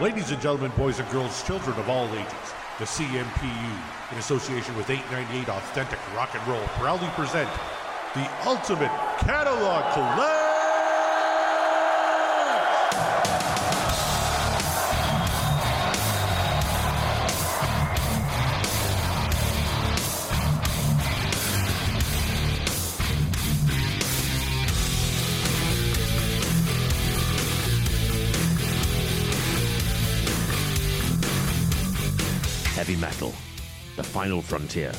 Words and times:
Ladies 0.00 0.30
and 0.30 0.40
gentlemen, 0.40 0.72
boys 0.78 0.98
and 0.98 1.06
girls, 1.10 1.42
children 1.42 1.78
of 1.78 1.90
all 1.90 2.08
ages, 2.14 2.54
the 2.78 2.86
CMPU, 2.86 4.12
in 4.12 4.16
association 4.16 4.74
with 4.74 4.88
898 4.88 5.50
Authentic 5.50 5.98
Rock 6.16 6.34
and 6.34 6.48
Roll, 6.48 6.66
proudly 6.78 7.08
present 7.08 7.50
the 8.14 8.26
Ultimate 8.46 8.90
Catalog 9.18 9.92
Clash! 9.92 10.39
Final 34.20 34.42
frontier. 34.42 34.92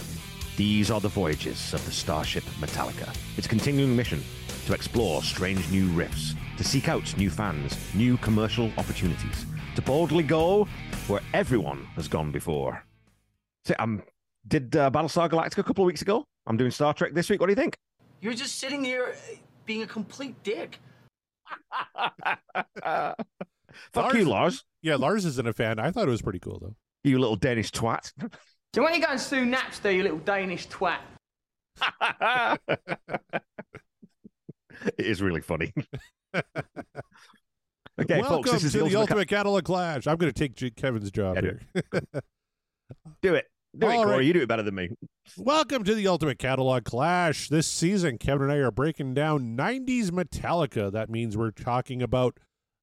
These 0.57 0.89
are 0.89 0.99
the 0.99 1.07
voyages 1.07 1.75
of 1.75 1.85
the 1.85 1.91
starship 1.91 2.43
Metallica. 2.59 3.15
Its 3.37 3.45
continuing 3.45 3.95
mission 3.95 4.19
to 4.65 4.73
explore 4.73 5.21
strange 5.21 5.69
new 5.69 5.85
rifts, 5.89 6.33
to 6.57 6.63
seek 6.63 6.89
out 6.89 7.15
new 7.19 7.29
fans, 7.29 7.77
new 7.93 8.17
commercial 8.17 8.71
opportunities, 8.79 9.45
to 9.75 9.81
boldly 9.83 10.23
go 10.23 10.67
where 11.05 11.21
everyone 11.35 11.85
has 11.95 12.07
gone 12.07 12.31
before. 12.31 12.83
So, 13.65 13.75
um, 13.77 14.01
did 14.47 14.75
uh, 14.75 14.89
Battlestar 14.89 15.29
Galactica 15.29 15.59
a 15.59 15.63
couple 15.65 15.83
of 15.83 15.87
weeks 15.87 16.01
ago? 16.01 16.25
I'm 16.47 16.57
doing 16.57 16.71
Star 16.71 16.91
Trek 16.91 17.13
this 17.13 17.29
week. 17.29 17.41
What 17.41 17.45
do 17.45 17.51
you 17.51 17.61
think? 17.63 17.77
You're 18.21 18.33
just 18.33 18.57
sitting 18.57 18.83
here 18.83 19.13
being 19.67 19.83
a 19.83 19.87
complete 19.87 20.41
dick. 20.41 20.79
Fuck 22.83 23.15
Lars- 23.95 24.15
you, 24.15 24.25
Lars. 24.25 24.65
Yeah, 24.81 24.95
Lars 24.95 25.25
isn't 25.25 25.47
a 25.47 25.53
fan. 25.53 25.77
I 25.77 25.91
thought 25.91 26.07
it 26.07 26.11
was 26.11 26.23
pretty 26.23 26.39
cool, 26.39 26.57
though. 26.59 26.75
You 27.03 27.19
little 27.19 27.35
Danish 27.35 27.71
twat. 27.71 28.13
So 28.73 28.81
when 28.83 28.93
you 28.93 29.01
go 29.01 29.07
and 29.09 29.19
sue 29.19 29.43
Napster, 29.45 29.93
you 29.93 30.01
little 30.03 30.19
Danish 30.19 30.67
twat. 30.69 30.99
it 34.97 35.05
is 35.05 35.21
really 35.21 35.41
funny. 35.41 35.73
okay, 36.33 36.45
Welcome 37.99 38.29
folks, 38.29 38.51
this 38.51 38.63
is 38.63 38.71
to 38.71 38.77
the, 38.77 38.83
the 38.85 38.95
ultimate. 38.95 38.99
Ultimate 39.01 39.27
Catalog 39.27 39.63
Clash. 39.65 40.07
I'm 40.07 40.15
going 40.15 40.31
to 40.31 40.39
take 40.39 40.55
J- 40.55 40.69
Kevin's 40.69 41.11
job 41.11 41.35
Yeah, 41.35 41.41
do 41.41 41.47
here. 41.47 42.01
do 43.21 43.35
it. 43.35 43.47
Do 43.77 43.87
it, 43.87 43.95
All 43.95 44.03
Corey. 44.05 44.17
right. 44.17 44.25
You 44.25 44.31
do 44.33 44.41
it 44.41 44.47
better 44.47 44.63
than 44.63 44.75
me. 44.75 44.89
Welcome 45.37 45.83
to 45.83 45.93
the 45.93 46.07
Ultimate 46.07 46.39
Catalog 46.39 46.85
Clash. 46.85 47.49
This 47.49 47.67
season, 47.67 48.17
Kevin 48.19 48.43
and 48.43 48.53
I 48.53 48.57
are 48.57 48.71
breaking 48.71 49.13
down 49.15 49.57
90s 49.57 50.11
Metallica. 50.11 50.89
That 50.89 51.09
means 51.09 51.35
we're 51.35 51.51
talking 51.51 52.01
about 52.01 52.37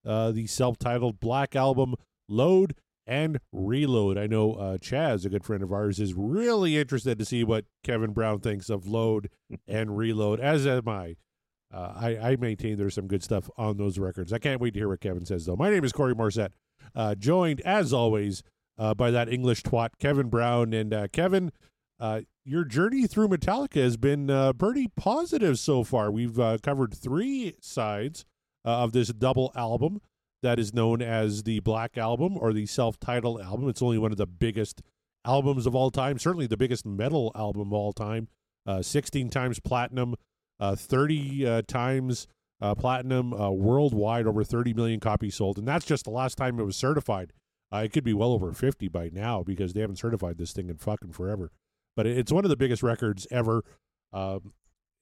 uh, 0.05 0.33
the 0.33 0.47
self 0.49 0.79
titled 0.79 1.19
Black 1.19 1.57
Album, 1.57 1.95
Load 2.29 2.75
and 3.09 3.41
Reload. 3.53 4.19
I 4.19 4.27
know 4.27 4.53
uh, 4.53 4.77
Chaz, 4.77 5.25
a 5.25 5.31
good 5.31 5.45
friend 5.45 5.63
of 5.63 5.73
ours, 5.73 5.99
is 5.99 6.15
really 6.15 6.77
interested 6.77 7.19
to 7.19 7.25
see 7.25 7.43
what 7.43 7.65
Kevin 7.83 8.13
Brown 8.13 8.41
thinks 8.41 8.69
of 8.69 8.87
Load 8.87 9.31
and 9.67 9.97
Reload, 9.97 10.39
as 10.39 10.67
am 10.67 10.87
I. 10.87 11.17
Uh, 11.73 11.93
I, 11.97 12.17
I 12.31 12.37
maintain 12.37 12.77
there's 12.77 12.95
some 12.95 13.09
good 13.09 13.23
stuff 13.23 13.51
on 13.57 13.77
those 13.77 13.99
records. 13.99 14.33
I 14.33 14.39
can't 14.39 14.61
wait 14.61 14.75
to 14.75 14.81
hear 14.81 14.89
what 14.89 15.01
Kevin 15.01 15.27
says, 15.27 15.47
though. 15.47 15.57
My 15.57 15.71
name 15.71 15.85
is 15.85 15.93
Corey 15.93 16.15
Morissette, 16.15 16.53
uh, 16.95 17.15
joined, 17.15 17.61
as 17.63 17.93
always, 17.93 18.43
uh, 18.79 18.95
by 18.95 19.11
that 19.11 19.31
English 19.31 19.63
twat, 19.65 19.91
Kevin 19.99 20.29
Brown. 20.29 20.73
And 20.73 20.95
uh, 20.95 21.09
Kevin, 21.13 21.53
uh, 22.01 22.23
your 22.45 22.65
journey 22.65 23.07
through 23.07 23.29
Metallica 23.29 23.83
has 23.83 23.97
been 23.97 24.31
uh, 24.31 24.55
pretty 24.55 24.89
positive 24.97 25.59
so 25.59 25.85
far. 25.85 26.11
We've 26.11 26.39
uh, 26.39 26.59
covered 26.63 26.95
three 26.95 27.55
sides 27.61 28.25
uh, 28.65 28.79
of 28.79 28.93
this 28.93 29.09
double 29.09 29.53
album 29.55 30.01
that 30.43 30.59
is 30.59 30.73
known 30.73 31.03
as 31.03 31.43
the 31.43 31.61
Black 31.61 31.99
Album 31.99 32.37
or 32.39 32.53
the 32.53 32.67
self 32.67 32.99
titled 32.99 33.41
album. 33.41 33.69
It's 33.69 33.83
only 33.83 33.99
one 33.99 34.13
of 34.13 34.19
the 34.19 34.27
biggest 34.27 34.83
albums 35.25 35.67
of 35.67 35.75
all 35.75 35.91
time, 35.91 36.19
certainly 36.19 36.47
the 36.47 36.57
biggest 36.57 36.87
metal 36.87 37.33
album 37.35 37.69
of 37.69 37.73
all 37.73 37.93
time. 37.93 38.29
Uh, 38.67 38.83
16 38.83 39.31
times 39.31 39.61
platinum, 39.61 40.15
uh, 40.61 40.77
30 40.77 41.47
uh, 41.47 41.63
times 41.67 42.27
uh, 42.61 42.75
platinum 42.75 43.33
uh, 43.33 43.51
worldwide, 43.51 44.27
over 44.27 44.45
30 44.45 44.75
million 44.75 45.01
copies 45.01 45.37
sold. 45.37 45.59
And 45.59 45.67
that's 45.67 45.87
just 45.87 46.05
the 46.05 46.11
last 46.11 46.37
time 46.37 46.61
it 46.61 46.65
was 46.65 46.77
certified. 46.77 47.33
It 47.73 47.93
could 47.93 48.05
be 48.05 48.15
well 48.15 48.33
over 48.33 48.53
50 48.53 48.89
by 48.89 49.11
now 49.13 49.43
because 49.43 49.73
they 49.73 49.81
haven't 49.81 49.97
certified 49.97 50.39
this 50.39 50.53
thing 50.53 50.71
in 50.71 50.77
fucking 50.77 51.13
forever. 51.13 51.51
But 51.97 52.07
it's 52.07 52.33
one 52.33 52.45
of 52.45 52.49
the 52.49 52.57
biggest 52.57 52.83
records 52.83 53.27
ever. 53.31 53.63
Um, 54.13 54.53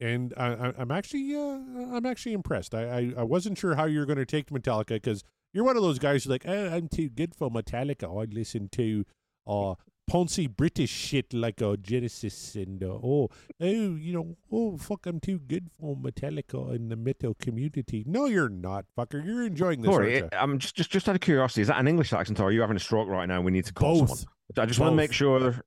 and 0.01 0.35
I, 0.37 0.47
I, 0.49 0.73
I'm 0.79 0.91
actually, 0.91 1.35
uh, 1.35 1.95
I'm 1.95 2.07
actually 2.07 2.33
impressed. 2.33 2.75
I, 2.75 2.83
I, 2.85 3.13
I 3.19 3.23
wasn't 3.23 3.59
sure 3.59 3.75
how 3.75 3.85
you're 3.85 4.07
going 4.07 4.19
to 4.19 4.27
take 4.27 4.51
Metallica 4.51 4.89
because 4.89 5.25
you're 5.53 5.65
one 5.65 5.77
of 5.77 5.83
those 5.83 5.99
guys 5.99 6.25
who's 6.25 6.31
like, 6.31 6.47
eh, 6.47 6.75
I'm 6.75 6.89
too 6.89 7.09
good 7.09 7.35
for 7.35 7.51
Metallica. 7.51 8.05
I 8.05 8.33
listen 8.33 8.69
to 8.73 9.05
uh, 9.47 9.75
poncy 10.11 10.55
British 10.55 10.91
shit 10.91 11.33
like 11.33 11.63
uh, 11.63 11.77
Genesis 11.77 12.55
and 12.55 12.83
uh, 12.83 12.89
oh, 12.89 13.31
oh, 13.61 13.67
you 13.67 14.13
know, 14.13 14.37
oh 14.53 14.77
fuck, 14.77 15.07
I'm 15.07 15.21
too 15.21 15.39
good 15.39 15.71
for 15.81 15.97
Metallica 15.97 16.75
in 16.75 16.89
the 16.89 16.97
metal 16.97 17.35
community. 17.35 18.05
No, 18.07 18.27
you're 18.27 18.49
not, 18.49 18.85
fucker. 18.99 19.25
You're 19.25 19.45
enjoying 19.45 19.83
this. 19.83 19.89
Corey, 19.89 20.21
aren't 20.21 20.33
you? 20.33 20.39
I'm 20.39 20.59
just, 20.59 20.77
just 20.77 20.91
just 20.91 21.09
out 21.09 21.15
of 21.15 21.21
curiosity, 21.21 21.63
is 21.63 21.69
that 21.69 21.79
an 21.79 21.89
English 21.89 22.13
accent 22.13 22.39
or 22.41 22.45
are 22.45 22.53
you 22.53 22.61
having 22.61 22.77
a 22.77 22.81
stroke 22.81 23.09
right 23.09 23.27
now? 23.27 23.41
We 23.41 23.51
need 23.51 23.65
to 23.67 23.73
call 23.73 24.01
Both. 24.01 24.19
someone. 24.19 24.27
I 24.59 24.67
just 24.67 24.79
want 24.79 24.93
to 24.93 24.97
make 24.97 25.13
sure. 25.13 25.63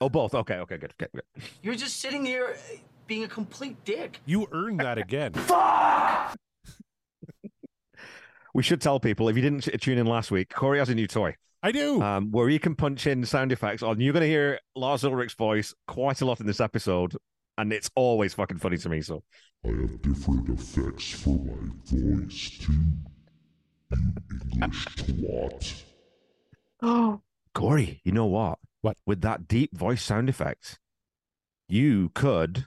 Oh, 0.00 0.08
both. 0.08 0.34
Okay, 0.34 0.56
okay, 0.56 0.76
good, 0.76 0.92
good, 0.98 1.08
good. 1.14 1.22
You're 1.62 1.76
just 1.76 2.00
sitting 2.00 2.26
here 2.26 2.56
being 3.06 3.24
a 3.24 3.28
complete 3.28 3.84
dick. 3.84 4.20
You 4.24 4.48
earned 4.52 4.80
that 4.80 4.98
again. 4.98 5.32
Fuck! 5.34 6.36
We 8.54 8.62
should 8.62 8.80
tell 8.80 9.00
people 9.00 9.28
if 9.28 9.36
you 9.36 9.42
didn't 9.42 9.62
tune 9.80 9.98
in 9.98 10.06
last 10.06 10.30
week, 10.30 10.50
Corey 10.54 10.78
has 10.78 10.88
a 10.88 10.94
new 10.94 11.08
toy 11.08 11.34
I 11.62 11.72
do. 11.72 12.00
um, 12.00 12.30
where 12.30 12.48
you 12.48 12.60
can 12.60 12.76
punch 12.76 13.06
in 13.06 13.24
sound 13.24 13.50
effects 13.50 13.82
on. 13.82 14.00
You're 14.00 14.12
going 14.12 14.22
to 14.22 14.28
hear 14.28 14.60
Lars 14.76 15.02
Ulrich's 15.04 15.34
voice 15.34 15.74
quite 15.88 16.20
a 16.20 16.24
lot 16.24 16.38
in 16.40 16.46
this 16.46 16.60
episode, 16.60 17.16
and 17.58 17.72
it's 17.72 17.90
always 17.96 18.32
fucking 18.34 18.58
funny 18.58 18.76
to 18.76 18.88
me. 18.88 19.00
So 19.00 19.24
I 19.64 19.68
have 19.68 20.00
different 20.02 20.48
effects 20.50 21.10
for 21.10 21.30
my 21.30 21.72
voice 21.84 22.50
too. 22.60 22.72
You 23.90 24.12
English 24.52 24.84
twat. 24.96 25.82
Oh, 26.80 27.22
Corey, 27.54 28.00
you 28.04 28.12
know 28.12 28.26
what? 28.26 28.58
What? 28.82 28.98
With 29.04 29.20
that 29.22 29.48
deep 29.48 29.76
voice 29.76 30.02
sound 30.02 30.28
effect, 30.28 30.78
you 31.68 32.10
could 32.14 32.66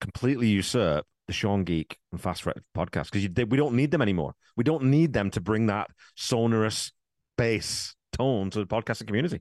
completely 0.00 0.48
usurp 0.48 1.06
the 1.26 1.32
Sean 1.32 1.64
Geek 1.64 1.96
and 2.10 2.20
Fast 2.20 2.42
Fret 2.42 2.58
podcast 2.76 3.12
because 3.12 3.28
we 3.48 3.56
don't 3.56 3.74
need 3.74 3.90
them 3.90 4.02
anymore. 4.02 4.34
We 4.56 4.64
don't 4.64 4.84
need 4.84 5.12
them 5.12 5.30
to 5.30 5.40
bring 5.40 5.66
that 5.66 5.88
sonorous 6.16 6.92
bass 7.38 7.94
tone 8.12 8.50
to 8.50 8.58
the 8.58 8.66
podcasting 8.66 9.06
community. 9.06 9.40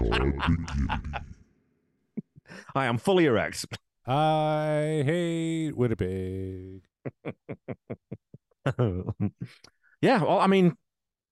Oh 0.00 0.10
baby. 0.10 0.38
I 2.74 2.86
am 2.86 2.98
fully 2.98 3.26
erect. 3.26 3.64
I 4.06 5.02
hate 5.06 5.72
Winnipeg. 5.74 6.82
yeah, 10.00 10.22
well, 10.22 10.40
I 10.40 10.46
mean, 10.46 10.76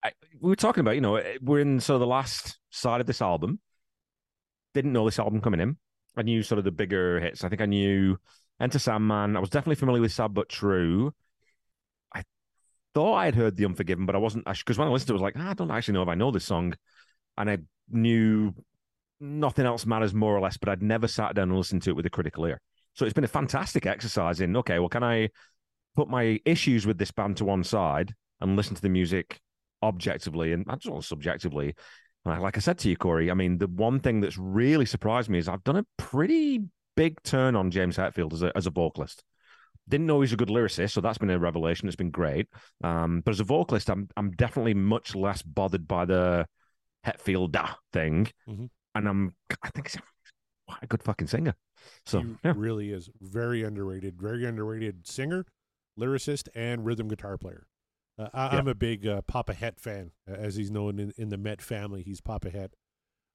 I, 0.02 0.12
we 0.40 0.48
were 0.48 0.56
talking 0.56 0.80
about, 0.80 0.94
you 0.94 1.00
know, 1.00 1.22
we're 1.42 1.60
in 1.60 1.80
sort 1.80 1.96
of 1.96 2.00
the 2.00 2.06
last 2.06 2.58
side 2.70 3.00
of 3.00 3.06
this 3.06 3.20
album. 3.20 3.60
Didn't 4.74 4.92
know 4.92 5.04
this 5.04 5.18
album 5.18 5.40
coming 5.40 5.60
in. 5.60 5.76
I 6.16 6.22
knew 6.22 6.42
sort 6.42 6.58
of 6.58 6.64
the 6.64 6.70
bigger 6.70 7.20
hits. 7.20 7.44
I 7.44 7.48
think 7.48 7.60
I 7.60 7.66
knew 7.66 8.18
Enter 8.60 8.78
Sandman. 8.78 9.36
I 9.36 9.40
was 9.40 9.50
definitely 9.50 9.76
familiar 9.76 10.00
with 10.02 10.12
Sad 10.12 10.34
But 10.34 10.48
True. 10.48 11.12
I 12.14 12.22
thought 12.94 13.14
I 13.14 13.24
had 13.24 13.34
heard 13.34 13.56
The 13.56 13.64
Unforgiven, 13.64 14.06
but 14.06 14.14
I 14.14 14.18
wasn't, 14.18 14.44
because 14.44 14.78
when 14.78 14.88
I 14.88 14.90
listened 14.90 15.08
to 15.08 15.14
it, 15.14 15.16
I 15.16 15.20
was 15.20 15.22
like, 15.22 15.34
"Ah, 15.38 15.50
I 15.50 15.54
don't 15.54 15.70
actually 15.70 15.94
know 15.94 16.02
if 16.02 16.08
I 16.08 16.14
know 16.14 16.30
this 16.30 16.44
song. 16.44 16.74
And 17.38 17.50
I 17.50 17.58
knew 17.90 18.54
nothing 19.20 19.66
else 19.66 19.86
matters 19.86 20.12
more 20.12 20.36
or 20.36 20.40
less, 20.40 20.56
but 20.56 20.68
I'd 20.68 20.82
never 20.82 21.08
sat 21.08 21.34
down 21.34 21.48
and 21.48 21.58
listened 21.58 21.82
to 21.82 21.90
it 21.90 21.96
with 21.96 22.06
a 22.06 22.10
critical 22.10 22.44
ear. 22.44 22.60
So 22.94 23.04
it's 23.04 23.14
been 23.14 23.24
a 23.24 23.28
fantastic 23.28 23.86
exercise 23.86 24.40
in, 24.40 24.56
okay, 24.58 24.78
well, 24.78 24.88
can 24.88 25.02
I 25.02 25.30
put 25.94 26.08
my 26.08 26.40
issues 26.44 26.86
with 26.86 26.98
this 26.98 27.10
band 27.10 27.37
to 27.38 27.44
one 27.44 27.64
side 27.64 28.14
and 28.40 28.56
listen 28.56 28.75
to 28.75 28.82
the 28.82 28.88
music 28.88 29.40
objectively 29.82 30.52
and 30.52 30.66
not 30.66 30.82
subjectively. 31.04 31.75
Like 32.24 32.56
I 32.56 32.60
said 32.60 32.78
to 32.78 32.88
you, 32.88 32.96
Corey, 32.96 33.30
I 33.30 33.34
mean, 33.34 33.58
the 33.58 33.66
one 33.66 33.98
thing 33.98 34.20
that's 34.20 34.38
really 34.38 34.86
surprised 34.86 35.28
me 35.28 35.38
is 35.38 35.48
I've 35.48 35.64
done 35.64 35.76
a 35.76 35.86
pretty 35.98 36.60
big 36.96 37.20
turn 37.24 37.56
on 37.56 37.70
James 37.70 37.96
Hetfield 37.96 38.32
as 38.32 38.42
a 38.42 38.56
as 38.56 38.66
a 38.66 38.70
vocalist. 38.70 39.24
Didn't 39.88 40.06
know 40.06 40.20
he's 40.20 40.32
a 40.32 40.36
good 40.36 40.48
lyricist, 40.48 40.92
so 40.92 41.00
that's 41.00 41.19
been 41.19 41.30
a 41.30 41.38
revelation. 41.38 41.88
It's 41.88 41.96
been 41.96 42.12
great. 42.12 42.46
Um, 42.84 43.22
but 43.24 43.32
as 43.32 43.40
a 43.40 43.44
vocalist, 43.44 43.90
I'm 43.90 44.08
I'm 44.16 44.30
definitely 44.32 44.74
much 44.74 45.16
less 45.16 45.42
bothered 45.42 45.88
by 45.88 46.04
the 46.04 46.46
Hetfield 47.04 47.56
thing, 47.92 48.28
Mhm. 48.48 48.70
and 48.94 49.08
I'm 49.08 49.34
I 49.62 49.70
think 49.70 49.88
he's 49.88 49.96
a, 49.96 50.75
a 50.80 50.86
good 50.86 51.02
fucking 51.02 51.26
singer. 51.26 51.54
So 52.06 52.20
he 52.20 52.36
yeah. 52.44 52.52
really 52.56 52.92
is 52.92 53.10
very 53.20 53.64
underrated, 53.64 54.20
very 54.22 54.44
underrated 54.46 55.08
singer, 55.08 55.44
lyricist, 55.98 56.48
and 56.54 56.84
rhythm 56.84 57.08
guitar 57.08 57.36
player. 57.36 57.66
Uh, 58.19 58.29
I, 58.32 58.44
Yeah. 58.53 58.59
I'm 58.59 58.69
a 58.69 58.75
big 58.75 59.06
uh, 59.06 59.23
Papa 59.23 59.55
Het 59.55 59.81
fan, 59.81 60.11
as 60.26 60.56
he's 60.56 60.70
known 60.70 60.99
in, 60.99 61.12
in 61.17 61.29
the 61.31 61.38
Met 61.38 61.62
family. 61.62 62.03
He's 62.03 62.20
Papa 62.20 62.50
Het. 62.50 62.75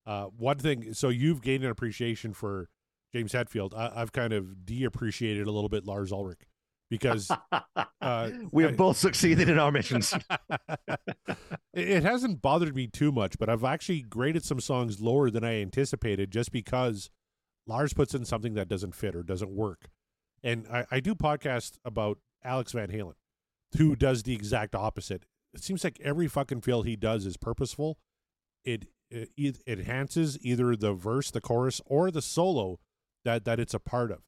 Uh, 0.05 0.25
one 0.25 0.57
thing, 0.57 0.93
so 0.93 1.09
you've 1.09 1.41
gained 1.41 1.63
an 1.63 1.69
appreciation 1.71 2.33
for 2.33 2.69
James 3.13 3.33
Hetfield. 3.33 3.73
I, 3.75 3.91
I've 3.95 4.11
kind 4.13 4.31
of 4.33 4.65
de-appreciated 4.65 5.47
a 5.47 5.51
little 5.51 5.69
bit 5.69 5.85
Lars 5.85 6.11
Ulrich. 6.13 6.41
because 6.89 7.29
uh, 8.01 8.29
we 8.51 8.63
I- 8.63 8.67
have 8.67 8.77
both 8.77 8.95
succeeded 8.97 9.49
in 9.49 9.59
our 9.59 9.71
missions. 9.71 10.13
it 10.87 11.37
it 11.73 12.03
hasn't 12.03 12.41
bothered 12.41 12.75
me 12.75 12.87
too 12.87 13.11
much, 13.11 13.37
but 13.37 13.49
I've 13.49 13.63
actually 13.63 14.01
graded 14.01 14.45
some 14.45 14.59
songs 14.59 15.01
lower 15.01 15.29
than 15.29 15.43
I 15.43 15.61
anticipated 15.61 16.31
just 16.31 16.51
because 16.51 17.09
Lars 17.65 17.93
puts 17.93 18.13
in 18.15 18.23
something 18.25 18.53
that 18.53 18.67
doesn't 18.69 18.95
fit 18.95 19.15
or 19.15 19.23
doesn't 19.23 19.51
work. 19.51 19.89
And 20.43 20.65
I, 20.71 20.85
I 20.91 20.99
do 21.01 21.15
podcast 21.15 21.77
about 21.83 22.19
Alex 22.43 22.71
Van 22.71 22.87
Halen, 22.89 23.13
who 23.75 23.95
does 23.95 24.23
the 24.23 24.33
exact 24.33 24.75
opposite. 24.75 25.25
It 25.53 25.63
seems 25.63 25.83
like 25.83 25.99
every 26.01 26.27
fucking 26.27 26.61
fill 26.61 26.83
he 26.83 26.95
does 26.95 27.25
is 27.25 27.37
purposeful. 27.37 27.97
It, 28.63 28.87
it 29.09 29.29
it 29.35 29.59
enhances 29.65 30.37
either 30.41 30.75
the 30.75 30.93
verse, 30.93 31.31
the 31.31 31.41
chorus, 31.41 31.81
or 31.85 32.11
the 32.11 32.21
solo 32.21 32.79
that 33.23 33.45
that 33.45 33.59
it's 33.59 33.73
a 33.73 33.79
part 33.79 34.11
of. 34.11 34.19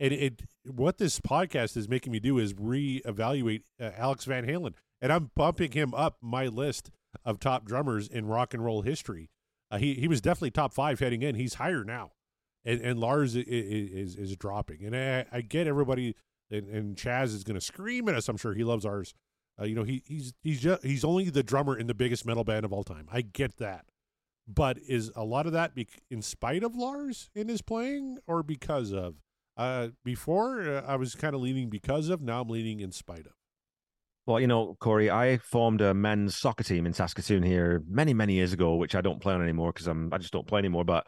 And 0.00 0.12
it 0.12 0.42
what 0.64 0.98
this 0.98 1.20
podcast 1.20 1.76
is 1.76 1.88
making 1.88 2.12
me 2.12 2.20
do 2.20 2.38
is 2.38 2.54
reevaluate 2.54 3.62
uh, 3.80 3.90
Alex 3.96 4.24
Van 4.24 4.46
Halen, 4.46 4.74
and 5.00 5.12
I'm 5.12 5.30
bumping 5.36 5.72
him 5.72 5.94
up 5.94 6.18
my 6.20 6.46
list 6.46 6.90
of 7.24 7.38
top 7.38 7.64
drummers 7.64 8.08
in 8.08 8.26
rock 8.26 8.54
and 8.54 8.64
roll 8.64 8.82
history. 8.82 9.30
Uh, 9.70 9.78
he 9.78 9.94
he 9.94 10.08
was 10.08 10.20
definitely 10.20 10.50
top 10.50 10.74
five 10.74 10.98
heading 10.98 11.22
in. 11.22 11.36
He's 11.36 11.54
higher 11.54 11.84
now, 11.84 12.12
and 12.64 12.80
and 12.80 12.98
Lars 12.98 13.36
is 13.36 13.44
is, 13.46 14.16
is 14.16 14.36
dropping. 14.36 14.84
And 14.84 14.96
I, 14.96 15.26
I 15.30 15.40
get 15.40 15.66
everybody, 15.66 16.16
and, 16.54 16.68
and 16.68 16.96
Chaz 16.96 17.34
is 17.34 17.44
going 17.44 17.54
to 17.54 17.60
scream 17.60 18.08
at 18.08 18.14
us. 18.14 18.28
I'm 18.28 18.36
sure 18.36 18.54
he 18.54 18.64
loves 18.64 18.84
Lars. 18.84 19.14
Uh, 19.60 19.64
you 19.64 19.74
know 19.74 19.84
he 19.84 20.02
he's 20.06 20.32
he's 20.42 20.60
just, 20.60 20.82
he's 20.82 21.04
only 21.04 21.30
the 21.30 21.42
drummer 21.42 21.76
in 21.76 21.86
the 21.86 21.94
biggest 21.94 22.26
metal 22.26 22.44
band 22.44 22.64
of 22.64 22.72
all 22.72 22.82
time. 22.82 23.06
I 23.12 23.20
get 23.22 23.58
that, 23.58 23.84
but 24.48 24.78
is 24.78 25.12
a 25.14 25.24
lot 25.24 25.46
of 25.46 25.52
that 25.52 25.74
be- 25.74 25.86
in 26.10 26.22
spite 26.22 26.64
of 26.64 26.74
Lars 26.74 27.30
in 27.34 27.48
his 27.48 27.62
playing 27.62 28.18
or 28.26 28.42
because 28.42 28.92
of? 28.92 29.16
Uh, 29.56 29.88
before 30.04 30.62
uh, 30.62 30.82
I 30.86 30.96
was 30.96 31.14
kind 31.14 31.34
of 31.34 31.40
leaning 31.40 31.70
because 31.70 32.08
of. 32.08 32.20
Now 32.20 32.40
I'm 32.40 32.48
leaning 32.48 32.80
in 32.80 32.90
spite 32.90 33.26
of. 33.26 33.32
Well, 34.26 34.40
you 34.40 34.46
know, 34.46 34.76
Corey, 34.80 35.10
I 35.10 35.36
formed 35.36 35.82
a 35.82 35.92
men's 35.92 36.36
soccer 36.36 36.64
team 36.64 36.86
in 36.86 36.94
Saskatoon 36.94 37.42
here 37.42 37.82
many, 37.86 38.14
many 38.14 38.34
years 38.34 38.54
ago, 38.54 38.76
which 38.76 38.94
I 38.94 39.02
don't 39.02 39.20
play 39.20 39.34
on 39.34 39.42
anymore 39.42 39.72
because 39.72 39.86
I'm 39.86 40.12
I 40.12 40.18
just 40.18 40.32
don't 40.32 40.46
play 40.46 40.58
anymore. 40.58 40.84
But 40.84 41.06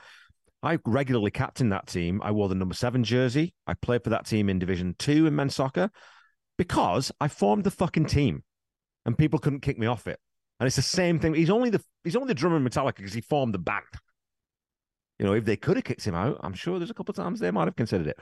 I 0.62 0.78
regularly 0.84 1.30
captained 1.30 1.72
that 1.72 1.86
team. 1.86 2.20
I 2.22 2.30
wore 2.32 2.48
the 2.48 2.54
number 2.54 2.74
seven 2.74 3.04
jersey. 3.04 3.54
I 3.66 3.74
played 3.74 4.02
for 4.02 4.10
that 4.10 4.26
team 4.26 4.48
in 4.48 4.58
Division 4.58 4.94
Two 4.98 5.26
in 5.26 5.36
men's 5.36 5.54
soccer 5.54 5.90
because 6.58 7.12
I 7.20 7.28
formed 7.28 7.64
the 7.64 7.70
fucking 7.70 8.06
team, 8.06 8.42
and 9.04 9.16
people 9.16 9.38
couldn't 9.38 9.60
kick 9.60 9.78
me 9.78 9.86
off 9.86 10.06
it. 10.06 10.18
And 10.58 10.66
it's 10.66 10.76
the 10.76 10.82
same 10.82 11.18
thing. 11.18 11.34
He's 11.34 11.50
only 11.50 11.70
the 11.70 11.82
he's 12.02 12.16
only 12.16 12.28
the 12.28 12.34
drummer 12.34 12.56
in 12.56 12.64
Metallica 12.64 12.96
because 12.96 13.12
he 13.12 13.20
formed 13.20 13.54
the 13.54 13.58
band. 13.58 13.84
You 15.18 15.24
know, 15.24 15.32
if 15.32 15.44
they 15.44 15.56
could 15.56 15.76
have 15.76 15.84
kicked 15.84 16.06
him 16.06 16.14
out, 16.14 16.38
I'm 16.42 16.52
sure 16.52 16.78
there's 16.78 16.90
a 16.90 16.94
couple 16.94 17.12
of 17.12 17.16
times 17.16 17.40
they 17.40 17.50
might 17.50 17.66
have 17.66 17.76
considered 17.76 18.08
it. 18.08 18.18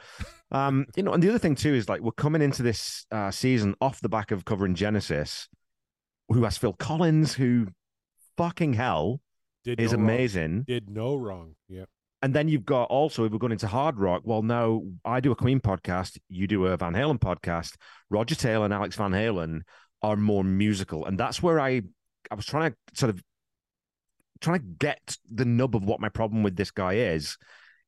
Um, 0.52 0.86
you 0.94 1.02
know, 1.02 1.12
and 1.12 1.22
the 1.22 1.28
other 1.28 1.38
thing 1.40 1.54
too 1.56 1.74
is 1.74 1.88
like 1.88 2.00
we're 2.00 2.12
coming 2.12 2.42
into 2.42 2.62
this 2.62 3.06
uh, 3.10 3.30
season 3.30 3.74
off 3.80 4.00
the 4.00 4.08
back 4.08 4.30
of 4.30 4.44
covering 4.44 4.74
Genesis, 4.74 5.48
who 6.28 6.44
has 6.44 6.56
Phil 6.56 6.72
Collins, 6.72 7.34
who 7.34 7.68
fucking 8.36 8.74
hell 8.74 9.20
Did 9.64 9.80
is 9.80 9.92
no 9.92 9.98
wrong. 9.98 10.04
amazing. 10.04 10.64
Did 10.68 10.88
no 10.88 11.16
wrong. 11.16 11.54
Yeah. 11.68 11.86
And 12.24 12.32
then 12.32 12.48
you've 12.48 12.64
got 12.64 12.84
also, 12.84 13.24
if 13.24 13.32
we're 13.32 13.38
going 13.38 13.52
into 13.52 13.66
hard 13.66 13.98
rock, 13.98 14.22
well, 14.24 14.40
now 14.40 14.82
I 15.04 15.20
do 15.20 15.30
a 15.30 15.36
Queen 15.36 15.60
podcast, 15.60 16.18
you 16.30 16.46
do 16.46 16.64
a 16.64 16.76
Van 16.78 16.94
Halen 16.94 17.18
podcast. 17.18 17.74
Roger 18.08 18.34
Taylor 18.34 18.64
and 18.64 18.72
Alex 18.72 18.96
Van 18.96 19.12
Halen 19.12 19.60
are 20.00 20.16
more 20.16 20.42
musical. 20.42 21.04
And 21.04 21.20
that's 21.20 21.42
where 21.42 21.60
I, 21.60 21.82
I 22.30 22.34
was 22.34 22.46
trying 22.46 22.70
to 22.70 22.76
sort 22.94 23.10
of 23.10 23.22
trying 24.40 24.60
to 24.60 24.64
get 24.78 25.18
the 25.30 25.44
nub 25.44 25.76
of 25.76 25.84
what 25.84 26.00
my 26.00 26.08
problem 26.08 26.42
with 26.42 26.56
this 26.56 26.70
guy 26.70 26.94
is. 26.94 27.36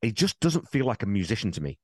He 0.02 0.12
just 0.12 0.38
doesn't 0.40 0.68
feel 0.68 0.84
like 0.84 1.02
a 1.02 1.06
musician 1.06 1.50
to 1.52 1.62
me. 1.62 1.78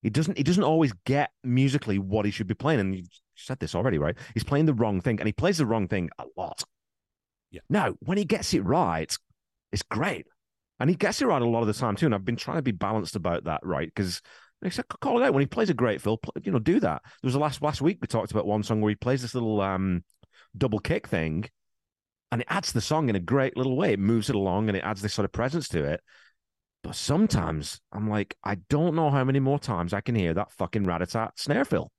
He 0.00 0.10
doesn't. 0.10 0.38
He 0.38 0.44
doesn't 0.44 0.62
always 0.62 0.92
get 1.04 1.32
musically 1.42 1.98
what 1.98 2.24
he 2.24 2.30
should 2.30 2.46
be 2.46 2.54
playing. 2.54 2.78
And 2.78 2.94
you 2.94 3.02
said 3.34 3.58
this 3.58 3.74
already, 3.74 3.98
right? 3.98 4.16
He's 4.34 4.44
playing 4.44 4.66
the 4.66 4.74
wrong 4.74 5.00
thing, 5.00 5.18
and 5.18 5.26
he 5.26 5.32
plays 5.32 5.58
the 5.58 5.66
wrong 5.66 5.88
thing 5.88 6.10
a 6.20 6.26
lot. 6.36 6.62
Yeah. 7.50 7.62
Now, 7.68 7.96
when 7.98 8.18
he 8.18 8.24
gets 8.24 8.54
it 8.54 8.60
right, 8.60 9.12
it's 9.72 9.82
great. 9.82 10.28
And 10.80 10.88
he 10.88 10.96
gets 10.96 11.20
it 11.20 11.26
right 11.26 11.42
a 11.42 11.46
lot 11.46 11.60
of 11.60 11.66
the 11.66 11.72
time 11.72 11.96
too. 11.96 12.06
And 12.06 12.14
I've 12.14 12.24
been 12.24 12.36
trying 12.36 12.58
to 12.58 12.62
be 12.62 12.72
balanced 12.72 13.16
about 13.16 13.44
that, 13.44 13.60
right? 13.64 13.88
Because 13.88 14.20
I 14.64 14.68
said, 14.68 14.86
call 15.00 15.20
it 15.20 15.24
out 15.24 15.34
when 15.34 15.40
he 15.42 15.46
plays 15.46 15.70
a 15.70 15.74
great 15.74 16.00
fill. 16.00 16.20
You 16.42 16.52
know, 16.52 16.58
do 16.58 16.80
that. 16.80 17.02
There 17.04 17.28
was 17.28 17.34
a 17.34 17.38
last 17.38 17.62
last 17.62 17.80
week 17.80 17.98
we 18.00 18.06
talked 18.06 18.30
about 18.30 18.46
one 18.46 18.62
song 18.62 18.80
where 18.80 18.90
he 18.90 18.96
plays 18.96 19.22
this 19.22 19.34
little 19.34 19.60
um 19.60 20.04
double 20.56 20.78
kick 20.78 21.06
thing, 21.08 21.44
and 22.32 22.40
it 22.42 22.46
adds 22.50 22.72
the 22.72 22.80
song 22.80 23.08
in 23.08 23.16
a 23.16 23.20
great 23.20 23.56
little 23.56 23.76
way. 23.76 23.92
It 23.92 23.98
moves 23.98 24.30
it 24.30 24.36
along 24.36 24.68
and 24.68 24.76
it 24.76 24.84
adds 24.84 25.02
this 25.02 25.14
sort 25.14 25.24
of 25.24 25.32
presence 25.32 25.68
to 25.68 25.84
it. 25.84 26.00
But 26.84 26.94
sometimes 26.94 27.80
I'm 27.92 28.08
like, 28.08 28.36
I 28.44 28.56
don't 28.68 28.94
know 28.94 29.10
how 29.10 29.24
many 29.24 29.40
more 29.40 29.58
times 29.58 29.92
I 29.92 30.00
can 30.00 30.14
hear 30.14 30.32
that 30.34 30.52
fucking 30.52 30.84
rat-a-tat 30.84 31.32
snare 31.34 31.64
fill. 31.64 31.90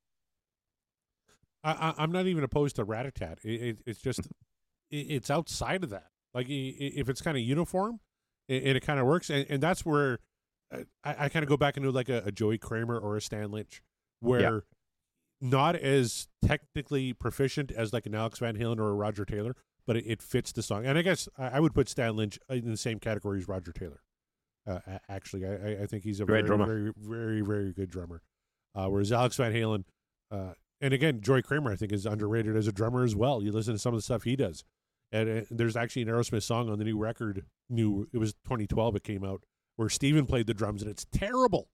I, 1.62 1.92
I'm 1.98 2.10
not 2.10 2.26
even 2.26 2.42
opposed 2.42 2.76
to 2.76 2.84
rat-a-tat. 2.84 3.40
It, 3.44 3.62
it, 3.62 3.78
it's 3.84 4.00
just, 4.00 4.20
it, 4.90 4.96
it's 4.96 5.30
outside 5.30 5.84
of 5.84 5.90
that. 5.90 6.06
Like 6.32 6.46
if 6.48 7.10
it's 7.10 7.20
kind 7.20 7.36
of 7.36 7.42
uniform, 7.42 8.00
and, 8.50 8.62
and 8.66 8.76
it 8.76 8.80
kind 8.80 9.00
of 9.00 9.06
works, 9.06 9.30
and, 9.30 9.46
and 9.48 9.62
that's 9.62 9.86
where 9.86 10.18
uh, 10.74 10.80
I, 11.04 11.24
I 11.24 11.28
kind 11.30 11.42
of 11.42 11.48
go 11.48 11.56
back 11.56 11.76
into 11.78 11.90
like 11.90 12.08
a, 12.10 12.22
a 12.26 12.32
Joey 12.32 12.58
Kramer 12.58 12.98
or 12.98 13.16
a 13.16 13.22
Stan 13.22 13.50
Lynch, 13.50 13.80
where 14.20 14.64
not 15.40 15.74
as 15.76 16.28
technically 16.44 17.12
proficient 17.14 17.70
as 17.72 17.92
like 17.94 18.04
an 18.06 18.14
Alex 18.14 18.40
Van 18.40 18.56
Halen 18.58 18.78
or 18.78 18.90
a 18.90 18.94
Roger 18.94 19.24
Taylor, 19.24 19.56
but 19.86 19.96
it, 19.96 20.04
it 20.06 20.22
fits 20.22 20.52
the 20.52 20.62
song. 20.62 20.84
And 20.84 20.98
I 20.98 21.02
guess 21.02 21.28
I, 21.38 21.48
I 21.48 21.60
would 21.60 21.72
put 21.74 21.88
Stan 21.88 22.14
Lynch 22.16 22.38
in 22.50 22.70
the 22.70 22.76
same 22.76 22.98
category 22.98 23.38
as 23.38 23.48
Roger 23.48 23.72
Taylor. 23.72 24.02
Uh, 24.66 24.78
actually, 25.08 25.46
I, 25.46 25.52
I- 25.54 25.82
I 25.82 25.86
think 25.86 26.04
he's 26.04 26.20
a 26.20 26.26
Great 26.26 26.44
very, 26.44 26.58
drummer. 26.58 26.66
very, 26.66 26.92
very, 26.98 27.40
very 27.40 27.72
good 27.72 27.90
drummer. 27.90 28.20
Uh, 28.74 28.86
whereas 28.88 29.10
Alex 29.10 29.36
Van 29.36 29.52
Halen, 29.52 29.84
uh, 30.30 30.52
and 30.82 30.92
again, 30.94 31.20
Joey 31.22 31.42
Kramer, 31.42 31.72
I 31.72 31.76
think, 31.76 31.90
is 31.92 32.06
underrated 32.06 32.54
as 32.56 32.66
a 32.68 32.72
drummer 32.72 33.02
as 33.02 33.16
well. 33.16 33.42
You 33.42 33.50
listen 33.52 33.72
to 33.74 33.78
some 33.78 33.94
of 33.94 33.98
the 33.98 34.02
stuff 34.02 34.22
he 34.24 34.36
does, 34.36 34.62
and 35.12 35.40
uh, 35.40 35.44
there's 35.50 35.76
actually 35.76 36.02
an 36.02 36.08
Aerosmith 36.08 36.42
song 36.42 36.68
on 36.70 36.78
the 36.78 36.84
new 36.84 36.98
record. 36.98 37.44
New, 37.68 38.06
it 38.12 38.18
was 38.18 38.32
2012. 38.44 38.96
It 38.96 39.04
came 39.04 39.24
out 39.24 39.42
where 39.76 39.88
Steven 39.88 40.26
played 40.26 40.46
the 40.46 40.54
drums, 40.54 40.82
and 40.82 40.90
it's 40.90 41.06
terrible. 41.12 41.68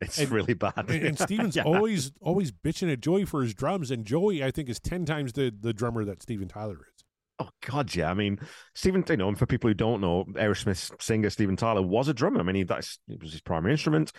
It's 0.00 0.18
And- 0.18 0.30
really 0.30 0.54
bad. 0.54 0.74
And, 0.76 0.90
and 0.90 1.18
Steven's 1.18 1.56
Yeah. 1.56 1.62
always 1.64 2.12
always 2.20 2.52
bitching 2.52 2.92
at 2.92 3.00
Joey 3.00 3.24
for 3.24 3.42
his 3.42 3.54
drums, 3.54 3.90
and 3.90 4.04
Joey, 4.04 4.44
I 4.44 4.50
think, 4.50 4.68
is 4.68 4.78
ten 4.80 5.04
times 5.06 5.32
the 5.32 5.52
the 5.58 5.72
drummer 5.72 6.04
that 6.04 6.22
Steven 6.22 6.48
Tyler 6.48 6.74
is. 6.94 7.04
Oh 7.38 7.48
God, 7.66 7.94
yeah. 7.94 8.10
I 8.10 8.14
mean, 8.14 8.38
Stephen, 8.74 9.04
you 9.08 9.16
know, 9.18 9.28
and 9.28 9.38
for 9.38 9.44
people 9.46 9.68
who 9.68 9.74
don't 9.74 10.00
know, 10.00 10.24
Aerosmith 10.34 11.00
singer 11.02 11.28
Steven 11.30 11.56
Tyler 11.56 11.82
was 11.82 12.08
a 12.08 12.14
drummer. 12.14 12.40
I 12.40 12.42
mean, 12.42 12.54
he, 12.56 12.62
that's 12.62 12.98
it 13.08 13.20
was 13.22 13.32
his 13.32 13.40
primary 13.42 13.72
instrument. 13.72 14.12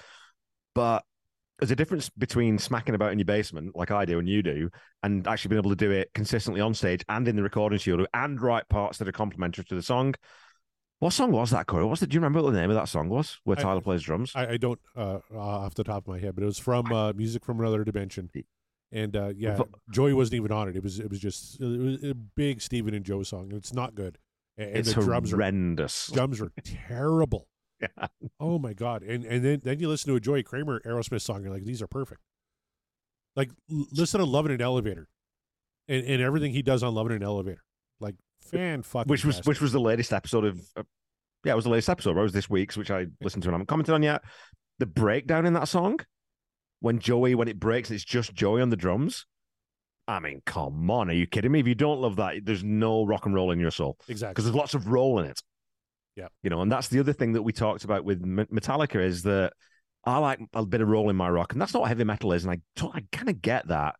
But 0.76 1.04
there's 1.60 1.72
a 1.72 1.76
difference 1.76 2.10
between 2.10 2.60
smacking 2.60 2.96
about 2.96 3.12
in 3.12 3.20
your 3.20 3.26
basement, 3.26 3.76
like 3.76 3.92
I 3.92 4.06
do 4.06 4.20
and 4.20 4.30
you 4.30 4.44
do, 4.44 4.70
and 5.04 5.28
actually 5.28 5.50
being 5.50 5.60
able 5.60 5.72
to 5.72 5.76
do 5.76 5.92
it 5.92 6.12
consistently 6.14 6.62
on 6.62 6.74
stage 6.74 7.04
and 7.10 7.28
in 7.28 7.36
the 7.36 7.44
recording 7.44 7.80
studio 7.80 8.06
and 8.14 8.40
write 8.40 8.68
parts 8.70 9.00
that 9.00 9.08
are 9.08 9.14
complementary 9.14 9.64
to 9.66 9.76
the 9.76 9.82
song. 9.82 10.14
What 11.00 11.14
song 11.14 11.32
was 11.32 11.52
that, 11.52 11.68
Corey? 11.68 11.86
What's 11.86 12.02
the, 12.02 12.08
do 12.08 12.16
you 12.16 12.20
remember 12.20 12.42
what 12.42 12.54
the 12.54 12.60
name 12.60 12.72
of 12.72 12.76
that 12.76 12.90
song 12.90 13.10
was? 13.10 13.40
Where 13.44 13.58
I- 13.58 13.62
Tyler 13.62 13.82
plays 13.82 14.02
drums? 14.02 14.32
I, 14.36 14.54
I 14.54 14.58
don't 14.58 14.80
uh, 14.96 15.20
off 15.36 15.76
the 15.76 15.84
top 15.84 16.08
of 16.08 16.08
my 16.08 16.20
head, 16.20 16.36
but 16.36 16.44
it 16.44 16.48
was 16.48 16.60
from 16.60 16.92
uh, 16.92 17.14
Music 17.14 17.46
from 17.46 17.60
Another 17.60 17.84
Dimension, 17.84 18.30
and 18.92 19.16
uh, 19.16 19.32
yeah, 19.36 19.60
Joey 19.92 20.14
wasn't 20.14 20.36
even 20.36 20.52
on 20.52 20.70
it. 20.70 20.76
It 20.76 20.84
was 20.84 21.00
it 21.00 21.10
was 21.10 21.20
just 21.20 21.60
it 21.60 21.66
was 21.66 22.04
a 22.04 22.16
big 22.16 22.62
Steven 22.62 22.94
and 22.94 23.06
Joe 23.06 23.22
song, 23.24 23.50
and 23.50 23.54
it's 23.54 23.74
not 23.74 23.96
good. 23.96 24.18
And, 24.58 24.78
it's 24.78 24.94
the 24.94 25.02
drums 25.02 25.34
are 25.34 25.36
horrendous. 25.36 26.10
drums 26.14 26.42
are 26.42 26.52
terrible. 26.64 27.48
Yeah. 27.80 28.08
Oh 28.40 28.58
my 28.58 28.74
god! 28.74 29.04
And 29.04 29.24
and 29.26 29.46
then 29.46 29.62
then 29.64 29.80
you 29.80 29.88
listen 29.88 30.10
to 30.10 30.16
a 30.16 30.20
Joey 30.20 30.44
Kramer 30.44 30.82
Aerosmith 30.82 31.22
song, 31.22 31.44
you're 31.44 31.54
like, 31.54 31.64
these 31.64 31.82
are 31.82 31.88
perfect. 31.88 32.22
Like 33.36 33.52
l- 33.72 33.86
listen 33.92 34.20
to 34.20 34.26
"Love 34.26 34.48
in 34.48 34.52
an 34.52 34.62
Elevator," 34.62 35.08
and, 35.88 36.04
and 36.04 36.22
everything 36.22 36.54
he 36.54 36.64
does 36.64 36.82
on 36.82 36.96
"Love 36.96 37.06
in 37.08 37.12
an 37.12 37.24
Elevator," 37.24 37.64
like 38.00 38.16
fan 38.42 38.82
fucking. 38.82 39.10
which 39.10 39.24
was 39.24 39.46
which 39.46 39.62
was 39.62 39.72
the 39.72 39.80
latest 39.80 40.12
episode 40.12 40.46
of 40.46 40.60
uh, 40.76 40.84
yeah, 41.44 41.54
it 41.54 41.56
was 41.56 41.66
the 41.66 41.70
latest 41.70 41.90
episode. 41.90 42.16
Right? 42.16 42.22
It 42.22 42.24
was 42.24 42.34
this 42.34 42.50
week's, 42.50 42.78
which 42.78 42.90
I 42.90 43.06
listened 43.22 43.44
to 43.44 43.50
and 43.50 43.54
I 43.54 43.58
haven't 43.58 43.68
commented 43.68 43.94
on 43.94 44.02
yet. 44.02 44.24
The 44.80 44.88
breakdown 44.88 45.46
in 45.46 45.54
that 45.54 45.68
song 45.68 46.00
when 46.80 47.00
Joey 47.00 47.36
when 47.36 47.48
it 47.48 47.60
breaks, 47.60 47.92
it's 47.92 48.04
just 48.04 48.34
Joey 48.34 48.62
on 48.62 48.70
the 48.70 48.76
drums. 48.76 49.26
I 50.08 50.20
mean, 50.20 50.42
come 50.46 50.90
on, 50.90 51.10
are 51.10 51.14
you 51.14 51.28
kidding 51.28 51.52
me? 51.52 51.60
If 51.60 51.68
you 51.68 51.76
don't 51.76 52.00
love 52.00 52.16
that, 52.16 52.36
there's 52.44 52.64
no 52.64 53.06
rock 53.06 53.26
and 53.26 53.36
roll 53.36 53.52
in 53.52 53.60
your 53.60 53.72
soul 53.72 53.98
exactly. 54.08 54.34
because 54.34 54.46
there's 54.46 54.56
lots 54.56 54.74
of 54.74 54.88
roll 54.88 55.20
in 55.20 55.26
it. 55.26 55.42
Yeah. 56.18 56.28
you 56.44 56.50
know, 56.50 56.62
and 56.62 56.72
that's 56.72 56.88
the 56.90 57.00
other 57.00 57.14
thing 57.14 57.34
that 57.34 57.44
we 57.44 57.54
talked 57.54 57.84
about 57.86 58.04
with 58.04 58.24
Metallica 58.26 59.02
is 59.02 59.24
that 59.24 59.54
I 60.04 60.18
like 60.18 60.40
a 60.54 60.66
bit 60.66 60.82
of 60.82 60.88
roll 60.90 61.10
in 61.10 61.16
my 61.16 61.30
rock, 61.30 61.54
and 61.54 61.62
that's 61.62 61.74
not 61.74 61.82
what 61.82 61.90
heavy 61.90 62.04
metal 62.04 62.34
is, 62.34 62.44
and 62.44 62.52
I 62.54 62.88
I 62.94 63.04
kind 63.12 63.30
of 63.30 63.42
get 63.42 63.68
that. 63.68 63.96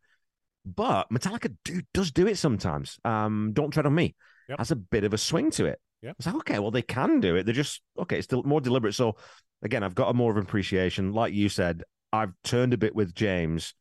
But 0.66 1.08
Metallica 1.10 1.54
do, 1.64 1.80
does 1.94 2.10
do 2.10 2.26
it 2.26 2.36
sometimes. 2.36 2.98
Um, 3.04 3.52
Don't 3.54 3.70
tread 3.70 3.86
on 3.86 3.94
me 3.94 4.14
Yep. 4.48 4.58
has 4.58 4.70
a 4.70 4.76
bit 4.76 5.04
of 5.04 5.14
a 5.14 5.18
swing 5.18 5.50
to 5.52 5.66
it. 5.66 5.80
Yep. 6.02 6.16
It's 6.18 6.26
like 6.26 6.36
okay, 6.36 6.58
well 6.58 6.70
they 6.70 6.82
can 6.82 7.20
do 7.20 7.36
it. 7.36 7.44
They're 7.44 7.54
just 7.54 7.80
okay. 7.98 8.16
It's 8.18 8.24
still 8.24 8.42
more 8.42 8.60
deliberate. 8.60 8.94
So 8.94 9.16
again, 9.62 9.82
I've 9.82 9.94
got 9.94 10.10
a 10.10 10.14
more 10.14 10.30
of 10.30 10.36
an 10.36 10.42
appreciation. 10.42 11.12
Like 11.12 11.32
you 11.32 11.48
said, 11.48 11.84
I've 12.12 12.32
turned 12.44 12.72
a 12.72 12.78
bit 12.78 12.94
with 12.94 13.14
James. 13.14 13.74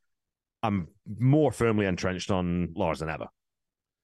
I'm 0.63 0.87
more 1.19 1.51
firmly 1.51 1.85
entrenched 1.85 2.31
on 2.31 2.73
Lars 2.75 2.99
than 2.99 3.09
ever. 3.09 3.27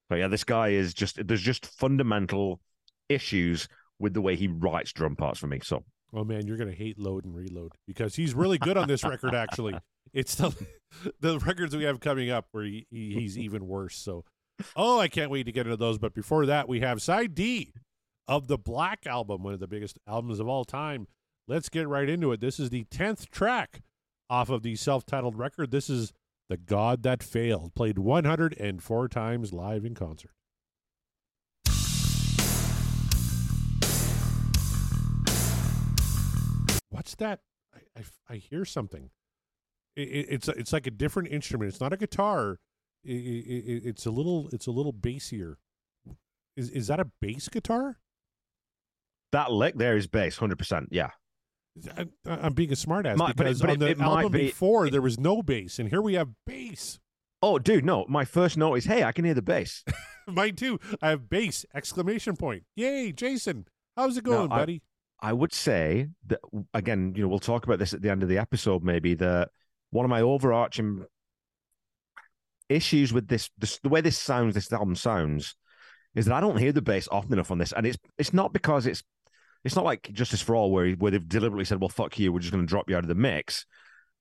But 0.08 0.16
yeah, 0.16 0.28
this 0.28 0.44
guy 0.44 0.68
is 0.68 0.94
just 0.94 1.24
there's 1.26 1.42
just 1.42 1.66
fundamental 1.66 2.60
issues 3.08 3.68
with 4.04 4.12
the 4.14 4.20
way 4.20 4.36
he 4.36 4.46
writes 4.46 4.92
drum 4.92 5.16
parts 5.16 5.40
for 5.40 5.46
me. 5.46 5.58
So 5.62 5.82
Oh 6.12 6.22
man, 6.22 6.46
you're 6.46 6.56
gonna 6.56 6.72
hate 6.72 6.98
load 6.98 7.24
and 7.24 7.34
reload 7.34 7.72
because 7.88 8.14
he's 8.14 8.34
really 8.34 8.58
good 8.58 8.76
on 8.76 8.86
this 8.86 9.02
record. 9.02 9.34
Actually, 9.34 9.74
It's 10.12 10.36
the 10.36 10.54
the 11.18 11.40
records 11.40 11.74
we 11.74 11.84
have 11.84 11.98
coming 11.98 12.30
up 12.30 12.46
where 12.52 12.64
he, 12.64 12.86
he, 12.90 13.14
he's 13.14 13.36
even 13.36 13.66
worse. 13.66 13.96
So, 13.96 14.24
oh, 14.76 15.00
I 15.00 15.08
can't 15.08 15.30
wait 15.30 15.44
to 15.46 15.52
get 15.52 15.66
into 15.66 15.76
those. 15.76 15.98
But 15.98 16.14
before 16.14 16.46
that, 16.46 16.68
we 16.68 16.80
have 16.80 17.02
side 17.02 17.34
D 17.34 17.72
of 18.28 18.46
the 18.46 18.58
Black 18.58 19.06
Album, 19.06 19.42
one 19.42 19.54
of 19.54 19.60
the 19.60 19.66
biggest 19.66 19.98
albums 20.06 20.38
of 20.38 20.46
all 20.46 20.64
time. 20.64 21.08
Let's 21.48 21.68
get 21.68 21.88
right 21.88 22.08
into 22.08 22.30
it. 22.30 22.40
This 22.40 22.60
is 22.60 22.70
the 22.70 22.84
tenth 22.84 23.28
track 23.30 23.82
off 24.30 24.50
of 24.50 24.62
the 24.62 24.76
self-titled 24.76 25.36
record. 25.36 25.72
This 25.72 25.90
is 25.90 26.12
"The 26.48 26.56
God 26.56 27.02
That 27.02 27.22
Failed," 27.24 27.74
played 27.74 27.98
104 27.98 29.08
times 29.08 29.52
live 29.52 29.84
in 29.84 29.94
concert. 29.94 30.30
What's 36.94 37.14
that? 37.16 37.40
I, 37.74 38.00
I, 38.00 38.34
I 38.34 38.36
hear 38.36 38.64
something. 38.64 39.10
It, 39.96 40.02
it, 40.08 40.26
it's 40.30 40.48
it's 40.48 40.72
like 40.72 40.86
a 40.86 40.90
different 40.92 41.30
instrument. 41.30 41.70
It's 41.70 41.80
not 41.80 41.92
a 41.92 41.96
guitar. 41.96 42.58
It, 43.04 43.10
it, 43.10 43.82
it's 43.84 44.06
a 44.06 44.10
little 44.12 44.48
it's 44.52 44.66
a 44.68 44.70
little 44.70 44.92
bassier. 44.92 45.56
Is 46.56 46.70
is 46.70 46.86
that 46.86 47.00
a 47.00 47.06
bass 47.20 47.48
guitar? 47.48 47.98
That 49.32 49.50
lick 49.50 49.76
there 49.76 49.96
is 49.96 50.06
bass, 50.06 50.36
hundred 50.36 50.58
percent. 50.58 50.88
Yeah. 50.92 51.10
I, 51.98 52.06
I'm 52.24 52.52
being 52.52 52.70
a 52.70 52.76
smartass 52.76 53.16
Might- 53.16 53.34
but 53.34 53.46
it- 53.46 53.58
because 53.58 53.60
but 53.60 53.70
on 53.70 53.78
the 53.80 53.96
album 54.00 54.30
be- 54.32 54.38
before 54.46 54.88
there 54.88 55.02
was 55.02 55.18
no 55.18 55.42
bass, 55.42 55.80
and 55.80 55.88
here 55.88 56.00
we 56.00 56.14
have 56.14 56.28
bass. 56.46 57.00
Oh, 57.42 57.58
dude, 57.58 57.84
no. 57.84 58.06
My 58.08 58.24
first 58.24 58.56
note 58.56 58.76
is, 58.76 58.84
hey, 58.86 59.02
I 59.02 59.10
can 59.12 59.24
hear 59.24 59.34
the 59.34 59.42
bass. 59.42 59.84
Mine 60.28 60.54
too. 60.56 60.78
I 61.02 61.10
have 61.10 61.28
bass! 61.28 61.66
Exclamation 61.74 62.36
point! 62.36 62.62
Yay, 62.76 63.10
Jason! 63.12 63.66
How's 63.96 64.16
it 64.16 64.24
going, 64.24 64.50
I- 64.52 64.56
buddy? 64.58 64.82
I 65.24 65.32
would 65.32 65.54
say 65.54 66.08
that 66.26 66.40
again, 66.74 67.14
you 67.16 67.22
know, 67.22 67.28
we'll 67.28 67.38
talk 67.38 67.64
about 67.64 67.78
this 67.78 67.94
at 67.94 68.02
the 68.02 68.10
end 68.10 68.22
of 68.22 68.28
the 68.28 68.36
episode, 68.36 68.84
maybe 68.84 69.14
that 69.14 69.48
one 69.88 70.04
of 70.04 70.10
my 70.10 70.20
overarching 70.20 71.06
issues 72.68 73.10
with 73.10 73.26
this, 73.26 73.48
this 73.56 73.78
the 73.78 73.88
way 73.88 74.02
this 74.02 74.18
sounds, 74.18 74.54
this 74.54 74.70
album 74.70 74.94
sounds, 74.94 75.56
is 76.14 76.26
that 76.26 76.34
I 76.34 76.42
don't 76.42 76.58
hear 76.58 76.72
the 76.72 76.82
bass 76.82 77.08
often 77.10 77.32
enough 77.32 77.50
on 77.50 77.56
this, 77.56 77.72
and 77.72 77.86
it's 77.86 77.96
it's 78.18 78.34
not 78.34 78.52
because 78.52 78.86
it's 78.86 79.02
it's 79.64 79.74
not 79.74 79.86
like 79.86 80.12
Justice 80.12 80.42
for 80.42 80.56
All 80.56 80.70
where 80.70 80.90
where 80.92 81.10
they've 81.10 81.26
deliberately 81.26 81.64
said, 81.64 81.80
well, 81.80 81.88
fuck 81.88 82.18
you, 82.18 82.30
we're 82.30 82.40
just 82.40 82.52
going 82.52 82.66
to 82.66 82.68
drop 82.68 82.90
you 82.90 82.96
out 82.96 83.04
of 83.04 83.08
the 83.08 83.14
mix, 83.14 83.64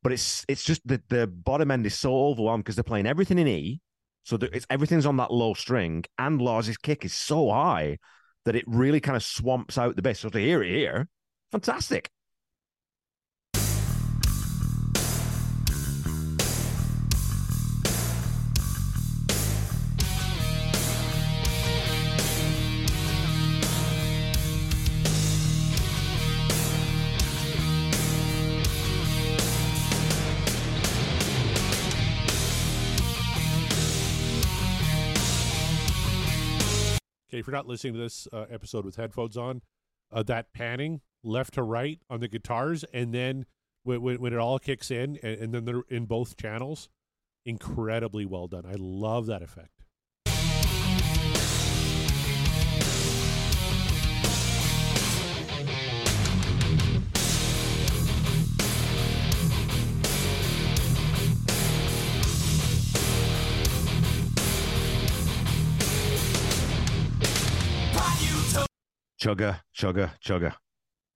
but 0.03 0.13
it's 0.13 0.45
it's 0.47 0.63
just 0.63 0.87
that 0.87 1.09
the 1.09 1.27
bottom 1.27 1.69
end 1.69 1.85
is 1.85 1.95
so 1.95 2.15
overwhelmed 2.15 2.63
because 2.63 2.77
they're 2.77 2.83
playing 2.83 3.07
everything 3.07 3.39
in 3.39 3.47
E, 3.49 3.81
so 4.23 4.37
it's 4.41 4.65
everything's 4.69 5.05
on 5.05 5.17
that 5.17 5.33
low 5.33 5.53
string, 5.53 6.05
and 6.17 6.41
Lars's 6.41 6.77
kick 6.77 7.03
is 7.03 7.13
so 7.13 7.51
high 7.51 7.97
that 8.45 8.55
it 8.55 8.65
really 8.67 8.99
kind 8.99 9.15
of 9.15 9.23
swamps 9.23 9.77
out 9.77 9.95
the 9.95 10.01
bass. 10.01 10.19
So 10.19 10.29
to 10.29 10.39
hear 10.39 10.63
it 10.63 10.69
here, 10.69 11.07
fantastic. 11.51 12.09
If 37.43 37.47
you're 37.47 37.55
not 37.55 37.67
listening 37.67 37.91
to 37.91 37.99
this 37.99 38.25
uh, 38.31 38.45
episode 38.49 38.85
with 38.85 38.95
headphones 38.95 39.35
on, 39.35 39.61
uh, 40.13 40.23
that 40.23 40.53
panning 40.53 41.01
left 41.23 41.55
to 41.55 41.61
right 41.61 41.99
on 42.09 42.21
the 42.21 42.29
guitars, 42.29 42.85
and 42.93 43.13
then 43.13 43.45
when, 43.83 44.01
when, 44.01 44.21
when 44.21 44.31
it 44.31 44.39
all 44.39 44.59
kicks 44.59 44.89
in, 44.89 45.19
and, 45.21 45.41
and 45.41 45.53
then 45.53 45.65
they're 45.65 45.83
in 45.89 46.05
both 46.05 46.37
channels, 46.37 46.87
incredibly 47.45 48.25
well 48.25 48.47
done. 48.47 48.65
I 48.65 48.75
love 48.77 49.25
that 49.25 49.41
effect. 49.41 49.82
Chugga, 69.23 69.61
chugga, 69.73 70.11
chugga. 70.21 70.53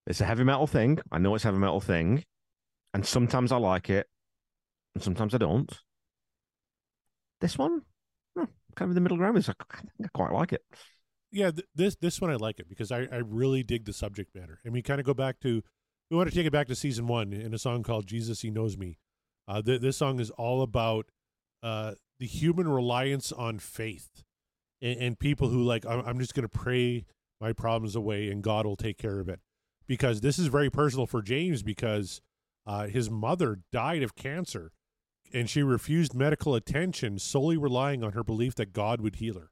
It's 0.06 0.22
a 0.22 0.26
heavy 0.26 0.46
metal 0.46 0.66
thing. 0.66 0.98
I 1.12 1.18
know 1.18 1.36
it's 1.36 1.44
a 1.44 1.50
heavy 1.50 1.58
metal 1.58 1.82
thing. 1.82 2.24
And 2.94 3.06
sometimes 3.06 3.52
I 3.52 3.58
like 3.58 3.90
it, 3.90 4.08
and 4.96 5.04
sometimes 5.04 5.36
I 5.36 5.40
don't. 5.40 5.70
This 7.42 7.58
one, 7.58 7.82
hmm, 8.34 8.46
kind 8.78 8.90
of 8.90 8.92
in 8.92 8.96
the 8.96 9.02
middle 9.02 9.18
ground. 9.18 9.38
Is 9.38 9.50
I, 9.50 9.54
I 9.70 10.08
quite 10.14 10.32
like 10.32 10.54
it. 10.54 10.62
Yeah, 11.34 11.52
th- 11.52 11.68
this 11.76 11.98
this 11.98 12.22
one 12.22 12.32
I 12.32 12.36
like 12.36 12.62
it 12.62 12.70
because 12.70 12.94
I, 12.94 13.10
I 13.12 13.18
really 13.18 13.62
dig 13.62 13.84
the 13.84 13.92
subject 13.92 14.34
matter, 14.34 14.62
and 14.64 14.72
we 14.72 14.82
kind 14.82 15.02
of 15.02 15.06
go 15.06 15.14
back 15.14 15.42
to 15.42 15.62
we 16.10 16.16
want 16.16 16.30
to 16.30 16.36
take 16.36 16.46
it 16.46 16.54
back 16.54 16.68
to 16.68 16.76
season 16.76 17.08
one 17.08 17.34
in 17.34 17.54
a 17.54 17.60
song 17.60 17.84
called 17.84 18.08
"Jesus 18.08 18.40
He 18.40 18.50
Knows 18.50 18.78
Me." 18.78 19.00
Uh, 19.50 19.62
th- 19.62 19.82
this 19.82 19.98
song 19.98 20.22
is 20.22 20.30
all 20.32 20.62
about 20.62 21.08
uh, 21.62 21.96
the 22.20 22.26
human 22.26 22.70
reliance 22.70 23.34
on 23.34 23.60
faith, 23.60 24.24
and, 24.82 24.98
and 24.98 25.20
people 25.20 25.50
who 25.50 25.62
like 25.62 25.86
I'm, 25.86 26.00
I'm 26.06 26.20
just 26.20 26.34
going 26.34 26.48
to 26.48 26.58
pray 26.58 27.04
my 27.40 27.54
problems 27.54 27.96
away 27.96 28.30
and 28.30 28.42
God 28.44 28.66
will 28.66 28.76
take 28.76 28.98
care 28.98 29.20
of 29.20 29.30
it, 29.30 29.40
because 29.88 30.22
this 30.22 30.40
is 30.40 30.48
very 30.48 30.70
personal 30.70 31.06
for 31.06 31.22
James 31.22 31.64
because 31.64 32.22
uh, 32.66 32.88
his 32.88 33.10
mother 33.10 33.60
died 33.72 34.04
of 34.04 34.16
cancer, 34.16 34.72
and 35.34 35.50
she 35.50 35.64
refused 35.64 36.14
medical 36.14 36.56
attention 36.56 37.20
solely 37.20 37.58
relying 37.58 38.04
on 38.04 38.14
her 38.14 38.24
belief 38.24 38.56
that 38.56 38.74
God 38.74 39.02
would 39.02 39.16
heal 39.18 39.36
her. 39.36 39.52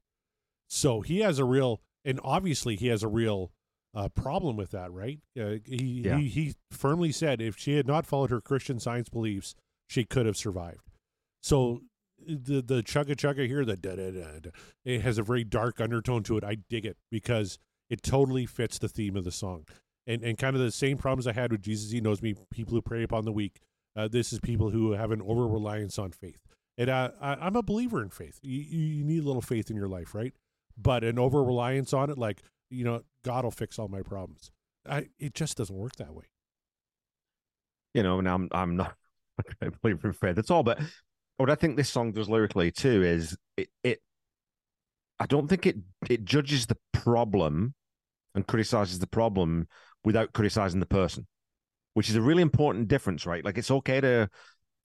So 0.68 1.00
he 1.00 1.20
has 1.20 1.38
a 1.38 1.44
real, 1.44 1.80
and 2.04 2.18
obviously 2.24 2.76
he 2.76 2.88
has 2.88 3.02
a 3.02 3.08
real 3.08 3.52
uh, 3.94 4.08
problem 4.08 4.56
with 4.56 4.72
that, 4.72 4.92
right? 4.92 5.20
Uh, 5.40 5.56
he, 5.64 6.02
Yeah. 6.04 6.18
he 6.18 6.28
he 6.28 6.54
firmly 6.70 7.12
said 7.12 7.40
if 7.40 7.56
she 7.56 7.76
had 7.76 7.86
not 7.86 8.04
followed 8.04 8.30
her 8.30 8.40
Christian 8.40 8.78
Science 8.78 9.08
beliefs, 9.08 9.54
she 9.86 10.04
could 10.04 10.26
have 10.26 10.36
survived. 10.36 10.90
So 11.42 11.82
the 12.26 12.60
the 12.60 12.82
chugga 12.82 13.14
chugga 13.14 13.46
here, 13.46 13.64
the 13.64 13.76
da 13.76 13.94
da 13.96 14.10
da, 14.10 14.50
it 14.84 15.00
has 15.02 15.16
a 15.16 15.22
very 15.22 15.44
dark 15.44 15.80
undertone 15.80 16.22
to 16.24 16.36
it. 16.36 16.44
I 16.44 16.56
dig 16.68 16.84
it 16.84 16.96
because 17.10 17.58
it 17.90 18.02
totally 18.02 18.46
fits 18.46 18.78
the 18.78 18.88
theme 18.88 19.16
of 19.16 19.24
the 19.24 19.32
song, 19.32 19.64
and 20.06 20.22
and 20.22 20.38
kind 20.38 20.56
of 20.56 20.62
the 20.62 20.70
same 20.70 20.96
problems 20.98 21.26
I 21.26 21.32
had 21.32 21.52
with 21.52 21.62
Jesus. 21.62 21.90
He 21.90 22.00
knows 22.00 22.22
me. 22.22 22.34
People 22.50 22.74
who 22.74 22.82
prey 22.82 23.02
upon 23.02 23.24
the 23.24 23.32
weak. 23.32 23.60
Uh, 23.94 24.08
this 24.08 24.32
is 24.32 24.40
people 24.40 24.70
who 24.70 24.92
have 24.92 25.10
an 25.10 25.22
over 25.22 25.46
reliance 25.46 25.98
on 25.98 26.12
faith. 26.12 26.38
And 26.76 26.90
uh, 26.90 27.12
I, 27.20 27.34
I'm 27.34 27.56
a 27.56 27.62
believer 27.62 28.02
in 28.02 28.10
faith. 28.10 28.38
You, 28.42 28.60
you 28.60 29.04
need 29.04 29.22
a 29.22 29.26
little 29.26 29.40
faith 29.40 29.70
in 29.70 29.76
your 29.76 29.88
life, 29.88 30.14
right? 30.14 30.34
But 30.76 31.02
an 31.02 31.18
over 31.18 31.42
reliance 31.42 31.94
on 31.94 32.10
it, 32.10 32.18
like 32.18 32.42
you 32.70 32.84
know, 32.84 33.02
God 33.24 33.44
will 33.44 33.50
fix 33.50 33.78
all 33.78 33.88
my 33.88 34.02
problems. 34.02 34.50
I, 34.88 35.08
it 35.18 35.34
just 35.34 35.56
doesn't 35.56 35.76
work 35.76 35.96
that 35.96 36.14
way. 36.14 36.24
You 37.94 38.02
know, 38.02 38.18
and 38.18 38.28
I'm 38.28 38.48
I'm 38.52 38.76
not 38.76 38.94
a 39.62 39.70
believer 39.82 40.08
in 40.08 40.12
faith 40.12 40.38
at 40.38 40.50
all. 40.50 40.62
But 40.62 40.80
what 41.38 41.50
I 41.50 41.54
think 41.54 41.76
this 41.76 41.88
song 41.88 42.12
does 42.12 42.28
lyrically 42.28 42.70
too 42.70 43.02
is 43.02 43.36
it, 43.56 43.68
it 43.82 44.00
I 45.18 45.26
don't 45.26 45.48
think 45.48 45.66
it 45.66 45.76
it 46.08 46.24
judges 46.24 46.66
the 46.66 46.76
problem 46.92 47.74
and 48.34 48.46
criticizes 48.46 48.98
the 48.98 49.06
problem 49.06 49.66
without 50.04 50.32
criticizing 50.32 50.80
the 50.80 50.86
person, 50.86 51.26
which 51.94 52.10
is 52.10 52.16
a 52.16 52.22
really 52.22 52.42
important 52.42 52.88
difference, 52.88 53.26
right? 53.26 53.44
Like 53.44 53.58
it's 53.58 53.70
okay 53.70 54.00
to 54.00 54.28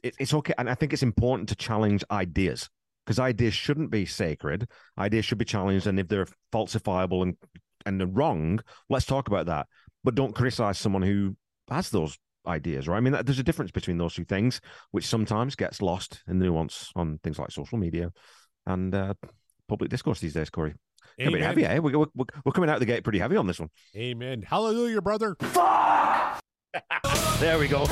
it, 0.03 0.15
it's 0.19 0.33
okay, 0.33 0.53
and 0.57 0.69
I 0.69 0.75
think 0.75 0.93
it's 0.93 1.03
important 1.03 1.49
to 1.49 1.55
challenge 1.55 2.03
ideas 2.09 2.69
because 3.05 3.19
ideas 3.19 3.53
shouldn't 3.53 3.91
be 3.91 4.05
sacred. 4.05 4.67
Ideas 4.97 5.25
should 5.25 5.37
be 5.37 5.45
challenged, 5.45 5.87
and 5.87 5.99
if 5.99 6.07
they're 6.07 6.27
falsifiable 6.53 7.23
and 7.23 7.37
and 7.85 7.99
they're 7.99 8.07
wrong, 8.07 8.59
let's 8.89 9.05
talk 9.05 9.27
about 9.27 9.47
that. 9.47 9.67
But 10.03 10.15
don't 10.15 10.35
criticize 10.35 10.77
someone 10.77 11.01
who 11.01 11.35
has 11.69 11.89
those 11.89 12.17
ideas, 12.47 12.87
right? 12.87 12.97
I 12.97 13.01
mean, 13.01 13.13
that, 13.13 13.25
there's 13.25 13.39
a 13.39 13.43
difference 13.43 13.71
between 13.71 13.97
those 13.97 14.13
two 14.13 14.25
things, 14.25 14.61
which 14.91 15.05
sometimes 15.05 15.55
gets 15.55 15.81
lost 15.81 16.23
in 16.27 16.39
the 16.39 16.45
nuance 16.45 16.91
on 16.95 17.19
things 17.23 17.37
like 17.37 17.51
social 17.51 17.77
media 17.77 18.11
and 18.65 18.93
uh, 18.93 19.13
public 19.71 19.89
discourse 19.89 20.19
these 20.19 20.33
days, 20.33 20.49
Corey. 20.49 20.73
A 21.17 21.31
bit 21.31 21.41
heavy, 21.41 21.65
eh? 21.65 21.79
We're, 21.79 21.97
we're, 21.97 22.05
we're 22.43 22.51
coming 22.51 22.69
out 22.69 22.79
the 22.79 22.85
gate 22.85 23.03
pretty 23.05 23.19
heavy 23.19 23.37
on 23.37 23.47
this 23.47 23.57
one. 23.59 23.69
Amen. 23.95 24.41
Hallelujah, 24.41 25.01
brother. 25.01 25.35
Fuck! 25.39 26.39
There 27.39 27.57
we 27.57 27.67
go. 27.67 27.85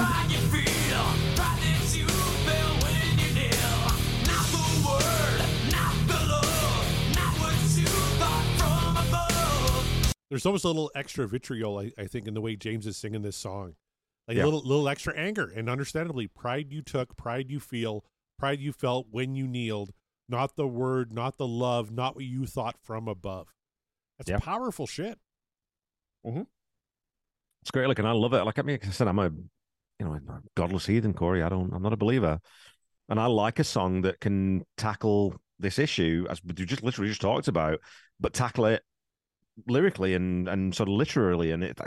There's 10.29 10.45
almost 10.45 10.63
a 10.63 10.67
little 10.67 10.91
extra 10.93 11.27
vitriol, 11.27 11.79
I, 11.79 11.91
I 11.97 12.05
think, 12.05 12.27
in 12.27 12.35
the 12.35 12.41
way 12.41 12.55
James 12.55 12.85
is 12.85 12.97
singing 12.97 13.23
this 13.23 13.35
song. 13.35 13.73
Like 14.27 14.37
Yeah. 14.37 14.43
a 14.43 14.45
little, 14.45 14.61
little 14.61 14.87
extra 14.87 15.15
anger, 15.17 15.51
and 15.55 15.67
understandably, 15.67 16.27
pride 16.27 16.71
you 16.71 16.83
took, 16.83 17.17
pride 17.17 17.49
you 17.49 17.59
feel, 17.59 18.05
pride 18.37 18.59
you 18.59 18.71
felt 18.71 19.07
when 19.09 19.33
you 19.33 19.47
kneeled. 19.47 19.91
Not 20.29 20.55
the 20.55 20.67
word, 20.67 21.11
not 21.11 21.37
the 21.37 21.47
love, 21.47 21.91
not 21.91 22.15
what 22.15 22.23
you 22.23 22.45
thought 22.45 22.75
from 22.83 23.07
above. 23.07 23.47
That's 24.17 24.29
Yeah. 24.29 24.37
powerful 24.39 24.85
shit. 24.87 25.17
Mm-hmm. 26.25 26.43
It's 27.61 27.71
great. 27.71 27.87
Like, 27.87 27.99
and 27.99 28.07
I 28.07 28.11
love 28.11 28.33
it. 28.33 28.43
Like, 28.43 28.59
I 28.59 28.61
mean, 28.61 28.79
I 28.81 28.89
said, 28.89 29.07
I'm 29.07 29.19
a 29.19 29.31
you 29.99 30.05
know, 30.05 30.19
godless 30.55 30.85
heathen, 30.85 31.13
Corey. 31.13 31.43
I 31.43 31.49
don't, 31.49 31.73
I'm 31.73 31.81
not 31.81 31.93
a 31.93 31.97
believer. 31.97 32.39
And 33.09 33.19
I 33.19 33.25
like 33.25 33.59
a 33.59 33.63
song 33.63 34.03
that 34.03 34.19
can 34.19 34.63
tackle 34.77 35.33
this 35.57 35.79
issue, 35.79 36.25
as 36.29 36.41
we 36.43 36.53
just 36.53 36.83
literally 36.83 37.09
just 37.09 37.21
talked 37.21 37.47
about, 37.47 37.79
but 38.19 38.33
tackle 38.33 38.65
it 38.65 38.83
lyrically 39.67 40.13
and 40.13 40.47
and 40.47 40.73
sort 40.73 40.87
of 40.87 40.95
literally, 40.95 41.51
and 41.51 41.63
it, 41.63 41.77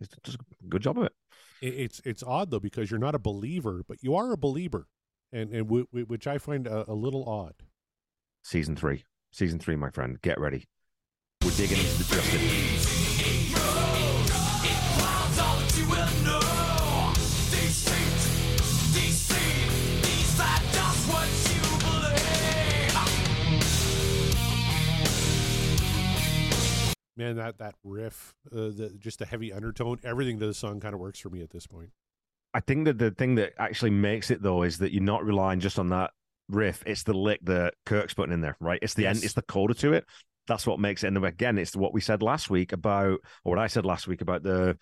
it 0.00 0.10
does 0.24 0.34
a 0.34 0.38
good 0.68 0.82
job 0.82 0.98
of 0.98 1.04
it. 1.04 1.12
It- 1.60 1.74
It's 1.74 2.00
it's 2.04 2.22
odd 2.24 2.50
though 2.50 2.58
because 2.60 2.90
you're 2.90 2.98
not 2.98 3.14
a 3.14 3.20
believer, 3.20 3.84
but 3.86 3.98
you 4.02 4.16
are 4.16 4.32
a 4.32 4.36
believer, 4.38 4.86
and 5.32 5.50
and 5.50 5.66
w- 5.66 5.86
w- 5.86 6.06
which 6.06 6.26
I 6.26 6.38
find 6.38 6.66
a, 6.66 6.90
a 6.90 6.94
little 6.94 7.28
odd. 7.28 7.54
Season 8.42 8.76
three, 8.76 9.04
season 9.30 9.58
three, 9.58 9.76
my 9.76 9.90
friend, 9.90 10.20
get 10.22 10.38
ready. 10.38 10.64
We're 11.44 11.50
digging 11.52 11.78
into 11.78 11.98
the 11.98 12.14
Justin. 12.14 13.48
Man, 27.16 27.34
that 27.34 27.58
that 27.58 27.74
riff, 27.82 28.36
uh, 28.52 28.70
the 28.70 28.94
just 28.96 29.18
the 29.18 29.26
heavy 29.26 29.52
undertone, 29.52 29.98
everything 30.04 30.38
to 30.38 30.46
the 30.46 30.54
song 30.54 30.78
kind 30.78 30.94
of 30.94 31.00
works 31.00 31.18
for 31.18 31.30
me 31.30 31.42
at 31.42 31.50
this 31.50 31.66
point. 31.66 31.90
I 32.54 32.60
think 32.60 32.86
that 32.86 32.98
the 32.98 33.10
thing 33.10 33.36
that 33.36 33.52
actually 33.58 33.90
makes 33.90 34.30
it 34.30 34.42
though 34.42 34.62
is 34.62 34.78
that 34.78 34.92
you're 34.92 35.02
not 35.02 35.24
relying 35.24 35.60
just 35.60 35.78
on 35.78 35.90
that 35.90 36.10
riff. 36.48 36.82
It's 36.86 37.02
the 37.02 37.12
lick 37.14 37.40
that 37.44 37.74
Kirk's 37.84 38.14
putting 38.14 38.32
in 38.32 38.40
there, 38.40 38.56
right? 38.60 38.78
It's 38.82 38.94
the 38.94 39.06
end. 39.06 39.22
It's 39.22 39.34
the 39.34 39.42
coda 39.42 39.74
to 39.74 39.92
it. 39.92 40.04
That's 40.46 40.66
what 40.66 40.80
makes 40.80 41.04
it. 41.04 41.08
And 41.08 41.24
again, 41.24 41.58
it's 41.58 41.76
what 41.76 41.92
we 41.92 42.00
said 42.00 42.22
last 42.22 42.48
week 42.48 42.72
about, 42.72 43.20
or 43.44 43.56
what 43.56 43.58
I 43.58 43.66
said 43.66 43.84
last 43.84 44.08
week 44.08 44.22
about 44.22 44.42
the. 44.42 44.78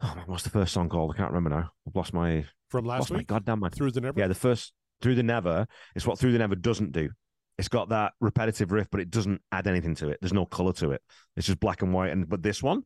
Oh 0.00 0.16
what's 0.26 0.42
the 0.42 0.50
first 0.50 0.72
song 0.72 0.88
called? 0.88 1.12
I 1.14 1.16
can't 1.16 1.30
remember 1.30 1.50
now. 1.50 1.70
I've 1.86 1.94
lost 1.94 2.12
my 2.12 2.44
From 2.70 2.84
last 2.84 3.00
lost 3.00 3.10
my 3.12 3.18
week, 3.18 3.26
goddamn 3.26 3.60
mind. 3.60 3.74
through 3.74 3.92
the 3.92 4.00
never. 4.00 4.18
Yeah, 4.18 4.28
the 4.28 4.34
first 4.34 4.72
through 5.02 5.14
the 5.14 5.22
never 5.22 5.66
It's 5.94 6.06
what 6.06 6.18
through 6.18 6.32
the 6.32 6.38
never 6.38 6.56
doesn't 6.56 6.92
do. 6.92 7.10
It's 7.58 7.68
got 7.68 7.90
that 7.90 8.12
repetitive 8.20 8.72
riff, 8.72 8.88
but 8.90 9.00
it 9.00 9.10
doesn't 9.10 9.40
add 9.52 9.66
anything 9.68 9.94
to 9.96 10.08
it. 10.08 10.18
There's 10.20 10.32
no 10.32 10.46
color 10.46 10.72
to 10.74 10.90
it. 10.90 11.02
It's 11.36 11.46
just 11.46 11.60
black 11.60 11.82
and 11.82 11.92
white. 11.92 12.10
And 12.10 12.28
but 12.28 12.42
this 12.42 12.62
one, 12.62 12.82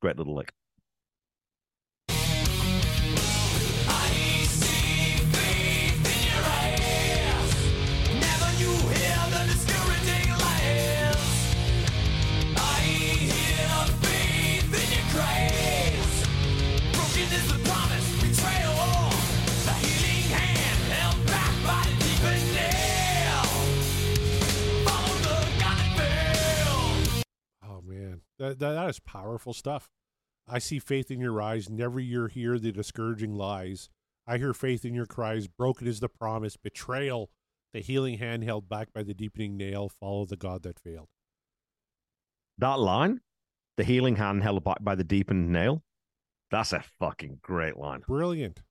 great 0.00 0.16
little 0.16 0.34
lick. 0.34 0.52
That, 28.38 28.58
that 28.58 28.72
that 28.72 28.90
is 28.90 29.00
powerful 29.00 29.52
stuff. 29.52 29.88
I 30.48 30.58
see 30.58 30.78
faith 30.78 31.10
in 31.10 31.20
your 31.20 31.40
eyes. 31.42 31.68
Never 31.68 32.00
you 32.00 32.26
hear 32.26 32.58
the 32.58 32.72
discouraging 32.72 33.34
lies. 33.34 33.90
I 34.26 34.38
hear 34.38 34.54
faith 34.54 34.84
in 34.84 34.94
your 34.94 35.06
cries. 35.06 35.46
Broken 35.46 35.86
is 35.86 36.00
the 36.00 36.08
promise. 36.08 36.56
Betrayal. 36.56 37.30
The 37.74 37.80
healing 37.80 38.18
hand 38.18 38.44
held 38.44 38.68
back 38.68 38.92
by 38.94 39.02
the 39.02 39.12
deepening 39.12 39.56
nail. 39.56 39.88
Follow 39.88 40.24
the 40.24 40.36
God 40.36 40.62
that 40.62 40.80
failed. 40.80 41.08
That 42.56 42.78
line, 42.78 43.20
the 43.76 43.84
healing 43.84 44.16
hand 44.16 44.42
held 44.42 44.64
back 44.64 44.78
by 44.80 44.94
the 44.94 45.04
deepened 45.04 45.52
nail, 45.52 45.82
that's 46.50 46.72
a 46.72 46.82
fucking 46.98 47.40
great 47.42 47.76
line. 47.76 48.02
Brilliant. 48.06 48.62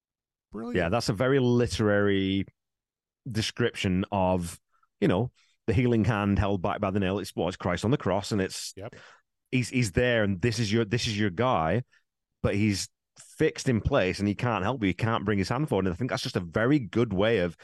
Brilliant. 0.51 0.75
Yeah, 0.75 0.89
that's 0.89 1.09
a 1.09 1.13
very 1.13 1.39
literary 1.39 2.45
description 3.29 4.03
of, 4.11 4.59
you 4.99 5.07
know, 5.07 5.31
the 5.67 5.73
healing 5.73 6.05
hand 6.05 6.39
held 6.39 6.61
back 6.61 6.79
by 6.79 6.91
the 6.91 6.99
nail. 6.99 7.19
It's 7.19 7.35
well, 7.35 7.47
it's 7.47 7.57
Christ 7.57 7.85
on 7.85 7.91
the 7.91 7.97
cross, 7.97 8.31
and 8.31 8.41
it's 8.41 8.73
Yep. 8.75 8.95
He's 9.51 9.69
he's 9.69 9.91
there, 9.91 10.23
and 10.23 10.41
this 10.41 10.59
is 10.59 10.71
your 10.71 10.85
this 10.85 11.07
is 11.07 11.17
your 11.17 11.29
guy, 11.29 11.83
but 12.43 12.55
he's 12.55 12.89
fixed 13.37 13.69
in 13.69 13.81
place, 13.81 14.19
and 14.19 14.27
he 14.27 14.35
can't 14.35 14.63
help 14.63 14.81
you. 14.81 14.87
He 14.87 14.93
can't 14.93 15.25
bring 15.25 15.39
his 15.39 15.49
hand 15.49 15.69
forward. 15.69 15.85
And 15.85 15.93
I 15.93 15.97
think 15.97 16.11
that's 16.11 16.23
just 16.23 16.35
a 16.35 16.41
very 16.41 16.79
good 16.79 17.13
way 17.13 17.39
of 17.39 17.55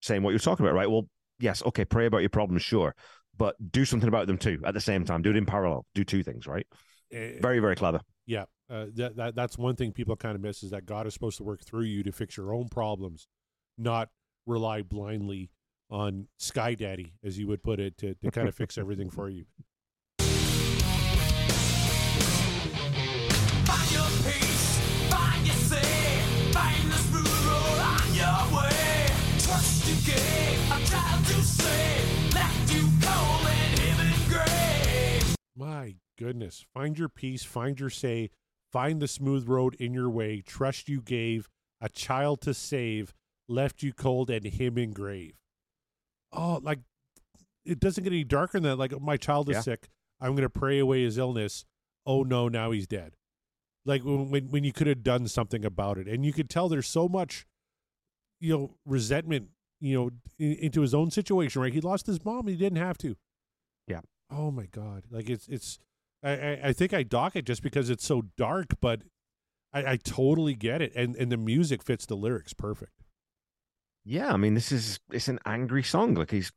saying 0.00 0.22
what 0.22 0.30
you're 0.30 0.38
talking 0.38 0.64
about, 0.66 0.74
right? 0.74 0.90
Well, 0.90 1.08
yes, 1.38 1.62
okay, 1.66 1.84
pray 1.84 2.06
about 2.06 2.18
your 2.18 2.30
problems, 2.30 2.62
sure, 2.62 2.94
but 3.36 3.56
do 3.72 3.84
something 3.84 4.08
about 4.08 4.26
them 4.26 4.38
too 4.38 4.60
at 4.64 4.74
the 4.74 4.80
same 4.80 5.04
time. 5.04 5.22
Do 5.22 5.30
it 5.30 5.36
in 5.36 5.46
parallel. 5.46 5.86
Do 5.94 6.04
two 6.04 6.22
things, 6.22 6.46
right? 6.46 6.66
Eh, 7.12 7.34
Very 7.40 7.58
very 7.58 7.76
clever. 7.76 8.00
Yeah, 8.26 8.44
uh, 8.70 8.86
that, 8.94 9.16
that 9.16 9.34
that's 9.34 9.58
one 9.58 9.76
thing 9.76 9.92
people 9.92 10.16
kind 10.16 10.34
of 10.34 10.40
miss 10.40 10.62
is 10.62 10.70
that 10.70 10.86
God 10.86 11.06
is 11.06 11.14
supposed 11.14 11.38
to 11.38 11.44
work 11.44 11.62
through 11.64 11.84
you 11.84 12.02
to 12.04 12.12
fix 12.12 12.36
your 12.36 12.54
own 12.54 12.68
problems, 12.68 13.26
not 13.76 14.08
rely 14.46 14.82
blindly 14.82 15.50
on 15.90 16.26
Sky 16.38 16.74
Daddy, 16.74 17.12
as 17.22 17.38
you 17.38 17.46
would 17.48 17.62
put 17.62 17.78
it, 17.78 17.98
to, 17.98 18.14
to 18.14 18.30
kind 18.30 18.48
of 18.48 18.54
fix 18.54 18.78
everything 18.78 19.10
for 19.10 19.28
you. 19.28 19.44
My 35.62 35.94
goodness, 36.18 36.64
find 36.74 36.98
your 36.98 37.08
peace, 37.08 37.44
find 37.44 37.78
your 37.78 37.88
say, 37.90 38.30
find 38.72 39.00
the 39.00 39.06
smooth 39.06 39.46
road 39.48 39.76
in 39.76 39.94
your 39.94 40.10
way. 40.10 40.40
Trust 40.44 40.88
you 40.88 41.00
gave 41.00 41.48
a 41.80 41.88
child 41.88 42.40
to 42.40 42.52
save, 42.52 43.14
left 43.48 43.80
you 43.80 43.92
cold 43.92 44.28
and 44.28 44.44
him 44.44 44.76
in 44.76 44.92
grave. 44.92 45.34
Oh, 46.32 46.58
like 46.62 46.80
it 47.64 47.78
doesn't 47.78 48.02
get 48.02 48.12
any 48.12 48.24
darker 48.24 48.58
than 48.58 48.70
that. 48.70 48.76
Like 48.76 49.00
my 49.00 49.16
child 49.16 49.48
is 49.50 49.54
Yeah. 49.56 49.60
sick. 49.60 49.88
I'm 50.20 50.32
going 50.32 50.42
to 50.42 50.50
pray 50.50 50.80
away 50.80 51.04
his 51.04 51.16
illness. 51.16 51.64
Oh 52.04 52.24
no, 52.24 52.48
now 52.48 52.72
he's 52.72 52.88
dead. 52.88 53.14
Like 53.84 54.02
when, 54.02 54.48
when 54.48 54.64
you 54.64 54.72
could 54.72 54.88
have 54.88 55.04
done 55.04 55.28
something 55.28 55.64
about 55.64 55.96
it, 55.96 56.08
and 56.08 56.26
you 56.26 56.32
could 56.32 56.50
tell 56.50 56.68
there's 56.68 56.88
so 56.88 57.08
much, 57.08 57.46
you 58.40 58.52
know, 58.56 58.74
resentment, 58.84 59.50
you 59.80 59.94
know, 59.96 60.10
in, 60.40 60.54
into 60.54 60.80
his 60.80 60.92
own 60.92 61.12
situation. 61.12 61.62
Right? 61.62 61.72
He 61.72 61.80
lost 61.80 62.06
his 62.06 62.24
mom. 62.24 62.48
He 62.48 62.56
didn't 62.56 62.78
have 62.78 62.98
to. 62.98 63.16
Oh 64.32 64.50
my 64.50 64.66
god! 64.66 65.04
Like 65.10 65.28
it's 65.28 65.48
it's. 65.48 65.78
I 66.24 66.60
I, 66.62 66.72
think 66.72 66.94
I 66.94 67.02
dock 67.02 67.34
it 67.34 67.44
just 67.44 67.62
because 67.62 67.90
it's 67.90 68.06
so 68.06 68.22
dark, 68.36 68.76
but 68.80 69.02
I, 69.72 69.92
I 69.92 69.96
totally 69.96 70.54
get 70.54 70.80
it, 70.80 70.92
and 70.94 71.16
and 71.16 71.30
the 71.32 71.36
music 71.36 71.82
fits 71.82 72.06
the 72.06 72.16
lyrics 72.16 72.52
perfect. 72.52 73.02
Yeah, 74.04 74.32
I 74.32 74.36
mean, 74.36 74.54
this 74.54 74.72
is 74.72 74.98
it's 75.10 75.28
an 75.28 75.38
angry 75.44 75.82
song. 75.82 76.14
Like 76.14 76.30
he's 76.30 76.52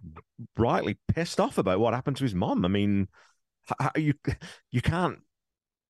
rightly 0.58 0.98
pissed 1.08 1.40
off 1.40 1.58
about 1.58 1.80
what 1.80 1.94
happened 1.94 2.18
to 2.18 2.24
his 2.24 2.36
mom. 2.36 2.66
I 2.66 2.68
mean, 2.68 3.08
you 3.96 4.14
you 4.72 4.82
can't 4.82 5.20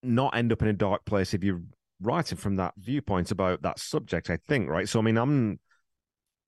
not 0.04 0.36
end 0.36 0.52
up 0.52 0.62
in 0.62 0.68
a 0.68 0.74
dark 0.74 1.06
place 1.06 1.34
if 1.34 1.44
you're 1.44 1.62
writing 2.02 2.38
from 2.38 2.58
that 2.58 2.74
viewpoint 2.78 3.32
about 3.32 3.62
that 3.62 3.80
subject. 3.80 4.30
I 4.30 4.38
think, 4.48 4.70
right? 4.70 4.88
So, 4.88 5.00
I 5.00 5.04
mean, 5.04 5.18
I'm 5.18 5.60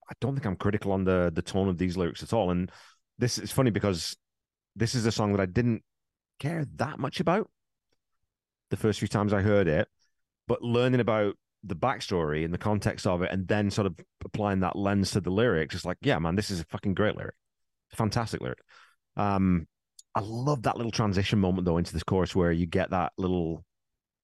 I 0.10 0.14
don't 0.22 0.34
think 0.34 0.46
I'm 0.46 0.56
critical 0.56 0.92
on 0.92 1.04
the 1.04 1.32
the 1.34 1.42
tone 1.42 1.68
of 1.68 1.78
these 1.78 1.98
lyrics 1.98 2.24
at 2.24 2.34
all. 2.34 2.52
And 2.52 2.72
this 3.18 3.38
is 3.38 3.52
funny 3.52 3.72
because 3.72 4.16
this 4.78 4.96
is 4.96 5.06
a 5.06 5.12
song 5.12 5.32
that 5.34 5.42
I 5.42 5.46
didn't 5.46 5.84
care 6.40 6.66
that 6.76 7.00
much 7.00 7.20
about 7.20 7.50
the 8.70 8.78
first 8.78 9.00
few 9.00 9.08
times 9.08 9.34
I 9.34 9.42
heard 9.42 9.68
it, 9.68 9.88
but 10.48 10.62
learning 10.62 11.00
about 11.00 11.36
the 11.64 11.76
backstory 11.76 12.46
and 12.46 12.54
the 12.54 12.58
context 12.58 13.08
of 13.08 13.22
it, 13.22 13.32
and 13.32 13.48
then 13.48 13.72
sort 13.72 13.88
of 13.88 13.96
applying 14.24 14.60
that 14.60 14.76
lens 14.76 15.12
to 15.12 15.22
the 15.22 15.32
lyrics, 15.32 15.74
it's 15.76 15.86
like, 15.86 15.98
yeah, 16.02 16.20
man, 16.20 16.36
this 16.36 16.52
is 16.52 16.60
a 16.60 16.66
fucking 16.66 16.94
great 16.94 17.16
lyric, 17.16 17.36
fantastic 17.96 18.42
lyric. 18.42 18.60
Um, 19.16 19.68
I 20.14 20.22
love 20.22 20.64
that 20.64 20.78
little 20.78 20.92
transition 20.92 21.40
moment 21.40 21.66
though 21.66 21.78
into 21.78 21.94
this 21.94 22.04
chorus 22.04 22.36
where 22.36 22.52
you 22.52 22.66
get 22.66 22.92
that 22.92 23.14
little 23.18 23.64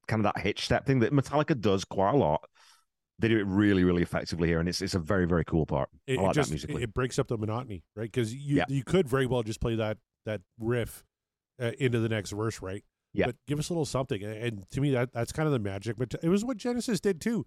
kind 0.07 0.25
of 0.25 0.33
that 0.33 0.41
hitch 0.41 0.65
step 0.65 0.85
thing 0.85 0.99
that 0.99 1.13
Metallica 1.13 1.59
does 1.59 1.85
quite 1.85 2.13
a 2.13 2.17
lot. 2.17 2.43
They 3.19 3.27
do 3.27 3.39
it 3.39 3.45
really, 3.45 3.83
really 3.83 4.01
effectively 4.01 4.47
here, 4.47 4.59
and 4.59 4.67
it's 4.67 4.81
it's 4.81 4.95
a 4.95 4.99
very, 4.99 5.25
very 5.25 5.45
cool 5.45 5.65
part. 5.65 5.89
It, 6.07 6.19
I 6.19 6.23
it 6.23 6.25
like 6.25 6.35
just 6.35 6.49
that 6.49 6.53
musically. 6.53 6.83
it 6.83 6.93
breaks 6.93 7.19
up 7.19 7.27
the 7.27 7.37
monotony, 7.37 7.83
right? 7.95 8.11
Because 8.11 8.33
you 8.33 8.57
Yeah. 8.57 8.65
you 8.67 8.83
could 8.83 9.07
very 9.07 9.25
well 9.25 9.43
just 9.43 9.61
play 9.61 9.75
that 9.75 9.97
that 10.25 10.41
riff 10.59 11.03
uh, 11.61 11.71
into 11.79 11.99
the 11.99 12.09
next 12.09 12.31
verse, 12.31 12.61
right? 12.61 12.83
Yeah. 13.13 13.27
But 13.27 13.35
give 13.47 13.59
us 13.59 13.69
a 13.69 13.73
little 13.73 13.85
something, 13.85 14.23
and, 14.23 14.69
to 14.71 14.81
me 14.81 14.91
that 14.91 15.13
that's 15.13 15.31
kind 15.31 15.45
of 15.45 15.53
the 15.53 15.59
magic. 15.59 15.97
But 15.97 16.15
it 16.23 16.29
was 16.29 16.43
what 16.43 16.57
Genesis 16.57 16.99
did 16.99 17.21
too. 17.21 17.45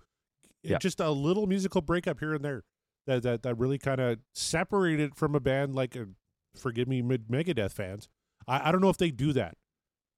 Yeah. 0.63 0.79
Just 0.79 1.01
a 1.01 1.11
little 1.11 1.47
musical 1.47 1.81
breakup 1.81 2.21
here 2.21 2.35
and 2.35 2.45
there 2.45 2.63
that 3.07 3.23
that 3.23 3.43
that 3.43 3.59
really 3.59 3.79
kind 3.79 4.01
of 4.01 4.19
separated 4.35 5.15
from 5.17 5.35
a 5.35 5.41
band 5.41 5.75
like, 5.75 5.97
uh 5.97 6.05
forgive 6.57 6.89
me, 6.89 7.03
Mid- 7.03 7.29
Megadeth 7.29 7.73
fans. 7.73 8.09
I, 8.49 8.69
I 8.69 8.73
don't 8.73 8.81
know 8.81 8.89
if 8.89 8.97
they 8.97 9.11
do 9.11 9.33
that, 9.35 9.57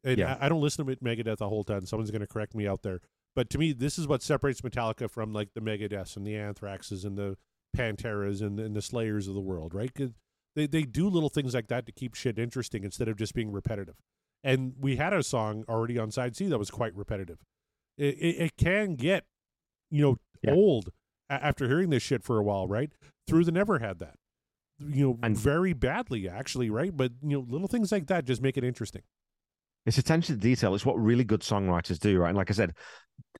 and 0.04 0.18
Yeah. 0.18 0.36
I, 0.40 0.46
I 0.46 0.48
don't 0.48 0.60
listen 0.60 0.86
to 0.86 0.96
Megadeth 0.96 1.38
the 1.38 1.48
whole 1.48 1.64
time. 1.64 1.86
Someone's 1.86 2.10
going 2.10 2.20
to 2.20 2.26
correct 2.26 2.54
me 2.54 2.66
out 2.66 2.82
there. 2.82 3.00
But 3.34 3.50
to 3.50 3.58
me, 3.58 3.72
this 3.72 3.98
is 3.98 4.06
what 4.06 4.22
separates 4.22 4.60
Metallica 4.62 5.10
from 5.10 5.32
like 5.32 5.54
the 5.54 5.60
Megadeths 5.60 6.16
and 6.16 6.26
the 6.26 6.32
Anthraxes 6.34 7.04
and 7.04 7.16
the 7.16 7.36
Panteras 7.76 8.40
and, 8.40 8.58
and 8.58 8.74
the 8.74 8.82
Slayers 8.82 9.28
of 9.28 9.34
the 9.34 9.40
world, 9.40 9.74
right? 9.74 9.92
They 10.58 10.66
they 10.66 10.82
do 10.82 11.08
little 11.08 11.28
things 11.28 11.54
like 11.54 11.68
that 11.68 11.86
to 11.86 11.92
keep 11.92 12.14
shit 12.14 12.38
interesting 12.38 12.84
instead 12.84 13.08
of 13.08 13.16
just 13.16 13.34
being 13.34 13.50
repetitive. 13.52 13.94
And 14.44 14.74
we 14.78 14.96
had 14.96 15.12
a 15.12 15.22
song 15.22 15.64
already 15.68 15.98
on 15.98 16.10
side 16.10 16.36
C 16.36 16.46
that 16.48 16.58
was 16.58 16.70
quite 16.70 16.94
repetitive. 16.94 17.38
It, 17.96 18.14
it, 18.18 18.36
it 18.42 18.56
can 18.56 18.94
get 18.94 19.24
you 19.90 20.02
know, 20.02 20.16
Yeah. 20.42 20.52
old 20.52 20.90
a- 21.30 21.42
after 21.44 21.66
hearing 21.66 21.90
this 21.90 22.02
shit 22.02 22.22
for 22.22 22.38
a 22.38 22.42
while, 22.42 22.68
right? 22.68 22.90
Through 23.26 23.44
the 23.44 23.52
Never 23.52 23.78
had 23.78 23.98
that, 24.00 24.16
you 24.78 25.04
know, 25.06 25.18
And- 25.22 25.36
very 25.36 25.72
badly 25.72 26.28
actually, 26.28 26.70
right? 26.70 26.96
But 26.96 27.12
you 27.22 27.30
know, 27.30 27.46
little 27.48 27.68
things 27.68 27.90
like 27.90 28.06
that 28.08 28.24
just 28.26 28.42
make 28.42 28.56
it 28.56 28.64
interesting. 28.64 29.02
It's 29.86 29.98
attention 29.98 30.34
to 30.36 30.40
detail. 30.40 30.74
It's 30.74 30.84
what 30.84 30.98
really 31.00 31.24
good 31.24 31.40
songwriters 31.40 31.98
do, 31.98 32.18
right? 32.18 32.28
And 32.28 32.36
like 32.36 32.50
I 32.50 32.54
said, 32.54 32.74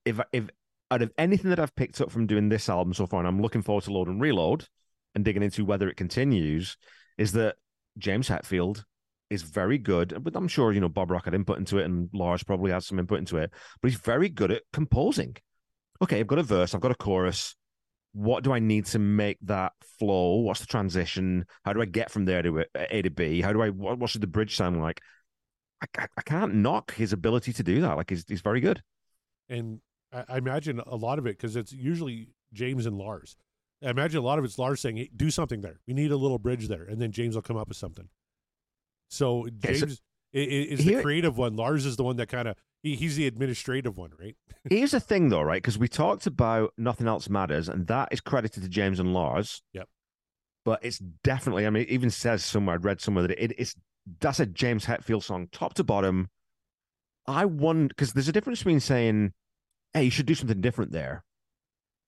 if 0.04 0.18
if 0.32 0.48
out 0.90 1.02
of 1.02 1.12
anything 1.18 1.50
that 1.50 1.60
I've 1.60 1.74
picked 1.76 2.00
up 2.00 2.10
from 2.10 2.26
doing 2.26 2.48
this 2.48 2.68
album 2.70 2.94
so 2.94 3.06
far, 3.06 3.20
and 3.20 3.28
I'm 3.28 3.42
looking 3.42 3.60
forward 3.62 3.84
to 3.84 3.92
Load 3.92 4.08
and 4.08 4.20
Reload 4.20 4.66
and 5.14 5.22
digging 5.24 5.42
into 5.42 5.64
whether 5.66 5.88
it 5.90 5.96
continues, 5.98 6.76
is 7.18 7.32
that 7.32 7.56
James 7.98 8.28
Hetfield 8.28 8.84
is 9.30 9.42
very 9.42 9.78
good. 9.78 10.16
But 10.22 10.34
I'm 10.36 10.48
sure 10.48 10.72
you 10.72 10.80
know 10.80 10.88
Bob 10.88 11.10
Rock 11.10 11.26
had 11.26 11.34
input 11.34 11.58
into 11.58 11.78
it, 11.78 11.84
and 11.84 12.08
Lars 12.14 12.42
probably 12.42 12.70
has 12.70 12.86
some 12.86 12.98
input 12.98 13.18
into 13.18 13.36
it. 13.36 13.50
But 13.82 13.90
he's 13.90 14.00
very 14.00 14.28
good 14.28 14.50
at 14.50 14.62
composing. 14.72 15.36
Okay, 16.00 16.20
I've 16.20 16.26
got 16.26 16.38
a 16.38 16.44
verse, 16.44 16.74
I've 16.74 16.80
got 16.80 16.92
a 16.92 16.96
chorus. 16.96 17.54
What 18.12 18.42
do 18.42 18.52
I 18.52 18.58
need 18.58 18.86
to 18.86 18.98
make 18.98 19.38
that 19.42 19.72
flow? 19.98 20.36
What's 20.36 20.60
the 20.60 20.66
transition? 20.66 21.44
How 21.64 21.72
do 21.72 21.82
I 21.82 21.84
get 21.84 22.10
from 22.10 22.24
there 22.24 22.42
to 22.42 22.60
uh, 22.60 22.64
A 22.74 23.02
to 23.02 23.10
B? 23.10 23.42
How 23.42 23.52
do 23.52 23.62
I? 23.62 23.70
What, 23.70 23.98
what 23.98 24.10
should 24.10 24.22
the 24.22 24.26
bridge 24.26 24.56
sound 24.56 24.80
like? 24.80 25.00
I, 25.82 26.06
I, 26.16 26.22
can't 26.22 26.56
knock 26.56 26.94
his 26.94 27.12
ability 27.12 27.52
to 27.52 27.62
do 27.62 27.82
that. 27.82 27.96
Like 27.96 28.10
he's 28.10 28.24
he's 28.26 28.40
very 28.40 28.60
good. 28.60 28.82
And 29.48 29.80
I 30.12 30.38
imagine 30.38 30.80
a 30.80 30.96
lot 30.96 31.18
of 31.18 31.26
it 31.26 31.36
because 31.36 31.54
it's 31.54 31.72
usually 31.72 32.30
James 32.52 32.86
and 32.86 32.96
Lars. 32.96 33.36
I 33.84 33.90
imagine 33.90 34.18
a 34.18 34.22
lot 34.22 34.38
of 34.38 34.44
it's 34.44 34.58
Lars 34.58 34.80
saying, 34.80 34.96
hey, 34.96 35.10
"Do 35.14 35.30
something 35.30 35.60
there. 35.60 35.80
We 35.86 35.94
need 35.94 36.10
a 36.10 36.16
little 36.16 36.38
bridge 36.38 36.68
there," 36.68 36.84
and 36.84 37.00
then 37.00 37.12
James 37.12 37.34
will 37.34 37.42
come 37.42 37.56
up 37.56 37.68
with 37.68 37.76
something. 37.76 38.08
So 39.08 39.46
Okay, 39.46 39.74
so 39.74 39.86
James 39.86 40.02
i- 40.34 40.38
is 40.38 40.78
the 40.80 40.84
here- 40.92 41.02
creative 41.02 41.38
one. 41.38 41.56
Lars 41.56 41.86
is 41.86 41.96
the 41.96 42.04
one 42.04 42.16
that 42.16 42.28
kind 42.28 42.48
of 42.48 42.56
he, 42.82 42.94
he's 42.96 43.16
the 43.16 43.26
administrative 43.26 43.96
one, 43.96 44.10
right? 44.18 44.36
Here's 44.70 44.90
the 44.92 45.00
thing, 45.00 45.28
though, 45.30 45.42
right? 45.42 45.62
Because 45.62 45.78
we 45.78 45.88
talked 45.88 46.26
about 46.26 46.72
nothing 46.76 47.06
else 47.08 47.28
matters, 47.28 47.68
and 47.68 47.86
that 47.88 48.08
is 48.12 48.20
credited 48.20 48.62
to 48.62 48.68
James 48.68 49.00
and 49.00 49.12
Lars. 49.14 49.62
Yep. 49.72 49.88
But 50.64 50.84
it's 50.84 50.98
definitely. 50.98 51.66
I 51.66 51.70
mean, 51.70 51.84
it 51.84 51.88
even 51.90 52.10
says 52.10 52.44
somewhere. 52.44 52.74
I'd 52.74 52.84
read 52.84 53.00
somewhere 53.00 53.26
that 53.28 53.42
it, 53.42 53.52
it's 53.58 53.74
that's 54.20 54.40
a 54.40 54.46
James 54.46 54.86
Hetfield 54.86 55.22
song, 55.22 55.48
top 55.52 55.74
to 55.74 55.84
bottom. 55.84 56.28
I 57.26 57.44
wonder 57.44 57.88
because 57.88 58.12
there's 58.12 58.28
a 58.28 58.32
difference 58.32 58.58
between 58.60 58.80
saying, 58.80 59.32
"Hey, 59.94 60.04
you 60.04 60.10
should 60.10 60.26
do 60.26 60.34
something 60.34 60.60
different 60.60 60.92
there," 60.92 61.24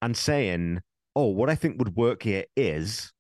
and 0.02 0.16
saying, 0.16 0.80
"Oh, 1.16 1.26
what 1.26 1.50
I 1.50 1.54
think 1.54 1.78
would 1.78 1.96
work 1.96 2.22
here 2.22 2.44
is," 2.56 3.12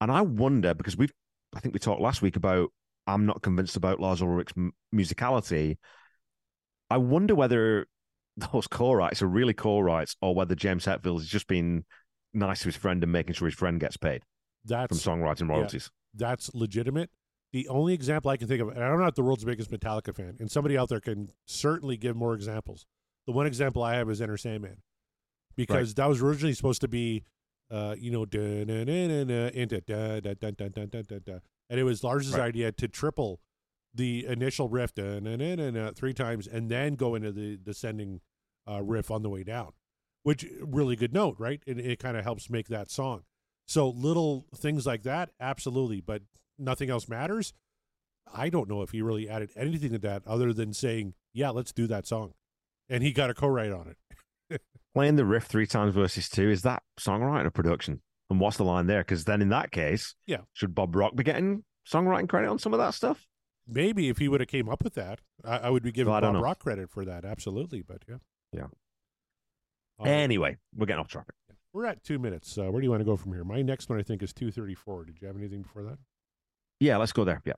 and 0.00 0.10
I 0.10 0.20
wonder 0.22 0.74
because 0.74 0.96
we've, 0.96 1.12
I 1.54 1.60
think 1.60 1.72
we 1.74 1.78
talked 1.80 2.00
last 2.00 2.22
week 2.22 2.36
about 2.36 2.70
I'm 3.06 3.26
not 3.26 3.42
convinced 3.42 3.76
about 3.76 4.00
Lars 4.00 4.20
Ulrich's 4.20 4.54
m- 4.56 4.72
musicality. 4.94 5.76
I 6.90 6.96
wonder 6.98 7.34
whether 7.34 7.86
those 8.52 8.66
co-writes 8.66 9.22
are 9.22 9.26
really 9.28 9.54
co-writes 9.54 10.16
or 10.20 10.34
whether 10.34 10.54
James 10.54 10.84
Hetfield 10.86 11.18
has 11.20 11.28
just 11.28 11.46
been 11.46 11.84
nice 12.34 12.60
to 12.60 12.66
his 12.66 12.76
friend 12.76 13.02
and 13.02 13.10
making 13.12 13.34
sure 13.34 13.46
his 13.48 13.54
friend 13.54 13.80
gets 13.80 13.96
paid 13.96 14.22
from 14.66 14.76
That's 14.76 15.06
songwriting 15.06 15.48
royalties. 15.48 15.90
that's 16.14 16.52
legitimate. 16.54 17.10
The 17.52 17.68
only 17.68 17.94
example 17.94 18.30
I 18.30 18.36
can 18.36 18.48
think 18.48 18.60
of, 18.60 18.68
and 18.68 18.82
I'm 18.82 18.98
not 19.00 19.14
the 19.14 19.22
world's 19.22 19.44
biggest 19.44 19.70
Metallica 19.70 20.14
fan, 20.14 20.36
and 20.40 20.50
somebody 20.50 20.76
out 20.76 20.88
there 20.90 21.00
can 21.00 21.28
certainly 21.46 21.96
give 21.96 22.14
more 22.16 22.34
examples. 22.34 22.84
The 23.26 23.32
one 23.32 23.46
example 23.46 23.82
I 23.82 23.94
have 23.94 24.10
is 24.10 24.20
Enter 24.20 24.36
Sandman, 24.36 24.82
because 25.56 25.94
that 25.94 26.08
was 26.08 26.20
originally 26.22 26.54
supposed 26.54 26.80
to 26.82 26.88
be, 26.88 27.24
uh, 27.70 27.94
you 27.98 28.10
know, 28.10 28.24
da 28.24 28.40
into 28.40 29.80
da 29.80 30.20
da 30.20 30.34
da 30.34 30.50
da 30.50 30.68
da 30.68 30.86
da 30.86 31.02
da 31.02 31.18
da, 31.18 31.38
and 31.70 31.80
it 31.80 31.84
was 31.84 32.02
Lars's 32.04 32.32
Right. 32.32 32.42
idea 32.48 32.72
to 32.72 32.88
triple 32.88 33.40
the 33.94 34.26
initial 34.26 34.68
riff 34.68 34.94
da 34.94 35.18
na 35.20 35.36
na 35.36 35.70
na 35.70 35.90
three 35.92 36.12
times, 36.14 36.46
and 36.46 36.70
then 36.70 36.94
go 36.94 37.14
into 37.14 37.32
the 37.32 37.56
descending 37.56 38.20
uh, 38.68 38.82
riff 38.82 39.10
on 39.10 39.22
the 39.22 39.30
way 39.30 39.42
down, 39.42 39.72
which 40.22 40.44
really 40.60 40.96
good 40.96 41.12
note, 41.14 41.36
right? 41.38 41.62
And 41.66 41.80
it 41.80 41.98
kind 41.98 42.16
of 42.16 42.24
helps 42.24 42.50
make 42.50 42.68
that 42.68 42.90
song. 42.90 43.22
So 43.66 43.88
little 43.88 44.46
things 44.54 44.86
like 44.86 45.02
that, 45.04 45.30
absolutely, 45.40 46.00
but 46.00 46.22
nothing 46.58 46.90
else 46.90 47.08
matters. 47.08 47.52
I 48.32 48.48
don't 48.48 48.68
know 48.68 48.82
if 48.82 48.90
he 48.90 49.02
really 49.02 49.28
added 49.28 49.50
anything 49.56 49.92
to 49.92 49.98
that 50.00 50.22
other 50.26 50.52
than 50.52 50.72
saying, 50.72 51.14
"Yeah, 51.32 51.50
let's 51.50 51.72
do 51.72 51.86
that 51.86 52.06
song," 52.06 52.34
and 52.88 53.02
he 53.02 53.12
got 53.12 53.30
a 53.30 53.34
co-write 53.34 53.72
on 53.72 53.94
it. 54.50 54.60
Playing 54.96 55.16
the 55.16 55.26
riff 55.26 55.44
three 55.44 55.66
times 55.66 55.94
versus 55.94 56.26
two 56.30 56.48
is 56.48 56.62
that 56.62 56.82
songwriting 56.98 57.44
or 57.44 57.50
production? 57.50 58.00
And 58.30 58.40
what's 58.40 58.56
the 58.56 58.64
line 58.64 58.86
there? 58.86 59.00
Because 59.02 59.26
then 59.26 59.42
in 59.42 59.50
that 59.50 59.70
case, 59.70 60.14
Yeah. 60.26 60.40
should 60.54 60.74
Bob 60.74 60.96
Rock 60.96 61.14
be 61.14 61.22
getting 61.22 61.64
songwriting 61.86 62.30
credit 62.30 62.48
on 62.48 62.58
some 62.58 62.72
of 62.72 62.78
that 62.78 62.94
stuff? 62.94 63.26
Maybe 63.68 64.08
if 64.08 64.16
he 64.16 64.26
would 64.26 64.40
have 64.40 64.48
came 64.48 64.70
up 64.70 64.82
with 64.82 64.94
that, 64.94 65.20
I, 65.44 65.58
I 65.58 65.70
would 65.70 65.82
be 65.82 65.92
giving 65.92 66.10
Well, 66.10 66.22
Bob 66.22 66.32
know. 66.32 66.40
Rock 66.40 66.60
credit 66.60 66.88
for 66.88 67.04
that. 67.04 67.26
Absolutely, 67.26 67.82
but 67.82 68.04
yeah, 68.08 68.16
Yeah. 68.52 68.68
All 69.98 70.06
right. 70.06 70.12
Anyway, 70.12 70.56
we're 70.74 70.86
getting 70.86 71.00
off 71.00 71.08
topic. 71.12 71.34
we're 71.74 71.84
at 71.84 72.02
two 72.02 72.18
minutes. 72.18 72.56
Uh, 72.56 72.70
where 72.70 72.80
do 72.80 72.86
you 72.86 72.90
want 72.90 73.00
to 73.00 73.04
go 73.04 73.16
from 73.16 73.34
here? 73.34 73.44
My 73.44 73.60
next 73.60 73.90
one, 73.90 73.98
I 73.98 74.02
think, 74.02 74.22
is 74.22 74.32
two 74.32 74.50
thirty-four. 74.50 75.04
Did 75.04 75.20
you 75.20 75.26
have 75.26 75.36
anything 75.36 75.60
before 75.60 75.82
that? 75.82 75.98
Yeah, 76.80 76.96
let's 76.96 77.12
go 77.12 77.24
there. 77.24 77.42
Yeah. 77.44 77.52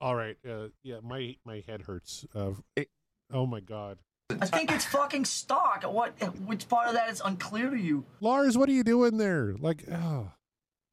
All 0.00 0.14
right. 0.14 0.36
Uh, 0.48 0.68
yeah, 0.82 0.96
my 1.02 1.36
my 1.44 1.62
head 1.66 1.82
hurts. 1.82 2.24
Uh, 2.34 2.52
It- 2.76 2.88
oh 3.32 3.46
my 3.46 3.60
god, 3.60 3.98
I 4.40 4.46
think 4.46 4.72
it's 4.72 4.84
fucking 4.86 5.24
stock. 5.24 5.82
What? 5.84 6.14
Which 6.46 6.68
part 6.68 6.88
of 6.88 6.94
that 6.94 7.10
is 7.10 7.20
unclear 7.24 7.70
to 7.70 7.78
you? 7.78 8.04
Lars, 8.20 8.56
what 8.56 8.68
are 8.68 8.72
you 8.72 8.84
doing 8.84 9.18
there? 9.18 9.54
Like, 9.58 9.84
oh. 9.90 10.32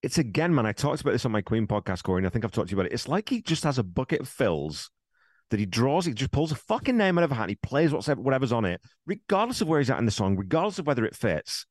It's 0.03 0.19
again, 0.19 0.53
man. 0.53 0.65
I 0.67 0.73
talked 0.73 1.01
about 1.01 1.11
this 1.11 1.25
on 1.25 1.31
my 1.31 1.41
Queen 1.41 1.65
podcast, 1.65 2.03
Corey, 2.03 2.19
and 2.19 2.27
I 2.27 2.29
think 2.29 2.45
I've 2.45 2.51
talked 2.51 2.69
to 2.69 2.75
you 2.75 2.79
about 2.79 2.91
it. 2.91 2.93
It's 2.93 3.07
like 3.07 3.29
he 3.29 3.41
just 3.41 3.63
has 3.63 3.79
a 3.79 3.83
bucket 3.83 4.21
of 4.21 4.29
fills 4.29 4.91
that 5.49 5.59
he 5.59 5.65
draws. 5.65 6.05
He 6.05 6.13
just 6.13 6.31
pulls 6.31 6.51
a 6.51 6.55
fucking 6.55 6.95
name 6.95 7.17
out 7.17 7.23
of 7.23 7.31
a 7.31 7.35
hat. 7.35 7.43
And 7.43 7.49
he 7.51 7.55
plays 7.55 7.91
whatever's 7.91 8.51
on 8.51 8.63
it, 8.63 8.79
regardless 9.07 9.59
of 9.61 9.67
where 9.67 9.79
he's 9.79 9.89
at 9.89 9.97
in 9.97 10.05
the 10.05 10.11
song, 10.11 10.37
regardless 10.37 10.77
of 10.77 10.85
whether 10.85 11.03
it 11.03 11.15
fits. 11.15 11.65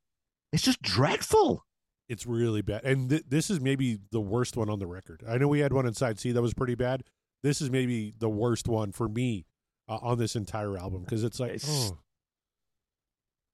It's 0.53 0.65
just 0.65 0.83
dreadful. 0.83 1.65
It's 2.09 2.27
really 2.27 2.63
bad. 2.63 2.85
And 2.85 3.09
th- 3.11 3.25
this 3.29 3.49
is 3.49 3.61
maybe 3.61 3.99
the 4.11 4.21
worst 4.21 4.57
one 4.57 4.69
on 4.71 4.81
the 4.81 4.87
record. 4.89 5.23
I 5.27 5.39
know 5.39 5.47
we 5.49 5.61
had 5.61 5.73
one 5.73 5.87
inside 5.87 6.19
C 6.19 6.33
that 6.33 6.43
was 6.43 6.53
pretty 6.55 6.75
bad. 6.75 7.05
This 7.47 7.61
is 7.61 7.71
maybe 7.71 8.13
the 8.19 8.29
worst 8.29 8.67
one 8.67 8.91
for 8.91 9.09
me 9.09 9.47
uh, 9.89 9.99
on 10.03 10.19
this 10.19 10.35
entire 10.35 10.77
album 10.77 11.03
because 11.05 11.23
it's 11.23 11.39
like, 11.39 11.53
It's- 11.53 11.93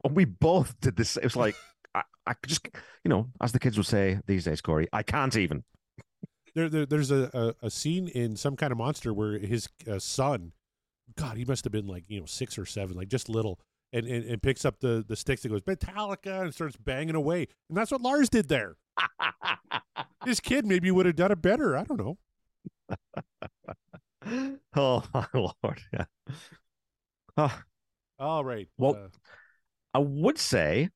oh, 0.02 0.08
we 0.10 0.24
both 0.24 0.80
did 0.80 0.96
this. 0.96 1.18
It 1.18 1.24
was 1.24 1.36
like, 1.36 1.54
I, 1.94 2.02
I 2.26 2.32
just, 2.46 2.66
you 3.04 3.08
know, 3.10 3.28
as 3.42 3.52
the 3.52 3.58
kids 3.58 3.76
would 3.76 3.86
say 3.86 4.18
these 4.26 4.44
days, 4.44 4.62
Corey, 4.62 4.88
I 4.94 5.02
can't 5.02 5.36
even. 5.36 5.64
there, 6.54 6.70
there, 6.70 6.86
there's 6.86 7.10
a, 7.10 7.54
a, 7.62 7.66
a 7.66 7.70
scene 7.70 8.08
in 8.08 8.34
some 8.36 8.56
kind 8.56 8.72
of 8.72 8.78
monster 8.78 9.12
where 9.12 9.38
his 9.38 9.68
uh, 9.86 9.98
son, 9.98 10.52
God, 11.16 11.36
he 11.36 11.44
must 11.44 11.64
have 11.64 11.72
been 11.72 11.86
like, 11.86 12.04
you 12.08 12.18
know, 12.18 12.24
six 12.26 12.56
or 12.56 12.64
seven, 12.64 12.96
like 12.96 13.08
just 13.08 13.28
little, 13.28 13.60
and, 13.92 14.06
and, 14.06 14.24
and 14.24 14.42
picks 14.42 14.64
up 14.64 14.80
the, 14.80 15.04
the 15.06 15.16
sticks 15.16 15.44
and 15.44 15.52
goes, 15.52 15.60
Metallica, 15.62 16.40
and 16.44 16.54
starts 16.54 16.76
banging 16.76 17.14
away. 17.14 17.46
And 17.68 17.76
that's 17.76 17.90
what 17.90 18.00
Lars 18.00 18.30
did 18.30 18.48
there. 18.48 18.76
This 20.24 20.38
kid 20.38 20.64
maybe 20.64 20.88
would 20.92 21.04
have 21.06 21.16
done 21.16 21.32
it 21.32 21.42
better. 21.42 21.76
I 21.76 21.82
don't 21.82 21.98
know. 21.98 22.16
oh 24.76 25.02
my 25.14 25.26
lord, 25.34 25.80
yeah. 25.92 26.04
Oh, 27.36 27.58
All 28.18 28.44
right. 28.44 28.68
Well, 28.78 28.94
uh, 28.94 29.08
I 29.94 29.98
would 29.98 30.38
say 30.38 30.90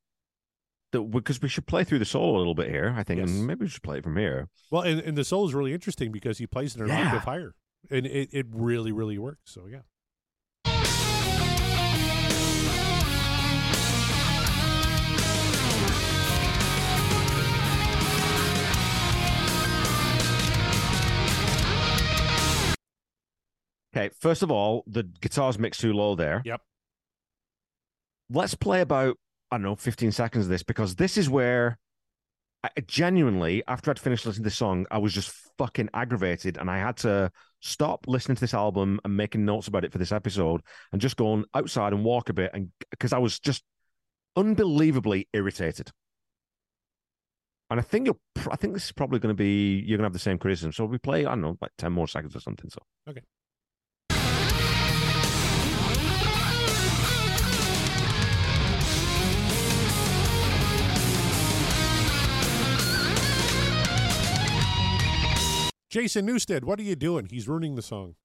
that 0.93 1.01
because 1.11 1.41
we 1.43 1.49
should 1.49 1.67
play 1.67 1.85
through 1.85 1.99
the 1.99 2.05
solo 2.05 2.37
a 2.37 2.39
little 2.39 2.55
bit 2.55 2.69
here, 2.71 2.95
I 2.97 3.03
think, 3.03 3.21
Yes. 3.21 3.29
maybe 3.31 3.65
we 3.65 3.69
should 3.69 3.83
play 3.83 3.99
it 3.99 4.05
from 4.05 4.17
here. 4.17 4.49
Well, 4.71 4.83
and, 4.83 5.01
and 5.01 5.17
the 5.17 5.25
soul 5.25 5.47
is 5.47 5.55
really 5.55 5.73
interesting 5.73 6.13
because 6.13 6.39
he 6.39 6.47
plays 6.47 6.77
it 6.77 6.83
an 6.83 6.89
Yeah. 6.89 7.07
octave 7.07 7.25
higher, 7.25 7.55
and 7.91 8.07
it, 8.07 8.29
it 8.33 8.47
really 8.51 8.93
really 8.93 9.19
works. 9.19 9.53
So 9.53 9.67
yeah, 9.67 9.81
Okay, 23.97 24.11
first 24.21 24.43
of 24.43 24.51
all, 24.51 24.85
the 24.87 25.05
guitar's 25.05 25.59
mixed 25.59 25.81
too 25.81 25.95
low 25.95 26.15
there. 26.15 26.43
Yep. 26.45 26.61
Let's 28.29 28.55
play 28.55 28.83
about, 28.83 29.17
I 29.51 29.57
don't 29.57 29.63
know, 29.63 29.77
15 29.77 30.13
seconds 30.13 30.45
of 30.45 30.51
this 30.51 30.63
because 30.63 30.97
this 30.97 31.17
is 31.17 31.31
where 31.31 31.79
I, 32.63 32.69
genuinely, 32.87 33.63
after 33.67 33.91
I'd 33.91 33.99
finished 33.99 34.27
listening 34.27 34.43
to 34.43 34.49
this 34.49 34.59
song, 34.59 34.85
I 34.91 34.99
was 34.99 35.15
just 35.15 35.33
fucking 35.57 35.89
aggravated 35.95 36.59
and 36.59 36.71
I 36.71 36.79
had 36.79 36.99
to 36.99 37.31
stop 37.61 38.07
listening 38.07 38.37
to 38.37 38.41
this 38.41 38.53
album 38.53 39.01
and 39.05 39.17
making 39.17 39.47
notes 39.47 39.69
about 39.69 39.85
it 39.85 39.93
for 39.93 39.99
this 39.99 40.13
episode 40.13 40.61
and 40.93 41.01
just 41.01 41.17
go 41.17 41.29
on 41.29 41.47
outside 41.55 41.95
and 41.95 42.05
walk 42.05 42.29
a 42.29 42.35
bit 42.35 42.51
and 42.53 42.71
because 42.91 43.15
I 43.15 43.19
was 43.19 43.39
just 43.39 43.63
unbelievably 44.35 45.29
irritated. 45.33 45.91
And 47.71 47.81
I 47.81 47.83
think 47.83 48.07
you're 48.07 48.19
I 48.51 48.57
think 48.57 48.75
this 48.75 48.85
is 48.85 48.93
probably 48.93 49.21
going 49.21 49.35
to 49.35 49.39
be 49.39 49.83
you're 49.87 49.97
going 49.97 50.05
to 50.05 50.07
have 50.07 50.13
the 50.13 50.19
same 50.19 50.39
criticism. 50.39 50.73
So 50.73 50.85
we 50.85 50.99
play, 50.99 51.25
I 51.25 51.31
don't 51.31 51.41
know, 51.41 51.57
like 51.61 51.73
ten 51.79 51.93
more 51.93 52.07
seconds 52.07 52.37
or 52.37 52.41
something. 52.41 52.71
So 52.71 52.81
Jason 65.97 66.27
Newsted, 66.27 66.63
what 66.63 66.79
are 66.79 66.83
you 66.83 66.95
doing? 66.95 67.27
He's 67.31 67.49
ruining 67.49 67.75
the 67.75 67.81
song. 67.81 68.17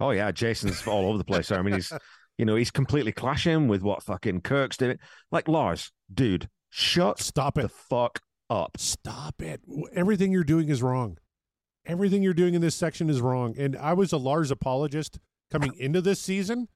Oh 0.00 0.10
yeah, 0.10 0.32
Jason's 0.32 0.84
all 0.84 1.06
over 1.06 1.16
the 1.16 1.22
place. 1.22 1.52
I 1.52 1.62
mean, 1.62 1.74
he's 1.74 1.92
you 2.38 2.44
know 2.44 2.56
he's 2.56 2.72
completely 2.72 3.12
clashing 3.12 3.68
with 3.68 3.82
what 3.82 4.02
fucking 4.02 4.40
Kirk's 4.40 4.78
doing. 4.78 4.98
Like 5.30 5.46
Lars, 5.46 5.92
dude, 6.12 6.48
shut 6.70 7.20
Stop 7.20 7.56
it 7.56 7.62
the 7.62 7.68
fuck 7.68 8.18
up. 8.50 8.78
Stop 8.78 9.42
it. 9.42 9.60
Everything 9.94 10.32
you're 10.32 10.42
doing 10.42 10.70
is 10.70 10.82
wrong. 10.82 11.18
Everything 11.86 12.20
you're 12.20 12.34
doing 12.34 12.54
in 12.54 12.60
this 12.60 12.74
section 12.74 13.08
is 13.08 13.20
wrong. 13.20 13.54
And 13.56 13.76
I 13.76 13.92
was 13.92 14.12
a 14.12 14.18
Lars 14.18 14.50
apologist 14.50 15.20
coming 15.52 15.74
into 15.78 16.00
this 16.00 16.18
season. 16.20 16.66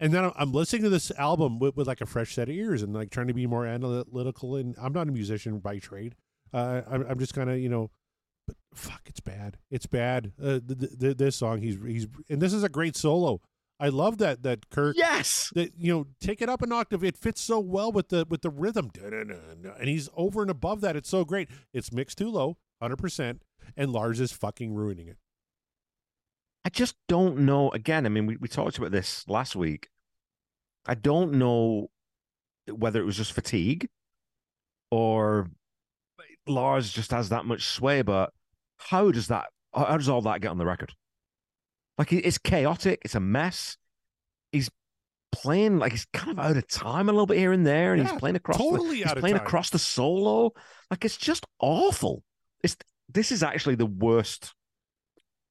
And 0.00 0.12
then 0.12 0.24
I'm- 0.24 0.32
I'm 0.34 0.50
listening 0.50 0.82
to 0.82 0.90
this 0.90 1.12
album 1.12 1.60
with, 1.60 1.76
with 1.76 1.86
like 1.86 2.00
a 2.00 2.06
fresh 2.06 2.34
set 2.34 2.48
of 2.48 2.56
ears 2.56 2.82
and 2.82 2.92
like 2.92 3.10
trying 3.10 3.28
to 3.28 3.34
be 3.34 3.46
more 3.46 3.66
analytical. 3.66 4.56
And 4.56 4.74
I'm 4.82 4.92
not 4.92 5.08
a 5.08 5.12
musician 5.12 5.60
by 5.60 5.78
trade. 5.78 6.16
Uh, 6.52 6.82
I'm, 6.90 7.06
I'm 7.08 7.18
just 7.20 7.34
kind 7.34 7.50
of, 7.50 7.58
you 7.60 7.68
know, 7.68 7.90
but 8.48 8.56
fuck, 8.74 9.02
it's 9.06 9.20
bad. 9.20 9.58
It's 9.70 9.86
bad. 9.86 10.32
Uh, 10.42 10.58
th- 10.66 10.78
th- 10.80 10.98
th- 10.98 11.16
this 11.18 11.36
song, 11.36 11.60
he's, 11.60 11.76
he's, 11.86 12.06
and 12.30 12.40
this 12.42 12.52
is 12.54 12.62
a 12.64 12.68
great 12.68 12.96
solo. 12.96 13.40
I 13.78 13.90
love 13.90 14.18
that, 14.18 14.42
that 14.42 14.70
Kirk 14.70 14.96
Yes. 14.96 15.52
that 15.54 15.72
you 15.78 15.92
know 15.92 16.06
take 16.20 16.42
it 16.42 16.48
up 16.48 16.62
an 16.62 16.72
octave 16.72 17.04
it 17.04 17.16
fits 17.16 17.40
so 17.40 17.60
well 17.60 17.92
with 17.92 18.08
the 18.08 18.26
with 18.28 18.42
the 18.42 18.50
rhythm 18.50 18.90
and 19.00 19.88
he's 19.88 20.08
over 20.16 20.42
and 20.42 20.50
above 20.50 20.80
that 20.80 20.96
it's 20.96 21.08
so 21.08 21.24
great 21.24 21.48
it's 21.72 21.92
mixed 21.92 22.18
too 22.18 22.28
low 22.28 22.56
100% 22.82 23.38
and 23.76 23.92
lars 23.92 24.18
is 24.18 24.32
fucking 24.32 24.74
ruining 24.74 25.06
it 25.06 25.16
I 26.64 26.70
just 26.70 26.96
don't 27.06 27.38
know. 27.38 27.70
Again, 27.70 28.04
I 28.04 28.08
mean, 28.08 28.26
we, 28.26 28.36
we 28.36 28.48
talked 28.48 28.76
about 28.78 28.90
this 28.90 29.26
last 29.28 29.54
week. 29.54 29.88
I 30.84 30.94
don't 30.94 31.34
know 31.34 31.88
whether 32.68 33.00
it 33.00 33.04
was 33.04 33.16
just 33.16 33.32
fatigue 33.32 33.88
or 34.90 35.48
Lars 36.48 36.92
just 36.92 37.12
has 37.12 37.28
that 37.28 37.44
much 37.44 37.64
sway, 37.64 38.02
but 38.02 38.32
how 38.78 39.10
does 39.10 39.28
that, 39.28 39.46
how 39.74 39.96
does 39.96 40.08
all 40.08 40.22
that 40.22 40.40
get 40.40 40.50
on 40.50 40.58
the 40.58 40.66
record? 40.66 40.94
Like, 41.98 42.12
it's 42.12 42.38
chaotic, 42.38 43.02
it's 43.04 43.14
a 43.14 43.20
mess. 43.20 43.76
He's 44.52 44.70
playing 45.30 45.78
like 45.78 45.92
he's 45.92 46.06
kind 46.12 46.38
of 46.38 46.38
out 46.38 46.56
of 46.56 46.66
time 46.68 47.08
a 47.08 47.12
little 47.12 47.26
bit 47.26 47.38
here 47.38 47.52
and 47.52 47.66
there, 47.66 47.92
and 47.92 48.02
Yeah, 48.02 48.10
he's 48.10 48.18
playing 48.18 48.36
across 48.36 48.56
the, 48.56 48.64
totally 48.64 48.96
he's 48.98 49.06
out 49.06 49.16
of 49.18 49.20
playing 49.20 49.36
time. 49.36 49.46
across 49.46 49.70
the 49.70 49.78
solo. 49.78 50.52
Like, 50.90 51.04
it's 51.04 51.16
just 51.16 51.44
awful. 51.60 52.22
It's 52.62 52.76
this 53.08 53.32
is 53.32 53.42
actually 53.42 53.74
the 53.74 53.86
worst 53.86 54.54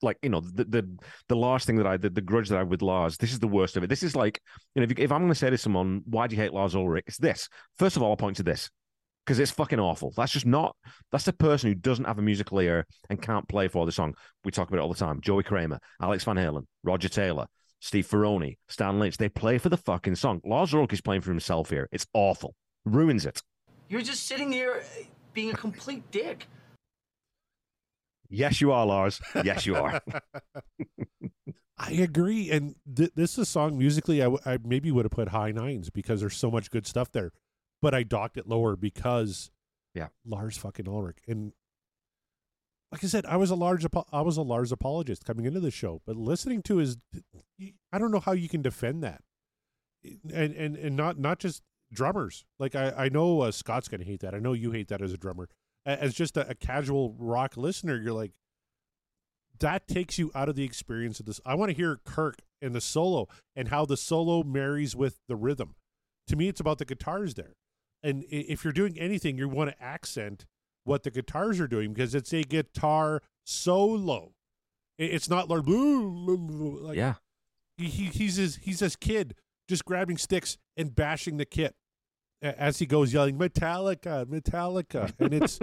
like 0.04 0.18
you 0.22 0.30
know 0.30 0.42
the 0.42 0.64
the 0.64 0.88
the 1.28 1.36
last 1.36 1.66
thing 1.66 1.78
that 1.78 1.88
I 1.88 1.98
the, 1.98 2.10
the 2.10 2.22
grudge 2.22 2.50
that 2.50 2.56
I 2.56 2.60
have 2.60 2.68
with 2.68 2.82
Lars. 2.82 3.18
This 3.18 3.32
is 3.32 3.40
the 3.40 3.48
worst 3.48 3.78
of 3.78 3.84
it. 3.84 3.88
This 3.88 4.04
is 4.04 4.16
like 4.16 4.40
you 4.76 4.82
know 4.82 4.84
if, 4.84 4.98
you, 4.98 5.04
if 5.04 5.12
I'm 5.12 5.22
going 5.22 5.32
to 5.32 5.36
say 5.36 5.50
to 5.50 5.58
someone, 5.58 6.02
why 6.06 6.28
do 6.28 6.36
you 6.36 6.42
hate 6.42 6.54
Lars 6.54 6.76
Ulrich? 6.76 7.06
It's 7.08 7.18
this. 7.18 7.50
First 7.78 7.98
of 7.98 8.04
all, 8.04 8.12
I'll 8.12 8.18
point 8.18 8.38
to 8.38 8.44
this 8.44 8.70
because 9.28 9.40
it's 9.40 9.52
fucking 9.52 9.80
awful. 9.80 10.14
That's 10.16 10.32
just 10.32 10.46
not. 10.46 10.74
That's 11.12 11.26
the 11.26 11.34
person 11.34 11.70
who 11.70 11.76
doesn't 11.76 12.06
have 12.06 12.18
a 12.18 12.22
musical 12.22 12.62
ear 12.62 12.88
and 13.10 13.22
can't 13.22 13.46
play 13.50 13.68
for 13.68 13.86
the 13.86 13.92
song. 13.92 14.16
We 14.46 14.52
talk 14.52 14.70
about 14.70 14.78
it 14.78 14.82
all 14.82 14.94
the 14.94 14.96
time. 14.96 15.20
Joey 15.20 15.44
Kramer, 15.44 15.80
Alex 16.02 16.24
Van 16.24 16.38
Halen, 16.38 16.64
Roger 16.86 17.10
Taylor, 17.10 17.46
Steve 17.82 18.08
Ferrone, 18.08 18.56
Stan 18.70 19.00
Lynch. 19.00 19.18
They 19.18 19.28
play 19.28 19.58
for 19.58 19.68
the 19.68 19.76
fucking 19.76 20.16
song. 20.16 20.40
Lars 20.46 20.74
Ulrich 20.74 20.94
is 20.94 21.02
playing 21.02 21.22
for 21.22 21.32
himself 21.32 21.70
here. 21.70 21.90
It's 21.92 22.08
awful. 22.14 22.56
Ruins 22.86 23.26
it. 23.26 23.42
You're 23.90 24.02
just 24.02 24.28
sitting 24.28 24.50
there 24.50 24.78
uh, 24.78 24.84
being 25.34 25.52
a 25.52 25.58
complete 25.58 26.10
dick. 26.10 26.48
Yes, 28.30 28.62
you 28.62 28.72
are, 28.72 28.86
Lars. 28.86 29.20
Yes, 29.44 29.66
you 29.66 29.76
are. 29.76 30.02
i 31.80 31.92
agree 31.92 32.50
and 32.50 32.74
th- 32.96 33.12
this 33.14 33.34
is 33.34 33.38
a 33.38 33.46
song 33.46 33.78
musically 33.78 34.20
I, 34.20 34.26
w- 34.26 34.42
I 34.48 34.58
maybe 34.64 34.90
would 34.90 35.06
have 35.06 35.12
put 35.12 35.28
high 35.28 35.52
nines 35.52 35.92
because 35.92 36.22
there's 36.22 36.36
so 36.36 36.50
much 36.50 36.72
good 36.72 36.88
stuff 36.88 37.12
there 37.12 37.32
but 37.82 37.94
i 37.94 38.04
docked 38.04 38.38
it 38.38 38.48
lower 38.48 38.76
because 38.76 39.52
Yeah. 39.94 40.08
lars 40.26 40.58
fucking 40.58 40.88
ulrich 40.88 41.18
and 41.28 41.54
like 42.90 43.04
I 43.04 43.08
said, 43.08 43.26
I 43.26 43.36
was 43.36 43.50
a 43.52 43.56
large 43.56 43.86
I 44.14 44.22
was 44.22 44.38
a 44.38 44.42
Lars 44.42 44.72
apologist 44.72 45.26
coming 45.26 45.44
into 45.44 45.60
the 45.60 45.72
show, 45.72 46.02
but 46.06 46.16
listening 46.16 46.62
to 46.64 46.78
his, 46.78 46.96
I 47.92 47.98
don't 48.00 48.12
know 48.12 48.22
how 48.22 48.32
you 48.32 48.48
can 48.48 48.62
defend 48.62 49.04
that, 49.04 49.24
and 50.34 50.54
and 50.54 50.78
and 50.78 50.96
not 50.96 51.20
not 51.20 51.40
just 51.40 51.64
drummers. 51.92 52.46
Like 52.60 52.76
I 52.76 52.94
I 52.98 53.10
know 53.10 53.42
uh, 53.42 53.52
Scott's 53.52 53.90
gonna 53.90 54.06
hate 54.06 54.22
that. 54.22 54.34
I 54.34 54.40
know 54.40 54.54
you 54.54 54.72
hate 54.72 54.88
that 54.88 55.02
as 55.02 55.12
a 55.12 55.18
drummer. 55.18 55.50
As 55.86 56.14
just 56.14 56.38
a, 56.38 56.50
a 56.50 56.56
casual 56.56 57.14
rock 57.20 57.58
listener, 57.58 58.00
you're 58.02 58.14
like, 58.14 58.32
that 59.60 59.86
takes 59.90 60.18
you 60.18 60.32
out 60.34 60.48
of 60.48 60.56
the 60.56 60.64
experience 60.64 61.20
of 61.20 61.26
this. 61.26 61.42
I 61.46 61.56
want 61.56 61.72
to 61.72 61.76
hear 61.76 62.00
Kirk 62.06 62.38
and 62.62 62.74
the 62.74 62.80
solo 62.80 63.28
and 63.54 63.68
how 63.68 63.86
the 63.86 63.98
solo 63.98 64.44
marries 64.44 64.96
with 64.96 65.20
the 65.28 65.36
rhythm. 65.36 65.76
To 66.28 66.38
me, 66.38 66.48
it's 66.48 66.62
about 66.62 66.78
the 66.78 66.86
guitars 66.86 67.34
there, 67.34 67.56
and 68.04 68.24
if 68.30 68.64
you're 68.64 68.74
doing 68.74 68.98
anything, 69.00 69.38
you 69.38 69.48
want 69.50 69.70
to 69.72 69.82
accent 69.84 70.46
what 70.84 71.04
the 71.04 71.12
guitars 71.12 71.60
are 71.60 71.68
doing 71.68 71.94
because 71.94 72.16
it's 72.16 72.34
a 72.34 72.44
guitar 72.44 73.22
solo. 73.46 74.34
It's 74.98 75.30
not 75.30 75.50
like, 75.50 75.64
like 75.68 76.98
yeah. 76.98 77.16
he, 77.78 77.86
he- 77.86 78.06
he's 78.06 78.36
his 78.38 78.56
he's 78.58 78.80
this 78.80 78.96
kid 78.96 79.36
just 79.70 79.84
grabbing 79.86 80.18
sticks 80.18 80.58
and 80.78 80.96
bashing 80.96 81.38
the 81.38 81.46
kit 81.46 81.76
as 82.42 82.80
he 82.80 82.86
goes 82.86 83.12
yelling 83.14 83.38
Metallica, 83.38 84.26
Metallica, 84.26 85.12
and 85.20 85.34
it's 85.34 85.60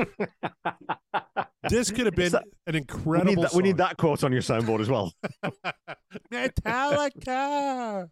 this 1.70 1.90
could 1.90 2.06
have 2.06 2.14
been 2.16 2.32
that- 2.32 2.44
an 2.66 2.74
We 2.74 2.78
incredible. 2.78 3.34
need, 3.34 3.42
that, 3.44 3.54
we 3.54 3.62
need 3.62 3.76
that 3.78 3.96
quote 3.96 4.22
on 4.24 4.32
your 4.32 4.42
soundboard 4.42 4.80
as 4.80 4.88
well. 4.90 5.12
Metallica. 6.32 8.08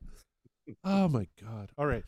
Oh 0.85 1.09
my 1.09 1.27
god! 1.41 1.71
All 1.77 1.87
right, 1.87 2.05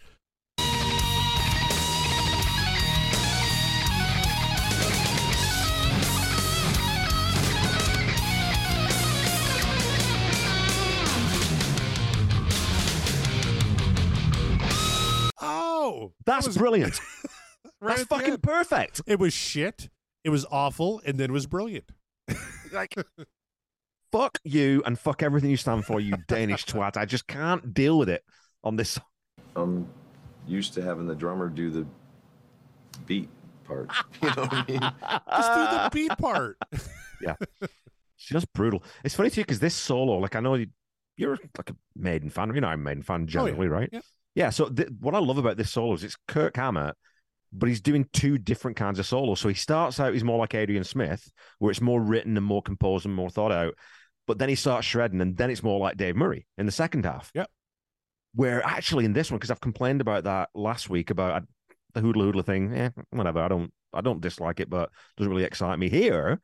oh, 15.41 16.13
that 16.27 16.35
That's 16.35 16.47
was 16.47 16.57
brilliant. 16.57 16.99
right 17.81 17.97
That's 17.97 18.05
fucking 18.05 18.39
perfect. 18.39 19.03
It 19.07 19.19
was 19.19 19.33
shit. 19.33 19.89
It 20.25 20.31
was 20.31 20.47
awful, 20.51 21.03
and 21.05 21.19
then 21.19 21.31
it 21.31 21.33
was 21.33 21.47
brilliant. 21.47 21.91
Like, 22.73 22.95
fuck 24.13 24.39
you 24.45 24.83
and 24.87 24.99
fuck 24.99 25.23
everything 25.23 25.51
you 25.51 25.57
stand 25.57 25.85
for, 25.85 26.01
you 26.01 26.17
Danish 26.29 26.65
twat. 26.67 26.97
I 26.97 27.05
just 27.05 27.27
can't 27.27 27.75
deal 27.75 27.99
with 27.99 28.09
it 28.09 28.25
on 28.63 28.77
this. 28.77 28.99
I'm 29.57 29.89
used 30.47 30.75
to 30.75 30.83
having 30.83 31.07
the 31.07 31.15
drummer 31.15 31.49
do 31.49 31.71
the 31.71 31.87
beat 33.07 33.29
part. 33.65 33.91
You 34.23 34.29
know 34.29 34.43
what 34.43 34.53
I 34.53 34.65
mean? 34.69 34.81
Just 34.81 35.53
do 35.53 35.77
the 35.77 35.91
beat 35.93 36.19
part. 36.19 36.59
Yeah. 37.21 37.35
It's 37.61 38.27
just 38.27 38.53
brutal. 38.53 38.83
It's 39.05 39.15
funny 39.15 39.31
too 39.31 39.43
because 39.43 39.61
this 39.61 39.75
solo, 39.75 40.19
like 40.19 40.37
I 40.37 40.41
know 40.41 40.55
you, 40.55 40.69
you're 41.17 41.39
like 41.57 41.71
a 41.71 41.77
Maiden 41.97 42.31
fan. 42.31 42.55
You 42.55 42.61
know, 42.61 42.69
I'm 42.69 42.81
a 42.81 42.83
Maiden 42.83 43.03
fan 43.03 43.23
oh, 43.23 43.27
generally, 43.27 43.69
right? 43.69 43.89
Yep. 43.93 44.05
Yeah. 44.35 44.51
So 44.51 44.69
th- 44.69 44.89
what 45.01 45.15
I 45.15 45.19
love 45.19 45.39
about 45.39 45.57
this 45.57 45.71
solo 45.71 45.95
is 45.95 46.05
it's 46.05 46.17
Kirk 46.29 46.57
Hammett, 46.57 46.97
but 47.53 47.69
he's 47.69 47.81
doing 47.81 48.09
two 48.13 48.39
different 48.39 48.77
kinds 48.77 48.99
of 48.99 49.07
solos. 49.07 49.41
So 49.41 49.49
he 49.49 49.55
starts 49.55 50.01
out, 50.01 50.13
he's 50.13 50.25
more 50.25 50.39
like 50.39 50.55
Adrian 50.55 50.85
Smith, 50.85 51.31
where 51.59 51.71
it's 51.71 51.81
more 51.81 52.01
written 52.01 52.37
and 52.37 52.45
more 52.45 52.63
composed 52.63 53.07
and 53.07 53.15
more 53.15 53.31
thought 53.31 53.53
out. 53.53 53.75
But 54.27 54.39
then 54.39 54.49
he 54.49 54.55
starts 54.55 54.87
shredding, 54.87 55.21
and 55.21 55.37
then 55.37 55.51
it's 55.51 55.63
more 55.63 55.79
like 55.79 55.97
Dave 55.97 56.17
Murray 56.17 56.47
in 56.57 56.67
the 56.67 56.73
second 56.73 57.05
half. 57.05 57.31
Yep. 57.35 57.51
Where 58.35 58.65
actually 58.65 59.05
in 59.05 59.13
this 59.13 59.31
one, 59.31 59.39
because 59.39 59.51
I've 59.51 59.61
complained 59.61 60.01
about 60.01 60.25
that 60.25 60.49
last 60.55 60.91
week 60.91 61.11
about 61.11 61.43
uh, 61.43 61.47
the 61.93 62.01
hoodla 62.01 62.25
hoodla 62.25 62.43
thing. 62.43 62.75
Eh, 62.75 62.91
whatever. 63.11 63.41
I 63.41 63.49
don't, 63.49 63.73
I 63.93 64.01
don't 64.01 64.21
dislike 64.21 64.61
it, 64.61 64.71
but 64.71 64.85
it 64.85 65.19
doesn't 65.19 65.31
really 65.31 65.45
excite 65.45 65.79
me 65.79 65.89
here 65.89 66.41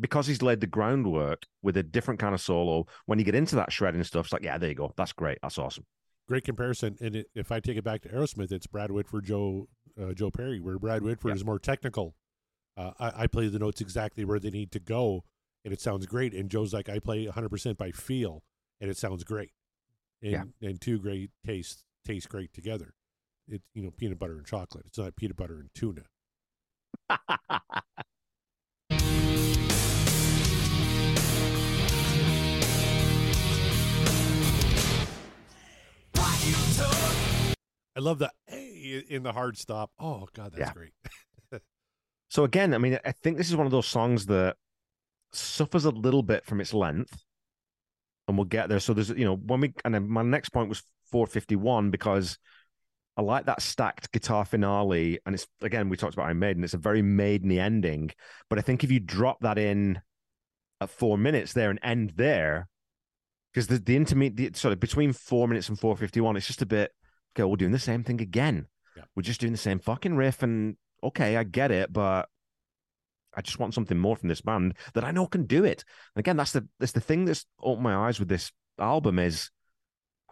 because 0.00 0.26
he's 0.26 0.42
laid 0.42 0.60
the 0.60 0.66
groundwork 0.66 1.44
with 1.62 1.76
a 1.76 1.82
different 1.82 2.20
kind 2.20 2.34
of 2.34 2.40
solo. 2.40 2.86
When 3.06 3.18
you 3.18 3.24
get 3.24 3.34
into 3.34 3.56
that 3.56 3.72
shredding 3.72 4.02
stuff, 4.04 4.26
it's 4.26 4.32
like, 4.32 4.44
yeah, 4.44 4.56
there 4.58 4.70
you 4.70 4.74
go. 4.74 4.92
That's 4.96 5.12
great. 5.12 5.38
That's 5.42 5.58
awesome. 5.58 5.84
Great 6.28 6.44
comparison. 6.44 6.96
And 7.00 7.16
it, 7.16 7.26
if 7.34 7.52
I 7.52 7.60
take 7.60 7.76
it 7.76 7.84
back 7.84 8.02
to 8.02 8.08
Aerosmith, 8.08 8.50
it's 8.52 8.66
Brad 8.66 8.90
Whitford, 8.90 9.24
Joe 9.26 9.68
uh, 10.00 10.12
Joe 10.12 10.30
Perry, 10.30 10.58
where 10.60 10.78
Brad 10.78 11.02
Whitford 11.02 11.30
Yep. 11.30 11.36
is 11.36 11.44
more 11.44 11.58
technical. 11.58 12.16
Uh, 12.76 12.92
I, 12.98 13.12
I 13.22 13.26
play 13.26 13.46
the 13.48 13.58
notes 13.58 13.80
exactly 13.80 14.24
where 14.24 14.40
they 14.40 14.50
need 14.50 14.72
to 14.72 14.80
go, 14.80 15.24
and 15.64 15.72
it 15.72 15.80
sounds 15.80 16.06
great. 16.06 16.34
And 16.34 16.50
Joe's 16.50 16.72
like, 16.74 16.88
I 16.88 16.98
play 16.98 17.26
100% 17.26 17.76
by 17.76 17.92
feel, 17.92 18.42
and 18.80 18.90
it 18.90 18.96
sounds 18.96 19.22
great. 19.22 19.52
And, 20.22 20.32
Yeah. 20.32 20.68
and 20.68 20.80
two 20.80 20.98
great 20.98 21.30
tastes 21.46 21.84
taste 22.04 22.28
great 22.28 22.52
together. 22.52 22.94
It's 23.46 23.64
you 23.74 23.82
know 23.82 23.90
peanut 23.90 24.18
butter 24.18 24.36
and 24.38 24.46
chocolate. 24.46 24.86
It's 24.86 24.98
not 24.98 25.14
peanut 25.16 25.36
butter 25.36 25.60
and 25.60 25.68
tuna. 25.74 26.04
I 37.96 38.00
love 38.00 38.18
the 38.18 38.30
hey 38.46 39.04
in 39.08 39.22
the 39.22 39.32
hard 39.32 39.56
stop. 39.56 39.90
Oh 39.98 40.28
god, 40.34 40.52
that's 40.52 40.60
Yeah. 40.68 40.72
great. 40.72 40.92
So 42.30 42.42
again, 42.42 42.74
I 42.74 42.78
mean, 42.78 42.98
I 43.04 43.12
think 43.12 43.36
this 43.36 43.48
is 43.48 43.54
one 43.54 43.66
of 43.66 43.70
those 43.70 43.86
songs 43.86 44.26
that 44.26 44.56
suffers 45.32 45.84
a 45.84 45.90
little 45.90 46.22
bit 46.22 46.44
from 46.44 46.60
its 46.60 46.74
length, 46.74 47.22
and 48.26 48.36
we'll 48.36 48.46
get 48.46 48.68
there. 48.68 48.80
So 48.80 48.92
there's, 48.92 49.10
you 49.10 49.24
know, 49.24 49.36
when 49.36 49.60
we 49.60 49.72
and 49.84 49.94
then 49.94 50.08
my 50.08 50.22
next 50.22 50.48
point 50.48 50.68
was 50.68 50.82
451 51.12 51.90
because 51.90 52.38
I 53.16 53.22
like 53.22 53.46
that 53.46 53.62
stacked 53.62 54.10
guitar 54.10 54.44
finale, 54.44 55.20
and 55.24 55.34
it's 55.34 55.46
again 55.62 55.88
we 55.88 55.96
talked 55.96 56.14
about 56.14 56.26
Iron 56.26 56.40
Maiden. 56.40 56.64
It's 56.64 56.74
a 56.74 56.78
very 56.78 57.02
maideny 57.02 57.58
ending, 57.58 58.10
but 58.50 58.58
I 58.58 58.62
think 58.62 58.82
if 58.82 58.90
you 58.90 58.98
drop 58.98 59.40
that 59.42 59.58
in 59.58 60.00
at 60.80 60.90
four 60.90 61.16
minutes 61.16 61.52
there 61.52 61.70
and 61.70 61.78
end 61.82 62.14
there 62.16 62.68
because 63.52 63.68
the 63.68 63.78
the 63.78 63.96
intermediate 63.96 64.56
sort 64.56 64.72
of 64.72 64.80
between 64.80 65.12
four 65.12 65.46
minutes 65.46 65.68
and 65.68 65.78
four 65.78 65.96
fifty 65.96 66.20
one, 66.20 66.36
it's 66.36 66.46
just 66.48 66.62
a 66.62 66.66
bit 66.66 66.92
okay. 67.34 67.48
We're 67.48 67.56
doing 67.56 67.72
the 67.72 67.78
same 67.78 68.04
thing 68.04 68.20
again. 68.20 68.66
Yeah. 68.96 69.04
We're 69.14 69.22
just 69.22 69.40
doing 69.40 69.52
the 69.52 69.58
same 69.58 69.78
fucking 69.78 70.16
riff, 70.16 70.42
and 70.42 70.76
okay, 71.02 71.36
I 71.36 71.44
get 71.44 71.70
it, 71.70 71.92
but 71.92 72.28
I 73.36 73.42
just 73.42 73.58
want 73.58 73.74
something 73.74 73.98
more 73.98 74.16
from 74.16 74.28
this 74.28 74.40
band 74.40 74.74
that 74.94 75.04
I 75.04 75.10
know 75.10 75.26
can 75.26 75.46
do 75.46 75.64
it. 75.64 75.84
And 76.14 76.20
again, 76.20 76.36
that's 76.36 76.52
the 76.52 76.66
that's 76.78 76.92
the 76.92 77.00
thing 77.00 77.24
that's 77.24 77.46
opened 77.60 77.82
my 77.82 77.94
eyes 77.94 78.18
with 78.18 78.28
this 78.28 78.52
album 78.78 79.18
is 79.18 79.50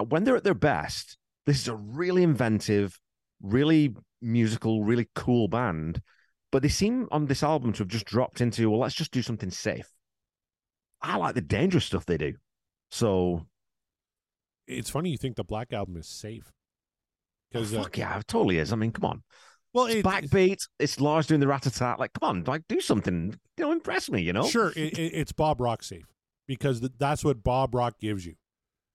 uh, 0.00 0.04
when 0.04 0.24
they're 0.24 0.36
at 0.36 0.44
their 0.44 0.54
best. 0.54 1.18
This 1.44 1.60
is 1.60 1.68
a 1.68 1.74
really 1.74 2.22
inventive, 2.22 3.00
really 3.42 3.94
musical, 4.20 4.84
really 4.84 5.08
cool 5.14 5.48
band. 5.48 6.00
But 6.52 6.62
they 6.62 6.68
seem 6.68 7.08
on 7.10 7.26
this 7.26 7.42
album 7.42 7.72
to 7.72 7.78
have 7.78 7.88
just 7.88 8.04
dropped 8.04 8.40
into, 8.40 8.70
well, 8.70 8.80
let's 8.80 8.94
just 8.94 9.10
do 9.10 9.22
something 9.22 9.50
safe. 9.50 9.88
I 11.00 11.16
like 11.16 11.34
the 11.34 11.40
dangerous 11.40 11.86
stuff 11.86 12.06
they 12.06 12.18
do. 12.18 12.34
So, 12.90 13.46
It's 14.68 14.90
funny 14.90 15.10
you 15.10 15.16
think 15.16 15.36
the 15.36 15.44
Black 15.44 15.72
Album 15.72 15.96
is 15.96 16.06
safe. 16.06 16.52
Oh, 17.54 17.60
Because 17.60 17.74
uh, 17.74 17.82
fuck 17.82 17.98
yeah, 17.98 18.18
it 18.18 18.28
totally 18.28 18.58
is. 18.58 18.72
I 18.72 18.76
mean, 18.76 18.92
come 18.92 19.04
on. 19.04 19.22
well, 19.72 19.86
It's 19.86 19.96
it, 19.96 20.04
backbeat. 20.04 20.66
It's 20.78 21.00
Lars 21.00 21.26
doing 21.26 21.40
the 21.40 21.46
rat 21.46 21.66
a 21.66 21.70
tat. 21.70 21.98
Like, 21.98 22.12
come 22.12 22.28
on, 22.28 22.44
like, 22.44 22.62
do 22.68 22.80
something. 22.80 23.38
You 23.56 23.64
know, 23.64 23.72
impress 23.72 24.10
me, 24.10 24.22
you 24.22 24.32
know? 24.32 24.46
Sure, 24.46 24.70
it, 24.70 24.98
it, 24.98 25.12
it's 25.14 25.32
Bob 25.32 25.60
Rock 25.60 25.82
safe 25.82 26.06
because 26.46 26.80
th- 26.80 26.92
that's 26.98 27.24
what 27.24 27.42
Bob 27.42 27.74
Rock 27.74 27.98
gives 27.98 28.26
you, 28.26 28.34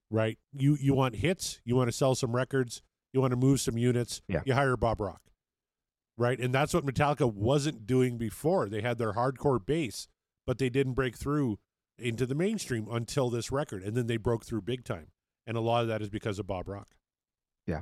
right? 0.09 0.37
You 0.53 0.77
you 0.79 0.93
want 0.93 1.15
hits, 1.15 1.59
you 1.65 1.75
want 1.75 1.87
to 1.87 1.91
sell 1.91 2.15
some 2.15 2.35
records, 2.35 2.81
you 3.13 3.21
want 3.21 3.31
to 3.31 3.37
move 3.37 3.59
some 3.59 3.77
units. 3.77 4.21
Yeah. 4.27 4.41
You 4.45 4.53
hire 4.53 4.75
Bob 4.77 4.99
Rock, 4.99 5.21
right? 6.17 6.39
And 6.39 6.53
that's 6.53 6.73
what 6.73 6.85
Metallica 6.85 7.31
wasn't 7.31 7.85
doing 7.87 8.17
before. 8.17 8.69
They 8.69 8.81
had 8.81 8.97
their 8.97 9.13
hardcore 9.13 9.63
base, 9.63 10.07
but 10.45 10.57
they 10.57 10.69
didn't 10.69 10.93
break 10.93 11.17
through 11.17 11.59
into 11.97 12.25
the 12.25 12.35
mainstream 12.35 12.87
until 12.91 13.29
this 13.29 13.51
record, 13.51 13.81
and 13.83 13.95
then 13.95 14.07
they 14.07 14.17
broke 14.17 14.45
through 14.45 14.61
big 14.61 14.83
time. 14.83 15.07
And 15.47 15.55
a 15.57 15.61
lot 15.61 15.81
of 15.81 15.87
that 15.87 16.01
is 16.01 16.09
because 16.09 16.39
of 16.39 16.45
Bob 16.47 16.67
Rock. 16.67 16.89
Yeah. 17.65 17.81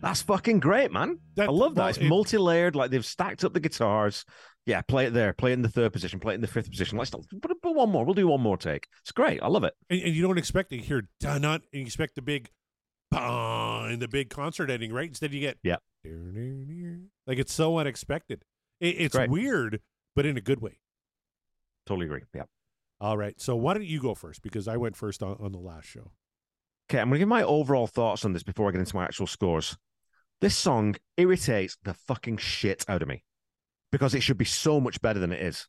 That's 0.00 0.22
fucking 0.22 0.60
great, 0.60 0.92
man. 0.92 1.18
That- 1.36 1.48
I 1.48 1.52
love 1.52 1.74
that. 1.74 1.80
well, 1.80 1.88
it's 1.88 1.98
it- 1.98 2.04
multi-layered. 2.08 2.76
Like 2.76 2.90
they've 2.90 3.04
stacked 3.04 3.44
up 3.44 3.52
the 3.52 3.60
guitars. 3.60 4.24
Yeah, 4.66 4.82
play 4.82 5.06
it 5.06 5.14
there. 5.14 5.32
Play 5.32 5.52
it 5.52 5.54
in 5.54 5.62
the 5.62 5.68
third 5.70 5.92
position. 5.94 6.20
Play 6.20 6.34
it 6.34 6.36
in 6.36 6.40
the 6.42 6.46
fifth 6.46 6.70
position. 6.70 6.98
Let's 6.98 7.10
put, 7.10 7.62
put 7.62 7.74
one 7.74 7.90
more. 7.90 8.04
We'll 8.04 8.14
do 8.14 8.28
one 8.28 8.40
more 8.42 8.58
take. 8.58 8.86
It's 9.00 9.12
great. 9.12 9.42
I 9.42 9.48
love 9.48 9.64
it. 9.64 9.72
And, 9.88 10.00
and 10.02 10.14
you 10.14 10.22
don't 10.22 10.36
expect 10.36 10.70
to 10.70 10.76
hear 10.78 11.08
and 11.24 11.44
you 11.72 11.80
expect 11.82 12.16
the 12.16 12.22
big 12.22 12.50
bah 13.10 13.86
and 13.86 14.00
the 14.02 14.08
big 14.08 14.28
concert 14.28 14.70
ending, 14.70 14.92
right? 14.92 15.08
Instead, 15.08 15.32
you 15.32 15.40
get 15.40 15.56
Yep. 15.62 15.82
like 17.26 17.38
it's 17.38 17.52
so 17.52 17.78
unexpected. 17.78 18.42
It, 18.80 18.96
it's 18.98 19.14
Great. 19.16 19.30
weird, 19.30 19.80
but 20.14 20.26
in 20.26 20.36
a 20.36 20.40
good 20.42 20.60
way. 20.60 20.78
Totally 21.86 22.06
agree. 22.06 22.22
Yeah. 22.34 22.42
All 23.00 23.16
right, 23.16 23.40
so 23.40 23.56
why 23.56 23.74
don't 23.74 23.84
you 23.86 24.00
go 24.00 24.14
first 24.14 24.42
because 24.42 24.68
I 24.68 24.76
went 24.76 24.96
first 24.96 25.22
on, 25.22 25.36
on 25.40 25.52
the 25.52 25.58
last 25.58 25.86
show. 25.86 26.10
Okay, 26.90 27.00
I'm 27.00 27.08
going 27.08 27.14
to 27.14 27.18
give 27.20 27.28
my 27.28 27.42
overall 27.42 27.86
thoughts 27.86 28.24
on 28.24 28.32
this 28.32 28.42
before 28.42 28.68
I 28.68 28.72
get 28.72 28.80
into 28.80 28.96
my 28.96 29.04
actual 29.04 29.26
scores. 29.26 29.76
This 30.40 30.56
song 30.56 30.94
irritates 31.16 31.76
the 31.82 31.94
fucking 31.94 32.36
shit 32.36 32.84
out 32.88 33.02
of 33.02 33.08
me 33.08 33.24
because 33.90 34.14
it 34.14 34.22
should 34.22 34.38
be 34.38 34.44
so 34.44 34.80
much 34.80 35.00
better 35.00 35.18
than 35.18 35.32
it 35.32 35.40
is. 35.40 35.66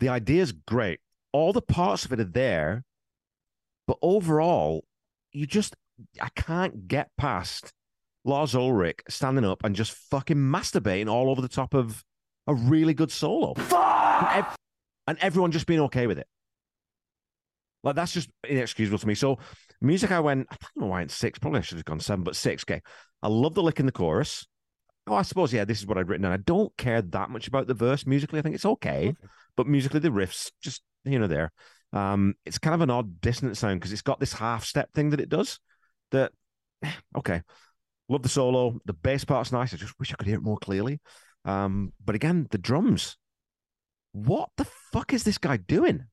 The 0.00 0.08
idea's 0.08 0.52
great. 0.52 1.00
All 1.32 1.52
the 1.52 1.62
parts 1.62 2.04
of 2.04 2.12
it 2.12 2.20
are 2.20 2.24
there, 2.24 2.84
but 3.86 3.98
overall, 4.02 4.84
you 5.32 5.46
just, 5.46 5.76
I 6.20 6.28
can't 6.34 6.88
get 6.88 7.10
past 7.16 7.72
Lars 8.24 8.54
Ulrich 8.54 9.00
standing 9.08 9.44
up 9.44 9.62
and 9.64 9.76
just 9.76 9.92
fucking 9.92 10.36
masturbating 10.36 11.08
all 11.08 11.30
over 11.30 11.42
the 11.42 11.48
top 11.48 11.74
of 11.74 12.04
a 12.46 12.54
really 12.54 12.94
good 12.94 13.10
solo. 13.12 13.54
And, 13.56 14.26
ev- 14.38 14.56
and 15.06 15.18
everyone 15.20 15.52
just 15.52 15.66
being 15.66 15.80
okay 15.80 16.06
with 16.06 16.18
it. 16.18 16.26
Like 17.82 17.96
that's 17.96 18.12
just 18.12 18.30
inexcusable 18.48 18.98
to 18.98 19.06
me. 19.06 19.14
So 19.14 19.38
music, 19.82 20.10
I 20.10 20.20
went. 20.20 20.46
I 20.50 20.56
don't 20.60 20.84
know 20.84 20.90
why 20.90 21.02
it's 21.02 21.14
six. 21.14 21.38
Probably 21.38 21.58
I 21.58 21.62
should 21.62 21.76
have 21.76 21.84
gone 21.84 22.00
seven, 22.00 22.24
but 22.24 22.34
six. 22.34 22.64
Okay, 22.64 22.80
I 23.24 23.28
love 23.28 23.54
the 23.54 23.62
lick 23.62 23.80
in 23.80 23.86
the 23.86 23.92
chorus. 23.92 24.46
Oh, 25.06 25.14
I 25.14 25.22
suppose 25.22 25.52
yeah. 25.52 25.64
This 25.64 25.80
is 25.80 25.86
what 25.86 25.98
I'd 25.98 26.08
written, 26.08 26.26
and 26.26 26.34
I 26.34 26.36
don't 26.36 26.74
care 26.76 27.00
that 27.02 27.30
much 27.30 27.48
about 27.48 27.66
the 27.66 27.74
verse 27.74 28.06
musically. 28.06 28.38
I 28.38 28.42
think 28.42 28.54
it's 28.54 28.66
okay, 28.66 29.08
Okay. 29.08 29.16
but 29.56 29.66
musically 29.66 30.00
the 30.00 30.10
riffs 30.10 30.52
just 30.62 30.82
you 31.04 31.18
know 31.18 31.26
there. 31.26 31.50
Um, 31.92 32.34
it's 32.44 32.58
kind 32.58 32.74
of 32.74 32.82
an 32.82 32.90
odd 32.90 33.20
dissonant 33.20 33.56
sound 33.56 33.80
because 33.80 33.92
it's 33.92 34.02
got 34.02 34.20
this 34.20 34.34
half 34.34 34.64
step 34.64 34.92
thing 34.92 35.10
that 35.10 35.20
it 35.20 35.30
does. 35.30 35.58
That 36.10 36.32
okay, 37.16 37.42
love 38.08 38.22
the 38.22 38.28
solo. 38.28 38.78
The 38.84 38.92
bass 38.92 39.24
part's 39.24 39.52
nice. 39.52 39.72
I 39.72 39.78
just 39.78 39.98
wish 39.98 40.12
I 40.12 40.16
could 40.16 40.26
hear 40.26 40.36
it 40.36 40.42
more 40.42 40.58
clearly. 40.58 41.00
Um, 41.46 41.92
but 42.04 42.14
again, 42.14 42.46
the 42.50 42.58
drums. 42.58 43.16
What 44.12 44.50
the 44.56 44.66
fuck 44.92 45.12
is 45.12 45.24
this 45.24 45.38
guy 45.38 45.56
doing? 45.56 46.04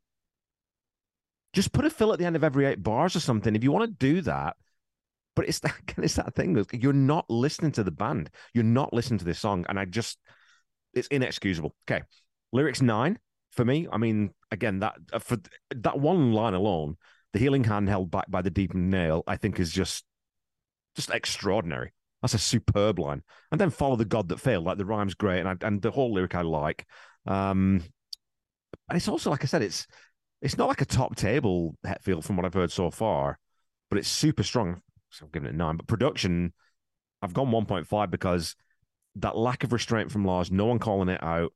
Just 1.53 1.73
put 1.73 1.85
a 1.85 1.89
fill 1.89 2.13
at 2.13 2.19
the 2.19 2.25
end 2.25 2.35
of 2.35 2.43
every 2.43 2.65
eight 2.65 2.81
bars 2.81 3.15
or 3.15 3.19
something 3.19 3.55
if 3.55 3.63
you 3.63 3.71
want 3.71 3.89
to 3.89 4.05
do 4.13 4.21
that. 4.21 4.55
But 5.35 5.47
it's 5.47 5.59
that 5.61 5.75
it's 5.97 6.15
that 6.15 6.35
thing. 6.35 6.63
You're 6.73 6.93
not 6.93 7.29
listening 7.29 7.71
to 7.73 7.83
the 7.83 7.91
band. 7.91 8.29
You're 8.53 8.63
not 8.63 8.93
listening 8.93 9.19
to 9.19 9.25
this 9.25 9.39
song, 9.39 9.65
and 9.69 9.79
I 9.79 9.85
just 9.85 10.17
it's 10.93 11.07
inexcusable. 11.07 11.75
Okay, 11.89 12.03
lyrics 12.51 12.81
nine 12.81 13.19
for 13.51 13.65
me. 13.65 13.87
I 13.91 13.97
mean, 13.97 14.31
again, 14.51 14.79
that 14.79 14.95
uh, 15.13 15.19
for 15.19 15.37
that 15.75 15.99
one 15.99 16.33
line 16.33 16.53
alone, 16.53 16.97
the 17.33 17.39
healing 17.39 17.63
hand 17.63 17.89
held 17.89 18.11
back 18.11 18.29
by 18.29 18.41
the 18.41 18.49
deepened 18.49 18.89
nail, 18.89 19.23
I 19.27 19.37
think 19.37 19.59
is 19.59 19.71
just 19.71 20.03
just 20.95 21.09
extraordinary. 21.09 21.93
That's 22.21 22.33
a 22.33 22.39
superb 22.39 22.99
line. 22.99 23.23
And 23.51 23.59
then 23.59 23.71
follow 23.71 23.95
the 23.95 24.05
god 24.05 24.29
that 24.29 24.39
failed. 24.39 24.65
Like 24.65 24.77
the 24.77 24.85
rhyme's 24.85 25.15
great, 25.15 25.39
and 25.39 25.49
I, 25.49 25.55
and 25.61 25.81
the 25.81 25.91
whole 25.91 26.13
lyric 26.13 26.35
I 26.35 26.41
like. 26.41 26.85
Um, 27.25 27.83
and 28.89 28.97
it's 28.97 29.07
also 29.07 29.29
like 29.29 29.43
I 29.43 29.47
said, 29.47 29.61
it's 29.61 29.87
it's 30.41 30.57
not 30.57 30.67
like 30.67 30.81
a 30.81 30.85
top 30.85 31.15
table 31.15 31.75
Hetfield 31.85 32.23
from 32.23 32.35
what 32.35 32.45
I've 32.45 32.53
heard 32.53 32.71
so 32.71 32.89
far, 32.89 33.39
but 33.89 33.97
it's 33.97 34.09
super 34.09 34.43
strong. 34.43 34.81
So 35.11 35.25
I'm 35.25 35.31
giving 35.31 35.49
it 35.49 35.55
nine. 35.55 35.77
But 35.77 35.87
production, 35.87 36.53
I've 37.21 37.33
gone 37.33 37.51
1.5 37.51 38.09
because 38.09 38.55
that 39.15 39.37
lack 39.37 39.63
of 39.63 39.73
restraint 39.73 40.11
from 40.11 40.25
Lars, 40.25 40.51
no 40.51 40.65
one 40.65 40.79
calling 40.79 41.09
it 41.09 41.23
out. 41.23 41.53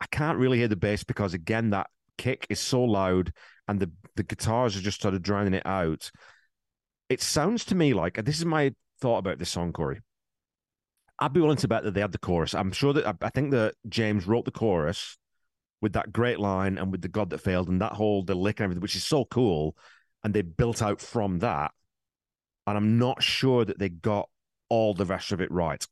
I 0.00 0.06
can't 0.06 0.38
really 0.38 0.58
hear 0.58 0.68
the 0.68 0.76
bass 0.76 1.04
because 1.04 1.34
again, 1.34 1.70
that 1.70 1.88
kick 2.18 2.46
is 2.50 2.60
so 2.60 2.82
loud 2.82 3.32
and 3.66 3.80
the 3.80 3.90
the 4.16 4.22
guitars 4.22 4.76
are 4.76 4.80
just 4.80 5.00
sort 5.00 5.14
of 5.14 5.22
drowning 5.22 5.54
it 5.54 5.66
out. 5.66 6.10
It 7.08 7.20
sounds 7.20 7.64
to 7.66 7.74
me 7.74 7.94
like 7.94 8.22
this 8.24 8.38
is 8.38 8.44
my 8.44 8.74
thought 9.00 9.18
about 9.18 9.38
this 9.38 9.50
song, 9.50 9.72
Corey. 9.72 10.00
I'd 11.18 11.32
be 11.32 11.40
willing 11.40 11.56
to 11.58 11.68
bet 11.68 11.84
that 11.84 11.92
they 11.92 12.00
had 12.00 12.12
the 12.12 12.18
chorus. 12.18 12.54
I'm 12.54 12.72
sure 12.72 12.92
that 12.94 13.16
I 13.20 13.28
think 13.30 13.50
that 13.50 13.74
James 13.88 14.26
wrote 14.26 14.46
the 14.46 14.50
chorus 14.50 15.18
with 15.82 15.92
that 15.92 16.12
great 16.12 16.40
line 16.40 16.78
and 16.78 16.90
with 16.90 17.02
the 17.02 17.08
God 17.08 17.30
that 17.30 17.40
failed 17.40 17.68
and 17.68 17.80
that 17.80 17.92
whole 17.92 18.22
the 18.22 18.34
lick 18.34 18.58
and 18.58 18.64
everything, 18.64 18.80
which 18.80 18.96
is 18.96 19.04
so 19.04 19.24
cool. 19.26 19.76
And 20.24 20.32
they 20.32 20.42
built 20.42 20.82
out 20.82 21.00
from 21.00 21.38
that. 21.40 21.72
And 22.70 22.78
I'm 22.78 22.98
not 22.98 23.22
sure 23.22 23.64
that 23.64 23.78
they 23.78 23.88
got 23.88 24.28
all 24.68 24.94
the 24.94 25.04
rest 25.04 25.32
of 25.32 25.40
it 25.40 25.50
right. 25.50 25.86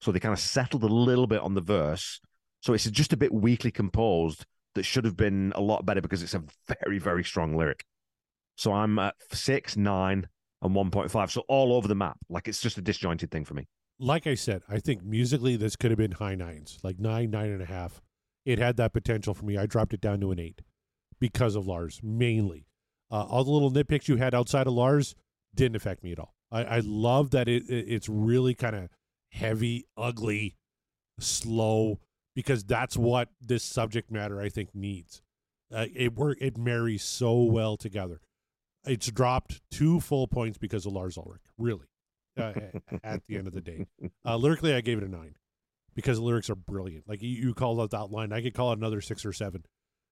So 0.00 0.10
they 0.10 0.20
kind 0.20 0.32
of 0.32 0.40
settled 0.40 0.82
a 0.82 0.88
little 0.88 1.26
bit 1.26 1.40
on 1.40 1.54
the 1.54 1.60
verse. 1.60 2.20
So 2.60 2.72
it's 2.72 2.90
just 2.90 3.12
a 3.12 3.16
bit 3.16 3.32
weakly 3.32 3.70
composed 3.70 4.46
that 4.74 4.84
should 4.84 5.04
have 5.04 5.16
been 5.16 5.52
a 5.54 5.60
lot 5.60 5.84
better 5.84 6.00
because 6.00 6.22
it's 6.22 6.34
a 6.34 6.42
very, 6.66 6.98
very 6.98 7.22
strong 7.22 7.56
lyric. 7.56 7.84
So 8.56 8.72
I'm 8.72 8.98
at 8.98 9.14
six, 9.32 9.76
nine, 9.76 10.28
and 10.62 10.74
1.5. 10.74 11.30
So 11.30 11.42
all 11.48 11.72
over 11.72 11.88
the 11.88 11.94
map. 11.94 12.18
Like 12.28 12.48
it's 12.48 12.60
just 12.60 12.78
a 12.78 12.82
disjointed 12.82 13.30
thing 13.30 13.44
for 13.44 13.54
me. 13.54 13.68
Like 13.98 14.26
I 14.26 14.34
said, 14.34 14.62
I 14.68 14.78
think 14.78 15.04
musically 15.04 15.56
this 15.56 15.76
could 15.76 15.90
have 15.90 15.98
been 15.98 16.12
high 16.12 16.34
nines, 16.34 16.78
like 16.82 16.98
nine, 16.98 17.30
nine 17.30 17.50
and 17.50 17.62
a 17.62 17.66
half. 17.66 18.00
It 18.44 18.58
had 18.58 18.76
that 18.78 18.92
potential 18.92 19.34
for 19.34 19.44
me. 19.44 19.56
I 19.56 19.66
dropped 19.66 19.94
it 19.94 20.00
down 20.00 20.20
to 20.20 20.32
an 20.32 20.40
eight 20.40 20.62
because 21.20 21.54
of 21.54 21.66
Lars 21.66 22.00
mainly. 22.02 22.66
Uh, 23.10 23.24
all 23.24 23.44
the 23.44 23.50
little 23.50 23.70
nitpicks 23.70 24.08
you 24.08 24.16
had 24.16 24.34
outside 24.34 24.66
of 24.66 24.72
Lars 24.72 25.14
didn't 25.54 25.76
affect 25.76 26.02
me 26.02 26.12
at 26.12 26.18
all. 26.18 26.34
I, 26.50 26.64
I 26.64 26.80
love 26.84 27.30
that 27.30 27.48
it, 27.48 27.68
it 27.68 27.86
it's 27.88 28.08
really 28.08 28.54
kind 28.54 28.76
of 28.76 28.88
heavy, 29.30 29.86
ugly, 29.96 30.56
slow 31.18 32.00
because 32.34 32.64
that's 32.64 32.96
what 32.96 33.28
this 33.40 33.62
subject 33.62 34.10
matter 34.10 34.40
I 34.40 34.48
think 34.48 34.74
needs. 34.74 35.22
Uh, 35.74 35.86
it 35.94 36.14
work 36.14 36.38
it 36.40 36.58
marries 36.58 37.02
so 37.02 37.42
well 37.42 37.76
together. 37.76 38.20
It's 38.84 39.10
dropped 39.10 39.62
two 39.70 40.00
full 40.00 40.26
points 40.26 40.58
because 40.58 40.86
of 40.86 40.92
Lars 40.92 41.16
Ulrich, 41.16 41.42
really. 41.56 41.86
Uh, 42.36 42.52
at 43.04 43.22
the 43.28 43.36
end 43.36 43.46
of 43.46 43.52
the 43.52 43.60
day, 43.60 43.86
uh, 44.24 44.36
lyrically, 44.36 44.74
I 44.74 44.80
gave 44.80 44.98
it 44.98 45.04
a 45.04 45.08
nine 45.08 45.34
because 45.94 46.18
the 46.18 46.24
lyrics 46.24 46.50
are 46.50 46.54
brilliant. 46.54 47.08
Like 47.08 47.22
you, 47.22 47.28
you 47.28 47.54
called 47.54 47.80
out 47.80 47.90
that 47.90 48.10
line, 48.10 48.32
I 48.32 48.42
could 48.42 48.54
call 48.54 48.72
it 48.72 48.78
another 48.78 49.00
six 49.00 49.24
or 49.24 49.32
seven. 49.32 49.64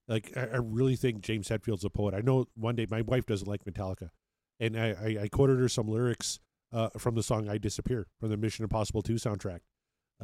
Like 0.06 0.32
I, 0.36 0.40
I 0.40 0.56
really 0.56 0.96
think 0.96 1.22
James 1.22 1.48
Hetfield's 1.48 1.84
a 1.84 1.90
poet. 1.90 2.14
I 2.14 2.20
know 2.20 2.46
one 2.54 2.76
day 2.76 2.86
my 2.90 3.02
wife 3.02 3.26
doesn't 3.26 3.48
like 3.48 3.64
Metallica, 3.64 4.10
and 4.60 4.78
I, 4.78 4.88
I, 4.90 5.22
I 5.22 5.28
quoted 5.28 5.58
her 5.58 5.68
some 5.68 5.88
lyrics 5.88 6.38
uh, 6.72 6.90
from 6.98 7.14
the 7.14 7.22
song 7.22 7.48
"I 7.48 7.58
Disappear" 7.58 8.06
from 8.20 8.30
the 8.30 8.36
Mission 8.36 8.62
Impossible 8.62 9.02
Two 9.02 9.14
soundtrack. 9.14 9.60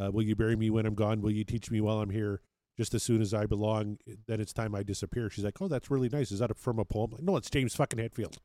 Uh, 0.01 0.11
Will 0.13 0.23
you 0.23 0.37
bury 0.37 0.57
me 0.57 0.71
when 0.71 0.87
I'm 0.87 0.95
gone? 0.95 1.23
Will 1.23 1.31
you 1.33 1.45
teach 1.45 1.71
me 1.71 1.81
while 1.81 2.01
I'm 2.01 2.11
here? 2.11 2.41
Just 2.77 2.93
as 2.93 3.03
soon 3.03 3.23
as 3.23 3.33
I 3.33 3.47
belong, 3.47 3.97
then 4.27 4.39
it's 4.39 4.53
time 4.53 4.75
I 4.75 4.83
disappear. 4.83 5.31
She's 5.31 5.45
like, 5.45 5.61
"Oh, 5.61 5.69
that's 5.69 5.91
really 5.91 6.11
nice. 6.11 6.31
Is 6.31 6.41
that 6.41 6.51
a, 6.51 6.55
from 6.55 6.79
a 6.79 6.85
poem?" 6.85 7.13
Like, 7.13 7.23
no, 7.23 7.37
it's 7.37 7.49
James 7.51 7.75
fucking 7.75 7.99
Hetfield. 7.99 8.37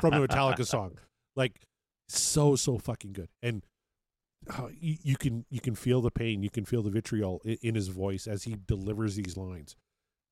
from 0.00 0.14
a 0.14 0.26
Metallica 0.26 0.66
song. 0.66 0.98
Like 1.36 1.62
so 2.08 2.54
so 2.54 2.78
fucking 2.78 3.12
good. 3.12 3.28
And 3.42 3.64
uh, 4.48 4.68
you, 4.78 4.96
you 5.02 5.16
can 5.16 5.44
you 5.50 5.60
can 5.60 5.74
feel 5.74 6.00
the 6.00 6.12
pain, 6.12 6.44
you 6.44 6.50
can 6.50 6.64
feel 6.64 6.80
the 6.80 6.90
vitriol 6.90 7.42
in, 7.44 7.58
in 7.60 7.74
his 7.74 7.88
voice 7.88 8.28
as 8.28 8.44
he 8.44 8.56
delivers 8.68 9.16
these 9.16 9.36
lines. 9.36 9.74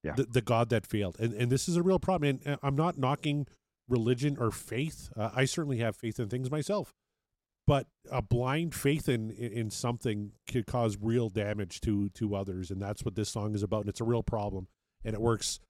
Yeah. 0.05 0.13
The, 0.15 0.25
the 0.25 0.43
God 0.43 0.69
that 0.69 0.87
failed, 0.87 1.17
and 1.19 1.33
and 1.35 1.51
this 1.51 1.69
is 1.69 1.77
a 1.77 1.83
real 1.83 1.99
problem. 1.99 2.41
And 2.45 2.55
uh, 2.55 2.59
I'm 2.63 2.77
not 2.77 2.99
knocking 2.99 3.49
religion 3.89 4.37
or 4.39 4.51
faith. 4.51 5.11
Uh, 5.17 5.31
I 5.35 5.45
certainly 5.45 5.79
have 5.79 5.97
faith 5.97 6.19
in 6.19 6.29
things 6.29 6.51
myself, 6.51 6.95
but 7.67 7.87
a 8.11 8.23
blind 8.23 8.75
faith 8.75 9.09
in, 9.09 9.31
in 9.31 9.53
in 9.53 9.71
something 9.71 10.33
could 10.51 10.67
cause 10.67 10.97
real 11.01 11.29
damage 11.29 11.81
to 11.83 12.09
to 12.11 12.35
others, 12.35 12.71
and 12.71 12.81
that's 12.81 13.05
what 13.05 13.15
this 13.15 13.29
song 13.29 13.55
is 13.55 13.63
about. 13.63 13.81
And 13.81 13.89
it's 13.89 14.01
a 14.01 14.05
real 14.05 14.23
problem, 14.23 14.69
and 15.05 15.15
it 15.15 15.21
works 15.21 15.61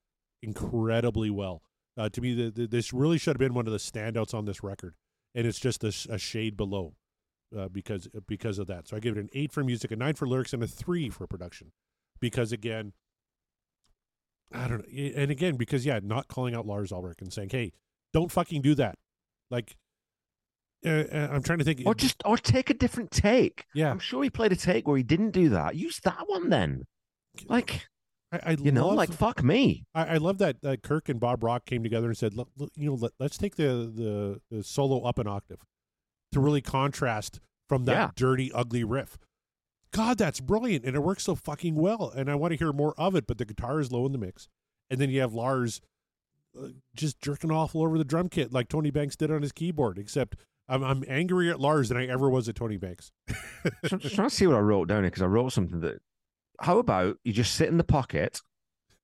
incredibly 0.43 1.31
well. 1.31 1.63
Uh, 1.97 2.09
to 2.09 2.21
me, 2.21 2.35
the, 2.35 2.51
the, 2.51 2.67
this 2.67 2.93
really 2.93 3.19
should 3.19 3.35
have 3.35 3.39
been 3.39 3.55
one 3.55 3.67
of 3.67 3.73
the 3.73 3.79
standouts 3.79 4.35
on 4.35 4.47
this 4.47 4.63
record, 4.63 4.95
and 5.35 5.47
it's 5.47 5.61
just 5.61 5.85
a, 5.85 5.93
a 6.11 6.19
shade 6.19 6.57
below 6.57 6.95
uh, 7.57 7.69
because 7.69 8.09
because 8.27 8.59
of 8.59 8.67
that. 8.67 8.89
So 8.89 8.97
I 8.97 9.01
give 9.01 9.17
it 9.17 9.21
an 9.21 9.29
eight 9.35 9.53
for 9.53 9.63
music, 9.63 9.91
a 9.91 9.97
nine 9.97 10.15
for 10.15 10.27
lyrics, 10.27 10.53
and 10.53 10.63
a 10.63 10.67
three 10.67 11.11
for 11.11 11.27
production, 11.27 11.73
because 12.21 12.53
again, 12.53 12.93
I 14.53 14.69
don't 14.69 14.79
know, 14.79 15.13
and 15.17 15.31
again 15.31 15.57
because 15.57 15.85
yeah, 15.85 16.01
not 16.03 16.29
calling 16.29 16.55
out 16.55 16.67
Lars 16.67 16.93
Ulrich 16.93 17.21
and 17.21 17.33
saying, 17.33 17.51
hey, 17.51 17.73
don't 18.13 18.31
fucking 18.31 18.63
do 18.63 18.75
that, 18.77 18.97
like. 19.51 19.77
Uh, 20.85 21.05
uh, 21.13 21.29
I'm 21.31 21.43
trying 21.45 21.59
to 21.61 21.65
think. 21.65 21.83
Or 21.87 21.95
just 21.95 22.21
or 22.25 22.37
take 22.37 22.69
a 22.69 22.75
different 22.75 23.13
take. 23.13 23.67
yeah, 23.73 23.91
I'm 23.91 24.01
sure 24.01 24.23
he 24.25 24.31
played 24.31 24.51
a 24.51 24.57
take 24.57 24.89
where 24.89 24.97
he 24.97 25.05
didn't 25.05 25.31
do 25.31 25.49
that. 25.51 25.77
Use 25.77 26.01
that 26.03 26.25
one 26.27 26.49
then. 26.51 26.83
Like 27.47 27.87
I, 28.33 28.41
I 28.45 28.51
you 28.59 28.73
know, 28.73 28.89
love- 28.89 28.97
like 28.97 29.13
fuck 29.13 29.45
me. 29.45 29.85
I, 29.95 30.15
I 30.15 30.17
love 30.17 30.39
that 30.39 30.57
uh, 30.65 30.75
Kirk 30.83 31.09
and 31.09 31.21
Bob 31.21 31.45
Rock 31.45 31.67
came 31.67 31.85
together 31.85 32.09
and 32.09 32.19
said, 32.19 32.35
look, 32.35 32.49
look, 32.57 32.71
you 32.75 32.87
know, 32.91 32.95
let, 32.97 33.13
let's 33.21 33.39
take 33.39 33.55
the, 33.55 33.93
the 33.95 34.41
the 34.57 34.65
solo 34.65 35.03
up 35.05 35.21
an 35.21 35.29
octave 35.29 35.61
to 36.33 36.41
really 36.41 36.61
contrast 36.63 37.39
from 37.69 37.85
that 37.85 37.93
Yeah. 37.93 38.11
dirty, 38.17 38.51
ugly 38.53 38.83
riff. 38.83 39.19
God, 39.93 40.19
that's 40.19 40.41
brilliant, 40.41 40.85
and 40.85 40.97
it 40.97 41.01
works 41.05 41.23
so 41.23 41.37
fucking 41.37 41.77
well. 41.77 42.11
And 42.17 42.29
I 42.29 42.35
want 42.35 42.53
to 42.55 42.59
hear 42.59 42.73
more 42.73 42.93
of 42.99 43.15
it, 43.15 43.27
but 43.29 43.39
the 43.39 43.45
guitar 43.45 43.79
is 43.79 43.93
low 43.93 44.05
in 44.07 44.11
the 44.13 44.19
mix, 44.19 44.49
and 44.91 44.99
then 45.01 45.11
you 45.11 45.21
have 45.21 45.33
Lars 45.33 45.81
Uh, 46.61 46.69
just 46.95 47.21
jerking 47.21 47.51
off 47.51 47.75
all 47.75 47.83
over 47.83 47.97
the 47.99 48.05
drum 48.05 48.29
kit 48.29 48.53
like 48.53 48.69
Tony 48.69 48.91
Banks 48.91 49.17
did 49.17 49.31
on 49.31 49.43
his 49.43 49.53
keyboard. 49.53 49.99
Except 49.99 50.37
I'm 50.69 50.83
I'm 50.83 51.05
angrier 51.09 51.51
at 51.53 51.61
Lars 51.61 51.89
than 51.89 51.97
I 51.99 52.07
ever 52.07 52.29
was 52.29 52.49
at 52.49 52.55
Tony 52.57 52.77
Banks. 52.77 53.11
I'm 53.91 53.99
just 53.99 54.15
trying 54.15 54.29
to 54.29 54.35
see 54.35 54.47
what 54.47 54.57
I 54.57 54.61
wrote 54.61 54.89
down 54.89 55.03
here 55.03 55.11
because 55.11 55.23
I 55.23 55.27
wrote 55.27 55.53
something 55.53 55.81
that. 55.81 56.01
How 56.61 56.79
about 56.79 57.17
you 57.25 57.33
just 57.33 57.55
sit 57.55 57.69
in 57.69 57.77
the 57.79 57.85
pocket 57.85 58.41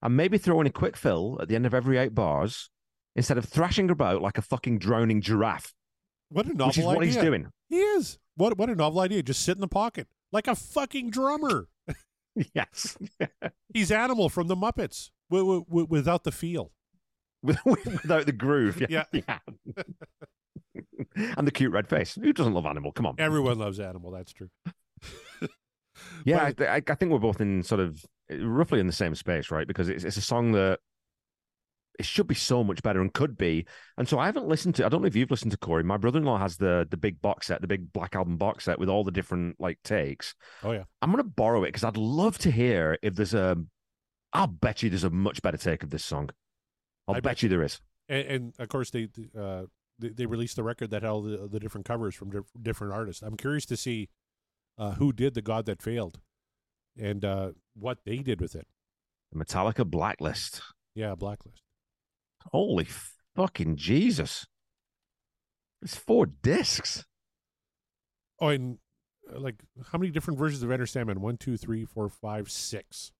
and 0.02 0.16
maybe 0.16 0.38
throw 0.38 0.60
in 0.60 0.66
a 0.66 0.70
quick 0.70 0.96
fill 0.96 1.38
at 1.40 1.48
the 1.48 1.56
end 1.56 1.66
of 1.66 1.74
every 1.74 1.96
eight 1.98 2.14
bars 2.14 2.70
instead 3.16 3.36
of 3.38 3.46
thrashing 3.46 3.90
about 3.90 4.22
like 4.22 4.38
a 4.38 4.42
fucking 4.42 4.78
drowning 4.78 5.20
giraffe, 5.20 5.72
What 6.28 6.46
a 6.46 6.50
novel 6.50 6.66
which 6.68 6.78
is 6.78 6.84
idea! 6.84 6.94
what 6.96 7.04
he's 7.06 7.16
doing. 7.16 7.46
He 7.68 7.78
is. 7.80 8.18
What 8.36 8.56
what 8.58 8.68
a 8.70 8.76
novel 8.76 9.00
idea! 9.00 9.22
Just 9.22 9.42
sit 9.42 9.56
in 9.56 9.60
the 9.60 9.66
pocket 9.68 10.06
like 10.30 10.46
a 10.46 10.54
fucking 10.54 11.10
drummer. 11.10 11.68
yes, 12.54 12.96
He's 13.74 13.90
Animal 13.90 14.28
from 14.28 14.46
the 14.46 14.54
Muppets 14.56 15.10
w- 15.30 15.64
w- 15.64 15.86
without 15.90 16.22
the 16.24 16.30
feel. 16.30 16.70
without 17.64 18.26
the 18.26 18.32
groove. 18.32 18.82
Yeah. 18.88 19.04
yeah. 19.12 19.38
and 21.36 21.46
the 21.46 21.50
cute 21.52 21.72
red 21.72 21.88
face. 21.88 22.14
Who 22.14 22.32
doesn't 22.32 22.54
love 22.54 22.66
Animal? 22.66 22.92
Come 22.92 23.06
on. 23.06 23.16
Everyone 23.18 23.58
loves 23.58 23.80
Animal. 23.80 24.10
That's 24.10 24.32
true. 24.32 24.48
Yeah, 26.24 26.52
But- 26.52 26.68
I, 26.68 26.76
I, 26.76 26.94
think 26.94 27.10
we're 27.10 27.18
both 27.18 27.40
in 27.40 27.62
sort 27.64 27.80
of 27.80 28.04
eh, 28.30 28.36
roughly 28.40 28.78
in 28.78 28.86
the 28.86 28.92
same 28.92 29.16
space, 29.16 29.50
right? 29.50 29.66
Because 29.66 29.88
it's, 29.88 30.04
it's 30.04 30.16
a 30.16 30.20
song 30.22 30.52
that 30.52 30.78
it 31.98 32.06
should 32.06 32.28
be 32.28 32.34
so 32.34 32.62
much 32.62 32.82
better 32.82 33.00
and 33.00 33.12
could 33.12 33.36
be. 33.36 33.66
And 33.96 34.08
so 34.08 34.18
I 34.18 34.26
haven't 34.26 34.46
listened 34.46 34.76
to. 34.76 34.86
I 34.86 34.88
don't 34.88 35.02
know 35.02 35.08
if 35.08 35.16
you've 35.16 35.30
listened 35.30 35.50
to 35.50 35.58
Corey. 35.58 35.82
My 35.82 35.96
brother-in-law 35.96 36.38
has 36.38 36.56
the 36.56 36.86
the 36.88 36.96
big 36.96 37.20
box 37.20 37.48
set, 37.48 37.60
the 37.60 37.66
big 37.66 37.92
Black 37.92 38.14
Album 38.14 38.36
box 38.36 38.64
set 38.64 38.78
with 38.78 38.88
all 38.88 39.02
the 39.02 39.10
different 39.10 39.56
like 39.58 39.78
takes. 39.82 40.34
Oh 40.62 40.70
yeah. 40.72 40.84
I'm 41.02 41.10
gonna 41.10 41.24
borrow 41.24 41.64
it 41.64 41.68
because 41.68 41.84
I'd 41.84 41.96
love 41.96 42.38
to 42.38 42.50
hear 42.50 42.98
if 43.02 43.14
there's 43.16 43.34
a. 43.34 43.56
I'll 44.32 44.46
bet 44.46 44.82
you 44.82 44.90
there's 44.90 45.04
a 45.04 45.10
much 45.10 45.42
better 45.42 45.56
take 45.56 45.82
of 45.82 45.90
this 45.90 46.04
song. 46.04 46.30
I'll 47.08 47.14
I 47.14 47.20
bet, 47.20 47.22
bet 47.22 47.42
you 47.42 47.48
there 47.48 47.62
is. 47.62 47.80
And, 48.08 48.26
and 48.26 48.52
of 48.58 48.68
course 48.68 48.90
they 48.90 49.08
uh, 49.36 49.62
they, 49.98 50.10
they 50.10 50.26
released 50.26 50.56
the 50.56 50.62
record 50.62 50.90
that 50.90 51.02
had 51.02 51.08
all 51.08 51.22
the, 51.22 51.48
the 51.50 51.58
different 51.58 51.86
covers 51.86 52.14
from 52.14 52.30
diff- 52.30 52.52
different 52.60 52.92
artists. 52.92 53.22
I'm 53.22 53.36
curious 53.36 53.66
to 53.66 53.76
see 53.76 54.08
uh, 54.76 54.92
who 54.92 55.12
did 55.12 55.34
the 55.34 55.42
God 55.42 55.66
that 55.66 55.82
failed, 55.82 56.20
and 56.96 57.24
uh, 57.24 57.50
what 57.74 57.98
they 58.04 58.18
did 58.18 58.40
with 58.40 58.54
it. 58.54 58.66
The 59.32 59.44
Metallica 59.44 59.84
Blacklist. 59.84 60.62
Yeah, 60.94 61.14
Blacklist. 61.14 61.62
Holy 62.52 62.86
fucking 63.34 63.76
Jesus! 63.76 64.46
It's 65.82 65.96
four 65.96 66.26
discs. 66.26 67.04
Oh, 68.40 68.48
and 68.48 68.78
uh, 69.34 69.40
like 69.40 69.56
how 69.92 69.98
many 69.98 70.10
different 70.10 70.38
versions 70.38 70.62
of 70.62 70.70
Enter 70.70 70.86
Sandman? 70.86 71.20
One, 71.20 71.36
two, 71.36 71.56
three, 71.56 71.84
four, 71.84 72.08
five, 72.08 72.50
six. 72.50 73.12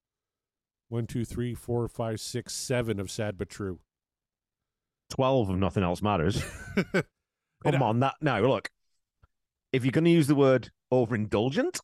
One, 0.88 1.06
two, 1.06 1.24
three, 1.24 1.54
four, 1.54 1.86
five, 1.88 2.20
six, 2.20 2.54
seven 2.54 2.98
of 2.98 3.10
Sad 3.10 3.36
but 3.36 3.50
True. 3.50 3.78
12 5.10 5.50
of 5.50 5.58
Nothing 5.58 5.82
Else 5.82 6.02
Matters. 6.02 6.42
Come 6.92 7.02
I- 7.64 7.78
on, 7.78 8.00
that 8.00 8.14
now 8.20 8.38
look. 8.40 8.70
If 9.72 9.84
you're 9.84 9.92
going 9.92 10.04
to 10.04 10.10
use 10.10 10.26
the 10.26 10.34
word 10.34 10.70
overindulgent, 10.92 11.80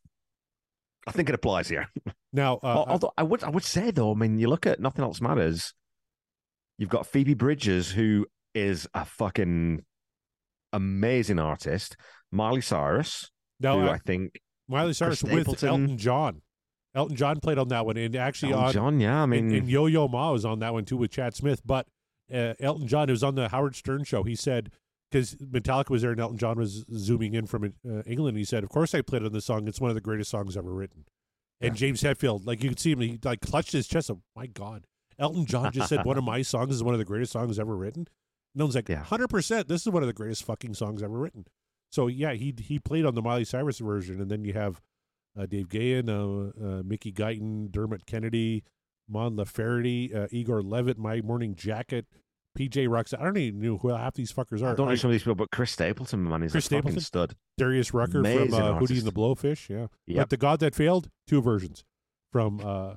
I 1.07 1.13
think 1.13 1.29
it 1.29 1.35
applies 1.35 1.69
here. 1.69 1.89
Now, 2.33 2.55
uh, 2.63 2.85
Although 2.87 3.13
I 3.19 3.23
would, 3.23 3.45
I 3.45 3.51
would 3.51 3.65
say 3.65 3.91
though, 3.91 4.13
I 4.13 4.15
mean, 4.15 4.39
you 4.39 4.49
look 4.49 4.67
at 4.67 4.81
Nothing 4.81 5.05
Else 5.05 5.21
Matters. 5.21 5.75
You've 6.79 6.89
got 6.89 7.07
Phoebe 7.07 7.35
Bridgers, 7.35 7.91
who 7.93 8.27
is 8.55 8.89
a 8.95 9.05
fucking 9.05 9.85
amazing 10.73 11.39
artist. 11.39 11.97
Miley 12.33 12.63
Cyrus, 12.63 13.31
now 13.61 13.79
who 13.79 13.87
uh, 13.87 13.93
I 13.93 13.99
think 13.99 14.41
Miley 14.67 14.93
Cyrus 14.93 15.23
with 15.23 15.63
Elton 15.63 15.99
John. 15.99 16.43
Elton 16.95 17.17
John 17.17 17.41
played 17.41 17.59
on 17.59 17.69
that 17.69 17.85
one, 17.87 17.97
and 17.97 18.15
actually 18.15 18.53
Elton 18.53 18.67
on 18.67 18.73
John. 18.73 19.01
Yeah, 19.01 19.23
I 19.23 19.27
mean, 19.27 19.47
and, 19.47 19.57
and 19.57 19.69
Yo 19.69 19.87
Yo 19.87 20.07
Ma 20.09 20.31
was 20.33 20.45
on 20.45 20.61
that 20.61 20.73
one 20.73 20.85
too 20.85 20.97
with 20.97 21.11
Chad 21.11 21.35
Smith. 21.35 21.63
But 21.65 21.87
uh, 22.33 22.55
Elton 22.61 22.87
John, 22.87 23.09
it 23.09 23.13
was 23.13 23.25
on 23.25 23.35
the 23.35 23.49
Howard 23.49 23.75
Stern 23.75 24.05
show. 24.05 24.23
He 24.23 24.37
said 24.37 24.71
because 25.11 25.35
Metallica 25.37 25.91
was 25.91 26.03
there 26.03 26.13
and 26.13 26.21
Elton 26.21 26.39
John 26.39 26.57
was 26.59 26.85
zooming 26.97 27.35
in 27.35 27.47
from 27.47 27.65
uh, 27.89 28.03
England. 28.07 28.37
He 28.37 28.45
said, 28.45 28.63
"Of 28.63 28.71
course, 28.71 28.95
I 28.95 29.01
played 29.03 29.25
on 29.25 29.33
this 29.33 29.45
song. 29.45 29.67
It's 29.69 29.81
one 29.81 29.91
of 29.91 29.95
the 29.95 30.01
greatest 30.01 30.31
songs 30.31 30.57
ever 30.57 30.73
written." 30.73 31.05
And 31.61 31.75
James 31.77 32.03
Hetfield, 32.03 32.47
like 32.47 32.63
you 32.63 32.69
could 32.69 32.81
see 32.81 32.93
him, 32.93 33.01
he 33.01 33.19
like 33.25 33.41
clutched 33.41 33.73
his 33.73 33.87
chest. 33.89 34.11
Oh, 34.11 34.21
my 34.37 34.47
God, 34.47 34.87
Elton 35.19 35.47
John 35.47 35.73
just 35.73 35.89
said 35.89 36.05
one 36.05 36.19
of 36.19 36.25
my 36.25 36.43
songs 36.43 36.75
is 36.75 36.83
one 36.83 36.95
of 36.95 36.99
the 36.99 37.05
greatest 37.05 37.33
songs 37.33 37.59
ever 37.59 37.75
written. 37.77 38.07
No 38.55 38.65
one's 38.67 38.75
like, 38.75 38.89
Yeah. 38.89 39.03
hundred 39.03 39.29
percent. 39.29 39.67
This 39.69 39.83
is 39.83 39.89
one 39.89 40.03
of 40.03 40.07
the 40.07 40.13
greatest 40.13 40.45
fucking 40.45 40.75
songs 40.75 41.03
ever 41.03 41.17
written. 41.19 41.47
So 41.91 42.07
yeah, 42.09 42.33
he 42.35 42.55
he 42.59 42.79
played 42.79 43.05
on 43.07 43.15
the 43.15 43.23
Miley 43.23 43.45
Cyrus 43.45 43.79
version, 43.79 44.21
and 44.21 44.31
then 44.31 44.45
you 44.45 44.53
have 44.53 44.81
uh, 45.39 45.47
Dave 45.47 45.69
Gahan, 45.69 46.09
uh, 46.09 46.53
uh, 46.79 46.83
Mickey 46.85 47.13
Guyton, 47.13 47.71
Dermot 47.71 48.07
Kennedy, 48.07 48.65
Mon 49.09 49.37
Laferte, 49.37 50.15
uh, 50.15 50.27
Igor 50.31 50.63
Levit, 50.63 50.97
My 50.97 51.21
Morning 51.21 51.55
Jacket, 51.55 52.07
PJ 52.59 52.89
Rocks. 52.89 53.13
I 53.13 53.23
don't 53.25 53.37
even 53.37 53.61
know 53.61 53.79
who 53.79 53.89
half 53.89 54.15
these 54.15 54.33
fuckers 54.33 54.63
are. 54.63 54.73
I 54.73 54.75
don't 54.75 54.87
know 54.87 54.93
I- 54.93 54.95
some 54.97 55.11
of 55.11 55.13
these 55.13 55.23
people, 55.23 55.35
but 55.35 55.51
Chris 55.51 55.73
Stapleton, 55.73 56.23
man, 56.29 56.43
he's 56.43 56.53
Chris 56.53 56.67
a 56.67 56.71
fucking 56.71 57.01
Stapleton? 57.01 57.01
stud. 57.01 57.37
Darius 57.59 57.93
Rucker 57.93 58.21
Amazing 58.21 58.51
from 58.51 58.63
uh, 58.63 58.79
Hootie 58.81 58.99
and 58.99 59.07
the 59.07 59.13
Blowfish. 59.13 59.69
Yeah, 59.69 59.89
Yep. 60.07 60.17
but 60.23 60.31
the 60.31 60.37
God 60.37 60.61
that 60.61 60.75
failed, 60.75 61.11
two 61.27 61.43
versions 61.43 61.85
from 62.33 62.61
uh, 62.61 62.95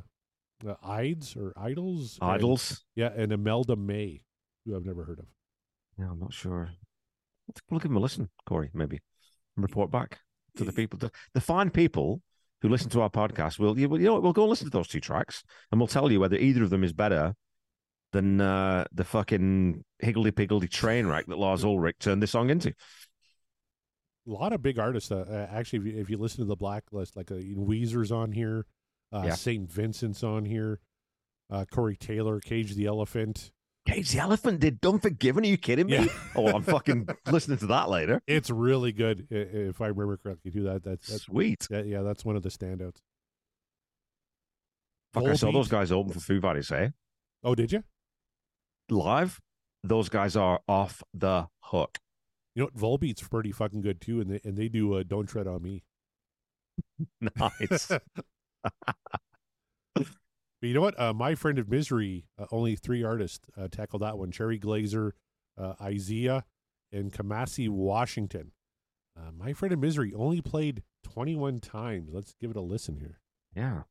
uh, 0.68 0.76
Ides 0.84 1.36
or 1.36 1.54
Idols, 1.58 2.18
and- 2.22 2.32
Idols. 2.32 2.86
yeah, 2.96 3.12
and 3.16 3.32
Imelda 3.32 3.76
May, 3.76 4.22
who 4.66 4.76
I've 4.76 4.86
never 4.86 5.04
heard 5.06 5.20
of. 5.20 5.26
Yeah, 5.98 6.12
I'm 6.12 6.20
not 6.20 6.34
sure. 6.34 6.70
Let's 7.48 7.62
we'll 7.70 7.80
give 7.80 7.90
him 7.92 7.98
a 7.98 8.00
listen, 8.02 8.30
Corey, 8.46 8.70
maybe. 8.74 9.00
And 9.56 9.64
report 9.64 9.90
back 9.90 10.20
to 10.58 10.64
the 10.64 10.74
people. 10.74 11.00
The, 11.00 11.12
the 11.34 11.42
fine 11.42 11.70
people 11.72 12.22
who 12.62 12.70
listen 12.70 12.90
to 12.90 13.02
our 13.02 13.10
podcast 13.10 13.60
will 13.60 13.78
you, 13.78 13.88
you 13.98 14.06
know 14.06 14.14
what, 14.14 14.24
we'll 14.24 14.34
go 14.34 14.44
and 14.44 14.50
listen 14.50 14.66
to 14.66 14.72
those 14.72 14.88
two 14.88 15.00
tracks 15.00 15.44
and 15.72 15.80
we'll 15.80 15.88
tell 15.88 16.12
you 16.12 16.20
whether 16.20 16.38
either 16.38 16.64
of 16.64 16.70
them 16.70 16.84
is 16.84 16.94
better 16.94 17.34
than 18.14 18.40
uh, 18.42 18.86
the 18.94 19.04
fucking 19.04 19.84
higgledy 20.00 20.32
piggledy 20.32 20.68
train 20.68 21.08
wreck 21.08 21.26
that 21.28 21.38
Lars 21.38 21.64
Ulrich 21.64 21.98
turned 22.00 22.24
this 22.24 22.32
song 22.32 22.50
into. 22.50 22.70
A 22.70 24.32
lot 24.32 24.54
of 24.54 24.62
big 24.62 24.80
artists. 24.80 25.12
Uh, 25.12 25.26
uh, 25.30 25.56
actually, 25.56 25.80
if 25.80 25.86
you, 25.86 26.02
if 26.02 26.10
you 26.10 26.18
listen 26.18 26.40
to 26.40 26.46
the 26.46 26.56
Blacklist, 26.56 27.16
like 27.16 27.32
uh, 27.32 27.36
Weezer's 27.36 28.12
on 28.12 28.32
here, 28.32 28.66
uh, 29.14 29.24
Yeah. 29.28 29.36
Saint 29.36 29.72
Vincent's 29.72 30.24
on 30.24 30.46
here, 30.46 30.80
uh, 31.50 31.66
Corey 31.72 31.96
Taylor, 31.96 32.40
Cage 32.40 32.76
the 32.76 32.86
Elephant. 32.86 33.52
Cage 33.88 34.12
the 34.12 34.20
Elephant 34.20 34.60
did 34.60 34.80
Unforgiven. 34.86 35.44
Are 35.44 35.48
you 35.48 35.58
kidding 35.58 35.88
me? 35.88 35.94
Yeah. 35.94 36.08
oh, 36.36 36.48
I'm 36.48 36.64
fucking 36.64 37.08
listening 37.32 37.58
to 37.60 37.68
that 37.68 37.90
later. 37.90 38.22
It's 38.28 38.50
really 38.50 38.92
good, 38.92 39.28
if 39.30 39.80
I 39.80 39.88
remember 39.88 40.18
correctly. 40.18 40.52
Do 40.52 40.64
that 40.64 40.84
that's, 40.84 41.08
that's 41.08 41.24
Sweet. 41.24 41.68
yeah, 41.72 41.84
yeah, 41.84 42.02
that's 42.02 42.26
one 42.26 42.36
of 42.36 42.44
the 42.44 42.50
standouts. 42.50 42.98
Fuck, 45.14 45.24
I 45.24 45.34
saw 45.36 45.52
those 45.52 45.70
guys 45.70 45.92
open 45.92 46.12
for 46.12 46.20
Foo 46.20 46.42
Fighters, 46.42 46.72
eh? 46.72 46.90
Oh, 47.44 47.56
did 47.56 47.72
you? 47.72 47.84
Live, 48.90 49.40
those 49.84 50.10
guys 50.10 50.36
are 50.36 50.60
off 50.68 51.02
the 51.14 51.48
hook. 51.62 51.98
You 52.56 52.64
know 52.64 52.70
what? 52.74 53.00
Volbeat's 53.02 53.26
pretty 53.28 53.52
fucking 53.52 53.82
good 53.82 54.02
too, 54.02 54.20
and 54.20 54.32
they 54.32 54.42
and 54.44 54.58
they 54.58 54.68
do 54.68 54.96
uh, 54.96 55.04
"Don't 55.08 55.28
Tread 55.28 55.48
on 55.48 55.62
Me." 55.62 55.84
Nice. 57.22 57.92
But 60.60 60.68
you 60.68 60.74
know 60.74 60.82
what? 60.82 61.00
Uh, 61.00 61.14
my 61.14 61.36
friend 61.36 61.60
of 61.60 61.70
misery, 61.70 62.26
uh, 62.38 62.46
only 62.52 62.76
three 62.76 63.04
artists 63.04 63.48
uh, 63.56 63.68
tackled 63.70 64.02
that 64.02 64.18
one: 64.18 64.32
Cherry 64.32 64.60
Glazerr, 64.60 65.12
uh, 65.58 65.74
Isaiah, 65.82 66.46
and 66.92 67.12
Kamasi, 67.12 67.70
Washington. 67.70 68.52
Uh, 69.18 69.32
My 69.36 69.54
Friend 69.54 69.74
of 69.74 69.80
Misery 69.80 70.14
only 70.14 70.42
played 70.42 70.84
21 71.04 71.60
times. 71.60 72.12
Let's 72.14 72.36
give 72.40 72.52
it 72.52 72.56
a 72.56 72.62
listen 72.62 72.98
here. 72.98 73.20
Yeah. 73.56 73.84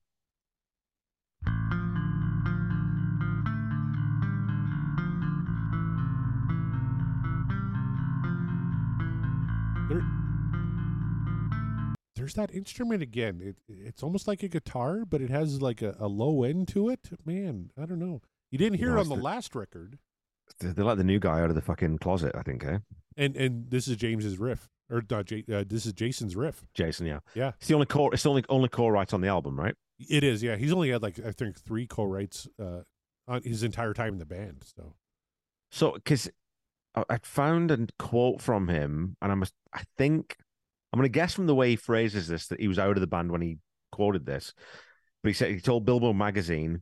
There's 12.27 12.35
that 12.35 12.53
instrument 12.53 13.03
again. 13.03 13.41
It, 13.41 13.57
it's 13.69 14.03
almost 14.03 14.27
like 14.27 14.43
a 14.43 14.49
guitar, 14.49 15.05
but 15.09 15.21
it 15.21 15.31
has 15.31 15.63
like 15.63 15.81
a, 15.81 15.95
a 16.01 16.09
low 16.09 16.43
end 16.43 16.67
to 16.69 16.89
it. 16.89 17.09
Man, 17.25 17.71
I 17.81 17.87
don't 17.87 18.01
know. 18.01 18.21
You 18.51 18.59
didn't 18.59 18.79
hear 18.79 18.91
No, 18.91 18.97
it 18.97 19.01
on 19.03 19.09
the 19.11 19.15
the- 19.17 19.23
last 19.23 19.55
record. 19.55 19.99
They 20.59 20.69
they 20.71 20.83
let 20.83 20.97
the 20.99 21.05
new 21.05 21.19
guy 21.21 21.41
out 21.41 21.51
of 21.51 21.55
the 21.55 21.63
fucking 21.63 21.99
closet, 21.99 22.33
I 22.35 22.43
think, 22.43 22.65
eh? 22.65 22.79
And 23.17 23.37
and 23.37 23.71
this 23.71 23.87
is 23.87 23.97
James's 23.97 24.39
riff, 24.39 24.69
or 24.91 25.03
not? 25.09 25.27
J- 25.27 25.45
uh, 25.53 25.65
this 25.67 25.87
is 25.87 25.93
Jason's 25.93 26.35
riff. 26.37 26.65
Jason, 26.75 27.07
yeah. 27.07 27.21
Yeah. 27.35 27.53
It's 27.59 27.69
the 27.69 27.75
only 27.75 27.87
core 27.87 28.13
it's 28.13 28.25
the 28.25 28.31
only 28.31 28.45
only 28.49 28.69
core 28.69 28.93
right 28.93 29.13
on 29.15 29.21
the 29.21 29.29
album, 29.29 29.59
right? 29.59 29.75
It 29.99 30.25
is. 30.25 30.43
Yeah, 30.43 30.57
he's 30.57 30.73
only 30.73 30.91
had 30.91 31.03
like 31.03 31.19
I 31.25 31.31
think 31.33 31.59
three 31.61 31.87
co-writes 31.87 32.49
uh, 32.61 32.81
on 33.29 33.43
his 33.43 33.63
entire 33.63 33.93
time 33.95 34.15
in 34.15 34.19
the 34.19 34.27
band. 34.27 34.65
So 34.77 34.95
So, 35.71 35.93
because 35.93 36.29
I, 36.97 37.05
I 37.09 37.19
found 37.23 37.71
a 37.71 37.87
quote 37.99 38.41
from 38.41 38.69
him, 38.69 39.17
and 39.23 39.31
I 39.33 39.35
must, 39.37 39.55
I 39.73 39.83
think, 39.97 40.37
I'm 40.97 41.01
going 41.03 41.13
to 41.13 41.19
guess 41.19 41.35
from 41.35 41.47
the 41.47 41.55
way 41.55 41.69
he 41.69 41.77
phrases 41.77 42.27
this 42.27 42.47
that 42.47 42.59
he 42.59 42.69
was 42.69 42.79
out 42.79 42.97
of 42.97 43.03
the 43.03 43.07
band 43.07 43.31
when 43.31 43.43
he 43.43 43.59
quoted 43.93 44.25
this. 44.25 44.55
But 45.23 45.29
he 45.29 45.35
said 45.35 45.51
he 45.51 45.61
told 45.61 45.85
Billboard 45.85 46.17
magazine 46.17 46.81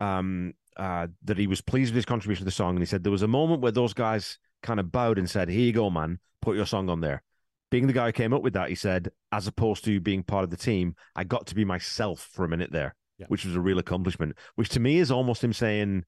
um, 0.00 0.52
uh, 0.76 1.06
that 1.22 1.38
he 1.38 1.46
was 1.46 1.62
pleased 1.62 1.92
with 1.92 1.96
his 1.96 2.04
contribution 2.04 2.42
to 2.42 2.44
the 2.44 2.50
song, 2.50 2.74
and 2.76 2.80
he 2.80 2.84
said 2.84 3.02
there 3.02 3.10
was 3.10 3.22
a 3.22 3.26
moment 3.26 3.62
where 3.62 3.72
those 3.72 3.94
guys 3.94 4.38
kind 4.62 4.78
of 4.78 4.92
bowed 4.92 5.16
and 5.18 5.30
said, 5.30 5.48
"Here 5.48 5.62
you 5.62 5.72
go, 5.72 5.88
man, 5.88 6.18
put 6.42 6.56
your 6.56 6.66
song 6.66 6.90
on 6.90 7.00
there." 7.00 7.22
Being 7.70 7.86
the 7.86 7.94
guy 7.94 8.04
who 8.06 8.12
came 8.12 8.34
up 8.34 8.42
with 8.42 8.52
that, 8.52 8.68
he 8.68 8.74
said, 8.74 9.10
as 9.32 9.46
opposed 9.46 9.82
to 9.86 9.98
being 9.98 10.22
part 10.22 10.44
of 10.44 10.50
the 10.50 10.58
team, 10.58 10.94
I 11.16 11.24
got 11.24 11.46
to 11.46 11.54
be 11.54 11.64
myself 11.64 12.28
for 12.32 12.44
a 12.44 12.48
minute 12.50 12.70
there, 12.70 12.94
Yeah. 13.16 13.26
which 13.28 13.46
was 13.46 13.56
a 13.56 13.62
real 13.62 13.78
accomplishment. 13.78 14.36
Which 14.56 14.68
to 14.70 14.80
me 14.80 14.98
is 14.98 15.10
almost 15.10 15.42
him 15.42 15.54
saying, 15.54 16.04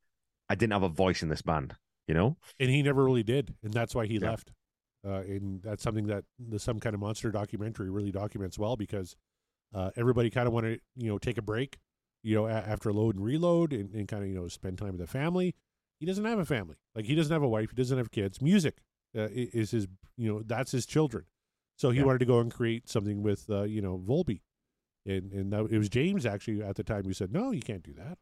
"I 0.50 0.56
didn't 0.56 0.74
have 0.74 0.82
a 0.82 0.90
voice 0.90 1.22
in 1.22 1.30
this 1.30 1.40
band," 1.40 1.74
you 2.06 2.12
know. 2.12 2.36
and 2.60 2.68
he 2.68 2.82
never 2.82 3.02
really 3.02 3.22
did, 3.22 3.54
and 3.62 3.72
that's 3.72 3.94
why 3.94 4.04
he 4.06 4.16
Yeah. 4.18 4.30
left. 4.32 4.52
Uh, 5.06 5.20
and 5.20 5.62
that's 5.62 5.82
something 5.82 6.06
that 6.06 6.24
the 6.38 6.58
some 6.58 6.80
kind 6.80 6.94
of 6.94 7.00
monster 7.00 7.30
documentary 7.30 7.90
really 7.90 8.10
documents 8.10 8.58
well 8.58 8.76
because 8.76 9.14
uh, 9.74 9.90
everybody 9.96 10.30
kind 10.30 10.46
of 10.48 10.52
wanted 10.52 10.76
to 10.76 10.80
you 11.04 11.08
know 11.10 11.18
take 11.18 11.38
a 11.38 11.42
break, 11.42 11.78
you 12.22 12.34
know, 12.34 12.46
a- 12.46 12.50
after 12.50 12.92
load 12.92 13.14
and 13.14 13.24
reload, 13.24 13.72
and, 13.72 13.92
and 13.94 14.08
kind 14.08 14.22
of 14.24 14.28
you 14.28 14.34
know 14.34 14.48
spend 14.48 14.78
time 14.78 14.92
with 14.92 15.00
the 15.00 15.06
family. 15.06 15.54
He 16.00 16.06
doesn't 16.06 16.24
have 16.24 16.38
a 16.38 16.44
family, 16.44 16.76
like 16.94 17.04
he 17.06 17.14
doesn't 17.14 17.32
have 17.32 17.42
a 17.42 17.48
wife, 17.48 17.70
he 17.70 17.76
doesn't 17.76 17.96
have 17.96 18.10
kids. 18.10 18.42
Music 18.42 18.78
uh, 19.16 19.28
is 19.32 19.70
his, 19.70 19.86
you 20.16 20.30
know, 20.32 20.42
that's 20.44 20.72
his 20.72 20.84
children. 20.86 21.24
So 21.76 21.90
he 21.90 21.98
Yeah. 22.00 22.04
wanted 22.06 22.18
to 22.18 22.26
go 22.26 22.40
and 22.40 22.52
create 22.52 22.88
something 22.88 23.22
with 23.22 23.48
uh, 23.48 23.62
you 23.62 23.80
know 23.80 23.96
Volbeat, 23.98 24.40
and 25.06 25.32
and 25.32 25.52
that, 25.52 25.66
it 25.70 25.78
was 25.78 25.88
James 25.88 26.26
actually 26.26 26.62
at 26.62 26.76
the 26.76 26.82
time 26.84 27.04
who 27.04 27.12
said 27.12 27.32
no, 27.32 27.50
you 27.52 27.62
can't 27.62 27.82
do 27.82 27.92
that. 27.94 28.18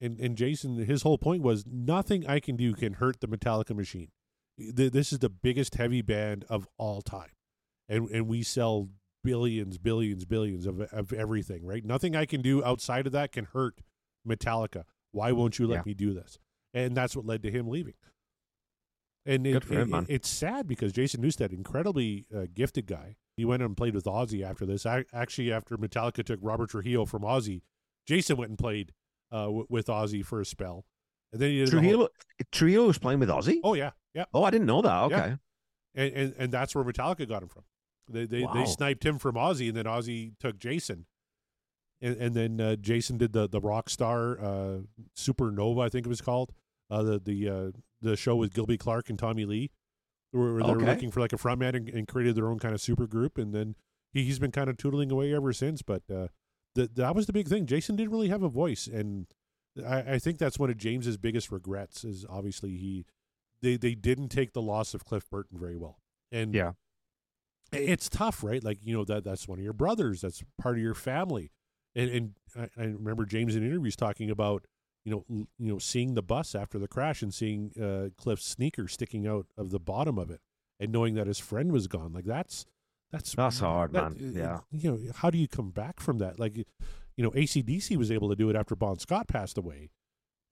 And 0.00 0.18
and 0.20 0.36
Jason, 0.36 0.76
his 0.76 1.02
whole 1.02 1.18
point 1.18 1.42
was 1.42 1.64
nothing 1.66 2.26
I 2.26 2.40
can 2.40 2.56
do 2.56 2.72
can 2.74 2.94
hurt 2.94 3.20
the 3.20 3.26
Metallica 3.28 3.74
machine. 3.76 4.08
Th- 4.76 4.92
This 4.92 5.12
is 5.12 5.18
the 5.20 5.30
biggest 5.30 5.74
heavy 5.76 6.02
band 6.02 6.44
of 6.48 6.66
all 6.78 7.02
time, 7.02 7.30
and 7.88 8.08
and 8.10 8.28
we 8.28 8.42
sell 8.42 8.88
billions, 9.24 9.78
billions, 9.78 10.24
billions 10.24 10.66
of 10.66 10.80
of 10.80 11.12
everything. 11.12 11.64
Right? 11.64 11.84
Nothing 11.84 12.14
I 12.16 12.26
can 12.26 12.42
do 12.42 12.62
outside 12.64 13.06
of 13.06 13.12
that 13.12 13.32
can 13.32 13.46
hurt 13.46 13.80
Metallica. 14.28 14.84
Why 15.12 15.32
won't 15.32 15.58
you 15.58 15.66
let 15.66 15.76
Yeah. 15.78 15.82
me 15.86 15.94
do 15.94 16.12
this? 16.14 16.38
And 16.72 16.96
that's 16.96 17.16
what 17.16 17.26
led 17.26 17.42
to 17.42 17.50
him 17.50 17.68
leaving. 17.68 17.94
And 19.26 19.46
it, 19.46 19.64
him, 19.64 19.92
it- 19.94 20.06
it's 20.08 20.28
sad 20.28 20.66
because 20.66 20.92
Jason 20.92 21.20
Newsted, 21.22 21.52
incredibly 21.52 22.26
uh, 22.34 22.46
gifted 22.54 22.86
guy, 22.86 23.16
he 23.36 23.44
went 23.44 23.62
and 23.62 23.76
played 23.76 23.94
with 23.94 24.04
Ozzy 24.04 24.42
after 24.42 24.64
this. 24.64 24.86
I, 24.86 25.04
actually, 25.12 25.52
after 25.52 25.76
Metallica 25.76 26.24
took 26.24 26.40
Robert 26.42 26.70
Trujillo 26.70 27.04
from 27.06 27.22
Ozzy, 27.22 27.62
Jason 28.06 28.36
went 28.36 28.50
and 28.50 28.58
played 28.58 28.92
uh, 29.30 29.44
w- 29.44 29.66
with 29.68 29.86
Ozzy 29.86 30.24
for 30.24 30.40
a 30.40 30.44
spell. 30.46 30.84
And 31.32 31.40
then 31.40 31.50
he 31.50 31.58
did 31.64 31.68
a 31.68 31.70
whole- 31.72 31.80
Trujillo, 31.80 32.08
Trujillo 32.52 32.86
was 32.88 32.98
playing 32.98 33.20
with 33.20 33.28
Ozzy. 33.28 33.60
Oh 33.62 33.74
yeah, 33.74 33.90
yeah, 34.14 34.24
Oh, 34.34 34.42
I 34.44 34.50
didn't 34.50 34.66
know 34.66 34.82
that. 34.82 35.10
Yeah. 35.10 35.16
Okay. 35.22 35.36
and, 35.94 36.12
and 36.14 36.34
and 36.38 36.52
that's 36.52 36.74
where 36.74 36.84
Metallica 36.84 37.28
got 37.28 37.42
him 37.42 37.48
from. 37.48 37.62
They 38.08 38.26
they, 38.26 38.42
Wow. 38.42 38.52
they 38.54 38.66
sniped 38.66 39.04
him 39.04 39.18
from 39.18 39.36
Ozzy, 39.36 39.68
and 39.68 39.76
then 39.76 39.84
Ozzy 39.84 40.32
took 40.40 40.58
Jason, 40.58 41.06
and 42.00 42.16
and 42.16 42.34
then 42.34 42.60
uh, 42.60 42.76
Jason 42.76 43.18
did 43.18 43.32
the 43.32 43.48
the 43.48 43.60
rock 43.60 43.88
star 43.88 44.40
uh, 44.40 44.78
Supernova, 45.16 45.84
I 45.84 45.88
think 45.88 46.06
it 46.06 46.08
was 46.08 46.20
called, 46.20 46.52
uh, 46.90 47.02
the 47.02 47.18
the 47.20 47.48
uh, 47.48 47.70
the 48.00 48.16
show 48.16 48.34
with 48.36 48.52
Gilby 48.52 48.78
Clarke 48.78 49.10
and 49.10 49.18
Tommy 49.18 49.44
Lee, 49.44 49.70
where, 50.32 50.54
where 50.54 50.62
they 50.64 50.70
were 50.70 50.76
Okay. 50.78 50.86
looking 50.86 51.10
for 51.12 51.20
like 51.20 51.32
a 51.32 51.36
frontman 51.36 51.76
and, 51.76 51.88
and 51.90 52.08
created 52.08 52.34
their 52.34 52.48
own 52.48 52.58
kind 52.58 52.74
of 52.74 52.80
super 52.80 53.06
group, 53.06 53.38
and 53.38 53.54
then 53.54 53.76
he, 54.12 54.24
he's 54.24 54.38
been 54.40 54.50
kind 54.50 54.68
of 54.68 54.76
tootling 54.76 55.10
away 55.12 55.32
ever 55.32 55.52
since. 55.52 55.82
But 55.82 56.02
uh, 56.12 56.28
that 56.74 56.96
that 56.96 57.14
was 57.14 57.26
the 57.26 57.32
big 57.32 57.46
thing. 57.46 57.66
Jason 57.66 57.94
didn't 57.94 58.10
really 58.10 58.28
have 58.30 58.42
a 58.42 58.48
voice, 58.48 58.88
and 58.88 59.26
I, 59.86 60.14
I 60.14 60.18
think 60.18 60.38
that's 60.38 60.58
one 60.58 60.70
of 60.70 60.76
James's 60.76 61.16
biggest 61.16 61.50
regrets. 61.52 62.04
Is 62.04 62.24
obviously 62.28 62.76
he 62.76 63.06
they 63.62 63.76
they 63.76 63.94
didn't 63.94 64.28
take 64.28 64.52
the 64.52 64.62
loss 64.62 64.94
of 64.94 65.04
Cliff 65.04 65.28
Burton 65.30 65.58
very 65.58 65.76
well, 65.76 65.98
and 66.32 66.54
Yeah. 66.54 66.72
it's 67.72 68.08
tough, 68.08 68.42
right? 68.42 68.62
Like 68.62 68.78
you 68.82 68.94
know 68.96 69.04
that 69.04 69.24
that's 69.24 69.46
one 69.46 69.58
of 69.58 69.64
your 69.64 69.72
brothers, 69.72 70.20
that's 70.22 70.42
part 70.60 70.76
of 70.76 70.82
your 70.82 70.94
family, 70.94 71.50
and 71.94 72.10
and 72.10 72.34
I, 72.58 72.68
I 72.80 72.84
remember 72.86 73.24
James 73.24 73.54
in 73.56 73.64
interviews 73.64 73.96
talking 73.96 74.30
about 74.30 74.64
you 75.04 75.12
know 75.12 75.24
l- 75.30 75.46
you 75.58 75.72
know 75.72 75.78
seeing 75.78 76.14
the 76.14 76.22
bus 76.22 76.54
after 76.54 76.78
the 76.78 76.88
crash 76.88 77.22
and 77.22 77.32
seeing 77.32 77.72
uh, 77.80 78.08
Cliff's 78.20 78.44
sneaker 78.44 78.88
sticking 78.88 79.26
out 79.26 79.46
of 79.56 79.70
the 79.70 79.78
bottom 79.80 80.18
of 80.18 80.30
it, 80.30 80.40
and 80.80 80.90
knowing 80.90 81.14
that 81.14 81.26
his 81.28 81.38
friend 81.38 81.70
was 81.70 81.86
gone. 81.86 82.12
Like 82.12 82.24
that's 82.24 82.66
that's 83.12 83.34
That's 83.34 83.60
hard, 83.60 83.92
that- 83.92 84.18
man. 84.20 84.32
Yeah. 84.34 84.60
you 84.72 84.90
know 84.90 85.12
how 85.16 85.30
do 85.30 85.38
you 85.38 85.48
come 85.48 85.70
back 85.70 86.00
from 86.00 86.18
that? 86.18 86.38
Like 86.40 86.66
you 87.20 87.26
know 87.26 87.32
ACDC 87.32 87.98
was 87.98 88.10
able 88.10 88.30
to 88.30 88.34
do 88.34 88.48
it 88.48 88.56
after 88.56 88.74
Bon 88.74 88.98
Scott 88.98 89.28
passed 89.28 89.58
away. 89.58 89.90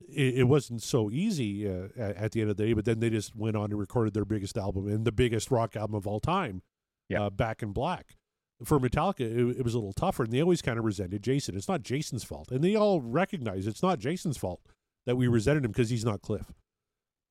It, 0.06 0.40
it 0.40 0.44
wasn't 0.44 0.82
so 0.82 1.10
easy 1.10 1.66
uh, 1.66 1.88
at, 1.96 2.16
at 2.16 2.32
the 2.32 2.42
end 2.42 2.50
of 2.50 2.58
the 2.58 2.66
day, 2.66 2.72
but 2.74 2.84
then 2.84 3.00
they 3.00 3.08
just 3.08 3.34
went 3.34 3.56
on 3.56 3.70
and 3.70 3.78
recorded 3.80 4.12
their 4.12 4.26
biggest 4.26 4.58
album 4.58 4.86
and 4.86 5.06
the 5.06 5.10
biggest 5.12 5.50
rock 5.50 5.76
album 5.76 5.94
of 5.96 6.06
all 6.06 6.20
time, 6.20 6.60
Yeah. 7.08 7.22
uh, 7.22 7.30
Back 7.30 7.62
in 7.62 7.72
Black. 7.72 8.16
For 8.64 8.78
Metallica, 8.78 9.20
it, 9.20 9.58
it 9.60 9.64
was 9.64 9.72
a 9.72 9.78
little 9.78 9.94
tougher, 9.94 10.24
and 10.24 10.32
they 10.32 10.42
always 10.42 10.60
kind 10.60 10.78
of 10.78 10.84
resented 10.84 11.22
Jason. 11.22 11.56
It's 11.56 11.68
not 11.68 11.82
Jason's 11.82 12.24
fault, 12.24 12.50
and 12.50 12.62
they 12.62 12.74
all 12.76 13.00
recognize 13.00 13.66
it's 13.66 13.82
not 13.82 13.98
Jason's 13.98 14.36
fault 14.36 14.60
that 15.06 15.16
we 15.16 15.26
resented 15.26 15.64
him 15.64 15.70
because 15.70 15.88
he's 15.90 16.04
not 16.04 16.20
Cliff. 16.20 16.52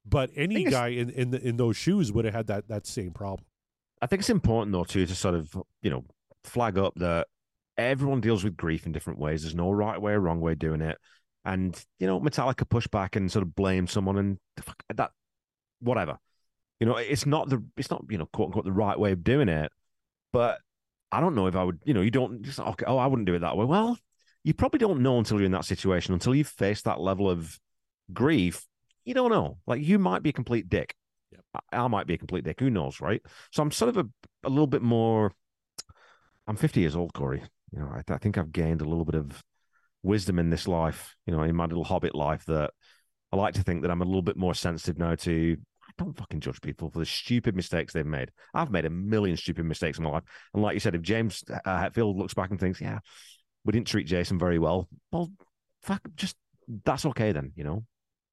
But 0.06 0.32
any 0.36 0.64
guy 0.64 0.88
in 0.90 1.10
in, 1.10 1.32
the, 1.32 1.42
in 1.46 1.58
those 1.58 1.76
shoes 1.78 2.12
would 2.14 2.26
have 2.26 2.34
had 2.34 2.48
that 2.48 2.68
that 2.70 2.88
same 2.88 3.12
problem. 3.12 3.46
I 4.02 4.08
think 4.08 4.22
it's 4.22 4.30
important 4.30 4.72
though 4.72 4.86
too 4.86 5.06
to 5.06 5.16
sort 5.16 5.36
of 5.36 5.56
you 5.82 5.90
know 5.90 6.06
flag 6.46 6.78
up 6.78 6.96
that 6.96 7.28
everyone 7.78 8.22
deals 8.22 8.44
with 8.44 8.58
grief 8.58 8.86
in 8.86 8.92
different 8.92 9.20
ways. 9.20 9.42
There's 9.44 9.56
no 9.56 9.72
right 9.72 10.02
way 10.02 10.14
or 10.14 10.20
wrong 10.20 10.42
way 10.42 10.54
of 10.54 10.60
doing 10.60 10.82
it. 10.82 10.98
And 11.46 11.80
you 12.00 12.08
know, 12.08 12.20
Metallica 12.20 12.68
push 12.68 12.88
back 12.88 13.16
and 13.16 13.32
sort 13.32 13.44
of 13.44 13.56
blame 13.56 13.88
someone 13.88 14.18
and 14.18 14.38
that 14.96 15.12
whatever. 15.80 16.18
You 16.80 16.88
know, 16.88 16.98
it's 16.98 17.26
not 17.26 17.50
the 17.50 17.64
it's 17.78 17.90
not 17.90 18.06
you 18.10 18.18
know 18.18 18.28
quote 18.28 18.48
unquote 18.48 18.66
the 18.66 18.72
right 18.72 19.00
way 19.00 19.12
of 19.12 19.24
doing 19.24 19.50
it. 19.50 19.72
But 20.34 20.60
I 21.12 21.22
don't 21.22 21.36
know 21.36 21.48
if 21.48 21.56
I 21.56 21.64
would. 21.64 21.80
You 21.86 21.94
know, 21.94 22.02
you 22.02 22.12
don't 22.12 22.42
just 22.42 22.60
okay. 22.60 22.86
Oh, 22.86 22.98
I 22.98 23.08
wouldn't 23.08 23.28
do 23.28 23.36
it 23.36 23.40
that 23.40 23.56
way. 23.56 23.66
Well, 23.66 23.98
you 24.44 24.54
probably 24.54 24.80
don't 24.80 25.02
know 25.02 25.18
until 25.18 25.38
you're 25.38 25.46
in 25.46 25.52
that 25.54 25.66
situation. 25.66 26.14
Until 26.14 26.36
you've 26.36 26.48
faced 26.48 26.86
that 26.86 27.00
level 27.00 27.30
of 27.30 27.60
grief, 28.14 28.66
you 29.06 29.14
don't 29.14 29.32
know. 29.32 29.58
Like 29.66 29.82
you 29.82 30.00
might 30.00 30.24
be 30.24 30.30
a 30.30 30.34
complete 30.34 30.70
dick. 30.70 30.96
Yep. 31.32 31.42
I, 31.72 31.78
I 31.78 31.88
might 31.88 32.08
be 32.08 32.14
a 32.14 32.18
complete 32.18 32.44
dick. 32.44 32.60
Who 32.60 32.70
knows, 32.70 33.00
right? 33.00 33.22
So 33.52 33.64
I'm 33.64 33.72
sort 33.72 33.90
of 33.90 33.98
a, 33.98 34.06
a 34.44 34.50
little 34.50 34.68
bit 34.68 34.82
more. 34.82 35.34
I'm 36.48 36.56
50 36.56 36.80
years 36.80 36.96
old, 36.96 37.14
Corey. 37.14 37.44
You 37.72 37.80
know, 37.80 37.88
I, 37.88 38.14
I 38.14 38.18
think 38.18 38.38
I've 38.38 38.52
gained 38.52 38.82
a 38.82 38.86
little 38.86 39.06
bit 39.06 39.16
of 39.16 39.44
wisdom 40.04 40.40
in 40.40 40.50
this 40.50 40.68
life. 40.68 41.16
You 41.26 41.36
know, 41.36 41.44
in 41.44 41.56
my 41.56 41.66
little 41.66 41.84
hobbit 41.84 42.16
life, 42.16 42.46
that 42.46 42.72
I 43.32 43.36
like 43.36 43.54
to 43.56 43.64
think 43.64 43.82
that 43.82 43.92
I'm 43.92 44.02
a 44.02 44.06
little 44.06 44.22
bit 44.22 44.38
more 44.38 44.54
sensitive 44.54 44.98
now 44.98 45.16
to. 45.16 45.58
I 45.88 46.04
don't 46.04 46.18
fucking 46.18 46.42
judge 46.42 46.60
people 46.60 46.90
for 46.90 47.00
the 47.00 47.06
stupid 47.06 47.56
mistakes 47.56 47.94
they've 47.94 48.06
made. 48.06 48.32
I've 48.54 48.72
made 48.72 48.84
a 48.84 48.90
million 48.90 49.38
stupid 49.38 49.64
mistakes 49.66 49.98
in 49.98 50.04
my 50.04 50.10
life, 50.10 50.24
and 50.54 50.62
like 50.62 50.74
you 50.74 50.82
said, 50.82 50.96
if 50.96 51.02
James 51.02 51.44
uh, 51.50 51.60
Hetfield 51.66 52.18
looks 52.18 52.34
back 52.34 52.52
and 52.52 52.60
thinks, 52.60 52.82
"Yeah, 52.82 53.00
we 53.64 53.72
didn't 53.72 53.88
treat 53.88 54.06
Jason 54.06 54.38
very 54.38 54.60
well," 54.60 54.90
well, 55.12 55.32
fuck, 55.82 56.02
just 56.16 56.36
that's 56.84 57.06
okay 57.06 57.32
then. 57.32 57.54
You 57.56 57.64
know. 57.64 57.86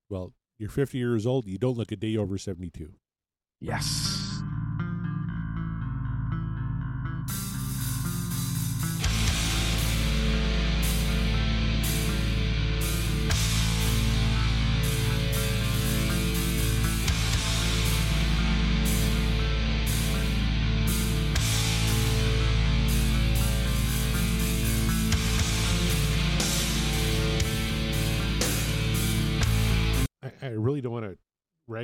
Well, 0.08 0.32
you're 0.58 0.70
50 0.70 0.98
years 0.98 1.26
old. 1.26 1.46
You 1.46 1.58
don't 1.58 1.76
look 1.76 1.92
a 1.92 1.96
day 1.96 2.16
over 2.16 2.38
72. 2.38 2.92
Yes. 3.60 4.13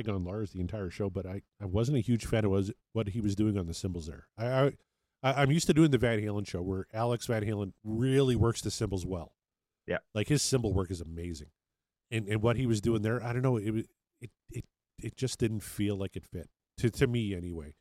Rag 0.07 0.13
on 0.13 0.23
Lars 0.23 0.51
the 0.51 0.59
entire 0.59 0.89
show, 0.89 1.09
but 1.09 1.25
I, 1.25 1.41
I 1.61 1.65
wasn't 1.65 1.97
a 1.97 2.01
huge 2.01 2.25
fan 2.25 2.45
of 2.45 2.51
was 2.51 2.71
what 2.93 3.09
he 3.09 3.21
was 3.21 3.35
doing 3.35 3.57
on 3.57 3.67
the 3.67 3.73
cymbals 3.73 4.07
there. 4.07 4.27
I, 4.37 4.73
I 5.23 5.41
I'm 5.41 5.51
used 5.51 5.67
to 5.67 5.73
doing 5.73 5.91
the 5.91 5.97
Van 5.97 6.19
Halen 6.19 6.47
show 6.47 6.61
where 6.61 6.87
Alex 6.93 7.25
Van 7.27 7.43
Halen 7.43 7.73
really 7.83 8.35
works 8.35 8.61
the 8.61 8.71
cymbals 8.71 9.05
well. 9.05 9.33
Yeah. 9.87 9.97
like 10.13 10.27
his 10.27 10.41
cymbal 10.41 10.73
work 10.73 10.91
is 10.91 11.01
amazing, 11.01 11.49
and 12.11 12.27
and 12.27 12.41
what 12.41 12.55
he 12.55 12.65
was 12.65 12.81
doing 12.81 13.01
there, 13.01 13.21
I 13.23 13.33
don't 13.33 13.41
know, 13.41 13.57
it 13.57 13.87
it 14.21 14.29
it 14.51 14.65
it 14.99 15.17
just 15.17 15.39
didn't 15.39 15.61
feel 15.61 15.95
like 15.95 16.15
it 16.15 16.23
fit 16.31 16.49
to 16.77 16.89
to 16.91 17.07
me 17.07 17.35
anyway. 17.35 17.73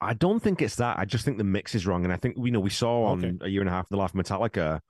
I 0.00 0.14
don't 0.14 0.40
think 0.40 0.60
it's 0.60 0.76
that. 0.76 0.98
I 0.98 1.04
just 1.04 1.24
think 1.24 1.38
the 1.38 1.44
mix 1.44 1.76
is 1.76 1.86
wrong. 1.86 2.02
And 2.02 2.12
I 2.12 2.16
think, 2.16 2.36
you 2.36 2.50
know, 2.50 2.58
we 2.58 2.70
saw 2.70 3.04
on 3.04 3.24
Okay. 3.24 3.38
a 3.42 3.48
year 3.48 3.60
and 3.60 3.68
a 3.68 3.72
half 3.72 3.84
of 3.84 3.90
the 3.90 3.96
life 3.96 4.12
of 4.12 4.20
Metallica, 4.20 4.80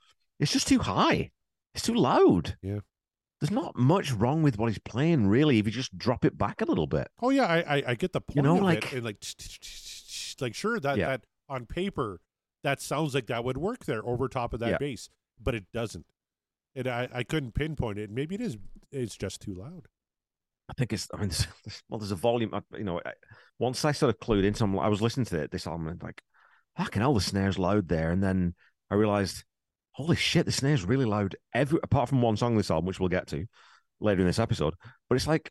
it's 0.40 0.50
just 0.50 0.66
too 0.66 0.78
high. 0.78 1.30
It's 1.74 1.84
too 1.84 1.94
loud. 1.94 2.56
Yeah. 2.62 2.78
There's 3.42 3.50
not 3.50 3.74
much 3.76 4.12
wrong 4.12 4.44
with 4.44 4.56
what 4.56 4.68
he's 4.68 4.78
playing, 4.78 5.26
really, 5.26 5.58
if 5.58 5.66
you 5.66 5.72
just 5.72 5.98
drop 5.98 6.24
it 6.24 6.38
back 6.38 6.60
a 6.62 6.64
little 6.64 6.86
bit. 6.86 7.08
Oh 7.20 7.30
yeah, 7.30 7.46
I 7.46 7.78
I, 7.78 7.82
I 7.88 7.94
get 7.96 8.12
the 8.12 8.20
point 8.20 8.36
You 8.36 8.42
know, 8.42 8.56
of 8.58 8.62
like- 8.62 8.84
it, 8.84 8.92
and 8.92 9.04
like 9.04 9.20
like 10.40 10.54
sure 10.54 10.78
that 10.78 10.96
Yeah. 10.96 11.08
that 11.08 11.24
on 11.48 11.66
paper 11.66 12.20
that 12.62 12.80
sounds 12.80 13.14
like 13.16 13.26
that 13.26 13.42
would 13.44 13.58
work 13.58 13.84
there 13.84 14.06
over 14.06 14.28
top 14.28 14.54
of 14.54 14.60
that 14.60 14.70
Yeah. 14.70 14.78
bass, 14.78 15.08
but 15.42 15.56
it 15.56 15.64
doesn't. 15.72 16.06
And 16.76 16.86
I 16.86 17.08
I 17.12 17.24
couldn't 17.24 17.52
pinpoint 17.54 17.98
it. 17.98 18.10
Maybe 18.10 18.36
it 18.36 18.40
is. 18.40 18.56
It's 18.92 19.16
just 19.16 19.40
too 19.42 19.54
loud. 19.54 19.88
I 20.68 20.74
think 20.74 20.92
it's, 20.92 21.08
I 21.12 21.16
mean, 21.16 21.30
there's, 21.64 21.82
well, 21.88 21.98
there's 21.98 22.12
a 22.12 22.16
volume, 22.16 22.54
uh, 22.54 22.60
you 22.78 22.84
know, 22.84 23.00
I, 23.04 23.12
once 23.58 23.84
I 23.84 23.90
sort 23.90 24.14
of 24.14 24.20
clued 24.20 24.44
into 24.44 24.60
them, 24.60 24.78
I 24.78 24.86
was 24.88 25.02
listening 25.02 25.26
to 25.26 25.42
it, 25.42 25.50
this 25.50 25.66
album, 25.66 25.88
and 25.88 26.00
like, 26.02 26.22
fucking 26.76 27.02
hell, 27.02 27.12
the 27.14 27.20
snare's 27.20 27.58
loud 27.58 27.88
there. 27.88 28.12
And 28.12 28.22
then 28.22 28.54
I 28.88 28.94
realized, 28.94 29.42
holy 29.92 30.16
shit, 30.16 30.46
the 30.46 30.52
snare's 30.52 30.84
really 30.84 31.04
loud, 31.04 31.36
every 31.54 31.78
apart 31.82 32.08
from 32.08 32.22
one 32.22 32.36
song 32.36 32.52
on 32.52 32.56
this 32.56 32.70
album, 32.70 32.86
which 32.86 33.00
we'll 33.00 33.08
get 33.08 33.28
to 33.28 33.46
later 34.00 34.20
in 34.20 34.26
this 34.26 34.38
episode. 34.38 34.74
But 35.08 35.16
it's 35.16 35.26
like, 35.26 35.50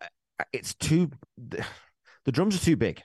uh, 0.00 0.44
it's 0.52 0.74
too, 0.74 1.10
the, 1.36 1.64
the 2.24 2.32
drums 2.32 2.56
are 2.56 2.64
too 2.64 2.76
big. 2.76 3.02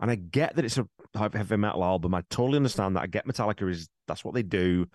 And 0.00 0.10
I 0.10 0.14
get 0.14 0.56
that 0.56 0.64
it's 0.64 0.78
a 0.78 0.86
heavy 1.14 1.56
metal 1.56 1.84
album. 1.84 2.14
I 2.14 2.22
totally 2.30 2.56
understand 2.56 2.96
that. 2.96 3.02
I 3.02 3.06
get 3.06 3.26
Metallica 3.26 3.68
is, 3.68 3.88
that's 4.06 4.24
what 4.24 4.34
they 4.34 4.44
do. 4.44 4.86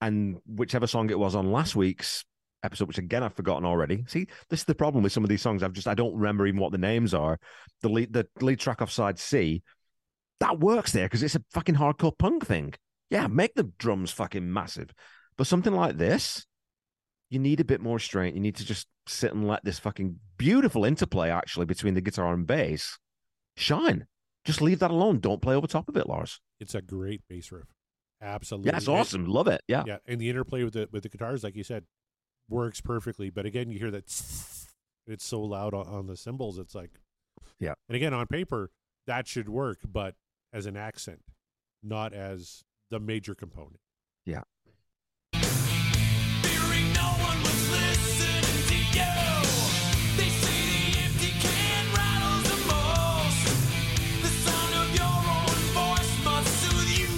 And 0.00 0.36
whichever 0.46 0.86
song 0.86 1.10
it 1.10 1.18
was 1.18 1.34
on 1.34 1.50
last 1.50 1.74
week's 1.74 2.24
episode, 2.62 2.88
which 2.88 2.98
again 2.98 3.22
I've 3.22 3.34
forgotten 3.34 3.64
already. 3.64 4.04
See, 4.06 4.26
this 4.50 4.60
is 4.60 4.66
the 4.66 4.74
problem 4.74 5.02
with 5.02 5.12
some 5.12 5.24
of 5.24 5.30
these 5.30 5.42
songs. 5.42 5.62
I've 5.62 5.72
just 5.72 5.88
I 5.88 5.94
don't 5.94 6.14
remember 6.14 6.46
even 6.46 6.60
what 6.60 6.72
the 6.72 6.78
names 6.78 7.14
are. 7.14 7.38
The 7.82 7.88
lead 7.88 8.12
the 8.12 8.26
lead 8.40 8.60
track 8.60 8.82
off 8.82 8.90
side 8.90 9.18
C, 9.18 9.62
that 10.40 10.60
works 10.60 10.92
there 10.92 11.06
because 11.06 11.22
it's 11.22 11.34
a 11.34 11.44
fucking 11.52 11.76
hardcore 11.76 12.16
punk 12.16 12.46
thing. 12.46 12.74
Yeah, 13.10 13.26
make 13.28 13.54
the 13.54 13.70
drums 13.78 14.10
fucking 14.10 14.52
massive. 14.52 14.90
But 15.36 15.46
something 15.46 15.72
like 15.72 15.98
this, 15.98 16.46
you 17.30 17.38
need 17.38 17.60
a 17.60 17.64
bit 17.64 17.80
more 17.80 17.96
restraint. 17.96 18.34
You 18.34 18.40
need 18.40 18.56
to 18.56 18.64
just 18.64 18.86
sit 19.06 19.32
and 19.32 19.46
let 19.46 19.64
this 19.64 19.78
fucking 19.78 20.16
beautiful 20.38 20.84
interplay 20.84 21.30
actually 21.30 21.66
between 21.66 21.94
the 21.94 22.00
guitar 22.00 22.32
and 22.34 22.46
bass 22.46 22.98
shine. 23.56 24.06
Just 24.44 24.60
leave 24.62 24.78
that 24.80 24.90
alone. 24.90 25.20
Don't 25.20 25.42
play 25.42 25.54
over 25.54 25.66
top 25.66 25.88
of 25.88 25.96
it, 25.96 26.08
Lars. 26.08 26.40
It's 26.60 26.74
a 26.74 26.80
great 26.82 27.22
bass 27.28 27.50
riff. 27.52 27.66
Absolutely. 28.22 28.70
Yeah, 28.70 28.76
it's 28.78 28.88
And- 28.88 28.96
awesome. 28.96 29.26
Love 29.26 29.48
it. 29.48 29.60
Yeah. 29.68 29.84
Yeah, 29.86 29.98
and 30.06 30.20
the 30.20 30.30
interplay 30.30 30.62
with 30.64 30.72
the 30.74 30.88
with 30.90 31.02
the 31.02 31.08
guitars, 31.08 31.44
like 31.44 31.54
you 31.56 31.64
said, 31.64 31.84
works 32.48 32.80
perfectly. 32.80 33.28
But 33.30 33.44
again, 33.46 33.70
you 33.70 33.78
hear 33.78 33.90
that 33.90 34.04
it's 35.06 35.24
so 35.24 35.40
loud 35.42 35.74
on, 35.74 35.86
on 35.86 36.06
the 36.06 36.16
cymbals. 36.16 36.58
It's 36.58 36.74
like, 36.74 36.92
Yeah. 37.60 37.74
And 37.88 37.96
again, 37.96 38.14
on 38.14 38.26
paper, 38.26 38.70
that 39.06 39.28
should 39.28 39.48
work, 39.48 39.78
but 39.86 40.14
as 40.52 40.64
an 40.66 40.76
accent, 40.76 41.20
not 41.82 42.12
as 42.12 42.62
the 42.90 43.00
major 43.00 43.34
component. 43.34 43.80
Fearing 45.32 46.92
no 46.92 47.08
one 47.20 47.38
was 47.42 47.70
listening 47.70 48.68
to 48.68 48.76
you. 48.96 49.14
They 50.16 50.28
say 50.28 50.58
the 50.70 50.98
empty 51.04 51.30
can 51.40 51.84
rattles 51.94 52.44
the 52.50 52.56
most. 52.66 53.46
The 54.22 54.28
sound 54.28 54.74
of 54.74 54.88
your 54.94 55.16
own 55.36 55.58
voice 55.74 56.24
must 56.24 56.50
soothe 56.62 56.90
you. 56.98 57.08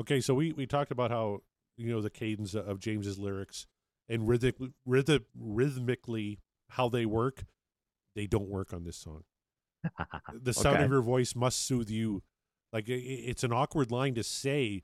Okay, 0.00 0.20
so 0.20 0.34
we 0.34 0.52
we 0.52 0.66
talked 0.66 0.90
about 0.90 1.10
how 1.10 1.42
you 1.76 1.90
know 1.92 2.00
the 2.00 2.10
cadence 2.10 2.54
of 2.54 2.78
James's 2.80 3.18
lyrics 3.18 3.66
and 4.08 4.28
rhythmic, 4.28 4.56
rhythm, 4.86 5.24
rhythmically 5.38 6.38
how 6.70 6.88
they 6.88 7.06
work. 7.06 7.44
They 8.14 8.26
don't 8.26 8.48
work 8.48 8.72
on 8.72 8.84
this 8.84 8.96
song. 8.96 9.24
the 10.32 10.52
sound 10.52 10.76
Okay. 10.76 10.84
of 10.84 10.90
your 10.90 11.02
voice 11.02 11.34
must 11.34 11.66
soothe 11.66 11.90
you. 11.90 12.22
Like 12.72 12.88
it's 12.88 13.44
an 13.44 13.52
awkward 13.52 13.90
line 13.90 14.14
to 14.14 14.22
say, 14.22 14.82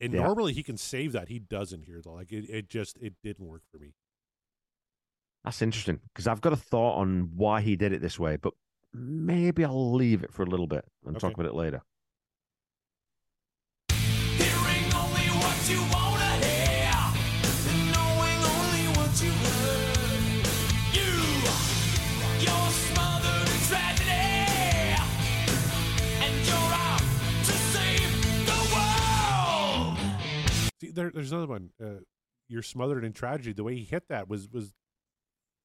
and 0.00 0.12
Yeah. 0.12 0.24
normally 0.24 0.52
he 0.52 0.62
can 0.62 0.76
save 0.76 1.12
that. 1.12 1.28
He 1.28 1.38
doesn't 1.38 1.82
here 1.82 2.00
though. 2.02 2.14
Like 2.14 2.32
it, 2.32 2.48
it 2.50 2.68
just 2.68 2.98
it 2.98 3.14
didn't 3.22 3.46
work 3.46 3.62
for 3.70 3.78
me. 3.78 3.94
That's 5.44 5.62
interesting 5.62 6.00
because 6.12 6.26
I've 6.26 6.40
got 6.40 6.52
a 6.52 6.56
thought 6.56 6.96
on 6.98 7.30
why 7.36 7.60
he 7.62 7.76
did 7.76 7.92
it 7.92 8.02
this 8.02 8.18
way, 8.18 8.36
but 8.36 8.52
maybe 8.92 9.64
I'll 9.64 9.92
leave 9.92 10.22
it 10.22 10.32
for 10.32 10.42
a 10.42 10.46
little 10.46 10.66
bit 10.66 10.84
and 11.06 11.18
talk 11.18 11.32
about 11.34 11.46
it 11.46 11.54
later. 11.54 11.82
There, 30.92 31.10
there's 31.12 31.32
another 31.32 31.46
one. 31.46 31.70
Uh, 31.82 32.00
you're 32.48 32.62
smothered 32.62 33.04
in 33.04 33.12
tragedy. 33.12 33.52
The 33.52 33.64
way 33.64 33.76
he 33.76 33.84
hit 33.84 34.04
that 34.08 34.28
was 34.28 34.48
was 34.48 34.72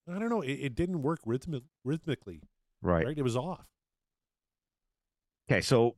I 0.09 0.19
don't 0.19 0.30
know. 0.30 0.41
It, 0.41 0.53
it 0.53 0.76
didn't 0.76 1.01
work 1.01 1.19
rhythmic, 1.26 1.63
rhythmically. 1.84 2.41
Right. 2.82 3.05
Right. 3.05 3.17
It 3.17 3.23
was 3.23 3.36
off. 3.36 3.65
Okay. 5.49 5.61
So 5.61 5.95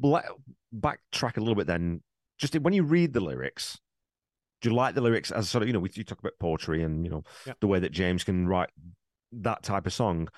let, 0.00 0.26
backtrack 0.74 1.36
a 1.36 1.40
little 1.40 1.54
bit 1.54 1.66
then. 1.66 2.02
Just 2.38 2.54
when 2.60 2.72
you 2.74 2.82
read 2.84 3.12
the 3.12 3.20
lyrics, 3.20 3.80
do 4.62 4.68
you 4.68 4.74
like 4.74 4.94
the 4.94 5.00
lyrics 5.00 5.30
as 5.32 5.48
sort 5.48 5.62
of, 5.62 5.68
you 5.68 5.72
know, 5.72 5.80
we, 5.80 5.90
you 5.94 6.04
talk 6.04 6.20
about 6.20 6.34
poetry 6.38 6.82
and, 6.82 7.04
you 7.04 7.10
know, 7.10 7.24
Yeah. 7.46 7.54
the 7.60 7.66
way 7.66 7.80
that 7.80 7.90
James 7.92 8.22
can 8.22 8.46
write 8.46 8.70
that 9.32 9.62
type 9.62 9.86
of 9.86 9.92
song. 9.92 10.28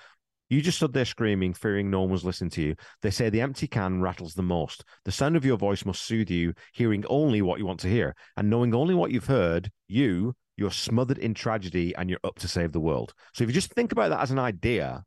You 0.50 0.60
just 0.60 0.78
stood 0.78 0.92
there 0.92 1.04
screaming, 1.04 1.54
fearing 1.54 1.90
no 1.90 2.00
one 2.00 2.10
was 2.10 2.24
listening 2.24 2.50
to 2.50 2.62
you. 2.62 2.74
They 3.02 3.10
say 3.10 3.30
the 3.30 3.40
empty 3.40 3.68
can 3.68 4.02
rattles 4.02 4.34
the 4.34 4.42
most. 4.42 4.84
The 5.04 5.12
sound 5.12 5.36
of 5.36 5.44
your 5.44 5.56
voice 5.56 5.84
must 5.84 6.02
soothe 6.02 6.28
you, 6.28 6.54
hearing 6.74 7.04
only 7.08 7.40
what 7.40 7.60
you 7.60 7.66
want 7.66 7.80
to 7.80 7.88
hear. 7.88 8.14
And 8.36 8.50
knowing 8.50 8.74
only 8.74 8.94
what 8.94 9.12
you've 9.12 9.26
heard, 9.26 9.70
you, 9.86 10.34
you're 10.56 10.72
smothered 10.72 11.18
in 11.18 11.34
tragedy 11.34 11.94
and 11.94 12.10
you're 12.10 12.18
up 12.24 12.38
to 12.40 12.48
save 12.48 12.72
the 12.72 12.80
world. 12.80 13.14
So 13.32 13.44
if 13.44 13.50
you 13.50 13.54
just 13.54 13.72
think 13.72 13.92
about 13.92 14.10
that 14.10 14.20
as 14.20 14.32
an 14.32 14.40
idea, 14.40 15.04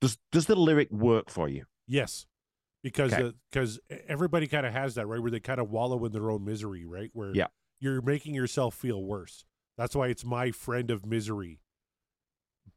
does 0.00 0.18
does 0.32 0.46
the 0.46 0.56
lyric 0.56 0.90
work 0.90 1.30
for 1.30 1.48
you? 1.48 1.64
Yes, 1.86 2.26
because 2.82 3.12
Okay. 3.12 3.28
Uh, 3.28 3.32
because 3.50 3.78
everybody 4.08 4.48
kind 4.48 4.66
of 4.66 4.72
has 4.72 4.96
that 4.96 5.06
right 5.06 5.22
where 5.22 5.30
they 5.30 5.38
kind 5.40 5.60
of 5.60 5.70
wallow 5.70 6.04
in 6.04 6.12
their 6.12 6.28
own 6.30 6.44
misery, 6.44 6.84
right? 6.84 7.10
Where 7.12 7.32
Yeah. 7.32 7.46
you're 7.78 8.02
making 8.02 8.34
yourself 8.34 8.74
feel 8.74 9.02
worse. 9.04 9.44
That's 9.78 9.94
why 9.94 10.08
it's 10.08 10.24
my 10.24 10.50
friend 10.50 10.90
of 10.90 11.06
misery. 11.06 11.60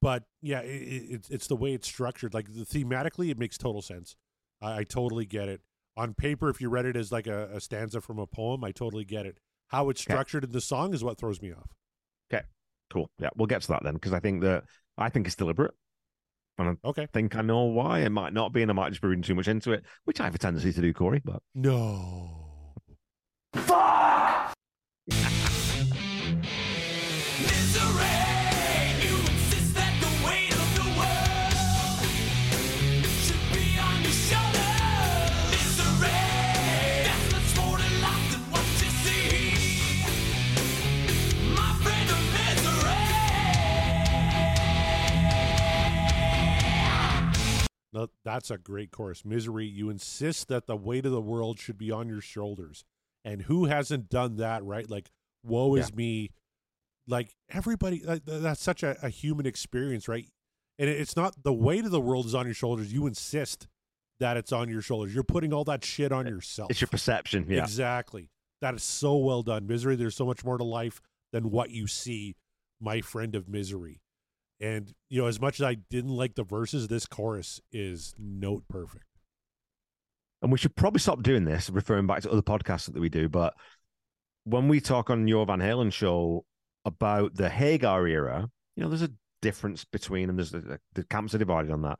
But 0.05 0.21
yeah, 0.39 0.59
it, 0.59 0.67
it, 0.67 1.03
it's 1.09 1.29
it's 1.31 1.47
the 1.47 1.55
way 1.55 1.73
it's 1.73 1.87
structured. 1.87 2.35
Like 2.35 2.53
the, 2.53 2.61
thematically, 2.63 3.31
it 3.31 3.39
makes 3.39 3.57
total 3.57 3.81
sense. 3.81 4.15
I, 4.61 4.81
I 4.81 4.83
totally 4.83 5.25
get 5.25 5.49
it. 5.49 5.61
On 5.97 6.13
paper, 6.13 6.47
if 6.47 6.61
you 6.61 6.69
read 6.69 6.85
it 6.85 6.95
as 6.95 7.11
like 7.11 7.25
a, 7.25 7.49
a 7.51 7.59
stanza 7.59 8.01
from 8.01 8.19
a 8.19 8.27
poem, 8.27 8.63
I 8.63 8.71
totally 8.71 9.03
get 9.03 9.25
it. 9.25 9.39
How 9.69 9.89
it's 9.89 10.01
Okay. 10.01 10.13
structured 10.13 10.43
in 10.43 10.51
the 10.51 10.61
song 10.61 10.93
is 10.93 11.03
what 11.03 11.17
throws 11.17 11.41
me 11.41 11.51
off. 11.53 11.71
Okay, 12.31 12.43
cool. 12.91 13.09
Yeah, 13.17 13.29
we'll 13.35 13.47
get 13.47 13.63
to 13.63 13.67
that 13.69 13.81
then 13.83 13.95
because 13.95 14.13
I 14.13 14.19
think 14.19 14.43
that 14.43 14.65
I 14.95 15.09
think 15.09 15.25
it's 15.25 15.35
deliberate. 15.35 15.73
And 16.59 16.77
I 16.83 16.87
Okay. 16.89 17.07
think 17.11 17.35
I 17.35 17.41
know 17.41 17.63
why. 17.63 18.01
It 18.01 18.11
might 18.11 18.31
not 18.31 18.53
be, 18.53 18.61
and 18.61 18.69
I 18.69 18.75
might 18.75 18.89
just 18.89 19.01
be 19.01 19.07
reading 19.07 19.23
too 19.23 19.33
much 19.33 19.47
into 19.47 19.71
it, 19.71 19.85
which 20.03 20.21
I 20.21 20.25
have 20.25 20.35
a 20.35 20.37
tendency 20.37 20.71
to 20.71 20.81
do, 20.81 20.93
Corey. 20.93 21.23
But 21.25 21.41
No. 21.55 22.75
Misery, 23.55 23.75
that's 48.23 48.51
a 48.51 48.57
great 48.57 48.91
chorus. 48.91 49.23
Misery, 49.25 49.65
you 49.65 49.89
insist 49.89 50.47
that 50.49 50.67
the 50.67 50.75
weight 50.75 51.05
of 51.05 51.11
the 51.11 51.21
world 51.21 51.59
should 51.59 51.77
be 51.77 51.91
on 51.91 52.07
your 52.07 52.21
shoulders. 52.21 52.83
And 53.23 53.43
who 53.43 53.65
hasn't 53.65 54.09
done 54.09 54.37
that, 54.37 54.63
right? 54.63 54.89
Like, 54.89 55.09
woe 55.43 55.75
is 55.75 55.93
me. 55.93 56.31
Like, 57.07 57.29
everybody, 57.49 57.99
that, 57.99 58.25
that's 58.25 58.61
such 58.61 58.83
a, 58.83 58.97
a 59.03 59.09
human 59.09 59.45
experience, 59.45 60.07
right? 60.07 60.27
And 60.77 60.89
it's 60.89 61.15
not 61.15 61.43
the 61.43 61.53
weight 61.53 61.85
of 61.85 61.91
the 61.91 62.01
world 62.01 62.25
is 62.25 62.35
on 62.35 62.45
your 62.45 62.53
shoulders. 62.53 62.91
You 62.91 63.07
insist 63.07 63.67
that 64.19 64.37
it's 64.37 64.51
on 64.51 64.69
your 64.69 64.81
shoulders. 64.81 65.13
You're 65.13 65.23
putting 65.23 65.53
all 65.53 65.63
that 65.65 65.83
shit 65.83 66.11
on 66.11 66.27
yourself. 66.27 66.69
it's 66.69 66.81
your 66.81 66.87
perception. 66.87 67.45
Yeah. 67.49 67.63
Exactly. 67.63 68.29
That 68.61 68.75
is 68.75 68.83
so 68.83 69.17
well 69.17 69.43
done. 69.43 69.67
Misery, 69.67 69.95
there's 69.95 70.15
so 70.15 70.25
much 70.25 70.43
more 70.43 70.57
to 70.57 70.63
life 70.63 71.01
than 71.31 71.51
what 71.51 71.69
you 71.69 71.87
see, 71.87 72.35
my 72.79 73.01
friend 73.01 73.35
of 73.35 73.47
misery. 73.49 74.01
And 74.61 74.93
you 75.09 75.21
know, 75.21 75.27
as 75.27 75.39
much 75.41 75.59
as 75.59 75.65
I 75.65 75.75
didn't 75.75 76.15
like 76.15 76.35
the 76.35 76.43
verses, 76.43 76.87
this 76.87 77.05
chorus 77.05 77.59
is 77.71 78.13
note 78.17 78.63
perfect. 78.69 79.05
and 80.41 80.51
we 80.51 80.57
should 80.57 80.75
probably 80.75 80.99
stop 80.99 81.23
doing 81.23 81.43
this, 81.45 81.69
referring 81.69 82.07
back 82.07 82.21
to 82.21 82.31
other 82.31 82.41
podcasts 82.41 82.91
that 82.91 82.99
we 82.99 83.09
do. 83.09 83.27
But 83.27 83.53
when 84.43 84.67
we 84.67 84.79
talk 84.79 85.09
on 85.09 85.27
your 85.27 85.45
Van 85.45 85.59
Halen 85.59 85.91
show 85.91 86.45
about 86.85 87.35
the 87.35 87.49
Hagar 87.49 88.07
era, 88.07 88.47
you 88.75 88.83
know, 88.83 88.89
there's 88.89 89.01
a 89.01 89.11
difference 89.41 89.85
between, 89.85 90.29
and 90.29 90.37
there's 90.37 90.51
the, 90.51 90.79
the 90.93 91.03
camps 91.05 91.33
are 91.33 91.39
divided 91.39 91.71
on 91.71 91.81
that. 91.81 91.99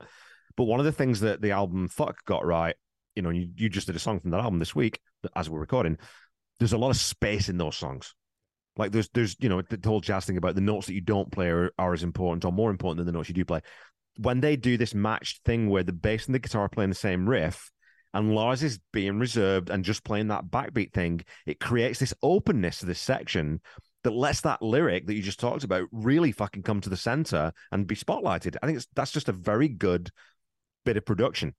But 0.56 0.64
one 0.64 0.78
of 0.78 0.86
the 0.86 0.92
things 0.92 1.20
that 1.20 1.42
the 1.42 1.50
album 1.50 1.88
Fuck 1.88 2.24
got 2.24 2.46
right, 2.46 2.76
you 3.16 3.22
know, 3.22 3.30
you, 3.30 3.48
you 3.56 3.68
just 3.68 3.88
did 3.88 3.96
a 3.96 3.98
song 3.98 4.20
from 4.20 4.30
that 4.30 4.40
album 4.40 4.58
this 4.60 4.74
week 4.74 5.00
as 5.34 5.50
we're 5.50 5.60
recording. 5.60 5.98
There's 6.58 6.72
a 6.72 6.78
lot 6.78 6.90
of 6.90 6.96
space 6.96 7.48
in 7.48 7.58
those 7.58 7.76
songs. 7.76 8.14
Like 8.76 8.92
there's 8.92 9.08
there's 9.14 9.36
you 9.40 9.48
know 9.48 9.62
the 9.62 9.80
whole 9.88 10.00
jazz 10.00 10.26
thing 10.26 10.36
about 10.36 10.54
the 10.54 10.60
notes 10.60 10.86
that 10.86 10.94
you 10.94 11.00
don't 11.00 11.32
play 11.32 11.48
are, 11.48 11.70
are 11.78 11.94
as 11.94 12.02
important 12.02 12.44
or 12.44 12.52
more 12.52 12.70
important 12.70 12.98
than 12.98 13.06
the 13.06 13.12
notes 13.12 13.28
you 13.28 13.34
do 13.34 13.44
play. 13.44 13.60
When 14.18 14.40
they 14.40 14.56
do 14.56 14.76
this 14.76 14.94
matched 14.94 15.44
thing 15.44 15.68
where 15.68 15.82
the 15.82 15.92
bass 15.92 16.26
and 16.26 16.34
the 16.34 16.38
guitar 16.38 16.62
are 16.62 16.68
playing 16.68 16.90
the 16.90 16.96
same 16.96 17.28
riff, 17.28 17.70
and 18.14 18.34
Lars 18.34 18.62
is 18.62 18.78
being 18.92 19.18
reserved 19.18 19.68
and 19.68 19.84
just 19.84 20.04
playing 20.04 20.28
that 20.28 20.46
backbeat 20.46 20.92
thing, 20.92 21.22
it 21.44 21.60
creates 21.60 21.98
this 21.98 22.14
openness 22.22 22.78
to 22.78 22.86
this 22.86 23.00
section 23.00 23.60
that 24.04 24.12
lets 24.12 24.40
that 24.42 24.62
lyric 24.62 25.06
that 25.06 25.14
you 25.14 25.22
just 25.22 25.40
talked 25.40 25.64
about 25.64 25.88
really 25.92 26.32
fucking 26.32 26.62
come 26.62 26.80
to 26.80 26.88
the 26.88 26.96
center 26.96 27.52
and 27.72 27.86
be 27.86 27.96
spotlighted. 27.96 28.56
I 28.62 28.66
think 28.66 28.78
it's, 28.78 28.86
that's 28.94 29.10
just 29.10 29.28
a 29.28 29.32
very 29.32 29.68
good 29.68 30.10
bit 30.84 30.96
of 30.96 31.04
production 31.04 31.54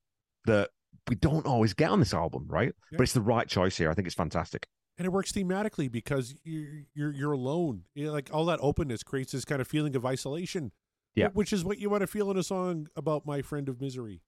that 0.45 0.69
we 1.07 1.15
don't 1.15 1.45
always 1.45 1.73
get 1.73 1.91
on 1.91 1.99
this 1.99 2.13
album, 2.13 2.45
right? 2.47 2.73
Yeah. 2.91 2.97
But 2.97 3.03
it's 3.03 3.13
the 3.13 3.21
right 3.21 3.47
choice 3.47 3.77
here. 3.77 3.91
I 3.91 3.93
think 3.93 4.07
it's 4.07 4.15
fantastic. 4.15 4.65
And 4.97 5.05
it 5.05 5.11
works 5.11 5.31
thematically 5.31 5.91
because 5.91 6.35
you're 6.43 6.85
you're, 6.93 7.11
you're 7.11 7.31
alone. 7.31 7.83
You 7.93 8.07
know, 8.07 8.11
like 8.13 8.29
all 8.33 8.45
that 8.45 8.59
openness 8.61 9.03
creates 9.03 9.31
this 9.31 9.45
kind 9.45 9.61
of 9.61 9.67
feeling 9.67 9.95
of 9.95 10.05
isolation. 10.05 10.71
Yeah. 11.15 11.29
which 11.33 11.51
is 11.51 11.65
what 11.65 11.79
you 11.79 11.89
want 11.89 12.01
to 12.01 12.07
feel 12.07 12.29
in 12.29 12.37
a 12.37 12.43
song 12.43 12.89
about 12.95 13.25
my 13.25 13.41
friend 13.41 13.67
of 13.69 13.81
misery. 13.81 14.21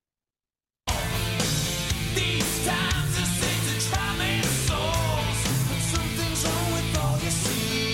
These 2.15 2.65
times 2.65 3.19
are 3.19 3.93
trying 3.93 4.41
souls, 4.41 5.39
but 5.69 5.81
something's 5.93 6.43
wrong 6.45 6.71
with 6.73 6.97
all 6.97 7.19
you 7.19 7.29
see. 7.29 7.93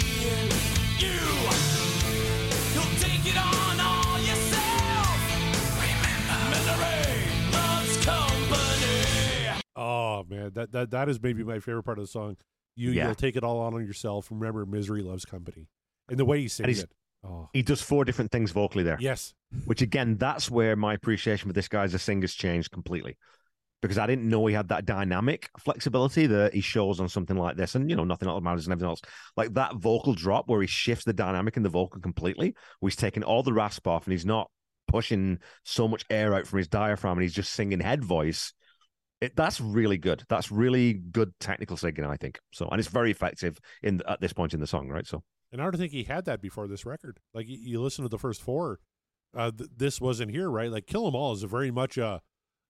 You, 1.03 1.19
you'll 2.73 2.95
take 3.03 3.25
it 3.27 3.35
on 3.37 3.79
all 3.81 4.17
yourself. 4.19 5.11
Remember, 5.75 6.39
misery 6.55 7.51
loves 7.51 7.97
company. 8.05 9.59
Oh 9.75 10.23
man, 10.29 10.51
that 10.53 10.71
that 10.71 10.91
that 10.91 11.09
is 11.09 11.21
maybe 11.21 11.43
my 11.43 11.59
favorite 11.59 11.83
part 11.83 11.97
of 11.99 12.05
the 12.05 12.07
song. 12.11 12.37
You 12.75 12.91
Yeah. 12.91 13.05
you'll 13.05 13.15
take 13.15 13.35
it 13.35 13.43
all 13.43 13.59
on 13.59 13.73
yourself. 13.85 14.29
Remember, 14.31 14.65
misery 14.65 15.01
loves 15.01 15.25
company, 15.25 15.67
and 16.09 16.19
the 16.19 16.25
way 16.25 16.41
he 16.41 16.47
sings 16.47 16.79
it. 16.79 16.91
Oh 17.23 17.49
He 17.53 17.63
does 17.63 17.81
four 17.81 18.05
different 18.05 18.31
things 18.31 18.51
vocally 18.51 18.83
there. 18.83 18.97
yes, 18.99 19.33
which 19.65 19.81
again, 19.81 20.17
that's 20.17 20.51
where 20.51 20.75
my 20.75 20.93
appreciation 20.93 21.49
for 21.49 21.53
this 21.53 21.67
guy 21.67 21.83
as 21.83 21.93
a 21.93 21.99
singer's 21.99 22.35
changed 22.35 22.71
completely. 22.71 23.17
Because 23.81 23.97
I 23.97 24.07
didn't 24.07 24.27
know 24.29 24.45
he 24.45 24.53
had 24.55 24.69
that 24.69 24.85
dynamic 24.85 25.49
flexibility 25.59 26.25
that 26.27 26.53
he 26.53 26.61
shows 26.61 26.99
on 26.99 27.07
something 27.09 27.37
like 27.37 27.55
this, 27.55 27.75
and 27.75 27.89
you 27.89 27.95
know, 27.95 28.03
nothing 28.03 28.27
else 28.27 28.43
matters 28.43 28.65
and 28.65 28.71
everything 28.73 28.89
else. 28.89 29.01
Like 29.37 29.53
that 29.55 29.75
vocal 29.75 30.13
drop 30.13 30.47
where 30.47 30.61
he 30.61 30.67
shifts 30.67 31.05
the 31.05 31.13
dynamic 31.13 31.55
in 31.57 31.63
the 31.63 31.69
vocal 31.69 31.99
completely, 32.01 32.55
where 32.79 32.89
he's 32.89 32.95
taking 32.95 33.23
all 33.23 33.43
the 33.43 33.53
rasp 33.53 33.85
off 33.87 34.05
and 34.05 34.11
he's 34.11 34.25
not 34.25 34.49
pushing 34.87 35.39
so 35.63 35.87
much 35.87 36.03
air 36.09 36.33
out 36.35 36.47
from 36.47 36.57
his 36.57 36.67
diaphragm 36.67 37.13
and 37.17 37.23
he's 37.23 37.33
just 37.33 37.53
singing 37.53 37.79
head 37.79 38.03
voice. 38.03 38.53
It, 39.21 39.35
that's 39.35 39.61
really 39.61 39.97
good. 39.97 40.23
That's 40.27 40.51
really 40.51 40.93
good 40.93 41.31
technical 41.39 41.77
singing, 41.77 42.03
I 42.05 42.17
think. 42.17 42.39
So, 42.51 42.67
and 42.67 42.79
it's 42.79 42.89
very 42.89 43.11
effective 43.11 43.57
in 43.81 44.01
at 44.07 44.19
this 44.21 44.33
point 44.33 44.53
in 44.53 44.59
the 44.59 44.67
song, 44.67 44.89
right? 44.89 45.07
So, 45.07 45.23
and 45.51 45.61
I 45.61 45.65
don't 45.65 45.77
think 45.77 45.93
he 45.93 46.03
had 46.03 46.25
that 46.25 46.41
before 46.41 46.67
this 46.67 46.85
record. 46.85 47.19
Like 47.33 47.47
you, 47.47 47.57
you 47.59 47.81
listen 47.81 48.03
to 48.03 48.09
the 48.09 48.19
first 48.19 48.41
four, 48.41 48.79
uh, 49.35 49.51
th- 49.51 49.69
this 49.75 50.01
wasn't 50.01 50.31
here, 50.31 50.49
right? 50.49 50.69
Like 50.69 50.85
Kill 50.85 51.07
'Em 51.07 51.15
All 51.15 51.33
is 51.33 51.43
a 51.43 51.47
very 51.47 51.71
much 51.71 51.97
a 51.97 52.21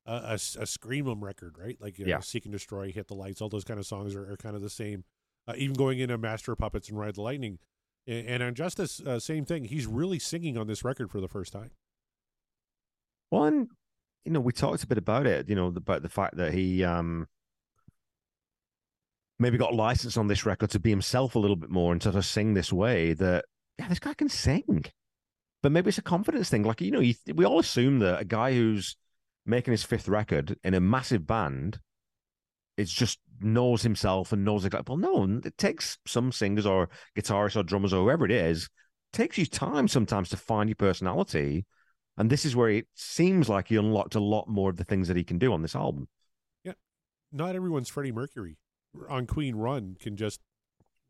a, 0.06 0.14
a, 0.14 0.34
a 0.34 0.66
scream 0.68 1.10
'em 1.10 1.24
record, 1.24 1.58
right? 1.60 1.78
Like 1.82 1.98
you 1.98 2.06
know, 2.06 2.12
Yeah. 2.12 2.20
Seek 2.20 2.46
and 2.46 2.52
Destroy, 2.52 2.92
Hit 2.92 3.08
the 3.08 3.16
Lights, 3.16 3.42
all 3.42 3.50
those 3.50 3.64
kind 3.64 3.80
of 3.80 3.88
songs 3.88 4.16
are, 4.16 4.32
are 4.32 4.38
kind 4.38 4.56
of 4.56 4.62
the 4.62 4.70
same. 4.70 5.04
Uh, 5.48 5.54
even 5.58 5.76
going 5.76 6.00
into 6.00 6.18
Master 6.18 6.52
of 6.52 6.60
Puppets 6.60 6.90
and 6.90 7.00
Ride 7.00 7.16
the 7.16 7.22
Lightning, 7.22 7.58
and, 8.08 8.28
and 8.28 8.44
on 8.44 8.54
Justice, 8.56 9.02
uh, 9.02 9.20
same 9.20 9.46
thing. 9.46 9.64
He's 9.66 9.88
really 9.88 10.20
singing 10.20 10.58
on 10.58 10.68
this 10.68 10.84
record 10.84 11.10
for 11.12 11.20
the 11.20 11.28
first 11.28 11.52
time. 11.54 11.72
One, 13.30 13.68
you 14.26 14.32
know, 14.32 14.40
we 14.40 14.52
talked 14.52 14.84
a 14.84 14.88
bit 14.88 14.98
about 14.98 15.28
it, 15.28 15.48
you 15.48 15.56
know, 15.56 15.68
about 15.68 16.02
the 16.02 16.10
fact 16.10 16.38
that 16.38 16.54
he 16.54 16.84
um 16.84 17.28
maybe 19.38 19.58
got 19.58 19.74
licensed 19.74 20.18
on 20.18 20.28
this 20.28 20.46
record 20.46 20.70
to 20.72 20.80
be 20.80 20.90
himself 20.90 21.36
a 21.36 21.40
little 21.40 21.56
bit 21.56 21.70
more 21.70 21.92
and 21.92 22.02
to 22.02 22.12
just 22.12 22.32
sing 22.32 22.54
this 22.54 22.72
way 22.72 23.14
that 23.14 23.46
yeah, 23.78 23.88
this 23.88 24.00
guy 24.00 24.14
can 24.14 24.30
sing. 24.30 24.86
But 25.62 25.72
maybe 25.72 25.90
it's 25.90 25.98
a 25.98 26.04
confidence 26.04 26.50
thing. 26.50 26.64
Like, 26.64 26.82
you 26.82 26.92
know, 26.92 27.00
you, 27.00 27.16
we 27.34 27.46
all 27.46 27.60
assume 27.60 28.00
that 28.00 28.22
a 28.22 28.26
guy 28.26 28.54
who's 28.54 28.96
making 29.46 29.72
his 29.72 29.84
fifth 29.84 30.08
record 30.08 30.58
in 30.64 30.74
a 30.74 30.80
massive 30.80 31.28
band 31.28 31.80
is 32.78 32.92
just 32.92 33.20
knows 33.42 33.82
himself 33.82 34.32
and 34.32 34.46
knows 34.46 34.66
exactly. 34.66 34.96
Well, 34.96 35.28
no, 35.28 35.42
it 35.44 35.58
takes 35.58 35.98
some 36.06 36.32
singers 36.32 36.66
or 36.66 36.90
guitarists 37.18 37.56
or 37.56 37.64
drummers 37.64 37.94
or 37.94 38.04
whoever 38.04 38.26
it 38.26 38.32
is, 38.32 38.70
takes 39.12 39.38
you 39.38 39.46
time 39.46 39.88
sometimes 39.88 40.30
to 40.30 40.38
find 40.38 40.70
your 40.70 40.76
personality. 40.76 41.66
And 42.18 42.30
this 42.30 42.46
is 42.46 42.56
where 42.56 42.70
it 42.70 42.88
seems 42.94 43.50
like 43.50 43.68
he 43.68 43.76
unlocked 43.76 44.16
a 44.16 44.22
lot 44.22 44.48
more 44.48 44.70
of 44.70 44.78
the 44.78 44.86
things 44.86 45.08
that 45.08 45.18
he 45.18 45.24
can 45.24 45.38
do 45.38 45.52
on 45.52 45.62
this 45.62 45.76
album. 45.76 46.08
Yeah. 46.64 46.74
Not 47.32 47.56
everyone's 47.56 47.90
Freddie 47.90 48.12
Mercury 48.12 48.58
on 49.10 49.28
Queen 49.28 49.56
Run 49.56 49.98
can 50.00 50.16
just 50.16 50.40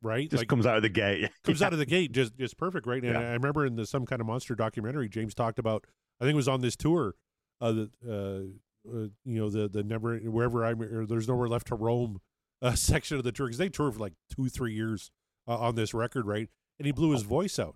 right 0.02 0.30
Just 0.30 0.42
like 0.42 0.48
comes 0.48 0.66
out 0.66 0.78
of 0.78 0.82
the 0.82 0.90
gate. 0.90 1.30
comes 1.44 1.62
out 1.62 1.74
of 1.74 1.80
the 1.80 1.86
gate 1.86 2.12
just 2.12 2.38
just 2.38 2.58
perfect, 2.58 2.88
right? 2.88 3.04
And 3.04 3.14
Yeah. 3.14 3.20
I 3.20 3.34
remember 3.34 3.66
in 3.66 3.76
the 3.76 3.86
some 3.86 4.06
kind 4.06 4.22
of 4.22 4.28
monster 4.28 4.56
documentary, 4.56 5.10
James 5.10 5.34
talked 5.34 5.60
about. 5.60 5.86
I 6.20 6.24
think 6.24 6.34
it 6.34 6.38
was 6.38 6.48
on 6.48 6.62
this 6.62 6.76
tour, 6.76 7.16
uh, 7.60 7.72
the 7.72 7.92
uh, 8.08 8.90
uh 8.90 9.08
you 9.26 9.40
know 9.40 9.50
the 9.50 9.68
the 9.68 9.84
never 9.84 10.18
wherever 10.18 10.66
I'm 10.66 10.82
or 10.82 11.06
there's 11.06 11.28
nowhere 11.28 11.48
left 11.48 11.68
to 11.68 11.76
roam 11.76 12.20
uh, 12.62 12.74
section 12.76 13.18
of 13.18 13.24
the 13.24 13.32
tour 13.32 13.48
because 13.48 13.58
they 13.58 13.70
toured 13.70 13.94
for 13.94 14.00
like 14.00 14.14
two 14.34 14.50
three 14.50 14.74
years 14.74 15.12
uh, 15.48 15.58
on 15.58 15.76
this 15.76 15.94
record, 15.94 16.26
right? 16.26 16.50
And 16.80 16.86
he 16.86 16.92
blew 16.92 17.12
his 17.12 17.24
voice 17.24 17.60
out, 17.60 17.76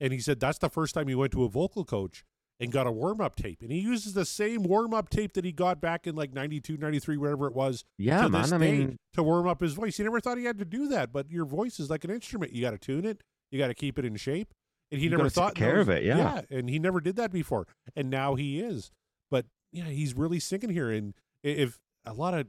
and 0.00 0.12
he 0.12 0.18
said 0.18 0.40
that's 0.40 0.58
the 0.58 0.70
first 0.70 0.94
time 0.94 1.08
he 1.08 1.14
went 1.14 1.32
to 1.32 1.44
a 1.44 1.48
vocal 1.48 1.84
coach 1.84 2.24
and 2.60 2.70
got 2.70 2.86
a 2.86 2.92
warm 2.92 3.20
up 3.20 3.34
tape, 3.36 3.62
and 3.62 3.72
he 3.72 3.80
uses 3.80 4.12
the 4.14 4.24
same 4.24 4.62
warm 4.62 4.94
up 4.94 5.10
tape 5.10 5.32
that 5.34 5.44
he 5.44 5.50
got 5.52 5.80
back 5.80 6.06
in 6.06 6.14
like 6.14 6.32
92, 6.32 6.76
93, 6.76 7.16
whatever 7.16 7.46
it 7.46 7.54
was 7.54 7.84
Yeah, 7.98 8.22
to 8.22 8.28
man. 8.28 8.42
this 8.42 8.52
I 8.52 8.58
day 8.58 8.78
mean, 8.78 8.96
to 9.14 9.22
warm 9.22 9.46
up 9.48 9.60
his 9.60 9.74
voice. 9.74 9.96
He 9.96 10.02
never 10.04 10.20
thought 10.20 10.38
he 10.38 10.44
had 10.44 10.58
to 10.58 10.64
do 10.64 10.86
that, 10.88 11.12
but 11.12 11.30
your 11.30 11.44
voice 11.44 11.80
is 11.80 11.90
like 11.90 12.04
an 12.04 12.10
instrument. 12.10 12.52
You 12.52 12.62
got 12.62 12.70
to 12.70 12.78
tune 12.78 13.04
it. 13.04 13.22
You 13.50 13.58
got 13.58 13.68
to 13.68 13.74
keep 13.74 13.98
it 13.98 14.04
in 14.04 14.16
shape. 14.16 14.54
And 14.92 15.00
he 15.00 15.06
You 15.08 15.16
never 15.16 15.28
thought 15.28 15.54
care 15.56 15.80
of 15.80 15.88
it, 15.88 16.04
yeah. 16.04 16.16
yeah. 16.50 16.56
and 16.58 16.68
he 16.70 16.78
never 16.78 17.00
did 17.00 17.16
that 17.16 17.32
before, 17.32 17.66
and 17.96 18.10
now 18.10 18.34
he 18.36 18.60
is. 18.60 18.92
But 19.30 19.46
yeah, 19.72 19.84
he's 19.86 20.14
really 20.14 20.38
singing 20.38 20.70
here. 20.70 20.90
And 20.90 21.14
if 21.42 21.80
a 22.04 22.12
lot 22.12 22.34
of 22.34 22.46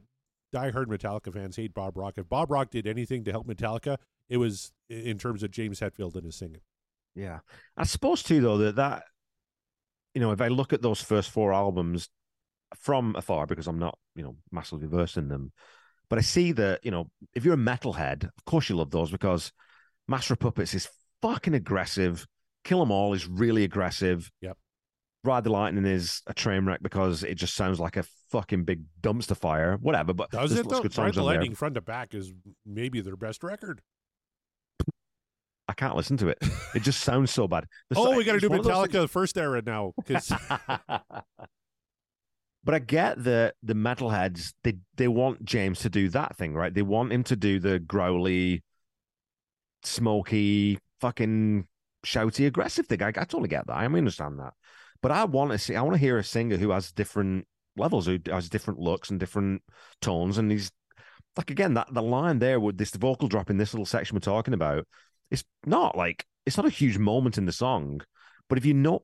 diehard 0.54 0.86
Metallica 0.86 1.32
fans 1.32 1.56
hate 1.56 1.74
Bob 1.74 1.96
Rock, 1.96 2.14
if 2.18 2.28
Bob 2.28 2.50
Rock 2.52 2.70
did 2.70 2.86
anything 2.86 3.24
to 3.24 3.32
help 3.32 3.48
Metallica, 3.48 3.96
it 4.28 4.36
was 4.36 4.72
in 4.88 5.18
terms 5.18 5.42
of 5.42 5.50
James 5.50 5.80
Hetfield 5.80 6.14
and 6.14 6.24
his 6.24 6.36
singing. 6.36 6.60
yeah. 7.16 7.40
I 7.76 7.82
suppose 7.84 8.22
too, 8.22 8.40
though, 8.40 8.58
that 8.58 8.76
that 8.76 9.04
you 10.16 10.20
know, 10.22 10.32
if 10.32 10.40
I 10.40 10.48
look 10.48 10.72
at 10.72 10.80
those 10.80 11.02
first 11.02 11.28
four 11.28 11.52
albums 11.52 12.08
from 12.74 13.14
afar, 13.16 13.46
because 13.46 13.66
I'm 13.66 13.78
not, 13.78 13.98
you 14.14 14.22
know, 14.22 14.36
massively 14.50 14.86
versed 14.88 15.18
in 15.18 15.28
them, 15.28 15.52
but 16.08 16.18
I 16.18 16.22
see 16.22 16.52
that, 16.52 16.82
you 16.82 16.90
know, 16.90 17.10
if 17.34 17.44
you're 17.44 17.52
a 17.52 17.58
metalhead, 17.58 18.24
of 18.24 18.44
course 18.46 18.70
you 18.70 18.76
love 18.76 18.90
those 18.90 19.10
because 19.10 19.52
Master 20.08 20.32
of 20.32 20.38
Puppets 20.40 20.72
is 20.72 20.88
fucking 21.20 21.52
aggressive. 21.52 22.26
Kill 22.64 22.80
'Em 22.80 22.90
All 22.90 23.12
is 23.12 23.28
really 23.28 23.62
aggressive. 23.62 24.30
Yep. 24.40 24.56
Ride 25.22 25.44
the 25.44 25.50
Lightning 25.50 25.84
is 25.84 26.22
a 26.26 26.32
train 26.32 26.64
wreck 26.64 26.82
because 26.82 27.22
it 27.22 27.34
just 27.34 27.54
sounds 27.54 27.78
like 27.78 27.98
a 27.98 28.04
fucking 28.30 28.64
big 28.64 28.84
dumpster 29.02 29.36
fire. 29.36 29.76
Whatever, 29.82 30.14
but 30.14 30.30
Does 30.30 30.52
it 30.52 30.66
though? 30.66 30.80
good 30.80 30.96
Ride 30.96 31.12
the 31.12 31.20
on 31.20 31.26
there. 31.26 31.34
Lightning 31.34 31.54
front 31.54 31.74
to 31.74 31.82
back 31.82 32.14
is 32.14 32.32
maybe 32.64 33.02
their 33.02 33.16
best 33.16 33.44
record. 33.44 33.82
I 35.68 35.72
can't 35.72 35.96
listen 35.96 36.16
to 36.18 36.28
it. 36.28 36.38
It 36.74 36.82
just 36.82 37.00
sounds 37.00 37.30
so 37.30 37.48
bad. 37.48 37.66
The 37.90 37.98
oh, 37.98 38.16
we 38.16 38.24
got 38.24 38.34
to 38.34 38.40
do 38.40 38.48
one 38.48 38.60
of 38.60 38.64
those 38.64 38.72
Metallica 38.72 38.92
things- 38.92 39.04
the 39.04 39.08
first 39.08 39.36
era 39.38 39.62
now 39.64 39.92
but 42.66 42.74
I 42.74 42.80
get 42.80 43.22
the 43.22 43.54
the 43.62 43.74
metalheads 43.74 44.52
they 44.64 44.74
they 44.96 45.06
want 45.06 45.44
James 45.44 45.78
to 45.80 45.88
do 45.88 46.08
that 46.10 46.36
thing, 46.36 46.52
right? 46.52 46.74
They 46.74 46.82
want 46.82 47.12
him 47.12 47.22
to 47.24 47.36
do 47.36 47.60
the 47.60 47.78
growly, 47.78 48.64
smoky, 49.84 50.80
fucking 51.00 51.68
shouty, 52.04 52.46
aggressive 52.46 52.88
thing. 52.88 53.02
I, 53.02 53.08
I 53.08 53.12
totally 53.12 53.48
get 53.48 53.68
that. 53.68 53.76
I 53.76 53.86
understand 53.86 54.40
that. 54.40 54.54
But 55.00 55.12
I 55.12 55.24
want 55.24 55.52
to 55.52 55.58
see. 55.58 55.76
I 55.76 55.82
want 55.82 55.94
to 55.94 56.00
hear 56.00 56.18
a 56.18 56.24
singer 56.24 56.56
who 56.56 56.70
has 56.70 56.90
different 56.90 57.46
levels, 57.76 58.06
who 58.06 58.18
has 58.26 58.48
different 58.48 58.80
looks 58.80 59.10
and 59.10 59.20
different 59.20 59.62
tones, 60.02 60.36
and 60.36 60.50
he's 60.50 60.72
like 61.36 61.50
again 61.50 61.74
that 61.74 61.92
the 61.92 62.02
line 62.02 62.40
there 62.40 62.58
with 62.58 62.78
this 62.78 62.90
vocal 62.90 63.28
drop 63.28 63.48
in 63.48 63.58
this 63.58 63.74
little 63.74 63.86
section 63.86 64.16
we're 64.16 64.20
talking 64.20 64.54
about. 64.54 64.88
It's 65.30 65.44
not 65.64 65.96
like 65.96 66.24
it's 66.44 66.56
not 66.56 66.66
a 66.66 66.70
huge 66.70 66.98
moment 66.98 67.38
in 67.38 67.46
the 67.46 67.52
song, 67.52 68.00
but 68.48 68.58
if 68.58 68.64
you 68.64 68.74
know 68.74 69.02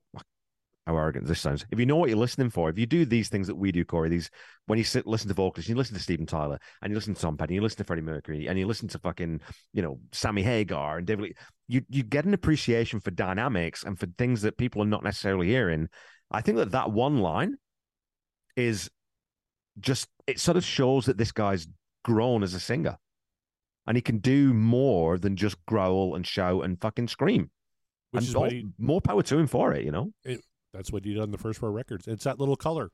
how 0.85 0.97
arrogant 0.97 1.25
this 1.25 1.39
sounds. 1.39 1.65
If 1.71 1.79
you 1.79 1.85
know 1.85 1.95
what 1.95 2.09
you're 2.09 2.17
listening 2.17 2.49
for, 2.49 2.69
if 2.69 2.77
you 2.77 2.85
do 2.85 3.05
these 3.05 3.29
things 3.29 3.47
that 3.47 3.55
we 3.55 3.71
do, 3.71 3.85
Corey, 3.85 4.09
these 4.09 4.29
when 4.65 4.77
you 4.77 4.83
sit 4.83 5.07
listen 5.07 5.29
to 5.29 5.33
vocalists, 5.33 5.69
you 5.69 5.75
listen 5.75 5.95
to 5.95 6.01
Steven 6.01 6.25
Tyler, 6.25 6.59
and 6.81 6.91
you 6.91 6.95
listen 6.95 7.13
to 7.13 7.21
Tom 7.21 7.37
Petty, 7.37 7.53
you 7.53 7.61
listen 7.61 7.77
to 7.77 7.83
Freddie 7.85 8.01
Mercury, 8.01 8.47
and 8.47 8.59
you 8.59 8.67
listen 8.67 8.87
to 8.89 8.99
fucking 8.99 9.39
you 9.73 9.81
know 9.81 9.99
Sammy 10.11 10.43
Hagar 10.43 10.97
and 10.97 11.07
David. 11.07 11.23
Lee, 11.23 11.33
you 11.67 11.81
you 11.89 12.03
get 12.03 12.25
an 12.25 12.33
appreciation 12.33 12.99
for 12.99 13.11
dynamics 13.11 13.83
and 13.83 13.97
for 13.97 14.07
things 14.17 14.41
that 14.41 14.57
people 14.57 14.81
are 14.81 14.87
not 14.87 15.03
necessarily 15.03 15.47
hearing. 15.47 15.87
I 16.31 16.41
think 16.41 16.57
that 16.57 16.71
that 16.71 16.91
one 16.91 17.19
line 17.19 17.55
is 18.57 18.89
just 19.79 20.07
it 20.27 20.39
sort 20.39 20.57
of 20.57 20.65
shows 20.65 21.05
that 21.05 21.17
this 21.17 21.31
guy's 21.31 21.67
grown 22.03 22.43
as 22.43 22.53
a 22.53 22.59
singer, 22.59 22.97
and 23.87 23.97
he 23.97 24.01
can 24.01 24.17
do 24.19 24.53
more 24.53 25.17
than 25.17 25.35
just 25.35 25.63
growl 25.65 26.15
and 26.15 26.25
shout 26.25 26.63
and 26.63 26.79
fucking 26.79 27.07
scream. 27.07 27.51
Which 28.11 28.21
and 28.23 28.29
is 28.29 28.35
all- 28.35 28.49
he, 28.49 28.67
more 28.77 29.01
power 29.01 29.23
to 29.23 29.37
him 29.37 29.47
for 29.47 29.73
it, 29.73 29.83
you 29.85 29.91
know. 29.91 30.11
that's 30.73 30.91
what 30.91 31.03
he 31.05 31.13
did 31.13 31.21
on 31.21 31.31
the 31.31 31.37
first 31.37 31.59
four 31.59 31.71
records. 31.71 32.07
It's 32.07 32.23
that 32.25 32.39
little 32.39 32.55
color. 32.55 32.91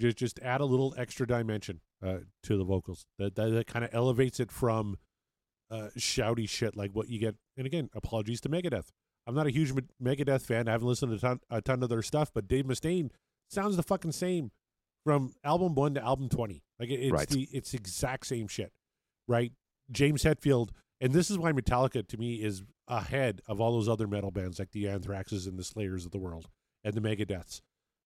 Just 0.00 0.16
just 0.16 0.38
add 0.40 0.60
a 0.60 0.64
little 0.64 0.94
extra 0.96 1.26
dimension 1.26 1.80
uh, 2.04 2.18
to 2.44 2.56
the 2.56 2.64
vocals. 2.64 3.04
That 3.18 3.34
that, 3.36 3.50
that 3.50 3.66
kind 3.66 3.84
of 3.84 3.90
elevates 3.94 4.40
it 4.40 4.50
from 4.50 4.96
uh, 5.70 5.88
shouty 5.98 6.48
shit 6.48 6.76
like 6.76 6.90
what 6.92 7.08
you 7.08 7.18
get. 7.18 7.36
And 7.56 7.66
again, 7.66 7.88
apologies 7.94 8.40
to 8.42 8.48
Megadeth. 8.48 8.88
I'm 9.26 9.34
not 9.34 9.46
a 9.46 9.50
huge 9.50 9.72
Megadeth 10.02 10.42
fan. 10.42 10.66
I 10.66 10.72
haven't 10.72 10.88
listened 10.88 11.12
to 11.12 11.16
a 11.16 11.20
ton, 11.20 11.40
a 11.50 11.60
ton 11.62 11.82
of 11.82 11.88
their 11.90 12.02
stuff, 12.02 12.30
but 12.34 12.48
Dave 12.48 12.64
Mustaine 12.64 13.10
sounds 13.48 13.76
the 13.76 13.82
fucking 13.82 14.12
same 14.12 14.50
from 15.04 15.34
album 15.44 15.74
one 15.74 15.94
to 15.94 16.02
album 16.02 16.28
twenty. 16.28 16.64
Like 16.80 16.88
it- 16.88 17.00
it's 17.00 17.12
Right. 17.12 17.28
the 17.28 17.42
it's 17.52 17.70
the 17.72 17.76
exact 17.78 18.26
same 18.26 18.48
shit, 18.48 18.72
right? 19.28 19.52
James 19.90 20.22
Hetfield, 20.24 20.70
and 21.00 21.12
this 21.12 21.30
is 21.30 21.38
why 21.38 21.52
Metallica 21.52 22.06
to 22.06 22.16
me 22.16 22.36
is 22.36 22.62
ahead 22.88 23.40
of 23.46 23.60
all 23.60 23.72
those 23.72 23.88
other 23.88 24.06
metal 24.06 24.30
bands 24.30 24.58
like 24.58 24.72
the 24.72 24.84
Anthraxes 24.84 25.46
and 25.46 25.58
the 25.58 25.64
Slayers 25.64 26.04
of 26.04 26.10
the 26.12 26.18
world 26.18 26.48
and 26.84 26.94
the 26.94 27.00
Megadeths, 27.00 27.60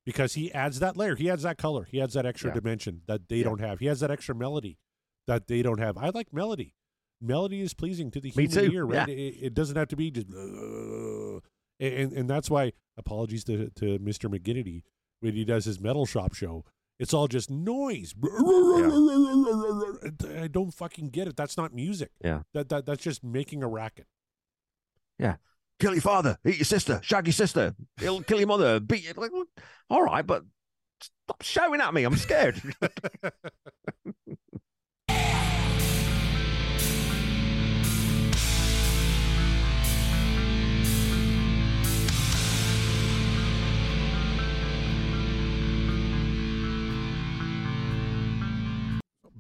because 0.05 0.35
he 0.35 0.53
adds 0.53 0.79
that 0.81 0.97
layer, 0.97 1.17
he 1.17 1.29
adds 1.31 1.43
that 1.43 1.59
color, 1.59 1.85
he 1.91 2.01
adds 2.01 2.15
that 2.15 2.27
extra 2.27 2.51
Yeah. 2.51 2.55
dimension 2.55 3.03
that 3.07 3.29
they 3.29 3.39
Yeah. 3.39 3.45
don't 3.45 3.61
have. 3.61 3.79
He 3.81 3.87
has 3.87 4.01
that 4.01 4.11
extra 4.11 4.35
melody 4.35 4.79
that 5.27 5.47
they 5.49 5.63
don't 5.63 5.81
have. 5.81 5.97
I 5.99 6.11
like 6.11 6.33
melody. 6.33 6.75
Melody 7.21 7.61
is 7.63 7.73
pleasing 7.75 8.11
to 8.13 8.21
the 8.21 8.31
human 8.31 8.73
ear, 8.73 8.85
right? 8.85 9.09
yeah. 9.09 9.15
It, 9.15 9.37
it 9.43 9.55
doesn't 9.55 9.77
have 9.77 9.89
to 9.89 9.97
be 9.97 10.11
just, 10.11 10.27
"Ugh." 10.29 11.43
and 11.81 12.13
and 12.13 12.29
that's 12.31 12.51
why 12.51 12.73
apologies 12.97 13.43
to 13.45 13.71
to 13.71 13.99
Mr. 13.99 14.31
McGinnity 14.31 14.83
when 15.21 15.35
he 15.35 15.45
does 15.45 15.65
his 15.65 15.81
metal 15.81 16.05
shop 16.07 16.35
show. 16.35 16.65
It's 16.99 17.13
all 17.13 17.29
just 17.29 17.51
noise. 17.51 18.15
I 20.25 20.49
don't 20.51 20.71
fucking 20.71 21.11
get 21.11 21.29
it. 21.29 21.37
That's 21.37 21.57
not 21.57 21.75
music. 21.75 22.11
Yeah. 22.25 22.41
That 22.55 22.69
that 22.71 22.87
that's 22.87 23.03
just 23.03 23.23
making 23.23 23.63
a 23.63 23.69
racket. 23.69 24.07
Yeah. 25.19 25.37
Kill 25.79 25.93
your 25.93 26.01
father, 26.01 26.39
eat 26.47 26.57
your 26.57 26.65
sister, 26.65 27.01
shag 27.03 27.27
your 27.27 27.35
sister, 27.35 27.75
he'll 28.01 28.23
kill 28.23 28.39
your 28.39 28.47
mother, 28.49 28.81
beat 28.81 29.05
you. 29.05 29.13
Like, 29.15 29.31
all 29.91 30.03
right, 30.03 30.27
but 30.27 30.43
stop 31.03 31.43
shouting 31.43 31.83
at 31.83 31.93
me. 31.93 32.05
I'm 32.05 32.17
scared. 32.17 32.63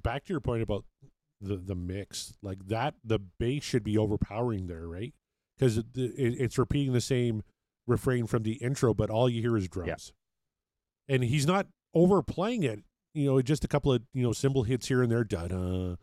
Back 0.06 0.24
to 0.26 0.32
your 0.32 0.40
point 0.40 0.62
about 0.62 0.84
the 1.40 1.56
the 1.56 1.74
mix, 1.74 2.34
like 2.40 2.68
that, 2.68 2.94
the 3.04 3.18
bass 3.18 3.64
should 3.64 3.82
be 3.82 3.98
overpowering 3.98 4.68
there, 4.68 4.86
right? 4.86 5.12
Because 5.58 5.78
it, 5.78 5.86
it, 5.96 6.36
it's 6.38 6.58
repeating 6.58 6.92
the 6.92 7.00
same 7.00 7.42
refrain 7.88 8.28
from 8.28 8.44
the 8.44 8.52
intro, 8.52 8.94
but 8.94 9.10
all 9.10 9.28
you 9.28 9.40
hear 9.42 9.56
is 9.56 9.68
drums, 9.68 10.12
and 11.08 11.24
he's 11.24 11.44
not 11.44 11.66
overplaying 11.92 12.62
it. 12.62 12.84
You 13.14 13.26
know, 13.26 13.42
just 13.42 13.64
a 13.64 13.68
couple 13.68 13.92
of 13.92 14.02
you 14.14 14.22
know 14.22 14.32
cymbal 14.32 14.62
hits 14.62 14.86
here 14.86 15.02
and 15.02 15.10
there, 15.10 15.24
da 15.24 15.48
da. 15.48 15.96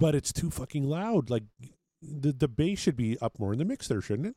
But 0.00 0.16
it's 0.16 0.32
too 0.32 0.50
fucking 0.50 0.84
loud. 0.84 1.30
Like 1.30 1.44
the 2.02 2.32
the 2.32 2.48
bass 2.48 2.80
should 2.80 2.96
be 2.96 3.16
up 3.20 3.38
more 3.38 3.52
in 3.52 3.60
the 3.60 3.64
mix 3.64 3.86
there, 3.86 4.00
shouldn't 4.00 4.28
it? 4.28 4.36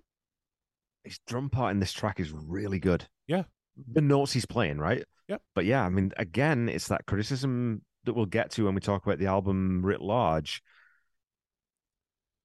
His 1.03 1.17
drum 1.25 1.49
part 1.49 1.71
in 1.71 1.79
this 1.79 1.91
track 1.91 2.19
is 2.19 2.31
really 2.31 2.77
good. 2.77 3.07
Yeah. 3.27 3.45
The 3.91 4.01
notes 4.01 4.33
he's 4.33 4.45
playing, 4.45 4.77
right? 4.77 5.03
Yep. 5.27 5.41
But 5.55 5.65
yeah, 5.65 5.83
I 5.83 5.89
mean, 5.89 6.11
again, 6.17 6.69
it's 6.69 6.87
that 6.89 7.07
criticism 7.07 7.81
that 8.05 8.13
we'll 8.13 8.25
get 8.25 8.51
to 8.51 8.65
when 8.65 8.75
we 8.75 8.81
talk 8.81 9.05
about 9.05 9.19
the 9.19 9.27
album 9.27 9.85
writ 9.85 10.01
large. 10.01 10.63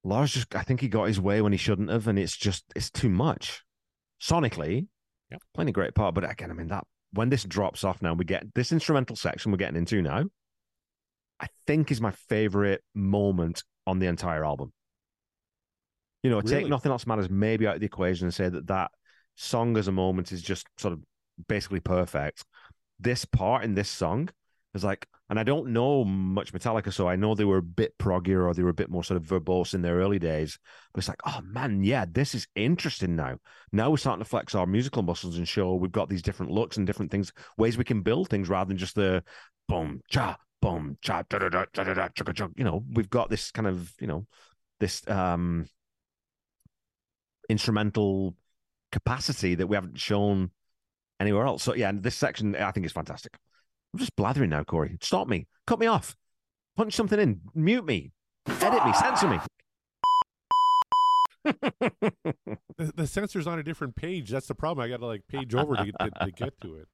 Lars 0.04 0.32
just, 0.32 0.54
I 0.54 0.62
think 0.62 0.80
he 0.80 0.88
got 0.88 1.04
his 1.04 1.20
way 1.20 1.40
when 1.42 1.52
he 1.52 1.58
shouldn't 1.58 1.90
have, 1.90 2.06
and 2.06 2.18
it's 2.18 2.36
just, 2.36 2.64
it's 2.76 2.90
too 2.90 3.08
much. 3.08 3.64
Sonically, 4.20 4.86
Yep. 5.30 5.42
playing 5.54 5.68
a 5.68 5.72
great 5.72 5.94
part, 5.94 6.14
but 6.14 6.30
again, 6.30 6.50
I 6.50 6.54
mean, 6.54 6.68
that 6.68 6.84
when 7.12 7.28
this 7.28 7.42
drops 7.42 7.82
off 7.82 8.00
now, 8.02 8.14
we 8.14 8.24
get 8.24 8.54
this 8.54 8.70
instrumental 8.70 9.16
section 9.16 9.50
we're 9.50 9.58
getting 9.58 9.76
into 9.76 10.02
now. 10.02 10.24
I 11.40 11.48
think 11.66 11.90
is 11.90 12.00
my 12.00 12.12
favorite 12.12 12.82
moment 12.94 13.64
on 13.86 13.98
the 13.98 14.06
entire 14.06 14.44
album. 14.44 14.72
You 16.22 16.30
know, 16.30 16.40
take 16.40 16.68
nothing 16.68 16.92
else 16.92 17.06
matters 17.06 17.28
maybe 17.28 17.66
out 17.66 17.74
of 17.74 17.80
the 17.80 17.86
equation 17.86 18.26
and 18.26 18.34
say 18.34 18.48
that 18.48 18.66
that 18.68 18.90
song 19.36 19.76
as 19.76 19.86
a 19.88 19.92
moment 19.92 20.32
is 20.32 20.42
just 20.42 20.66
sort 20.78 20.92
of 20.92 21.00
basically 21.46 21.80
perfect. 21.80 22.44
This 22.98 23.24
part 23.24 23.64
in 23.64 23.74
this 23.74 23.88
song 23.88 24.30
is 24.74 24.82
like, 24.82 25.06
and 25.28 25.40
I 25.40 25.42
don't 25.42 25.68
know 25.68 26.04
much 26.04 26.52
Metallica, 26.52 26.92
so 26.92 27.08
I 27.08 27.16
know 27.16 27.34
they 27.34 27.44
were 27.44 27.58
a 27.58 27.62
bit 27.62 27.98
proggier 27.98 28.46
or 28.46 28.54
they 28.54 28.62
were 28.62 28.70
a 28.70 28.74
bit 28.74 28.90
more 28.90 29.02
sort 29.02 29.16
of 29.16 29.26
verbose 29.26 29.74
in 29.74 29.82
their 29.82 29.96
early 29.96 30.18
days. 30.18 30.58
But 30.92 31.00
it's 31.00 31.08
like, 31.08 31.20
oh 31.26 31.40
man, 31.42 31.82
yeah, 31.82 32.04
this 32.08 32.34
is 32.34 32.46
interesting 32.54 33.16
now. 33.16 33.38
Now 33.72 33.90
we're 33.90 33.96
starting 33.96 34.22
to 34.22 34.28
flex 34.28 34.54
our 34.54 34.66
musical 34.66 35.02
muscles 35.02 35.36
and 35.36 35.48
show 35.48 35.74
we've 35.74 35.90
got 35.90 36.08
these 36.08 36.22
different 36.22 36.52
looks 36.52 36.76
and 36.76 36.86
different 36.86 37.10
things, 37.10 37.32
ways 37.58 37.76
we 37.76 37.84
can 37.84 38.02
build 38.02 38.28
things 38.28 38.48
rather 38.48 38.68
than 38.68 38.78
just 38.78 38.94
the 38.94 39.24
boom, 39.68 40.00
cha, 40.08 40.36
boom, 40.62 40.96
cha, 41.02 41.22
da 41.28 41.38
da 41.38 41.48
da 41.48 41.64
da 41.72 41.84
da 41.84 41.94
da, 41.94 42.08
chugga 42.08 42.34
chug. 42.34 42.52
You 42.56 42.64
know, 42.64 42.84
we've 42.92 43.10
got 43.10 43.28
this 43.28 43.50
kind 43.50 43.66
of, 43.66 43.92
you 44.00 44.06
know, 44.06 44.26
this 44.78 45.02
um 45.08 45.66
instrumental 47.48 48.34
capacity 48.92 49.54
that 49.56 49.66
we 49.66 49.76
haven't 49.76 49.98
shown 49.98 50.50
anywhere 51.18 51.46
else. 51.46 51.64
So 51.64 51.74
yeah, 51.74 51.88
and 51.88 52.02
this 52.02 52.14
section 52.14 52.54
I 52.54 52.70
think 52.70 52.86
is 52.86 52.92
fantastic. 52.92 53.36
I'm 53.96 54.00
just 54.00 54.14
blathering 54.14 54.50
now, 54.50 54.62
Corey. 54.62 54.98
Stop 55.00 55.26
me. 55.26 55.46
Cut 55.66 55.78
me 55.80 55.86
off. 55.86 56.14
Punch 56.76 56.92
something 56.94 57.18
in. 57.18 57.40
Mute 57.54 57.86
me. 57.86 58.12
Edit 58.46 58.84
me. 58.84 58.92
Censor 58.92 59.28
me. 59.28 59.38
The, 62.76 62.92
the 62.94 63.06
sensor's 63.06 63.46
on 63.46 63.58
a 63.58 63.62
different 63.62 63.96
page. 63.96 64.28
That's 64.28 64.48
the 64.48 64.54
problem. 64.54 64.84
I 64.84 64.88
got 64.90 65.00
to 65.00 65.06
like 65.06 65.22
page 65.28 65.54
over 65.54 65.76
to, 65.76 65.84
get- 65.86 65.94
to, 65.98 66.10
to 66.26 66.30
get 66.30 66.60
to 66.60 66.76
it. 66.76 66.88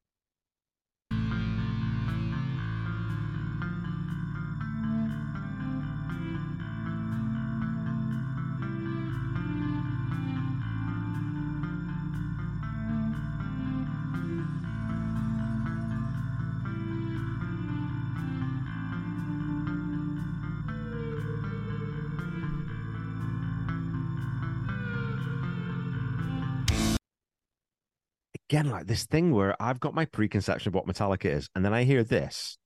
Again, 28.53 28.69
like 28.69 28.85
this 28.85 29.05
thing 29.05 29.31
where 29.31 29.59
I've 29.59 29.79
got 29.79 29.95
my 29.95 30.05
preconception 30.05 30.69
of 30.69 30.75
what 30.75 30.85
Metallica 30.85 31.25
is, 31.25 31.49
and 31.55 31.65
then 31.65 31.73
I 31.73 31.85
hear 31.85 32.03
this. 32.03 32.59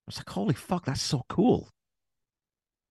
I 0.00 0.08
was 0.08 0.18
like, 0.18 0.28
holy 0.28 0.52
fuck, 0.52 0.84
that's 0.84 1.00
so 1.00 1.22
cool. 1.30 1.70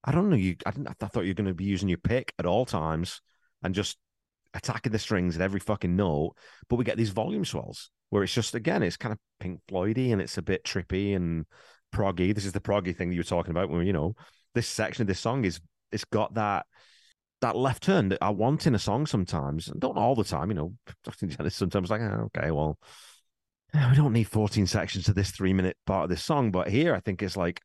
I 0.03 0.11
don't 0.11 0.31
know. 0.31 0.37
You, 0.37 0.55
I, 0.65 0.71
didn't, 0.71 0.87
I 0.87 1.05
thought 1.05 1.25
you 1.25 1.29
were 1.29 1.35
going 1.35 1.45
to 1.45 1.53
be 1.53 1.65
using 1.65 1.87
your 1.87 1.99
pick 1.99 2.33
at 2.39 2.47
all 2.47 2.65
times 2.65 3.21
and 3.61 3.75
just 3.75 3.97
attacking 4.55 4.91
the 4.91 4.97
strings 4.97 5.35
at 5.35 5.43
every 5.43 5.59
fucking 5.59 5.95
note. 5.95 6.33
But 6.67 6.77
we 6.77 6.83
get 6.83 6.97
these 6.97 7.11
volume 7.11 7.45
swells 7.45 7.91
where 8.09 8.23
it's 8.23 8.33
just, 8.33 8.55
again, 8.55 8.81
it's 8.81 8.97
kind 8.97 9.13
of 9.13 9.19
Pink 9.39 9.61
Floydy 9.69 10.13
and 10.13 10.23
it's 10.23 10.39
a 10.39 10.41
bit 10.41 10.63
trippy 10.63 11.15
and 11.15 11.45
proggy. 11.93 12.33
This 12.33 12.45
is 12.45 12.53
the 12.53 12.59
proggy 12.59 12.97
thing 12.97 13.09
that 13.09 13.13
you 13.13 13.19
were 13.19 13.23
talking 13.23 13.51
about 13.51 13.69
when, 13.69 13.85
you 13.85 13.93
know, 13.93 14.15
this 14.55 14.67
section 14.67 15.03
of 15.03 15.07
this 15.07 15.19
song 15.19 15.45
is, 15.45 15.61
it's 15.91 16.05
got 16.05 16.33
that 16.33 16.65
that 17.45 17.55
left 17.55 17.83
turn 17.83 18.09
that 18.09 18.23
I 18.23 18.31
want 18.31 18.65
in 18.65 18.73
a 18.73 18.79
song 18.79 19.05
sometimes. 19.05 19.67
Don't 19.77 19.99
all 19.99 20.15
the 20.15 20.23
time, 20.23 20.49
you 20.49 20.55
know. 20.55 20.73
Sometimes 21.49 21.91
like, 21.91 22.01
oh, 22.01 22.29
okay, 22.35 22.49
well, 22.49 22.79
we 23.73 23.95
don't 23.95 24.13
need 24.13 24.23
14 24.23 24.65
sections 24.65 25.05
to 25.05 25.13
this 25.13 25.29
three 25.29 25.53
minute 25.53 25.77
part 25.85 26.05
of 26.05 26.09
this 26.09 26.23
song. 26.23 26.49
But 26.51 26.69
here 26.69 26.95
I 26.95 26.99
think 27.01 27.21
it's 27.21 27.37
like, 27.37 27.61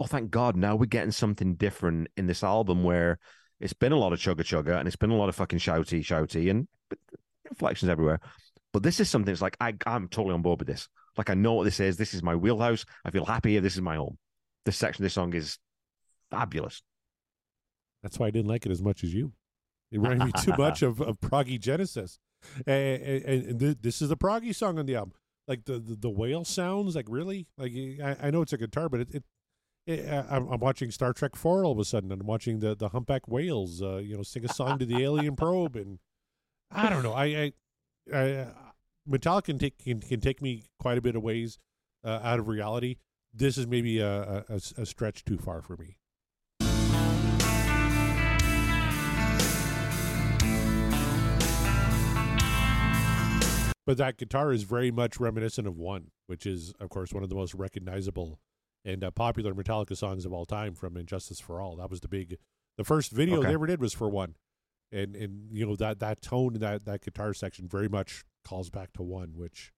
oh, 0.00 0.06
thank 0.06 0.30
God, 0.30 0.56
now 0.56 0.76
we're 0.76 0.86
getting 0.86 1.10
something 1.10 1.56
different 1.56 2.08
in 2.16 2.26
this 2.26 2.42
album 2.42 2.84
where 2.84 3.18
it's 3.60 3.74
been 3.74 3.92
a 3.92 3.98
lot 3.98 4.14
of 4.14 4.18
chugga 4.18 4.40
chugga 4.40 4.78
and 4.78 4.86
it's 4.86 4.96
been 4.96 5.10
a 5.10 5.16
lot 5.16 5.28
of 5.28 5.36
fucking 5.36 5.58
shouty, 5.58 6.00
shouty 6.00 6.50
and 6.50 6.66
inflections 7.50 7.90
everywhere. 7.90 8.20
But 8.72 8.82
this 8.82 8.98
is 8.98 9.10
something 9.10 9.30
that's 9.30 9.42
like, 9.42 9.58
I, 9.60 9.74
I'm 9.86 10.08
totally 10.08 10.32
on 10.32 10.42
board 10.42 10.60
with 10.60 10.68
this. 10.68 10.88
Like, 11.18 11.28
I 11.28 11.34
know 11.34 11.52
what 11.52 11.64
this 11.64 11.80
is. 11.80 11.98
This 11.98 12.14
is 12.14 12.22
my 12.22 12.34
wheelhouse. 12.34 12.86
I 13.04 13.10
feel 13.10 13.26
happy. 13.26 13.58
This 13.58 13.74
is 13.74 13.82
my 13.82 13.96
home. 13.96 14.16
This 14.64 14.76
section 14.78 15.02
of 15.02 15.06
this 15.06 15.14
song 15.14 15.34
is 15.34 15.58
fabulous. 16.30 16.80
That's 18.02 18.18
why 18.18 18.26
I 18.26 18.30
didn't 18.30 18.48
like 18.48 18.64
it 18.66 18.72
as 18.72 18.82
much 18.82 19.02
as 19.04 19.12
you. 19.14 19.32
It 19.90 19.98
reminded 20.00 20.26
me 20.26 20.32
too 20.40 20.54
much 20.58 20.82
of, 20.88 21.00
of 21.00 21.20
Proggy 21.20 21.58
Genesis. 21.58 22.18
and, 22.66 23.02
and, 23.02 23.44
and 23.46 23.60
th- 23.60 23.78
this 23.80 24.00
is 24.02 24.10
a 24.10 24.16
proggy 24.16 24.54
song 24.54 24.78
on 24.78 24.86
the 24.86 24.94
album. 24.96 25.14
Like 25.48 25.64
the, 25.64 25.78
the 25.78 25.96
the 25.96 26.10
whale 26.10 26.44
sounds, 26.44 26.94
like 26.94 27.06
really, 27.08 27.46
like 27.56 27.72
I, 28.02 28.16
I 28.28 28.30
know 28.30 28.42
it's 28.42 28.52
a 28.52 28.58
guitar, 28.58 28.88
but 28.90 29.00
it, 29.00 29.24
it, 29.86 30.08
I- 30.08 30.36
I'm, 30.36 30.46
I'm 30.48 30.60
watching 30.60 30.90
Star 30.90 31.12
Trek 31.14 31.34
Four 31.34 31.64
all 31.64 31.72
of 31.72 31.78
a 31.78 31.84
sudden, 31.86 32.12
and 32.12 32.20
I'm 32.20 32.26
watching 32.26 32.58
the 32.60 32.76
the 32.76 32.90
humpback 32.90 33.26
whales, 33.26 33.80
uh, 33.82 33.96
you 33.96 34.14
know, 34.16 34.22
sing 34.22 34.44
a 34.44 34.52
song 34.52 34.78
to 34.78 34.84
the 34.84 35.02
alien 35.02 35.34
probe, 35.36 35.74
and 35.76 35.98
I 36.70 36.90
don't 36.90 37.02
know, 37.02 37.14
I, 37.14 37.24
I, 37.24 37.52
I 38.14 38.46
Metallica 39.08 39.44
can 39.44 39.58
take 39.58 39.78
can, 39.78 40.00
can 40.00 40.20
take 40.20 40.42
me 40.42 40.64
quite 40.78 40.98
a 40.98 41.00
bit 41.00 41.16
of 41.16 41.22
ways 41.22 41.58
uh, 42.04 42.20
out 42.22 42.38
of 42.38 42.46
reality. 42.48 42.96
This 43.32 43.56
is 43.58 43.66
maybe 43.66 43.98
a 44.00 44.44
a 44.50 44.86
stretch 44.86 45.24
too 45.24 45.38
far 45.38 45.62
for 45.62 45.76
me. 45.78 45.97
But 53.88 53.96
that 53.96 54.18
guitar 54.18 54.52
is 54.52 54.64
very 54.64 54.90
much 54.90 55.18
reminiscent 55.18 55.66
of 55.66 55.78
One, 55.78 56.10
which 56.26 56.44
is, 56.44 56.74
of 56.78 56.90
course, 56.90 57.14
one 57.14 57.22
of 57.22 57.30
the 57.30 57.34
most 57.34 57.54
recognizable 57.54 58.38
and 58.84 59.02
uh, 59.02 59.10
popular 59.10 59.54
Metallica 59.54 59.96
songs 59.96 60.26
of 60.26 60.32
all 60.34 60.44
time 60.44 60.74
from 60.74 60.94
And 60.94 61.08
Justice 61.08 61.40
for 61.40 61.58
All. 61.58 61.76
That 61.76 61.88
was 61.88 62.00
the 62.00 62.08
big, 62.08 62.36
the 62.76 62.84
first 62.84 63.12
video 63.12 63.38
Okay. 63.38 63.48
they 63.48 63.54
ever 63.54 63.66
did 63.66 63.80
was 63.80 63.94
for 63.94 64.10
One, 64.10 64.34
and 64.92 65.16
and 65.16 65.48
you 65.50 65.64
know 65.64 65.74
that 65.76 66.00
that 66.00 66.20
tone 66.20 66.58
that 66.58 66.84
that 66.84 67.00
guitar 67.00 67.32
section 67.32 67.66
very 67.66 67.88
much 67.88 68.24
calls 68.46 68.68
back 68.68 68.92
to 68.92 69.02
One, 69.02 69.32
which 69.34 69.72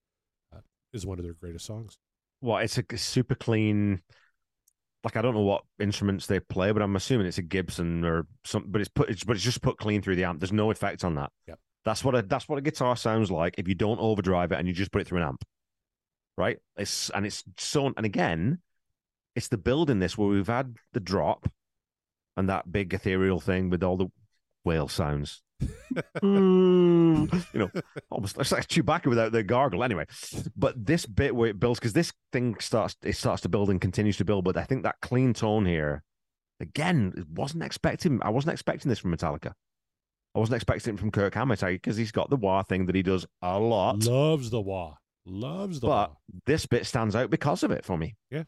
uh, 0.52 0.62
is 0.92 1.06
one 1.06 1.20
of 1.20 1.24
their 1.24 1.34
greatest 1.34 1.64
songs. 1.64 1.96
Well, 2.40 2.58
it's 2.58 2.78
a 2.78 2.98
super 2.98 3.36
clean. 3.36 4.02
Like 5.04 5.16
I 5.16 5.22
don't 5.22 5.34
know 5.34 5.42
what 5.42 5.62
instruments 5.78 6.26
they 6.26 6.40
play, 6.40 6.72
but 6.72 6.82
I'm 6.82 6.96
assuming 6.96 7.28
it's 7.28 7.38
a 7.38 7.42
Gibson 7.42 8.04
or 8.04 8.26
something. 8.44 8.72
But 8.72 8.80
it's 8.80 8.90
put, 8.90 9.08
it's, 9.08 9.22
but 9.22 9.36
it's 9.36 9.44
just 9.44 9.62
put 9.62 9.78
clean 9.78 10.02
through 10.02 10.16
the 10.16 10.24
amp. 10.24 10.40
There's 10.40 10.52
no 10.52 10.72
effect 10.72 11.04
on 11.04 11.14
that. 11.14 11.30
Yep. 11.46 11.60
That's 11.84 12.04
what 12.04 12.14
a 12.14 12.22
that's 12.22 12.48
what 12.48 12.58
a 12.58 12.62
guitar 12.62 12.96
sounds 12.96 13.30
like 13.30 13.54
if 13.58 13.66
you 13.66 13.74
don't 13.74 14.00
overdrive 14.00 14.52
it 14.52 14.58
and 14.58 14.68
you 14.68 14.74
just 14.74 14.92
put 14.92 15.00
it 15.00 15.06
through 15.06 15.18
an 15.18 15.28
amp, 15.28 15.44
right? 16.36 16.58
It's 16.76 17.10
and 17.10 17.24
it's 17.24 17.42
so 17.56 17.86
and 17.86 18.04
again, 18.04 18.60
it's 19.34 19.48
the 19.48 19.58
build 19.58 19.90
in 19.90 19.98
this 19.98 20.18
where 20.18 20.28
we've 20.28 20.46
had 20.46 20.76
the 20.92 21.00
drop 21.00 21.50
and 22.36 22.48
that 22.48 22.70
big 22.70 22.92
ethereal 22.92 23.40
thing 23.40 23.70
with 23.70 23.82
all 23.82 23.96
the 23.96 24.08
whale 24.64 24.88
sounds. 24.88 25.42
Mm, 26.22 27.32
you 27.52 27.58
know, 27.58 27.70
almost 28.10 28.38
it's 28.38 28.52
like 28.52 28.68
Chewbacca 28.68 29.06
without 29.06 29.32
the 29.32 29.42
gargle. 29.42 29.82
Anyway, 29.82 30.06
but 30.56 30.86
this 30.86 31.04
bit 31.04 31.34
where 31.34 31.50
it 31.50 31.58
builds 31.58 31.80
because 31.80 31.92
this 31.92 32.12
thing 32.32 32.56
starts 32.60 32.94
it 33.02 33.16
starts 33.16 33.42
to 33.42 33.48
build 33.48 33.70
and 33.70 33.80
continues 33.80 34.16
to 34.18 34.24
build. 34.24 34.44
But 34.44 34.56
I 34.56 34.64
think 34.64 34.84
that 34.84 35.00
clean 35.02 35.34
tone 35.34 35.66
here, 35.66 36.02
again, 36.60 37.12
it 37.16 37.28
wasn't 37.28 37.64
expecting. 37.64 38.20
I 38.22 38.30
wasn't 38.30 38.52
expecting 38.52 38.88
this 38.88 39.00
from 39.00 39.14
Metallica. 39.14 39.52
I 40.34 40.38
wasn't 40.38 40.56
expecting 40.56 40.94
it 40.94 41.00
from 41.00 41.10
Kirk 41.10 41.34
Hammett 41.34 41.60
because 41.60 41.96
he's 41.96 42.12
got 42.12 42.30
the 42.30 42.36
wah 42.36 42.62
thing 42.62 42.86
that 42.86 42.94
he 42.94 43.02
does 43.02 43.26
a 43.42 43.58
lot. 43.58 44.04
Loves 44.04 44.50
the 44.50 44.60
wah, 44.60 44.94
loves 45.26 45.80
the 45.80 45.88
But 45.88 46.10
wah. 46.10 46.16
this 46.46 46.66
bit 46.66 46.86
stands 46.86 47.16
out 47.16 47.30
because 47.30 47.62
of 47.62 47.70
it 47.70 47.84
for 47.84 47.98
me. 47.98 48.14
Yeah. 48.30 48.44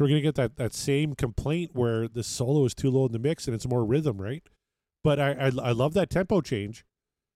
So 0.00 0.04
we're 0.04 0.08
gonna 0.08 0.22
get 0.22 0.36
that 0.36 0.56
that 0.56 0.72
same 0.72 1.14
complaint 1.14 1.72
where 1.74 2.08
the 2.08 2.22
solo 2.22 2.64
is 2.64 2.74
too 2.74 2.90
low 2.90 3.04
in 3.04 3.12
the 3.12 3.18
mix 3.18 3.46
and 3.46 3.54
it's 3.54 3.68
more 3.68 3.84
rhythm, 3.84 4.18
right? 4.18 4.42
But 5.04 5.20
I 5.20 5.32
I, 5.32 5.52
I 5.62 5.72
love 5.72 5.92
that 5.92 6.08
tempo 6.08 6.40
change. 6.40 6.86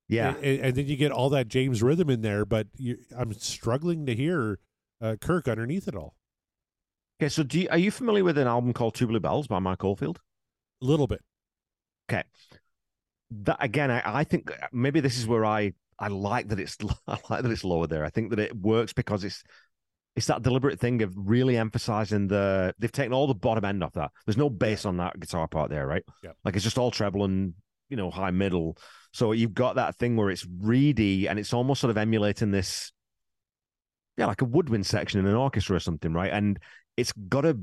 Yeah. 0.09 0.35
and, 0.37 0.61
and 0.61 0.75
then 0.75 0.87
you 0.87 0.97
get 0.97 1.13
all 1.13 1.29
that 1.29 1.49
James 1.49 1.83
rhythm 1.83 2.09
in 2.09 2.23
there, 2.23 2.47
but 2.47 2.69
you, 2.79 2.97
I'm 3.15 3.35
struggling 3.35 4.07
to 4.07 4.15
hear 4.15 4.61
uh, 4.99 5.17
Kirk 5.21 5.47
underneath 5.47 5.89
it 5.89 5.95
all. 5.95 6.17
Okay. 7.21 7.29
So, 7.29 7.43
do 7.43 7.61
you, 7.61 7.69
are 7.71 7.77
you 7.77 7.91
familiar 7.91 8.25
with 8.25 8.39
an 8.39 8.47
album 8.47 8.73
called 8.73 8.95
Tubular 8.95 9.21
Bells 9.21 9.47
by 9.47 9.59
Mike 9.59 9.85
Oldfield? 9.85 10.21
A 10.81 10.87
little 10.87 11.07
bit. 11.07 11.21
Okay. 12.11 12.25
That 13.31 13.59
again, 13.61 13.91
I, 13.91 14.01
I 14.07 14.25
think 14.25 14.51
maybe 14.73 15.01
this 15.01 15.19
is 15.19 15.27
where 15.27 15.45
I 15.45 15.75
I 15.99 16.09
like 16.09 16.49
that 16.49 16.61
it's 16.61 16.79
I 17.07 17.19
like 17.29 17.43
that 17.43 17.51
it's 17.51 17.63
lower 17.63 17.87
there. 17.87 18.07
I 18.07 18.11
think 18.11 18.31
that 18.31 18.39
it 18.39 18.57
works 18.57 18.95
because 18.95 19.23
it's 19.23 19.45
it's 20.17 20.27
that 20.27 20.43
deliberate 20.43 20.79
thing 20.79 21.03
of 21.03 21.13
really 21.17 21.57
emphasizing 21.57 22.29
the 22.29 22.75
they've 22.79 22.93
taken 22.93 23.13
all 23.13 23.27
the 23.27 23.35
bottom 23.35 23.65
end 23.65 23.83
off 23.83 23.95
that. 23.95 24.13
There's 24.27 24.37
no 24.37 24.49
bass 24.49 24.85
on 24.85 24.99
that 24.99 25.19
guitar 25.19 25.49
part 25.49 25.71
there, 25.71 25.87
right? 25.87 26.05
Yep. 26.23 26.37
Like 26.45 26.55
it's 26.55 26.65
just 26.65 26.79
all 26.79 26.91
treble 26.91 27.25
and 27.25 27.55
you 27.89 27.97
know 27.97 28.11
high 28.11 28.31
middle. 28.31 28.77
So 29.13 29.33
you've 29.33 29.55
got 29.55 29.77
that 29.77 29.97
thing 29.97 30.17
where 30.17 30.31
it's 30.31 30.47
reedy 30.61 31.29
and 31.29 31.39
it's 31.39 31.53
almost 31.53 31.81
sort 31.81 31.91
of 31.91 31.97
emulating 31.97 32.51
this, 32.51 32.93
yeah, 34.17 34.27
like 34.27 34.43
a 34.43 34.47
woodwind 34.47 34.87
section 34.87 35.21
in 35.21 35.27
an 35.27 35.35
orchestra 35.35 35.77
or 35.77 35.81
something, 35.81 36.13
right? 36.13 36.33
And 36.33 36.59
it's 36.97 37.13
got 37.13 37.45
a 37.45 37.59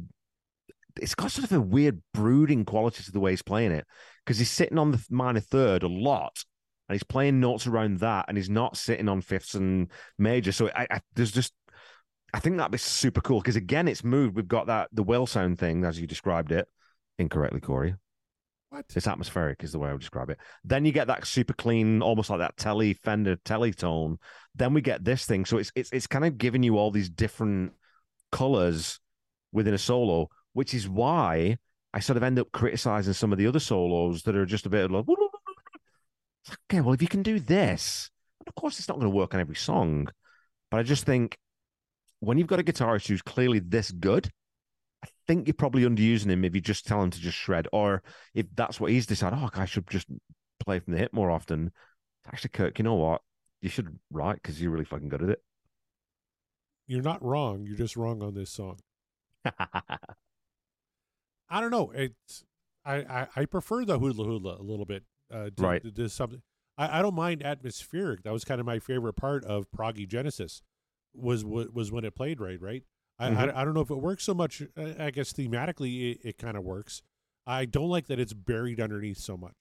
it's 1.00 1.16
got 1.16 1.32
sort 1.32 1.50
of 1.50 1.58
a 1.58 1.62
weird 1.62 2.02
brooding 2.14 2.66
quality 2.66 3.02
to 3.04 3.12
the 3.14 3.20
way 3.20 3.32
he's 3.32 3.42
playing 3.42 3.72
it 3.72 3.86
because 4.26 4.40
he's 4.40 4.52
sitting 4.52 4.78
on 4.78 4.92
the 4.92 5.06
minor 5.10 5.40
third 5.40 5.84
a 5.84 5.88
lot 5.88 6.44
and 6.90 6.96
he's 6.96 7.04
playing 7.04 7.40
notes 7.40 7.66
around 7.66 8.00
that 8.00 8.26
and 8.28 8.38
he's 8.38 8.50
not 8.50 8.76
sitting 8.76 9.08
on 9.08 9.22
fifths 9.22 9.56
and 9.56 9.90
major. 10.18 10.52
So 10.52 10.70
I, 10.76 10.88
I 10.92 11.00
there's 11.16 11.32
just 11.32 11.54
I 12.34 12.40
think 12.40 12.58
that'd 12.58 12.72
be 12.72 12.78
super 12.78 13.22
cool 13.22 13.40
because 13.40 13.56
again 13.56 13.88
it's 13.88 14.04
moved. 14.04 14.36
We've 14.36 14.48
got 14.48 14.68
that 14.68 14.90
the 14.92 15.04
whale 15.04 15.28
sound 15.28 15.60
thing 15.60 15.84
as 15.84 16.00
you 16.00 16.08
described 16.08 16.52
it 16.52 16.68
incorrectly, 17.18 17.60
Corey. 17.60 17.96
What? 18.70 18.86
It's 18.96 19.08
atmospheric 19.08 19.64
is 19.64 19.74
the 19.74 19.80
way 19.80 19.90
I 19.90 19.92
would 19.92 20.00
describe 20.00 20.30
it. 20.30 20.38
Then 20.64 20.86
you 20.86 20.94
get 20.94 21.08
that 21.08 21.28
super 21.28 21.52
clean, 21.52 22.02
almost 22.02 22.30
like 22.30 22.40
that 22.40 22.56
telly 22.56 22.94
Fender 22.94 23.36
telly 23.36 23.74
tone. 23.74 24.18
Then 24.56 24.74
we 24.74 24.82
get 24.82 25.04
this 25.04 25.26
thing. 25.26 25.46
So 25.46 25.58
it's 25.58 25.72
it's 25.76 25.92
it's 25.92 26.08
kind 26.08 26.24
of 26.24 26.38
giving 26.38 26.64
you 26.64 26.78
all 26.78 26.90
these 26.90 27.10
different 27.10 27.74
colors 28.32 29.00
within 29.52 29.74
a 29.74 29.78
solo, 29.78 30.30
which 30.54 30.74
is 30.74 30.88
why 30.88 31.58
I 31.94 32.00
sort 32.00 32.18
of 32.18 32.24
end 32.24 32.40
up 32.40 32.52
criticizing 32.54 33.14
some 33.14 33.34
of 33.34 33.38
the 33.38 33.48
other 33.48 33.60
solos 33.60 34.24
that 34.24 34.36
are 34.36 34.46
just 34.46 34.66
a 34.66 34.70
bit 34.70 34.90
like, 34.90 35.06
okay, 36.70 36.80
well, 36.82 36.94
if 36.94 37.02
you 37.02 37.08
can 37.10 37.24
do 37.24 37.40
this, 37.40 38.10
and 38.40 38.48
of 38.48 38.56
course, 38.56 38.80
it's 38.80 38.88
not 38.88 38.96
going 38.96 39.12
to 39.12 39.16
work 39.18 39.34
on 39.34 39.42
every 39.42 39.56
song, 39.56 40.08
but 40.70 40.80
I 40.80 40.84
just 40.84 41.06
think 41.06 41.38
when 42.22 42.38
you've 42.38 42.48
got 42.48 42.60
a 42.60 42.64
guitarist 42.64 43.08
who's 43.08 43.22
clearly 43.22 43.60
this 43.60 43.92
good, 43.92 44.32
I 45.04 45.08
think 45.28 45.48
you're 45.48 45.56
probably 45.56 45.84
underusing 45.84 46.30
him 46.30 46.46
if 46.46 46.56
you 46.56 46.62
just 46.62 46.86
tell 46.86 47.02
him 47.02 47.10
to 47.10 47.20
just 47.20 47.38
shred, 47.38 47.68
or 47.74 48.04
if 48.34 48.46
that's 48.56 48.80
what 48.80 48.92
he's 48.92 49.08
decided. 49.08 49.40
Oh, 49.42 49.50
I 49.54 49.66
should 49.66 49.90
just 49.90 50.08
play 50.60 50.80
from 50.80 50.94
the 50.94 51.00
hip 51.00 51.14
more 51.14 51.32
often. 51.32 51.72
Actually, 52.28 52.52
Kirk, 52.52 52.78
you 52.78 52.84
know 52.84 52.94
what? 52.94 53.22
You 53.62 53.70
should 53.70 53.98
write 54.12 54.36
because 54.36 54.62
you're 54.62 54.72
really 54.72 54.86
fucking 54.86 55.10
good 55.10 55.24
at 55.24 55.30
it. 55.30 55.42
You're 56.88 57.02
not 57.02 57.24
wrong. 57.24 57.66
You're 57.66 57.78
just 57.78 57.98
wrong 57.98 58.22
on 58.22 58.36
this 58.36 58.52
song. 58.52 58.80
I 59.46 59.98
don't 61.60 61.72
know. 61.72 61.92
It's 61.96 62.44
I 62.86 62.98
I, 62.98 63.28
I 63.36 63.46
prefer 63.46 63.84
the 63.84 63.98
hula 63.98 64.26
hula 64.26 64.58
a 64.60 64.64
little 64.64 64.86
bit. 64.86 65.04
Uh, 65.34 65.46
to, 65.46 65.52
Right. 65.58 65.82
To, 65.82 65.92
to 65.92 66.10
something. 66.10 66.42
I, 66.78 67.00
I 67.00 67.02
don't 67.02 67.16
mind 67.16 67.44
atmospheric. 67.44 68.24
That 68.24 68.34
was 68.34 68.46
kind 68.46 68.60
of 68.60 68.68
my 68.68 68.80
favorite 68.80 69.14
part 69.14 69.44
of 69.46 69.72
Proggy 69.72 70.08
Genesis. 70.08 70.62
Was 71.14 71.44
wa- 71.44 71.66
was 71.74 71.92
when 71.92 72.06
it 72.06 72.16
played 72.16 72.40
right, 72.40 72.62
right? 72.62 72.84
I, 73.20 73.30
Mhm. 73.30 73.54
I 73.54 73.62
I 73.62 73.66
don't 73.66 73.74
know 73.74 73.82
if 73.82 73.90
it 73.92 73.96
works 73.96 74.24
so 74.24 74.34
much. 74.34 74.62
uh, 74.78 74.94
I 74.98 75.12
guess 75.12 75.34
thematically 75.34 76.12
it, 76.14 76.20
it 76.24 76.38
kind 76.38 76.56
of 76.58 76.64
works. 76.64 77.04
I 77.46 77.66
don't 77.66 77.90
like 77.90 78.08
that 78.08 78.20
it's 78.20 78.34
buried 78.34 78.80
underneath 78.80 79.18
so 79.18 79.36
much. 79.38 79.56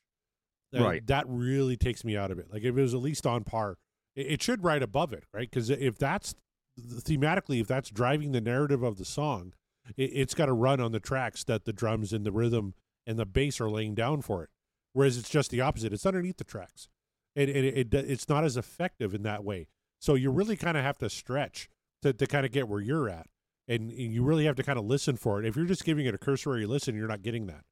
Uh, 0.75 0.83
Right. 0.85 1.07
That 1.07 1.25
really 1.29 1.77
takes 1.77 2.05
me 2.05 2.17
out 2.17 2.31
of 2.31 2.39
it. 2.39 2.51
Like 2.53 2.63
if 2.63 2.77
it 2.77 2.81
was 2.81 2.95
at 2.95 3.01
least 3.01 3.27
on 3.27 3.43
par, 3.45 3.79
it, 4.15 4.27
it 4.27 4.43
should 4.43 4.63
right 4.63 4.83
above 4.83 5.13
it, 5.13 5.25
right? 5.35 5.51
Because 5.51 5.71
if 5.71 5.99
that's 5.99 6.35
thematically, 6.79 7.61
if 7.61 7.67
that's 7.67 7.91
driving 7.91 8.33
the 8.33 8.41
narrative 8.41 8.83
of 8.83 8.97
the 8.97 9.05
song, 9.05 9.53
it, 9.97 10.11
it's 10.15 10.35
got 10.35 10.47
to 10.47 10.53
run 10.53 10.81
on 10.81 10.93
the 10.93 11.01
tracks 11.01 11.45
that 11.45 11.65
the 11.65 11.73
drums 11.73 12.13
and 12.13 12.25
the 12.25 12.33
rhythm 12.33 12.75
and 13.07 13.19
the 13.19 13.27
bass 13.27 13.61
are 13.61 13.71
laying 13.71 13.95
down 13.95 14.23
for 14.23 14.45
it. 14.45 14.51
Whereas 14.93 15.17
it's 15.19 15.31
just 15.31 15.51
the 15.51 15.61
opposite; 15.61 15.93
it's 15.93 16.07
underneath 16.07 16.37
the 16.39 16.45
tracks, 16.45 16.89
and, 17.37 17.49
and 17.49 17.65
it, 17.65 17.93
it 17.93 17.95
it's 18.11 18.29
not 18.29 18.45
as 18.45 18.57
effective 18.57 19.15
in 19.15 19.23
that 19.23 19.45
way. 19.45 19.69
So 20.01 20.15
you 20.15 20.31
really 20.31 20.57
kind 20.57 20.77
of 20.77 20.83
have 20.83 20.99
to 20.99 21.09
stretch 21.11 21.69
to 22.03 22.13
to 22.13 22.27
kind 22.27 22.45
of 22.45 22.53
get 22.53 22.69
where 22.69 22.81
you're 22.81 23.09
at, 23.09 23.27
and, 23.69 23.91
and 23.91 24.13
you 24.13 24.23
really 24.25 24.47
have 24.47 24.57
to 24.57 24.63
kind 24.63 24.79
of 24.79 24.85
listen 24.87 25.17
for 25.17 25.39
it. 25.39 25.47
If 25.47 25.57
you're 25.57 25.67
just 25.67 25.85
giving 25.85 26.07
it 26.07 26.15
a 26.15 26.19
cursory 26.19 26.67
listen, 26.67 26.97
you're 26.97 27.07
not 27.09 27.23
getting 27.23 27.47
that. 27.47 27.63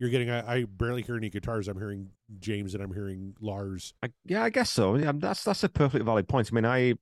You're 0.00 0.10
getting 0.10 0.28
I, 0.30 0.54
I 0.54 0.64
barely 0.64 1.02
hear 1.02 1.16
any 1.16 1.30
guitars. 1.30 1.68
I'm 1.68 1.78
hearing 1.78 2.08
James 2.40 2.74
and 2.74 2.82
I'm 2.82 2.92
hearing 2.92 3.34
Lars. 3.40 3.94
I, 4.02 4.08
yeah, 4.24 4.42
I 4.42 4.50
guess 4.50 4.70
so. 4.70 4.96
Yeah, 4.96 5.12
that's 5.14 5.44
that's 5.44 5.62
a 5.62 5.68
perfectly 5.68 6.04
valid 6.04 6.28
point. 6.28 6.48
I 6.50 6.54
mean, 6.54 6.66
I 6.66 6.94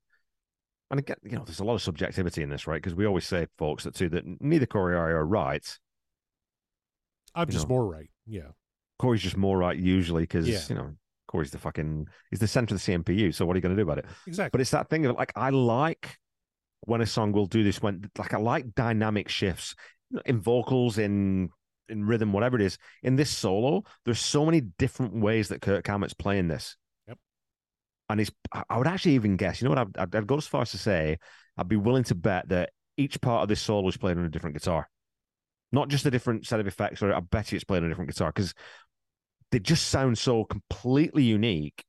and 0.90 0.98
again, 1.00 1.16
you 1.22 1.36
know, 1.38 1.44
there's 1.44 1.60
a 1.60 1.64
lot 1.64 1.74
of 1.74 1.82
subjectivity 1.82 2.42
in 2.42 2.50
this, 2.50 2.66
right? 2.66 2.76
Because 2.82 2.94
we 2.94 3.06
always 3.06 3.24
say, 3.26 3.46
folks, 3.56 3.84
that 3.84 3.94
too 3.94 4.10
that 4.10 4.24
neither 4.42 4.66
Corey 4.66 4.94
or 4.94 4.98
I 5.06 5.10
are 5.12 5.24
right. 5.24 5.66
I'm 7.34 7.48
just 7.48 7.68
know. 7.68 7.76
more 7.76 7.86
right. 7.86 8.10
Yeah. 8.26 8.48
Corey's 8.98 9.22
just 9.22 9.36
more 9.36 9.58
right 9.58 9.76
usually 9.76 10.24
because 10.24 10.48
Yeah. 10.48 10.60
you 10.68 10.74
know 10.74 10.90
Corey's 11.32 11.50
the 11.50 11.58
fucking 11.58 12.06
he's 12.30 12.40
the 12.40 12.46
center 12.46 12.74
of 12.74 12.84
the 12.84 12.92
CMPU. 12.92 13.34
So 13.34 13.46
what 13.46 13.54
are 13.54 13.58
you 13.58 13.62
going 13.62 13.74
to 13.74 13.82
do 13.82 13.90
about 13.90 13.98
it? 13.98 14.06
Exactly. 14.26 14.50
But 14.52 14.60
it's 14.60 14.70
that 14.70 14.90
thing 14.90 15.06
of 15.06 15.16
like 15.16 15.32
I 15.34 15.48
like 15.48 16.18
when 16.82 17.00
a 17.00 17.06
song 17.06 17.32
will 17.32 17.46
do 17.46 17.64
this 17.64 17.80
when 17.80 18.10
like 18.18 18.34
I 18.34 18.38
like 18.38 18.74
dynamic 18.74 19.28
shifts 19.28 19.74
in 20.26 20.40
vocals 20.40 20.98
in 20.98 21.48
in 21.88 22.06
rhythm 22.06 22.32
whatever 22.32 22.56
it 22.56 22.62
is 22.62 22.76
in 23.02 23.16
this 23.16 23.30
solo. 23.30 23.82
There's 24.04 24.20
so 24.20 24.44
many 24.44 24.60
different 24.60 25.14
ways 25.14 25.48
that 25.48 25.62
Kirk 25.62 25.86
Hammett's 25.86 26.14
playing 26.14 26.48
this. 26.48 26.76
Yep. 27.08 27.18
And 28.10 28.20
he's 28.20 28.30
I 28.68 28.76
would 28.76 28.86
actually 28.86 29.14
even 29.14 29.36
guess. 29.36 29.60
You 29.60 29.68
know 29.68 29.74
what? 29.74 29.78
I'd, 29.78 29.98
I'd, 29.98 30.16
I'd 30.16 30.26
go 30.26 30.36
as 30.36 30.46
far 30.46 30.62
as 30.62 30.72
to 30.72 30.78
say 30.78 31.18
I'd 31.56 31.68
be 31.68 31.76
willing 31.76 32.04
to 32.04 32.14
bet 32.14 32.50
that 32.50 32.70
each 32.98 33.20
part 33.22 33.42
of 33.42 33.48
this 33.48 33.60
solo 33.62 33.88
is 33.88 33.96
played 33.96 34.18
on 34.18 34.24
a 34.24 34.28
different 34.28 34.54
guitar, 34.54 34.88
not 35.72 35.88
just 35.88 36.04
a 36.04 36.10
different 36.10 36.46
set 36.46 36.60
of 36.60 36.66
effects. 36.66 37.02
Or 37.02 37.14
I 37.14 37.20
bet 37.20 37.52
you 37.52 37.56
it's 37.56 37.64
played 37.64 37.78
on 37.78 37.84
a 37.84 37.88
different 37.88 38.10
guitar 38.10 38.30
because 38.34 38.52
they 39.52 39.60
just 39.60 39.88
sound 39.88 40.18
so 40.18 40.44
completely 40.44 41.22
unique 41.22 41.84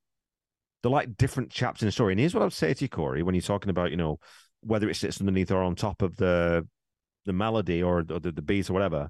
they're 0.84 0.91
like 0.91 1.18
different 1.18 1.49
chapters 1.49 1.84
in 1.84 1.88
a 1.88 1.91
story. 1.91 2.14
And 2.14 2.20
here's 2.20 2.34
what 2.34 2.41
I 2.41 2.45
would 2.45 2.53
say 2.53 2.74
to 2.74 2.84
you, 2.84 2.89
Corey, 2.89 3.24
when 3.24 3.34
you're 3.34 3.41
talking 3.41 3.70
about, 3.70 3.89
you 3.89 3.97
know, 3.97 4.20
whether 4.61 4.89
it 4.89 4.95
sits 4.95 5.20
underneath 5.20 5.49
or 5.49 5.64
on 5.64 5.76
top 5.76 6.01
of 6.01 6.18
the 6.18 6.68
the 7.26 7.34
melody 7.34 7.82
or, 7.82 7.99
or 7.99 8.20
the, 8.20 8.34
the 8.34 8.41
beat 8.41 8.70
or 8.70 8.74
whatever. 8.74 9.09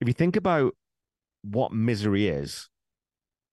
If 0.00 0.08
you 0.08 0.14
think 0.14 0.34
about 0.34 0.74
what 1.42 1.72
misery 1.72 2.26
is, 2.26 2.68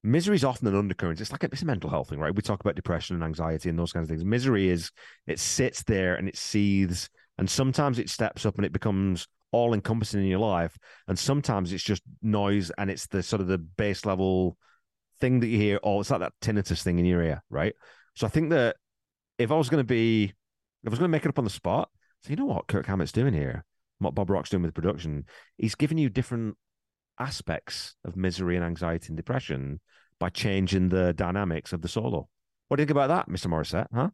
misery 0.04 0.36
is 0.36 0.44
often 0.44 0.68
an 0.68 0.76
undercurrent. 0.76 1.22
It's 1.22 1.32
like 1.32 1.44
a, 1.44 1.50
it's 1.52 1.62
a 1.62 1.68
mental 1.68 1.92
health 1.92 2.10
thing, 2.10 2.18
right? 2.18 2.34
We 2.34 2.42
talk 2.42 2.62
about 2.62 2.76
depression 2.76 3.16
and 3.16 3.24
anxiety 3.24 3.70
and 3.70 3.78
those 3.78 3.94
kinds 3.94 4.06
of 4.06 4.10
things. 4.10 4.26
Misery 4.26 4.70
is 4.70 4.90
it 5.28 5.40
sits 5.40 5.84
there 5.84 6.16
and 6.16 6.28
it 6.28 6.36
seethes, 6.36 7.10
and 7.38 7.48
sometimes 7.48 8.00
it 8.00 8.10
steps 8.10 8.44
up 8.44 8.56
and 8.56 8.66
it 8.66 8.74
becomes 8.74 9.28
all 9.56 9.74
encompassing 9.74 10.22
in 10.22 10.28
your 10.28 10.40
life, 10.40 10.78
and 11.08 11.18
sometimes 11.18 11.72
it's 11.72 11.84
just 11.84 12.04
noise 12.22 12.72
and 12.78 12.90
it's 12.90 13.08
the 13.08 13.24
sort 13.24 13.42
of 13.42 13.48
the 13.48 13.58
base 13.58 14.06
level 14.06 14.58
thing 15.20 15.40
that 15.40 15.48
you 15.48 15.58
hear, 15.58 15.80
or 15.82 16.02
it's 16.02 16.12
like 16.12 16.20
that 16.20 16.34
tinnitus 16.42 16.84
thing 16.84 17.00
in 17.00 17.06
your 17.06 17.24
ear, 17.24 17.42
right? 17.50 17.74
So 18.16 18.28
I 18.28 18.30
think 18.30 18.50
that 18.50 18.76
if 19.38 19.52
I 19.52 19.56
was 19.56 19.70
going 19.70 19.82
to 19.82 19.88
be, 19.88 20.26
if 20.26 20.88
I 20.88 20.90
was 20.90 21.00
going 21.00 21.10
to 21.10 21.16
make 21.16 21.26
it 21.26 21.30
up 21.30 21.40
on 21.40 21.46
the 21.46 21.50
spot, 21.50 21.90
so 22.24 22.30
you 22.30 22.36
know 22.36 22.46
what 22.46 22.68
Kirk 22.68 22.86
Hammett's 22.86 23.12
doing 23.12 23.34
here, 23.34 23.64
what 24.00 24.16
Bob 24.16 24.30
Rock's 24.30 24.50
doing 24.50 24.64
with 24.64 24.74
production, 24.74 25.26
he's 25.58 25.76
giving 25.76 25.98
you 25.98 26.10
different 26.10 26.58
aspects 27.20 27.96
of 28.04 28.18
misery 28.18 28.56
and 28.56 28.66
anxiety 28.66 29.08
and 29.08 29.18
depression 29.18 29.80
by 30.20 30.30
changing 30.30 30.90
the 30.90 31.14
dynamics 31.14 31.72
of 31.74 31.82
the 31.82 31.88
solo. 31.88 32.28
What 32.68 32.78
do 32.78 32.82
you 32.82 32.88
think 32.88 32.98
about 32.98 33.08
that, 33.08 33.30
Mr. 33.30 33.48
Morissette? 33.48 33.88
Huh? 33.94 34.10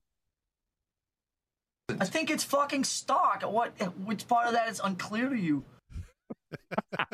I 1.90 2.06
think 2.06 2.30
it's 2.30 2.44
fucking 2.44 2.84
stock. 2.84 3.44
What? 3.44 3.70
Which 4.06 4.28
part 4.28 4.48
of 4.48 4.54
that 4.54 4.70
is 4.70 4.82
unclear 4.84 5.30
to 5.30 5.38
you? 5.38 5.64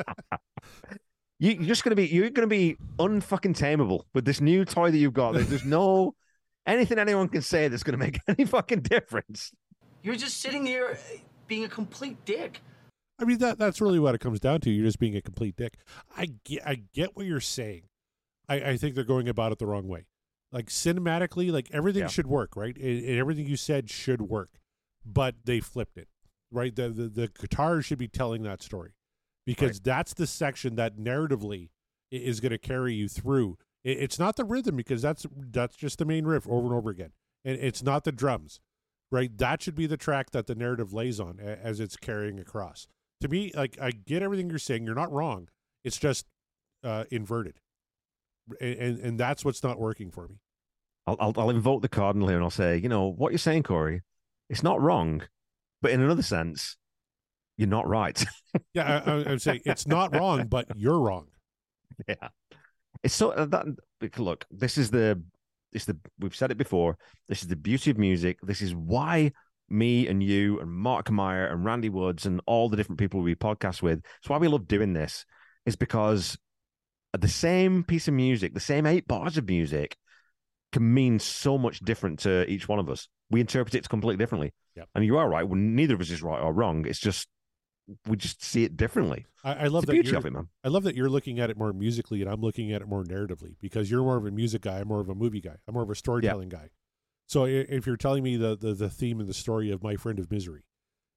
You, 1.39 1.51
you're 1.51 1.65
just 1.65 1.83
gonna 1.83 1.95
be 1.95 2.07
you're 2.07 2.29
gonna 2.29 2.47
be 2.47 2.77
unfucking 2.97 3.57
tameable 3.57 4.03
with 4.13 4.25
this 4.25 4.41
new 4.41 4.65
toy 4.65 4.89
that 4.89 4.97
you've 4.97 5.13
got. 5.13 5.33
There's, 5.33 5.47
there's 5.47 5.65
no 5.65 6.15
anything 6.65 6.97
anyone 6.97 7.29
can 7.29 7.43
say 7.43 7.67
that's 7.67 7.83
gonna 7.83 7.97
make 7.97 8.19
any 8.27 8.45
fucking 8.45 8.81
difference. 8.81 9.51
You're 10.01 10.15
just 10.15 10.39
sitting 10.39 10.63
there 10.63 10.91
uh, 10.91 10.97
being 11.47 11.63
a 11.63 11.69
complete 11.69 12.23
dick. 12.25 12.61
I 13.19 13.25
mean 13.25 13.37
that 13.39 13.59
that's 13.59 13.81
really 13.81 13.99
what 13.99 14.15
it 14.15 14.19
comes 14.19 14.39
down 14.39 14.61
to. 14.61 14.71
You're 14.71 14.85
just 14.85 14.99
being 14.99 15.15
a 15.15 15.21
complete 15.21 15.55
dick. 15.55 15.75
I 16.15 16.29
get 16.43 16.65
I 16.65 16.81
get 16.93 17.15
what 17.15 17.27
you're 17.27 17.39
saying. 17.39 17.83
I, 18.49 18.55
I 18.55 18.77
think 18.77 18.95
they're 18.95 19.03
going 19.03 19.29
about 19.29 19.51
it 19.51 19.59
the 19.59 19.67
wrong 19.67 19.87
way. 19.87 20.05
Like 20.51 20.67
cinematically, 20.67 21.51
like 21.51 21.69
everything 21.71 22.03
Yeah. 22.03 22.07
should 22.07 22.27
work, 22.27 22.55
right? 22.55 22.75
And, 22.77 23.05
everything 23.05 23.45
you 23.47 23.57
said 23.57 23.89
should 23.89 24.21
work, 24.21 24.59
but 25.05 25.35
they 25.45 25.59
flipped 25.59 25.97
it, 25.97 26.07
right? 26.51 26.73
The 26.75 26.89
the, 26.89 27.07
the 27.09 27.27
guitar 27.27 27.81
should 27.81 27.97
be 27.97 28.07
telling 28.07 28.43
that 28.43 28.61
story 28.61 28.93
because 29.45 29.79
that's 29.79 30.13
the 30.13 30.27
section 30.27 30.75
that 30.75 30.97
narratively 30.97 31.69
is 32.11 32.39
going 32.39 32.51
to 32.51 32.57
carry 32.57 32.93
you 32.93 33.09
through. 33.09 33.57
It, 33.83 33.97
it's 33.97 34.17
not 34.19 34.37
the 34.37 34.45
rhythm 34.45 34.75
because 34.77 35.01
that's 35.01 35.25
that's 35.37 35.75
just 35.75 35.99
the 35.99 36.05
main 36.05 36.25
riff 36.25 36.47
over 36.47 36.65
and 36.67 36.73
over 36.73 36.89
again, 36.89 37.11
and 37.43 37.57
it's 37.59 37.83
not 37.83 38.05
the 38.05 38.13
drums, 38.13 38.61
right? 39.11 39.37
That 39.37 39.61
should 39.61 39.75
be 39.75 39.85
the 39.85 39.97
track 39.97 40.31
that 40.31 40.47
the 40.47 40.55
narrative 40.55 40.93
lays 40.93 41.19
on 41.19 41.39
a- 41.41 41.57
as 41.61 41.81
it's 41.81 41.97
carrying 41.97 42.39
across 42.39 42.87
to 43.21 43.27
me, 43.27 43.51
like 43.53 43.77
I 43.81 43.91
get 43.91 44.21
everything 44.23 44.49
you're 44.49 44.59
saying. 44.59 44.85
You're 44.85 44.95
not 44.95 45.11
wrong. 45.11 45.49
It's 45.83 45.97
just 45.97 46.25
uh, 46.83 47.05
inverted, 47.11 47.59
and, 48.61 48.99
and 48.99 49.19
that's 49.19 49.43
what's 49.43 49.63
not 49.63 49.79
working 49.79 50.11
for 50.11 50.27
me. 50.27 50.35
I'll, 51.05 51.17
I'll 51.19 51.33
I'll 51.37 51.49
invoke 51.49 51.81
the 51.81 51.89
cardinal 51.89 52.27
here 52.27 52.37
and 52.37 52.43
I'll 52.43 52.49
say, 52.49 52.77
you 52.77 52.89
know, 52.89 53.07
what 53.07 53.31
you're 53.31 53.39
saying, 53.39 53.63
Corey, 53.63 54.01
it's 54.49 54.63
not 54.63 54.81
wrong, 54.81 55.23
but 55.81 55.91
in 55.91 56.01
another 56.01 56.21
sense, 56.21 56.77
you're 57.57 57.67
not 57.67 57.87
right. 57.87 58.23
Yeah, 58.73 59.01
I, 59.05 59.11
I, 59.11 59.15
I'm 59.29 59.39
saying 59.39 59.61
it's 59.65 59.85
not 59.85 60.15
wrong, 60.15 60.47
but 60.47 60.65
you're 60.75 60.99
wrong. 60.99 61.27
yeah, 62.07 62.29
it's 63.03 63.13
so 63.13 63.29
uh, 63.29 63.45
that 63.45 63.67
look. 64.17 64.45
This 64.49 64.79
is 64.79 64.89
the 64.89 65.21
it's 65.73 65.85
the 65.85 65.95
we've 66.17 66.35
said 66.35 66.49
it 66.49 66.57
before. 66.57 66.97
This 67.27 67.43
is 67.43 67.49
the 67.49 67.55
beauty 67.55 67.91
of 67.91 67.99
music. 67.99 68.39
This 68.41 68.63
is 68.63 68.73
why 68.73 69.31
me 69.69 70.07
and 70.07 70.23
you 70.23 70.59
and 70.59 70.71
Mark 70.71 71.11
Meyer 71.11 71.45
and 71.45 71.65
Randy 71.65 71.89
Woods 71.89 72.25
and 72.25 72.41
all 72.47 72.67
the 72.67 72.77
different 72.77 72.97
people 72.97 73.21
we 73.21 73.35
podcast 73.35 73.83
with. 73.83 74.01
It's 74.19 74.29
why 74.29 74.37
we 74.37 74.47
love 74.47 74.67
doing 74.67 74.93
this. 74.93 75.25
Is 75.67 75.75
because 75.75 76.37
the 77.13 77.27
same 77.27 77.83
piece 77.83 78.07
of 78.07 78.13
music, 78.13 78.53
the 78.53 78.59
same 78.59 78.85
eight 78.85 79.07
bars 79.07 79.37
of 79.37 79.47
music, 79.47 79.97
can 80.71 80.93
mean 80.93 81.19
so 81.19 81.57
much 81.57 81.79
different 81.79 82.19
to 82.19 82.49
each 82.49 82.67
one 82.67 82.79
of 82.79 82.89
us. 82.89 83.07
We 83.29 83.39
interpret 83.39 83.75
it 83.75 83.87
completely 83.89 84.17
differently. 84.17 84.53
Yep. 84.75 84.89
And 84.95 85.05
you 85.05 85.17
are 85.17 85.29
right. 85.29 85.47
Well, 85.47 85.59
neither 85.59 85.95
of 85.95 86.01
us 86.01 86.09
is 86.09 86.21
right 86.21 86.41
or 86.41 86.53
wrong. 86.53 86.85
It's 86.85 86.99
just 86.99 87.27
we 88.05 88.17
just 88.17 88.43
see 88.43 88.63
it 88.63 88.75
differently. 88.75 89.25
I, 89.43 89.53
I 89.53 89.67
love 89.67 89.85
that 89.85 89.93
beauty 89.93 90.09
you're, 90.09 90.17
of 90.17 90.25
it, 90.25 90.33
man. 90.33 90.49
I 90.63 90.67
love 90.67 90.83
that 90.83 90.95
you're 90.95 91.09
looking 91.09 91.39
at 91.39 91.49
it 91.49 91.57
more 91.57 91.71
musically, 91.71 92.21
and 92.21 92.29
I'm 92.29 92.41
looking 92.41 92.71
at 92.73 92.81
it 92.81 92.87
more 92.87 93.03
narratively 93.03 93.55
because 93.61 93.89
you're 93.89 94.03
more 94.03 94.17
of 94.17 94.25
a 94.25 94.31
music 94.31 94.63
guy. 94.63 94.79
I'm 94.79 94.87
more 94.87 94.99
of 94.99 95.09
a 95.09 95.15
movie 95.15 95.41
guy. 95.41 95.55
I'm 95.67 95.73
more 95.73 95.83
of 95.83 95.89
a 95.89 95.95
storytelling 95.95 96.49
guy. 96.49 96.69
So 97.27 97.45
if 97.45 97.85
you're 97.85 97.97
telling 97.97 98.23
me 98.23 98.37
the, 98.37 98.57
the 98.57 98.73
the 98.73 98.89
theme 98.89 99.19
and 99.19 99.27
the 99.27 99.33
story 99.33 99.71
of 99.71 99.83
My 99.83 99.95
Friend 99.95 100.19
of 100.19 100.31
Misery, 100.31 100.63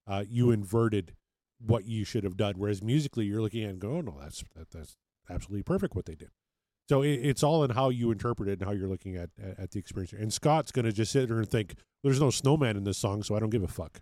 uh, 0.06 0.24
you 0.28 0.50
inverted 0.50 1.14
what 1.58 1.84
you 1.84 2.04
should 2.04 2.24
have 2.24 2.36
done. 2.36 2.54
Whereas 2.56 2.82
musically, 2.82 3.26
you're 3.26 3.42
looking 3.42 3.62
at 3.62 3.68
it 3.68 3.72
and 3.72 3.80
go, 3.80 3.96
oh, 3.96 4.00
no, 4.00 4.18
that's 4.20 4.42
that, 4.56 4.70
that's 4.70 4.96
absolutely 5.30 5.62
perfect 5.62 5.94
what 5.94 6.06
they 6.06 6.14
did. 6.14 6.30
So 6.88 7.02
it, 7.02 7.20
it's 7.22 7.42
all 7.42 7.62
in 7.62 7.70
how 7.70 7.88
you 7.88 8.10
interpret 8.10 8.48
it 8.48 8.58
and 8.58 8.68
how 8.68 8.72
you're 8.72 8.88
looking 8.88 9.16
at 9.16 9.30
at, 9.42 9.58
at 9.58 9.70
the 9.70 9.78
experience. 9.78 10.12
And 10.12 10.32
Scott's 10.32 10.72
going 10.72 10.86
to 10.86 10.92
just 10.92 11.12
sit 11.12 11.28
there 11.28 11.38
and 11.38 11.48
think, 11.48 11.74
"There's 12.02 12.20
no 12.20 12.30
snowman 12.30 12.76
in 12.76 12.84
this 12.84 12.98
song, 12.98 13.22
so 13.22 13.36
I 13.36 13.40
don't 13.40 13.50
give 13.50 13.62
a 13.62 13.68
fuck." 13.68 14.00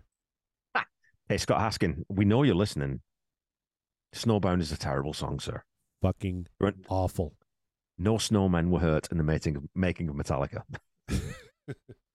Hey, 1.29 1.37
Scott 1.37 1.59
Haskin, 1.59 2.01
we 2.09 2.25
know 2.25 2.41
you're 2.41 2.55
listening. 2.55 3.01
Snowbound 4.15 4.61
is 4.61 4.71
a 4.71 4.77
terrible 4.77 5.13
song, 5.13 5.39
sir. 5.39 5.61
Fucking 6.01 6.47
awful. 6.89 7.35
No 7.99 8.15
snowmen 8.15 8.69
were 8.69 8.79
hurt 8.79 9.07
in 9.11 9.17
the 9.17 9.23
making 9.23 9.55
of, 9.55 9.63
making 9.75 10.09
of 10.09 10.15
Metallica. 10.15 10.63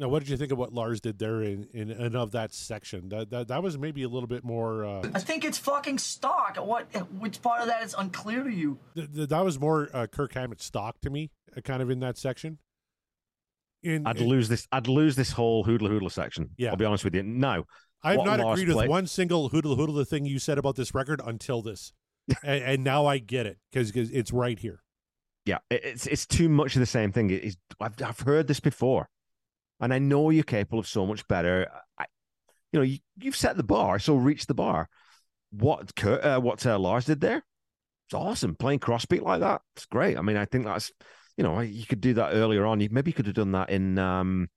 Now, 0.00 0.08
what 0.08 0.20
did 0.20 0.30
you 0.30 0.38
think 0.38 0.50
of 0.50 0.56
what 0.56 0.72
Lars 0.72 1.02
did 1.02 1.18
there 1.18 1.42
in, 1.42 1.68
in 1.74 1.90
and 1.90 2.16
of 2.16 2.30
that 2.30 2.54
section? 2.54 3.10
That, 3.10 3.28
that 3.28 3.48
that 3.48 3.62
was 3.62 3.76
maybe 3.76 4.02
a 4.02 4.08
little 4.08 4.26
bit 4.26 4.42
more. 4.42 4.82
Uh, 4.82 5.02
I 5.14 5.20
think 5.20 5.44
it's 5.44 5.58
fucking 5.58 5.98
stock. 5.98 6.56
What? 6.56 6.86
Which 7.18 7.42
part 7.42 7.60
of 7.60 7.66
that 7.66 7.82
is 7.84 7.94
unclear 7.98 8.42
to 8.42 8.50
you? 8.50 8.78
th- 8.94 9.12
th- 9.14 9.28
that 9.28 9.44
was 9.44 9.60
more 9.60 9.90
uh, 9.92 10.06
Kirk 10.06 10.32
Hammett 10.32 10.62
stock 10.62 11.02
to 11.02 11.10
me, 11.10 11.30
uh, 11.54 11.60
kind 11.60 11.82
of 11.82 11.90
in 11.90 12.00
that 12.00 12.16
section. 12.16 12.56
In, 13.82 14.06
I'd 14.06 14.16
in- 14.16 14.26
lose 14.26 14.48
this. 14.48 14.66
I'd 14.72 14.88
lose 14.88 15.16
this 15.16 15.32
whole 15.32 15.64
hoodla 15.64 15.90
hoodla 15.90 16.10
section. 16.10 16.48
Yeah. 16.56 16.70
I'll 16.70 16.76
be 16.76 16.86
honest 16.86 17.04
with 17.04 17.14
you. 17.14 17.22
No, 17.22 17.64
I've 18.02 18.24
not 18.24 18.40
Lars 18.40 18.58
agreed 18.58 18.74
with 18.74 18.88
one 18.88 19.06
single 19.06 19.50
hoodle 19.50 19.76
hoodle 19.76 20.02
thing 20.06 20.24
you 20.24 20.38
said 20.38 20.56
about 20.56 20.76
this 20.76 20.94
record 20.94 21.20
until 21.22 21.60
this, 21.60 21.92
and, 22.42 22.64
and 22.64 22.84
now 22.84 23.04
I 23.04 23.18
get 23.18 23.44
it 23.44 23.58
because 23.70 23.90
it's 23.94 24.32
right 24.32 24.58
here. 24.58 24.82
yeah, 25.44 25.58
it's 25.70 26.06
it's 26.06 26.24
too 26.24 26.48
much 26.48 26.74
of 26.74 26.80
the 26.80 26.86
same 26.86 27.12
thing. 27.12 27.28
It 27.28 27.44
is. 27.44 27.58
I've 27.78 28.02
I've 28.02 28.20
heard 28.20 28.46
this 28.46 28.60
before, 28.60 29.10
and 29.80 29.92
I 29.92 29.98
know 29.98 30.30
you're 30.30 30.44
capable 30.44 30.78
of 30.78 30.86
so 30.86 31.06
much 31.06 31.26
better. 31.28 31.68
I, 31.98 32.06
you 32.72 32.78
know, 32.80 32.84
you, 32.84 32.98
you've 33.20 33.36
set 33.36 33.56
the 33.56 33.62
bar, 33.62 33.98
so 33.98 34.14
reach 34.14 34.46
the 34.46 34.54
bar. 34.54 34.88
What 35.50 35.94
Kirk, 35.96 36.24
uh, 36.24 36.40
what 36.40 36.64
uh, 36.64 36.78
Lars 36.78 37.06
did 37.06 37.20
there? 37.20 37.42
It's 38.06 38.14
awesome. 38.14 38.54
Playing 38.56 38.80
crossbeat 38.80 39.22
like 39.22 39.40
that, 39.40 39.62
it's 39.76 39.86
great. 39.86 40.16
I 40.16 40.22
mean, 40.22 40.36
I 40.36 40.44
think 40.44 40.64
that's 40.64 40.92
you 41.36 41.44
know, 41.44 41.60
you 41.60 41.86
could 41.86 42.00
do 42.00 42.14
that 42.14 42.34
earlier 42.34 42.66
on. 42.66 42.80
You 42.80 42.88
maybe 42.90 43.10
you 43.10 43.14
could 43.14 43.26
have 43.26 43.34
done 43.34 43.52
that 43.52 43.70
in 43.70 43.98
um 43.98 44.48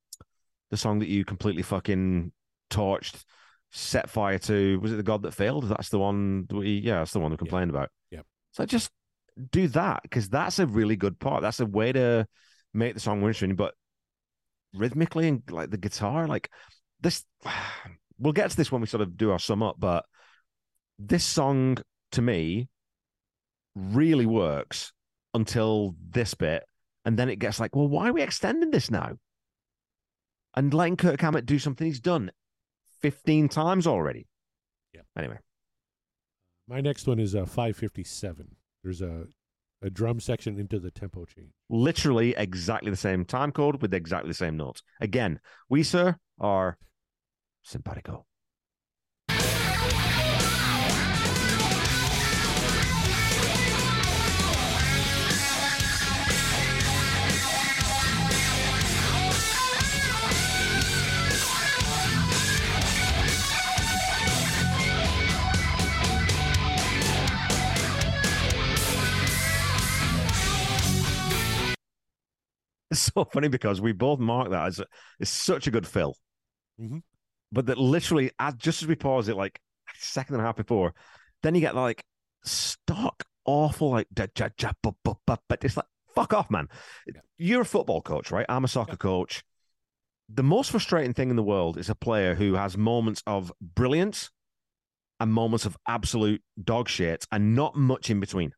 the 0.70 0.78
song 0.78 1.00
that 1.00 1.08
you 1.08 1.24
completely 1.24 1.62
fucking 1.62 2.32
torched, 2.70 3.24
set 3.72 4.10
fire 4.10 4.40
to. 4.40 4.80
Was 4.80 4.92
it 4.92 4.98
the 4.98 5.04
God 5.04 5.22
that 5.22 5.34
failed? 5.34 5.70
That's 5.70 5.90
the 5.90 6.00
one. 6.00 6.46
that 6.50 6.56
we- 6.56 6.80
Yeah, 6.80 7.00
that's 7.00 7.14
the 7.14 7.20
one 7.20 7.32
we 7.32 7.38
complained 7.38 7.70
about. 7.70 7.90
Yeah. 8.12 8.22
So 8.52 8.66
just 8.66 8.92
do 9.52 9.68
that 9.70 10.02
because 10.04 10.30
that's 10.30 10.60
a 10.60 10.68
really 10.68 10.96
good 10.96 11.20
part. 11.20 11.42
That's 11.42 11.60
a 11.60 11.66
way 11.66 11.92
to 11.92 12.28
make 12.74 12.96
the 12.96 13.00
song 13.00 13.20
more 13.20 13.30
interesting. 13.30 13.56
But 13.56 13.76
rhythmically 14.74 15.28
and 15.28 15.44
like 15.50 15.70
the 15.70 15.78
guitar, 15.78 16.28
like 16.28 16.50
this, 17.02 17.24
we'll 18.20 18.34
get 18.34 18.52
to 18.52 18.58
this 18.58 18.72
when 18.72 18.82
we 18.82 18.88
sort 18.88 19.02
of 19.02 19.18
do 19.18 19.32
our 19.32 19.40
sum 19.40 19.64
up. 19.64 19.76
But 19.80 20.06
this 21.00 21.24
song 21.24 21.78
to 22.14 22.22
me 22.22 22.70
really 23.76 24.26
works 24.26 24.94
until 25.34 25.96
this 26.10 26.34
bit, 26.34 26.64
and 27.06 27.18
then 27.18 27.30
it 27.30 27.40
gets 27.40 27.60
like, 27.60 27.76
well, 27.76 27.88
why 27.88 28.10
are 28.10 28.14
we 28.14 28.22
extending 28.22 28.72
this 28.72 28.92
now? 28.92 29.14
And 30.56 30.74
letting 30.74 30.98
Kirk 30.98 31.20
Hammett 31.20 31.48
do 31.48 31.58
something 31.58 31.88
he's 31.88 32.00
done 32.00 32.32
15 33.02 33.50
times 33.50 33.88
already. 33.88 34.28
Yeah. 34.94 35.02
Anyway, 35.18 35.40
My 36.68 36.80
next 36.80 37.08
one 37.08 37.20
is 37.20 37.34
uh, 37.34 37.46
557. 37.46 38.56
There's 38.84 39.02
a 39.02 39.26
a 39.84 39.90
drum 39.90 40.20
section 40.20 40.58
into 40.58 40.80
the 40.80 40.90
tempo 40.90 41.26
change. 41.26 41.52
literally 41.70 42.34
exactly 42.38 42.90
the 42.90 42.98
same 42.98 43.26
time 43.26 43.52
code 43.52 43.82
with 43.82 43.94
exactly 43.94 44.30
the 44.30 44.34
same 44.34 44.58
notes. 44.58 44.82
Again, 45.02 45.40
we, 45.70 45.84
sir, 45.84 46.18
are 46.40 46.78
simpatico. 47.64 48.26
It's 72.94 73.12
so 73.12 73.26
funny 73.26 73.48
because 73.48 73.82
we 73.82 73.92
both 73.92 74.20
mark 74.20 74.52
that 74.52 74.68
as 74.68 74.80
it's 75.20 75.32
such 75.32 75.66
a 75.66 75.72
good 75.72 75.88
fill. 75.88 76.16
Mhm. 76.80 77.02
But 77.52 77.66
that 77.66 77.80
literally, 77.80 78.30
as 78.38 78.54
just 78.54 78.84
as 78.84 78.88
we 78.88 78.96
pause 78.96 79.30
it, 79.30 79.36
like 79.36 79.60
a 79.90 79.98
second 79.98 80.36
and 80.36 80.44
a 80.44 80.46
half 80.46 80.58
before, 80.58 80.94
then 81.42 81.56
you 81.56 81.62
get 81.62 81.76
like 81.76 82.06
stock 82.44 83.24
awful, 83.46 83.90
like 83.90 84.08
but 84.14 84.30
it's 85.64 85.76
like 85.76 85.88
fuck 86.14 86.34
off, 86.34 86.52
man. 86.52 86.68
You're 87.40 87.62
a 87.62 87.66
football 87.66 88.04
coach, 88.04 88.30
right? 88.30 88.46
I'm 88.48 88.64
a 88.64 88.68
soccer 88.68 88.96
coach. 88.96 89.44
The 90.30 90.44
most 90.44 90.70
frustrating 90.70 91.14
thing 91.14 91.32
in 91.32 91.36
the 91.36 91.44
world 91.44 91.80
is 91.80 91.90
a 91.90 91.96
player 91.96 92.36
who 92.36 92.54
has 92.54 92.78
moments 92.78 93.24
of 93.26 93.52
brilliance 93.60 94.30
and 95.20 95.34
moments 95.34 95.66
of 95.66 95.78
absolute 95.88 96.44
dog 96.64 96.90
shit 96.90 97.26
and 97.32 97.56
not 97.56 97.76
much 97.76 98.12
in 98.12 98.20
between. 98.20 98.54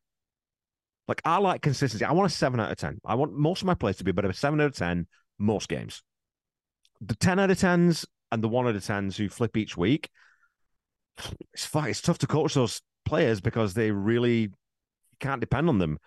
Like 1.08 1.22
I 1.24 1.38
like 1.38 1.62
consistency. 1.62 2.04
I 2.06 2.12
want 2.12 2.32
a 2.32 2.36
seven 2.36 2.60
out 2.60 2.72
of 2.72 2.78
ten. 2.78 3.00
I 3.06 3.16
want 3.16 3.34
most 3.34 3.62
of 3.62 3.68
my 3.68 3.76
players 3.76 3.98
to 3.98 4.04
be 4.04 4.12
about 4.12 4.26
a 4.26 4.34
seven 4.34 4.60
out 4.62 4.68
of 4.68 4.76
ten 4.76 5.08
most 5.38 5.70
games. 5.70 6.02
The 7.02 7.16
ten 7.16 7.40
out 7.40 7.52
of 7.52 7.60
tens 7.60 8.06
and 8.32 8.44
the 8.44 8.48
one 8.48 8.68
out 8.68 8.76
of 8.76 8.84
tens 8.86 9.18
who 9.18 9.30
flip 9.30 9.56
each 9.58 9.78
week. 9.78 10.10
It's 11.54 11.66
fine. 11.66 11.90
It's 11.90 12.02
tough 12.02 12.18
to 12.20 12.28
coach 12.28 12.56
those 12.56 12.82
players 13.06 13.40
because 13.40 13.74
they 13.74 13.92
really 13.92 14.50
can't 15.20 15.40
depend 15.40 15.70
on 15.70 15.78
them. 15.78 16.00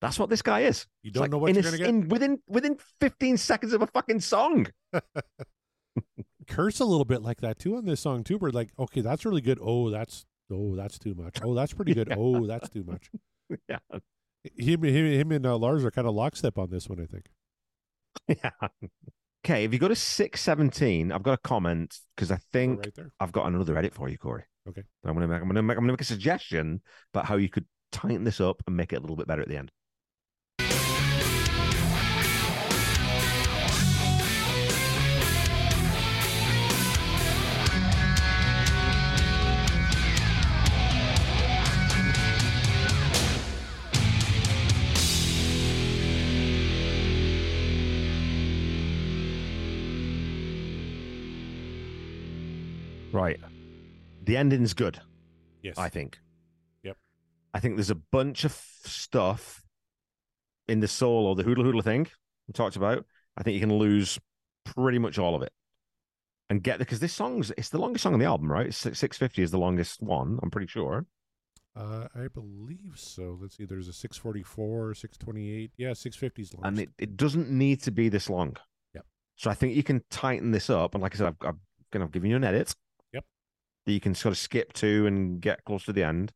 That's 0.00 0.18
what 0.18 0.30
this 0.30 0.42
guy 0.42 0.60
is. 0.60 0.86
You 1.02 1.10
don't 1.10 1.22
like 1.22 1.30
know 1.30 1.38
what 1.38 1.50
in 1.50 1.54
you're 1.56 1.62
gonna 1.64 1.76
get. 1.78 1.88
in- 1.88 2.08
within 2.08 2.38
within 2.48 2.78
fifteen 3.00 3.36
seconds 3.36 3.72
of 3.72 3.82
a 3.82 3.86
fucking 3.88 4.20
song. 4.20 4.66
Curse 6.46 6.80
a 6.80 6.84
little 6.84 7.04
bit 7.04 7.22
like 7.22 7.40
that 7.42 7.58
too 7.58 7.76
on 7.76 7.84
this 7.84 8.00
song 8.00 8.24
too. 8.24 8.38
Where 8.38 8.50
like, 8.50 8.70
okay, 8.78 9.00
that's 9.00 9.24
really 9.24 9.40
good. 9.40 9.58
Oh, 9.60 9.90
that's 9.90 10.24
oh, 10.50 10.76
that's 10.76 10.98
too 10.98 11.14
much. 11.14 11.38
Oh, 11.42 11.54
that's 11.54 11.72
pretty 11.74 11.94
good. 11.94 12.08
Yeah. 12.10 12.16
Oh, 12.16 12.46
that's 12.46 12.68
too 12.70 12.84
much. 12.84 13.10
yeah, 13.68 13.78
Him, 14.56 14.84
him, 14.84 15.06
him 15.06 15.32
and 15.32 15.46
uh, 15.46 15.56
Lars 15.56 15.84
are 15.84 15.90
kind 15.90 16.06
of 16.06 16.14
lockstep 16.14 16.58
on 16.58 16.70
this 16.70 16.88
one, 16.88 17.00
I 17.00 17.06
think. 17.06 17.26
yeah. 18.28 18.68
Okay, 19.44 19.64
if 19.64 19.72
you 19.72 19.78
go 19.78 19.88
to 19.88 19.94
six 19.94 20.40
seventeen, 20.40 21.12
I've 21.12 21.22
got 21.22 21.34
a 21.34 21.38
comment 21.38 21.98
because 22.14 22.30
I 22.30 22.38
think 22.52 22.80
right. 22.96 23.06
I've 23.20 23.32
got 23.32 23.46
another 23.46 23.76
edit 23.76 23.94
for 23.94 24.08
you, 24.08 24.18
Corey. 24.18 24.44
Okay. 24.68 24.82
I'm 25.04 25.14
gonna 25.14 25.28
make 25.28 25.40
I'm 25.40 25.48
gonna 25.48 25.62
make 25.62 25.76
I'm 25.76 25.82
gonna 25.82 25.92
make 25.92 26.00
a 26.00 26.04
suggestion 26.04 26.82
about 27.14 27.26
how 27.26 27.36
you 27.36 27.48
could 27.48 27.64
tighten 27.92 28.24
this 28.24 28.40
up 28.40 28.62
and 28.66 28.76
make 28.76 28.92
it 28.92 28.96
a 28.96 29.00
little 29.00 29.16
bit 29.16 29.26
better 29.26 29.42
at 29.42 29.48
the 29.48 29.56
end. 29.56 29.70
Right. 53.18 53.40
The 54.22 54.36
ending's 54.36 54.74
good. 54.74 55.00
Yes. 55.60 55.76
I 55.76 55.88
think. 55.88 56.20
Yep. 56.84 56.96
I 57.52 57.58
think 57.58 57.74
there's 57.74 57.90
a 57.90 57.96
bunch 57.96 58.44
of 58.44 58.52
stuff 58.52 59.64
in 60.68 60.78
the 60.78 60.86
solo, 60.86 61.34
the 61.34 61.42
hoodle 61.42 61.64
hoodle 61.64 61.82
thing 61.82 62.06
we 62.46 62.52
talked 62.52 62.76
about. 62.76 63.04
I 63.36 63.42
think 63.42 63.54
you 63.54 63.60
can 63.60 63.76
lose 63.76 64.20
pretty 64.64 65.00
much 65.00 65.18
all 65.18 65.34
of 65.34 65.42
it 65.42 65.52
and 66.48 66.62
get 66.62 66.78
the 66.78 66.84
because 66.84 67.00
this 67.00 67.12
song's 67.12 67.50
it's 67.58 67.70
the 67.70 67.78
longest 67.78 68.04
song 68.04 68.14
on 68.14 68.20
the 68.20 68.26
album, 68.26 68.52
right? 68.52 68.72
Six 68.72 69.18
fifty 69.18 69.42
is 69.42 69.50
the 69.50 69.58
longest 69.58 70.00
one. 70.00 70.38
I'm 70.40 70.50
pretty 70.50 70.68
sure. 70.68 71.04
Uh, 71.74 72.06
I 72.14 72.28
believe 72.28 72.92
so. 72.94 73.36
Let's 73.40 73.56
see. 73.56 73.64
There's 73.64 73.86
a 73.86 73.92
644, 73.92 74.94
628. 74.94 75.70
Yeah, 75.76 75.92
650 75.92 76.42
is 76.42 76.54
long. 76.54 76.66
and 76.66 76.78
it, 76.80 76.88
it 76.98 77.16
doesn't 77.16 77.50
need 77.50 77.82
to 77.82 77.92
be 77.92 78.08
this 78.08 78.28
long. 78.28 78.56
Yep. 78.94 79.04
So 79.36 79.48
I 79.48 79.54
think 79.54 79.76
you 79.76 79.84
can 79.84 80.02
tighten 80.10 80.50
this 80.50 80.70
up, 80.70 80.94
and 80.94 81.02
like 81.02 81.14
I 81.14 81.18
said, 81.18 81.26
I've, 81.28 81.48
I've 81.48 81.56
kind 81.92 82.02
of 82.02 82.10
given 82.10 82.30
you 82.30 82.36
an 82.36 82.42
edit. 82.42 82.74
That 83.88 83.94
you 83.94 84.00
can 84.00 84.14
sort 84.14 84.32
of 84.32 84.38
skip 84.38 84.74
to 84.74 85.06
and 85.06 85.40
get 85.40 85.64
close 85.64 85.86
to 85.86 85.94
the 85.94 86.02
end. 86.02 86.34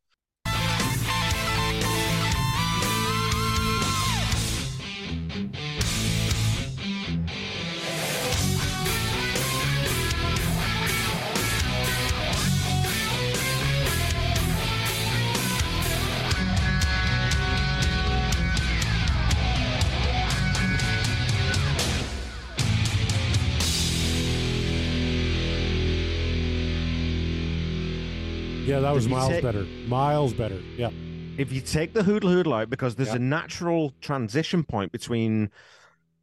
Yeah, 28.73 28.79
that 28.79 28.93
was 28.93 29.07
miles 29.07 29.29
say- 29.29 29.41
better. 29.41 29.63
Miles 29.87 30.33
better. 30.33 30.59
Yeah. 30.75 30.89
If 31.37 31.51
you 31.51 31.61
take 31.61 31.93
the 31.93 32.03
hoodle 32.03 32.29
hoodle 32.29 32.53
out, 32.53 32.69
because 32.69 32.95
there's 32.95 33.09
Yep. 33.09 33.17
a 33.17 33.19
natural 33.19 33.93
transition 34.01 34.63
point 34.63 34.91
between, 34.91 35.49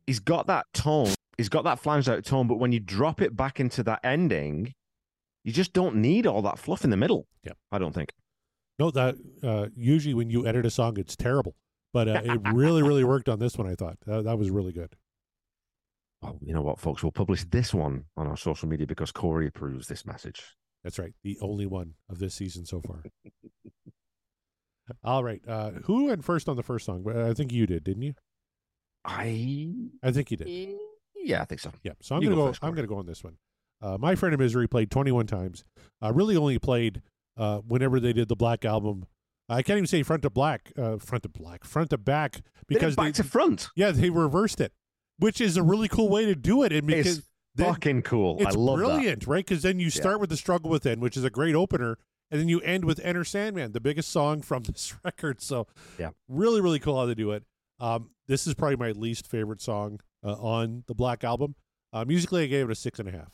he's 0.06 0.20
got 0.20 0.46
that 0.46 0.66
tone, 0.72 1.14
he's 1.36 1.48
got 1.48 1.64
that 1.64 1.80
flange 1.80 2.08
out 2.08 2.24
tone, 2.24 2.46
but 2.46 2.56
when 2.56 2.70
you 2.72 2.80
drop 2.80 3.20
it 3.20 3.36
back 3.36 3.58
into 3.58 3.82
that 3.84 4.00
ending, 4.04 4.74
you 5.44 5.52
just 5.52 5.72
don't 5.72 5.96
need 5.96 6.26
all 6.26 6.42
that 6.42 6.58
fluff 6.58 6.84
in 6.84 6.90
the 6.90 6.96
middle. 6.96 7.26
Yep. 7.44 7.56
I 7.72 7.78
don't 7.78 7.92
think. 7.94 8.12
No, 8.78 8.90
that 8.92 9.16
uh, 9.42 9.66
usually 9.74 10.14
when 10.14 10.30
you 10.30 10.46
edit 10.46 10.64
a 10.64 10.70
song, 10.70 10.96
it's 10.96 11.16
terrible. 11.16 11.54
But 11.92 12.08
uh, 12.08 12.20
it 12.24 12.40
really, 12.52 12.82
really 12.82 13.02
worked 13.04 13.28
on 13.28 13.40
this 13.40 13.58
one. 13.58 13.66
I 13.66 13.74
thought 13.74 13.98
that, 14.06 14.24
that 14.24 14.38
was 14.38 14.50
really 14.50 14.72
good. 14.72 14.94
Well, 16.22 16.38
you 16.40 16.54
know 16.54 16.62
what, 16.62 16.78
folks? 16.78 17.02
We'll 17.02 17.10
publish 17.10 17.44
this 17.44 17.74
one 17.74 18.04
on 18.16 18.26
our 18.28 18.36
social 18.36 18.68
media 18.68 18.86
because 18.86 19.10
Corey 19.10 19.46
approves 19.48 19.88
this 19.88 20.06
message. 20.06 20.42
That's 20.84 20.98
right. 20.98 21.12
The 21.22 21.38
only 21.40 21.66
one 21.66 21.94
of 22.08 22.18
this 22.18 22.34
season 22.34 22.64
so 22.66 22.80
far. 22.80 23.02
All 25.04 25.22
right. 25.22 25.40
Uh, 25.46 25.70
who 25.84 26.06
went 26.06 26.24
first 26.24 26.48
on 26.48 26.56
the 26.56 26.62
first 26.62 26.84
song? 26.86 27.04
I 27.14 27.32
think 27.34 27.52
you 27.52 27.66
did, 27.66 27.84
didn't 27.84 28.02
you? 28.02 28.14
I 29.04 29.72
I 30.02 30.10
think 30.10 30.30
you 30.30 30.36
did. 30.36 30.76
yeah, 31.16 31.42
I 31.42 31.44
think 31.44 31.60
so. 31.60 31.72
Yeah. 31.82 31.92
So 32.02 32.16
I'm 32.16 32.22
You 32.22 32.30
gonna 32.30 32.40
go 32.42 32.52
go. 32.52 32.58
I'm 32.62 32.74
gonna 32.74 32.86
go 32.86 32.96
on 32.96 33.06
this 33.06 33.22
one. 33.22 33.36
Uh, 33.82 33.96
My 33.98 34.14
friend 34.14 34.34
of 34.34 34.40
misery 34.40 34.66
played 34.68 34.90
21 34.90 35.26
times. 35.26 35.64
Uh, 36.02 36.12
really 36.12 36.36
only 36.36 36.58
played 36.58 37.02
uh, 37.38 37.58
whenever 37.58 37.98
they 38.00 38.12
did 38.12 38.28
the 38.28 38.36
Black 38.36 38.64
album. 38.64 39.06
I 39.48 39.62
can't 39.62 39.78
even 39.78 39.86
say 39.88 40.02
front 40.04 40.22
to 40.22 40.30
black, 40.30 40.70
uh, 40.78 40.98
front 40.98 41.22
to 41.24 41.28
black, 41.28 41.64
front 41.64 41.90
to 41.90 41.98
back 41.98 42.34
Because 42.68 42.94
because 42.94 42.96
back 42.96 43.04
they, 43.06 43.12
to 43.12 43.24
front. 43.24 43.68
yeah 43.74 43.90
they 43.90 44.08
reversed 44.10 44.60
it, 44.60 44.72
which 45.18 45.40
is 45.40 45.56
a 45.56 45.62
really 45.62 45.88
cool 45.88 46.08
way 46.08 46.24
to 46.26 46.36
do 46.36 46.62
it. 46.62 46.72
And 46.72 46.86
because 46.86 47.18
It's 47.18 47.26
then- 47.54 47.72
fucking 47.72 48.02
cool. 48.02 48.36
it's 48.40 48.54
I 48.54 48.58
love 48.58 48.78
that. 48.78 48.84
brilliant, 48.84 49.26
right? 49.26 49.44
Because 49.44 49.62
then 49.62 49.78
you 49.80 49.90
start 49.90 50.20
with 50.20 50.30
the 50.30 50.36
struggle 50.36 50.70
within, 50.70 51.00
which 51.00 51.16
is 51.16 51.24
a 51.24 51.30
great 51.30 51.54
opener, 51.54 51.98
and 52.30 52.40
then 52.40 52.48
you 52.48 52.60
end 52.60 52.84
with 52.84 53.00
Enter 53.02 53.24
Sandman, 53.24 53.72
the 53.72 53.80
biggest 53.80 54.08
song 54.10 54.42
from 54.42 54.62
this 54.64 54.94
record. 55.04 55.40
So, 55.40 55.66
Yeah. 55.98 56.10
really, 56.28 56.60
really 56.60 56.78
cool 56.78 56.96
how 56.98 57.06
they 57.06 57.14
do 57.14 57.32
it. 57.32 57.44
Um, 57.80 58.10
this 58.28 58.46
is 58.46 58.54
probably 58.54 58.76
my 58.76 58.90
least 58.92 59.26
favorite 59.26 59.60
song 59.60 60.00
uh, 60.24 60.34
on 60.34 60.84
the 60.86 60.94
Black 60.94 61.24
album. 61.24 61.54
Uh, 61.92 62.04
musically, 62.04 62.44
I 62.44 62.46
gave 62.46 62.68
it 62.68 62.72
a 62.72 62.76
six 62.76 62.98
and 63.00 63.08
a 63.08 63.12
half. 63.12 63.32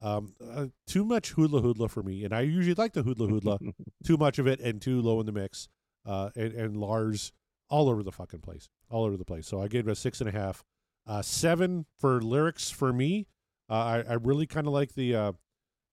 Um, 0.00 0.34
uh, 0.44 0.66
too 0.88 1.04
much 1.04 1.30
hoodla 1.32 1.60
hoodla 1.60 1.88
for 1.88 2.02
me, 2.02 2.24
and 2.24 2.34
I 2.34 2.40
usually 2.40 2.74
like 2.74 2.92
the 2.94 3.04
hoodla 3.04 3.28
hoodla. 3.28 3.58
too 4.04 4.16
much 4.16 4.40
of 4.40 4.48
it 4.48 4.58
and 4.58 4.82
too 4.82 5.00
low 5.00 5.20
in 5.20 5.26
the 5.26 5.32
mix. 5.32 5.68
Uh, 6.04 6.30
and, 6.34 6.52
and 6.54 6.76
Lars 6.76 7.32
all 7.70 7.88
over 7.88 8.02
the 8.02 8.10
fucking 8.10 8.40
place, 8.40 8.68
all 8.90 9.04
over 9.04 9.16
the 9.16 9.24
place. 9.24 9.46
So 9.46 9.62
I 9.62 9.68
gave 9.68 9.86
it 9.86 9.92
a 9.92 9.94
six 9.94 10.20
and 10.20 10.28
a 10.28 10.32
half. 10.32 10.64
Uh, 11.06 11.22
seven 11.22 11.86
for 12.00 12.20
lyrics 12.20 12.70
for 12.70 12.92
me. 12.92 13.28
Uh, 13.72 14.02
I, 14.06 14.12
I 14.12 14.14
really 14.14 14.46
kind 14.46 14.66
of 14.66 14.72
like 14.74 14.94
the, 14.94 15.14
uh, 15.14 15.32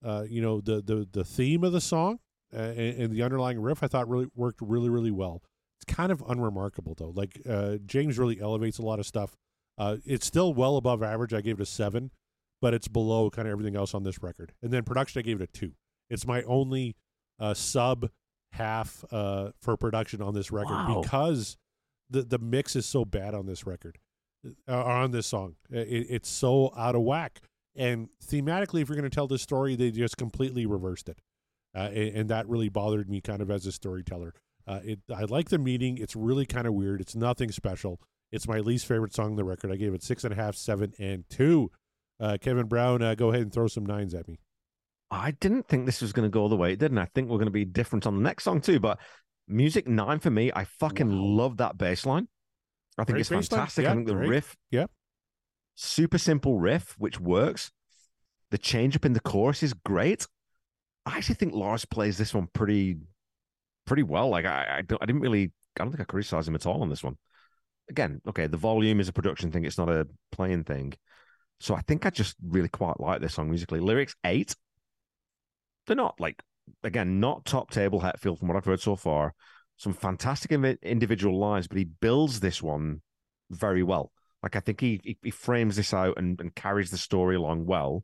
uh, 0.03 0.25
you 0.29 0.41
know, 0.41 0.59
the, 0.59 0.81
the 0.81 1.07
the 1.09 1.23
theme 1.23 1.63
of 1.63 1.71
the 1.71 1.79
song 1.81 2.19
and, 2.51 2.77
and 2.77 3.13
the 3.13 3.23
underlying 3.23 3.59
riff. 3.61 3.83
I 3.83 3.87
thought 3.87 4.09
really 4.09 4.27
worked 4.35 4.59
really 4.61 4.89
really 4.89 5.11
well. 5.11 5.41
It's 5.81 5.95
kind 5.95 6.11
of 6.11 6.21
unremarkable 6.27 6.93
though. 6.97 7.13
Like 7.15 7.41
uh, 7.49 7.77
James 7.85 8.19
really 8.19 8.39
elevates 8.41 8.79
a 8.79 8.81
lot 8.81 8.99
of 8.99 9.05
stuff. 9.05 9.37
Uh, 9.77 9.95
it's 10.05 10.25
still 10.25 10.53
well 10.53 10.75
above 10.75 11.01
average. 11.01 11.33
I 11.33 11.39
gave 11.39 11.59
it 11.59 11.63
a 11.63 11.65
seven, 11.65 12.11
but 12.61 12.73
it's 12.73 12.89
below 12.89 13.29
kind 13.29 13.47
of 13.47 13.53
everything 13.53 13.77
else 13.77 13.93
on 13.93 14.03
this 14.03 14.21
record. 14.21 14.51
And 14.61 14.71
then 14.73 14.83
production, 14.83 15.19
I 15.19 15.23
gave 15.23 15.39
it 15.39 15.43
a 15.43 15.47
two. 15.59 15.71
It's 16.09 16.27
my 16.27 16.41
only 16.43 16.97
uh, 17.39 17.53
sub 17.53 18.09
half 18.51 19.05
uh, 19.11 19.51
for 19.61 19.77
production 19.77 20.21
on 20.21 20.33
this 20.33 20.51
record 20.51 20.73
Wow. 20.73 21.01
because 21.01 21.55
the 22.09 22.23
the 22.23 22.39
mix 22.39 22.75
is 22.75 22.85
so 22.85 23.05
bad 23.05 23.33
on 23.33 23.45
this 23.45 23.65
record, 23.65 23.99
uh, 24.67 24.83
on 24.83 25.11
this 25.11 25.27
song. 25.27 25.55
It, 25.69 26.07
it's 26.09 26.29
so 26.29 26.73
out 26.75 26.95
of 26.95 27.03
whack. 27.03 27.41
And 27.75 28.09
thematically, 28.25 28.81
if 28.81 28.89
you're 28.89 28.97
going 28.97 29.09
to 29.09 29.13
tell 29.13 29.27
this 29.27 29.41
story, 29.41 29.75
they 29.75 29.91
just 29.91 30.17
completely 30.17 30.65
reversed 30.65 31.07
it, 31.09 31.19
uh, 31.75 31.89
and, 31.93 32.15
and 32.15 32.29
that 32.29 32.47
really 32.49 32.69
bothered 32.69 33.09
me 33.09 33.21
kind 33.21 33.41
of 33.41 33.49
as 33.51 33.65
a 33.65 33.71
storyteller. 33.71 34.33
Uh, 34.67 34.79
it 34.83 34.99
I 35.15 35.23
like 35.23 35.49
the 35.49 35.57
meaning. 35.57 35.97
It's 35.97 36.15
really 36.15 36.45
kind 36.45 36.67
of 36.67 36.73
weird. 36.73 37.01
It's 37.01 37.15
nothing 37.15 37.51
special. 37.51 37.99
It's 38.31 38.47
my 38.47 38.59
least 38.59 38.85
favorite 38.85 39.13
song 39.15 39.31
on 39.31 39.35
the 39.35 39.43
record. 39.43 39.71
I 39.71 39.75
gave 39.75 39.93
it 39.93 40.03
six 40.03 40.23
and 40.23 40.33
a 40.33 40.35
half, 40.35 40.55
seven, 40.55 40.93
and 40.99 41.23
two. 41.29 41.71
Uh, 42.19 42.37
Kevin 42.39 42.67
Brown, 42.67 43.01
uh, 43.01 43.15
go 43.15 43.29
ahead 43.29 43.41
and 43.41 43.53
throw 43.53 43.67
some 43.67 43.85
nines 43.85 44.13
at 44.13 44.27
me. 44.27 44.39
I 45.09 45.31
didn't 45.31 45.67
think 45.67 45.85
this 45.85 46.01
was 46.01 46.11
going 46.13 46.27
to 46.27 46.29
go 46.33 46.47
the 46.47 46.55
way 46.57 46.73
it 46.73 46.79
did, 46.79 46.91
and 46.91 46.99
I 46.99 47.05
think 47.15 47.29
we're 47.29 47.37
going 47.37 47.45
to 47.47 47.51
be 47.51 47.65
different 47.65 48.05
on 48.05 48.15
the 48.15 48.21
next 48.21 48.43
song 48.43 48.61
too. 48.61 48.79
But 48.79 48.99
music 49.47 49.87
nine 49.87 50.19
for 50.19 50.29
me, 50.29 50.51
I 50.53 50.65
fucking 50.65 51.09
Wow. 51.09 51.23
love 51.43 51.57
that 51.57 51.77
bass 51.77 52.05
line. 52.05 52.27
I 52.97 53.05
think 53.05 53.13
Great 53.15 53.21
it's 53.21 53.29
fantastic. 53.29 53.83
Yeah, 53.85 53.91
I 53.91 53.95
think 53.95 54.07
the 54.07 54.13
great. 54.13 54.29
riff, 54.29 54.57
Yep. 54.71 54.91
Super 55.79 56.17
simple 56.17 56.59
riff, 56.59 56.95
which 56.97 57.19
works. 57.19 57.71
The 58.51 58.57
change 58.57 58.95
up 58.95 59.05
in 59.05 59.13
the 59.13 59.19
chorus 59.19 59.63
is 59.63 59.73
great. 59.73 60.27
I 61.05 61.17
actually 61.17 61.35
think 61.35 61.53
Lars 61.53 61.85
plays 61.85 62.17
this 62.17 62.33
one 62.33 62.47
pretty, 62.53 62.97
pretty 63.85 64.03
well. 64.03 64.29
Like 64.29 64.45
I, 64.45 64.77
I 64.77 64.81
don't, 64.81 65.01
I 65.01 65.05
didn't 65.05 65.21
really, 65.21 65.51
I 65.79 65.83
don't 65.83 65.91
think 65.91 66.01
I 66.01 66.05
criticize 66.05 66.47
him 66.47 66.55
at 66.55 66.65
all 66.65 66.81
on 66.81 66.89
this 66.89 67.03
one. 67.03 67.17
Again, 67.89 68.21
okay, 68.27 68.47
the 68.47 68.57
volume 68.57 68.99
is 68.99 69.07
a 69.07 69.13
production 69.13 69.51
thing; 69.51 69.65
it's 69.65 69.77
not 69.77 69.89
a 69.89 70.07
playing 70.31 70.63
thing. 70.63 70.93
So 71.59 71.75
I 71.75 71.81
think 71.81 72.05
I 72.05 72.09
just 72.09 72.35
really 72.45 72.69
quite 72.69 72.99
like 72.99 73.21
this 73.21 73.33
song 73.33 73.49
musically. 73.49 73.79
Lyrics 73.79 74.15
eight, 74.23 74.55
they're 75.87 75.95
not 75.95 76.19
like 76.19 76.41
again 76.83 77.19
not 77.19 77.45
top 77.45 77.71
table 77.71 77.99
Hetfield 78.01 78.39
from 78.39 78.47
what 78.47 78.57
I've 78.57 78.65
heard 78.65 78.81
so 78.81 78.95
far. 78.95 79.33
Some 79.77 79.93
fantastic 79.93 80.51
individual 80.51 81.39
lines, 81.39 81.67
but 81.67 81.77
he 81.77 81.85
builds 81.85 82.41
this 82.41 82.61
one 82.61 83.01
very 83.49 83.81
well. 83.81 84.11
Like 84.43 84.55
I 84.55 84.59
think 84.59 84.81
he 84.81 84.99
he, 85.03 85.17
he 85.21 85.31
frames 85.31 85.75
this 85.75 85.93
out 85.93 86.17
and, 86.17 86.39
and 86.39 86.53
carries 86.53 86.91
the 86.91 86.97
story 86.97 87.35
along 87.35 87.65
well. 87.65 88.03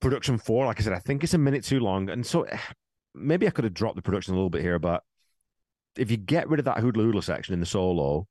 Production 0.00 0.38
four, 0.38 0.66
like 0.66 0.80
I 0.80 0.84
said, 0.84 0.92
I 0.92 0.98
think 0.98 1.24
it's 1.24 1.34
a 1.34 1.38
minute 1.38 1.64
too 1.64 1.80
long, 1.80 2.10
and 2.10 2.24
so 2.24 2.46
maybe 3.14 3.46
I 3.46 3.50
could 3.50 3.64
have 3.64 3.74
dropped 3.74 3.96
the 3.96 4.02
production 4.02 4.34
a 4.34 4.36
little 4.36 4.50
bit 4.50 4.62
here, 4.62 4.78
but 4.78 5.02
if 5.96 6.10
you 6.10 6.16
get 6.16 6.48
rid 6.48 6.58
of 6.58 6.66
that 6.66 6.78
hoodla 6.78 7.02
hoodla 7.02 7.22
section 7.22 7.54
in 7.54 7.60
the 7.60 7.66
solo, 7.66 8.26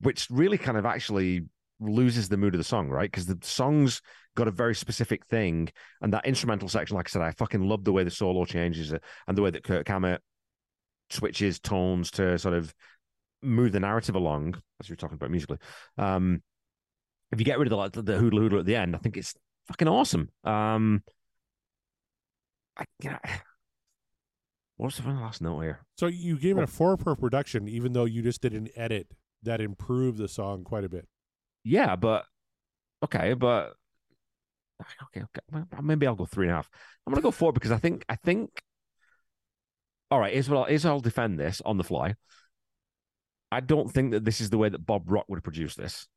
which 0.00 0.28
really 0.30 0.58
kind 0.58 0.76
of 0.76 0.84
actually 0.84 1.42
loses 1.80 2.28
the 2.28 2.36
mood 2.36 2.54
of 2.54 2.58
the 2.58 2.64
song, 2.64 2.88
right? 2.88 3.10
Because 3.10 3.26
the 3.26 3.38
song's 3.42 4.00
got 4.36 4.48
a 4.48 4.52
very 4.52 4.74
specific 4.74 5.24
thing, 5.26 5.68
and 6.02 6.12
that 6.12 6.26
instrumental 6.26 6.68
section, 6.68 6.96
like 6.96 7.08
I 7.08 7.10
said, 7.10 7.22
I 7.22 7.30
fucking 7.32 7.66
love 7.66 7.84
the 7.84 7.92
way 7.92 8.04
the 8.04 8.10
solo 8.10 8.44
changes 8.44 8.92
it 8.92 9.02
and 9.26 9.36
the 9.36 9.42
way 9.42 9.50
that 9.50 9.64
Kirk 9.64 9.86
Hammett 9.86 10.20
switches 11.10 11.60
tones 11.60 12.10
to 12.12 12.38
sort 12.38 12.54
of 12.54 12.74
move 13.44 13.72
the 13.72 13.80
narrative 13.80 14.14
along, 14.14 14.60
as 14.80 14.88
you're 14.88 14.96
talking 14.96 15.16
about 15.16 15.30
musically. 15.30 15.58
Um, 15.98 16.42
if 17.32 17.38
you 17.38 17.44
get 17.44 17.58
rid 17.58 17.66
of 17.66 17.70
the 17.70 17.76
like, 17.76 17.92
the 17.92 18.18
hoodla 18.18 18.40
hoodla 18.40 18.60
at 18.60 18.66
the 18.66 18.76
end, 18.76 18.94
I 18.94 18.98
think 18.98 19.16
it's 19.16 19.34
fucking 19.66 19.88
awesome. 19.88 20.30
Um, 20.44 21.02
I, 22.76 22.84
you 23.02 23.10
know, 23.10 23.18
what 24.76 24.86
was 24.86 24.96
the 24.96 25.08
last 25.08 25.42
note 25.42 25.60
here? 25.60 25.84
So 25.98 26.06
you 26.06 26.38
gave 26.38 26.58
it 26.58 26.64
a 26.64 26.68
four 26.68 26.96
per 26.96 27.14
production, 27.14 27.68
even 27.68 27.92
though 27.92 28.04
you 28.04 28.22
just 28.22 28.40
did 28.40 28.54
an 28.54 28.68
edit 28.76 29.08
that 29.42 29.60
improved 29.60 30.18
the 30.18 30.28
song 30.28 30.64
quite 30.64 30.84
a 30.84 30.88
bit. 30.88 31.06
Yeah, 31.64 31.96
but 31.96 32.24
okay, 33.02 33.34
but 33.34 33.74
okay, 35.04 35.22
okay. 35.22 35.64
Maybe 35.82 36.06
I'll 36.06 36.14
go 36.14 36.26
three 36.26 36.46
and 36.46 36.52
a 36.52 36.56
half. 36.56 36.70
I'm 37.06 37.12
gonna 37.12 37.22
go 37.22 37.30
four 37.30 37.52
because 37.52 37.72
I 37.72 37.78
think 37.78 38.04
I 38.08 38.16
think. 38.16 38.50
All 40.10 40.20
right, 40.20 40.32
here's 40.32 40.48
what 40.48 40.58
I'll, 40.58 40.64
here's 40.64 40.82
how 40.82 40.90
I'll 40.90 41.00
defend 41.00 41.40
this 41.40 41.60
on 41.64 41.76
the 41.76 41.84
fly. 41.84 42.14
I 43.54 43.60
don't 43.60 43.88
think 43.88 44.10
that 44.10 44.24
this 44.24 44.40
is 44.40 44.50
the 44.50 44.58
way 44.58 44.68
that 44.68 44.84
Bob 44.84 45.04
Rock 45.06 45.26
would 45.28 45.36
have 45.36 45.44
produced 45.44 45.78
this. 45.78 46.08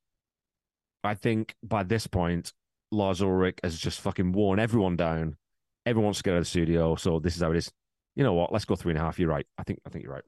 I 1.04 1.14
think 1.14 1.56
by 1.62 1.84
this 1.84 2.08
point, 2.08 2.52
Lars 2.92 3.22
Ulrich 3.22 3.60
has 3.64 3.78
just 3.78 4.02
fucking 4.02 4.32
worn 4.32 4.60
everyone 4.60 4.96
down. 4.96 5.38
Everyone 5.86 6.06
wants 6.06 6.20
to 6.20 6.24
get 6.24 6.32
out 6.32 6.38
of 6.38 6.42
the 6.42 6.50
studio, 6.50 6.96
so 6.96 7.20
this 7.20 7.36
is 7.36 7.44
how 7.44 7.52
it 7.52 7.58
is. 7.58 7.72
You 8.16 8.24
know 8.24 8.34
what? 8.34 8.52
Let's 8.52 8.66
go 8.66 8.76
three 8.76 8.92
and 8.92 8.98
a 8.98 9.04
half. 9.04 9.20
You're 9.20 9.30
right. 9.30 9.46
I 9.60 9.64
think 9.64 9.80
I 9.86 9.90
think 9.90 10.04
you're 10.04 10.14
right. 10.14 10.24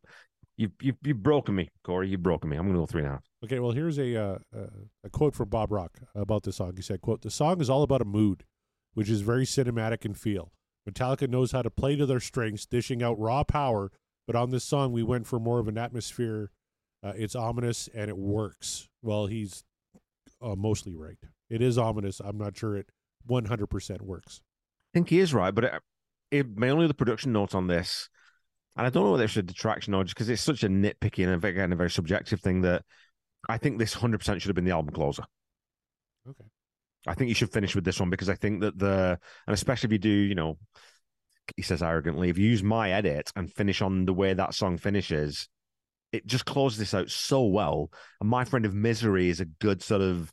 You 0.56 0.69
you 0.81 0.94
you've 1.03 1.23
broken 1.23 1.56
me, 1.56 1.69
Corey. 1.84 2.10
You've 2.10 2.22
broken 2.22 2.48
me. 2.48 2.57
I'm 2.57 2.68
gonna 2.68 2.77
go 2.77 2.86
three 2.86 3.02
and 3.02 3.10
a 3.10 3.14
half. 3.14 3.23
Okay, 3.44 3.57
well, 3.57 3.72
here's 3.72 3.98
a 3.98 4.15
uh, 4.15 4.38
uh, 4.56 4.68
a 5.03 5.10
quote 5.10 5.34
from 5.34 5.49
Bob 5.49 5.72
Rock 5.72 5.98
about 6.14 6.44
the 6.44 6.52
song. 6.52 6.73
He 6.76 6.84
said, 6.84 7.02
"quote 7.02 7.23
The 7.23 7.31
song 7.31 7.60
is 7.60 7.72
all 7.72 7.81
about 7.81 8.02
a 8.02 8.06
mood, 8.06 8.45
which 8.94 9.10
is 9.10 9.22
very 9.22 9.45
cinematic 9.45 10.06
in 10.06 10.14
feel. 10.14 10.52
Metallica 10.88 11.27
knows 11.27 11.53
how 11.53 11.64
to 11.64 11.72
play 11.72 11.95
to 11.95 12.06
their 12.06 12.19
strengths, 12.19 12.68
dishing 12.68 13.02
out 13.02 13.19
raw 13.19 13.44
power. 13.44 13.91
But 14.27 14.36
on 14.36 14.52
this 14.52 14.64
song, 14.64 14.91
we 14.91 15.02
went 15.02 15.26
for 15.26 15.40
more 15.40 15.57
of 15.57 15.68
an 15.68 15.80
atmosphere. 15.80 16.52
Uh, 17.01 17.13
it's 17.15 17.35
ominous 17.35 17.88
and 17.93 18.09
it 18.09 18.17
works. 18.17 18.88
Well, 19.01 19.27
he's 19.27 19.63
uh, 20.41 20.55
mostly 20.55 20.95
right. 20.95 21.17
It 21.49 21.61
is 21.61 21.77
ominous. 21.77 22.19
I'm 22.19 22.38
not 22.38 22.57
sure 22.57 22.76
it 22.77 22.89
100% 23.30 24.01
works. 24.01 24.41
I 24.93 24.97
think 24.97 25.09
he 25.09 25.19
is 25.19 25.34
right, 25.34 25.53
but 25.53 25.63
it, 25.63 25.73
it 26.31 26.57
mainly 26.57 26.88
the 26.88 26.93
production 26.93 27.31
notes 27.31 27.55
on 27.55 27.67
this, 27.67 28.09
and 28.76 28.85
I 28.85 28.89
don't 28.89 29.03
know 29.03 29.11
whether 29.11 29.23
it's 29.23 29.38
a 29.38 29.43
detraction 29.43 29.93
or 29.93 30.03
just 30.03 30.15
because 30.15 30.30
it's 30.30 30.41
such 30.41 30.63
a 30.63 30.67
nitpicky 30.69 31.27
and 31.27 31.43
again 31.43 31.73
a 31.73 31.76
very 31.76 31.91
subjective 31.91 32.41
thing 32.41 32.61
that 32.61 32.84
I 33.47 33.57
think 33.57 33.77
this 33.77 33.93
hundred 33.93 34.19
percent 34.19 34.41
should 34.41 34.49
have 34.49 34.55
been 34.55 34.65
the 34.65 34.71
album 34.71 34.93
closer. 34.93 35.23
Okay. 36.27 36.45
I 37.07 37.13
think 37.13 37.30
you 37.30 37.35
should 37.35 37.51
finish 37.51 37.76
with 37.76 37.84
this 37.84 37.99
one 37.99 38.09
because 38.09 38.30
I 38.30 38.35
think 38.35 38.61
that 38.61 38.77
the 38.77 39.19
and 39.47 39.53
especially 39.53 39.88
if 39.88 39.91
you 39.93 39.99
do, 39.99 40.09
you 40.09 40.35
know, 40.35 40.57
he 41.55 41.61
says 41.61 41.81
arrogantly, 41.81 42.30
if 42.30 42.38
you 42.38 42.47
use 42.47 42.63
my 42.63 42.91
edit 42.91 43.31
and 43.35 43.51
finish 43.51 43.81
on 43.81 44.05
the 44.05 44.13
way 44.13 44.34
that 44.34 44.53
song 44.53 44.77
finishes, 44.77 45.47
it 46.11 46.26
just 46.26 46.45
closes 46.45 46.80
this 46.80 46.94
out 46.94 47.10
so 47.10 47.44
well. 47.45 47.91
And 48.19 48.30
my 48.30 48.45
friend 48.45 48.65
of 48.65 48.73
misery 48.73 49.30
is 49.30 49.40
a 49.40 49.45
good 49.45 49.81
sort 49.81 50.02
of 50.02 50.31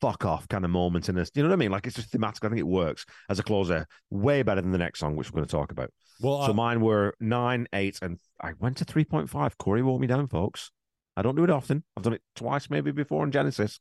fuck 0.00 0.24
off 0.24 0.48
kind 0.48 0.64
of 0.64 0.70
moment 0.70 1.08
in 1.08 1.14
this. 1.14 1.30
You 1.34 1.42
know 1.42 1.48
what 1.48 1.54
I 1.54 1.58
mean? 1.58 1.70
Like 1.70 1.86
it's 1.86 1.96
just 1.96 2.10
thematic. 2.10 2.44
I 2.44 2.48
think 2.48 2.58
it 2.58 2.66
works 2.66 3.04
as 3.28 3.38
a 3.38 3.42
closer, 3.42 3.86
way 4.10 4.42
better 4.42 4.60
than 4.60 4.72
the 4.72 4.78
next 4.78 4.98
song, 4.98 5.16
which 5.16 5.30
we're 5.30 5.36
going 5.36 5.46
to 5.46 5.52
talk 5.56 5.70
about. 5.70 5.90
Well, 6.20 6.44
so 6.44 6.50
uh, 6.50 6.54
mine 6.54 6.80
were 6.80 7.14
nine, 7.20 7.66
eight, 7.72 7.98
and 8.02 8.18
I 8.40 8.52
went 8.58 8.76
to 8.78 8.84
three 8.84 9.04
point 9.04 9.30
five. 9.30 9.58
Corey 9.58 9.82
wrote 9.82 10.00
me 10.00 10.06
down, 10.06 10.28
folks. 10.28 10.70
I 11.16 11.22
don't 11.22 11.34
do 11.36 11.44
it 11.44 11.50
often. 11.50 11.84
I've 11.96 12.02
done 12.04 12.14
it 12.14 12.22
twice, 12.34 12.70
maybe 12.70 12.90
before 12.90 13.24
in 13.24 13.32
Genesis. 13.32 13.80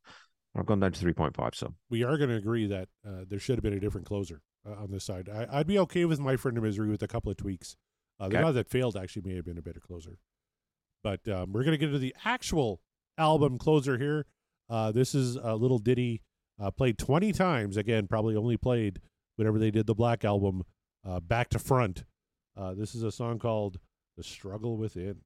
I've 0.55 0.65
gone 0.65 0.79
down 0.79 0.91
to 0.91 0.99
three 0.99 1.13
point 1.13 1.35
five. 1.35 1.55
So 1.55 1.73
we 1.89 2.03
are 2.03 2.17
going 2.17 2.29
to 2.29 2.35
agree 2.35 2.67
that 2.67 2.89
uh, 3.07 3.23
there 3.27 3.39
should 3.39 3.55
have 3.55 3.63
been 3.63 3.73
a 3.73 3.79
different 3.79 4.07
closer 4.07 4.41
uh, 4.67 4.73
on 4.81 4.91
this 4.91 5.03
side. 5.03 5.29
I, 5.29 5.47
I'd 5.59 5.67
be 5.67 5.79
okay 5.79 6.05
with 6.05 6.19
my 6.19 6.35
friend 6.35 6.57
of 6.57 6.63
misery 6.63 6.89
with 6.89 7.03
a 7.03 7.07
couple 7.07 7.31
of 7.31 7.37
tweaks. 7.37 7.75
Uh, 8.19 8.27
the 8.27 8.35
Okay. 8.35 8.43
guy 8.43 8.51
that 8.51 8.69
failed 8.69 8.97
actually 8.97 9.23
may 9.23 9.35
have 9.35 9.45
been 9.45 9.57
a 9.57 9.61
better 9.63 9.79
closer. 9.79 10.17
But 11.03 11.27
um, 11.27 11.51
we're 11.53 11.63
going 11.63 11.73
to 11.73 11.77
get 11.77 11.87
into 11.87 11.99
the 11.99 12.15
actual 12.25 12.81
album 13.17 13.57
closer 13.57 13.97
here. 13.97 14.25
Uh, 14.69 14.91
this 14.91 15.13
is 15.15 15.35
a 15.35 15.55
little 15.55 15.79
ditty 15.79 16.21
uh, 16.61 16.71
played 16.71 16.97
20 16.97 17.31
times. 17.33 17.77
Again, 17.77 18.07
probably 18.07 18.35
only 18.35 18.57
played 18.57 18.99
whenever 19.35 19.59
they 19.59 19.71
did 19.71 19.87
the 19.87 19.95
Black 19.95 20.23
Album 20.23 20.63
uh, 21.05 21.19
back 21.19 21.49
to 21.49 21.59
front. 21.59 22.03
Uh, 22.55 22.73
this 22.73 22.93
is 22.93 23.03
a 23.03 23.11
song 23.11 23.39
called 23.39 23.79
The 24.17 24.23
Struggle 24.23 24.77
Within. 24.77 25.21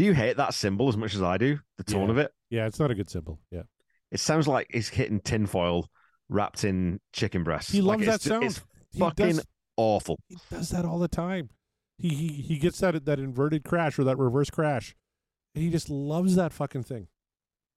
Do 0.00 0.06
you 0.06 0.14
hate 0.14 0.38
that 0.38 0.54
cymbal 0.54 0.88
as 0.88 0.96
much 0.96 1.14
as 1.14 1.20
I 1.20 1.36
do? 1.36 1.58
The 1.76 1.84
tone 1.84 2.06
Yeah. 2.06 2.10
of 2.12 2.16
it. 2.16 2.32
Yeah, 2.48 2.66
it's 2.66 2.78
not 2.80 2.90
a 2.90 2.94
good 2.94 3.10
cymbal. 3.10 3.38
Yeah. 3.50 3.64
It 4.10 4.18
sounds 4.18 4.48
like 4.48 4.68
he's 4.70 4.88
hitting 4.88 5.20
tinfoil 5.20 5.90
wrapped 6.30 6.64
in 6.64 7.00
chicken 7.12 7.44
breasts. 7.44 7.70
He 7.70 7.82
Like, 7.82 7.98
loves 7.98 8.06
that 8.06 8.20
sound. 8.22 8.44
It's 8.44 8.62
He 8.92 8.98
fucking 8.98 9.36
does- 9.36 9.46
awful. 9.76 10.18
He 10.28 10.38
does 10.50 10.70
that 10.70 10.86
all 10.86 10.98
the 10.98 11.06
time. 11.06 11.50
He 11.98 12.08
he 12.14 12.28
he 12.28 12.56
gets 12.58 12.78
that 12.78 13.04
that 13.04 13.18
inverted 13.18 13.62
crash 13.62 13.98
or 13.98 14.04
that 14.04 14.16
reverse 14.16 14.48
crash, 14.48 14.96
and 15.54 15.62
he 15.62 15.68
just 15.68 15.90
loves 15.90 16.34
that 16.34 16.54
fucking 16.54 16.84
thing. 16.84 17.08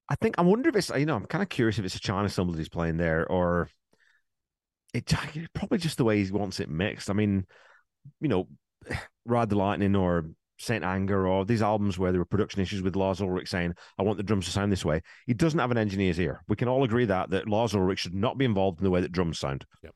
I 0.08 0.16
think 0.16 0.36
I 0.38 0.44
wonder 0.44 0.70
if 0.70 0.78
it's 0.78 0.91
you 0.91 1.06
know 1.06 1.18
I'm 1.18 1.26
kind 1.26 1.44
of 1.44 1.50
curious 1.50 1.78
if 1.78 1.84
it's 1.84 1.95
a 1.95 2.00
China 2.00 2.30
cymbal 2.30 2.54
that 2.54 2.58
he's 2.60 2.70
playing 2.70 2.95
there 2.95 3.30
or 3.30 3.70
it 4.94 5.12
probably 5.54 5.78
just 5.78 5.98
the 5.98 6.06
way 6.06 6.24
he 6.24 6.32
wants 6.32 6.62
it 6.62 6.70
mixed. 6.70 7.10
I 7.10 7.14
mean, 7.14 7.45
you 8.22 8.30
know, 8.30 8.48
Ride 9.26 9.50
the 9.50 9.58
Lightning 9.58 9.98
or 9.98 10.30
Saint 10.58 10.84
Anger 10.84 11.28
or 11.28 11.46
these 11.46 11.62
albums 11.62 11.98
where 11.98 12.12
there 12.12 12.22
were 12.22 12.26
production 12.26 12.62
issues 12.62 12.82
with 12.82 12.96
Lars 12.96 13.22
Ulrich 13.22 13.50
saying, 13.50 13.74
I 13.98 14.04
want 14.04 14.18
the 14.18 14.24
drums 14.24 14.46
to 14.46 14.52
sound 14.52 14.72
this 14.72 14.86
way. 14.86 15.02
He 15.26 15.34
doesn't 15.34 15.60
have 15.60 15.72
an 15.72 15.78
engineer's 15.78 16.20
ear. 16.20 16.44
We 16.48 16.56
can 16.56 16.68
all 16.68 16.84
agree 16.84 17.06
that 17.06 17.30
that 17.32 17.48
Lars 17.48 17.74
Ulrich 17.74 18.00
should 18.00 18.14
not 18.14 18.38
be 18.38 18.46
involved 18.46 18.80
in 18.80 18.84
the 18.84 18.92
way 18.92 19.02
that 19.02 19.12
drums 19.12 19.40
sound. 19.40 19.66
Yep. 19.84 19.94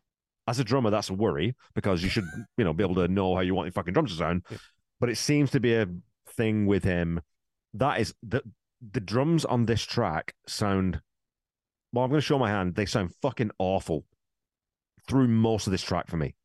As 0.47 0.59
a 0.59 0.63
drummer, 0.63 0.89
that's 0.89 1.09
a 1.09 1.13
worry 1.13 1.55
because 1.75 2.01
you 2.03 2.09
should, 2.09 2.25
you 2.57 2.63
know, 2.65 2.73
be 2.73 2.83
able 2.83 2.95
to 2.95 3.07
know 3.07 3.35
how 3.35 3.41
you 3.41 3.53
want 3.53 3.67
your 3.67 3.73
fucking 3.73 3.93
drums 3.93 4.11
to 4.11 4.17
sound. 4.17 4.43
Yep. 4.49 4.59
But 4.99 5.09
it 5.09 5.17
seems 5.17 5.51
to 5.51 5.59
be 5.59 5.75
a 5.75 5.87
thing 6.29 6.65
with 6.65 6.83
him. 6.83 7.21
That 7.73 7.99
is 7.99 8.13
the 8.23 8.41
the 8.91 8.99
drums 8.99 9.43
on 9.43 9.65
this 9.65 9.81
track 9.81 10.35
sound 10.47 11.01
well, 11.93 12.03
I'm 12.03 12.11
gonna 12.11 12.21
show 12.21 12.37
my 12.37 12.49
hand. 12.49 12.75
They 12.75 12.85
sound 12.85 13.13
fucking 13.21 13.51
awful 13.59 14.05
through 15.07 15.27
most 15.27 15.67
of 15.67 15.71
this 15.71 15.81
track 15.81 16.07
for 16.07 16.17
me. 16.17 16.35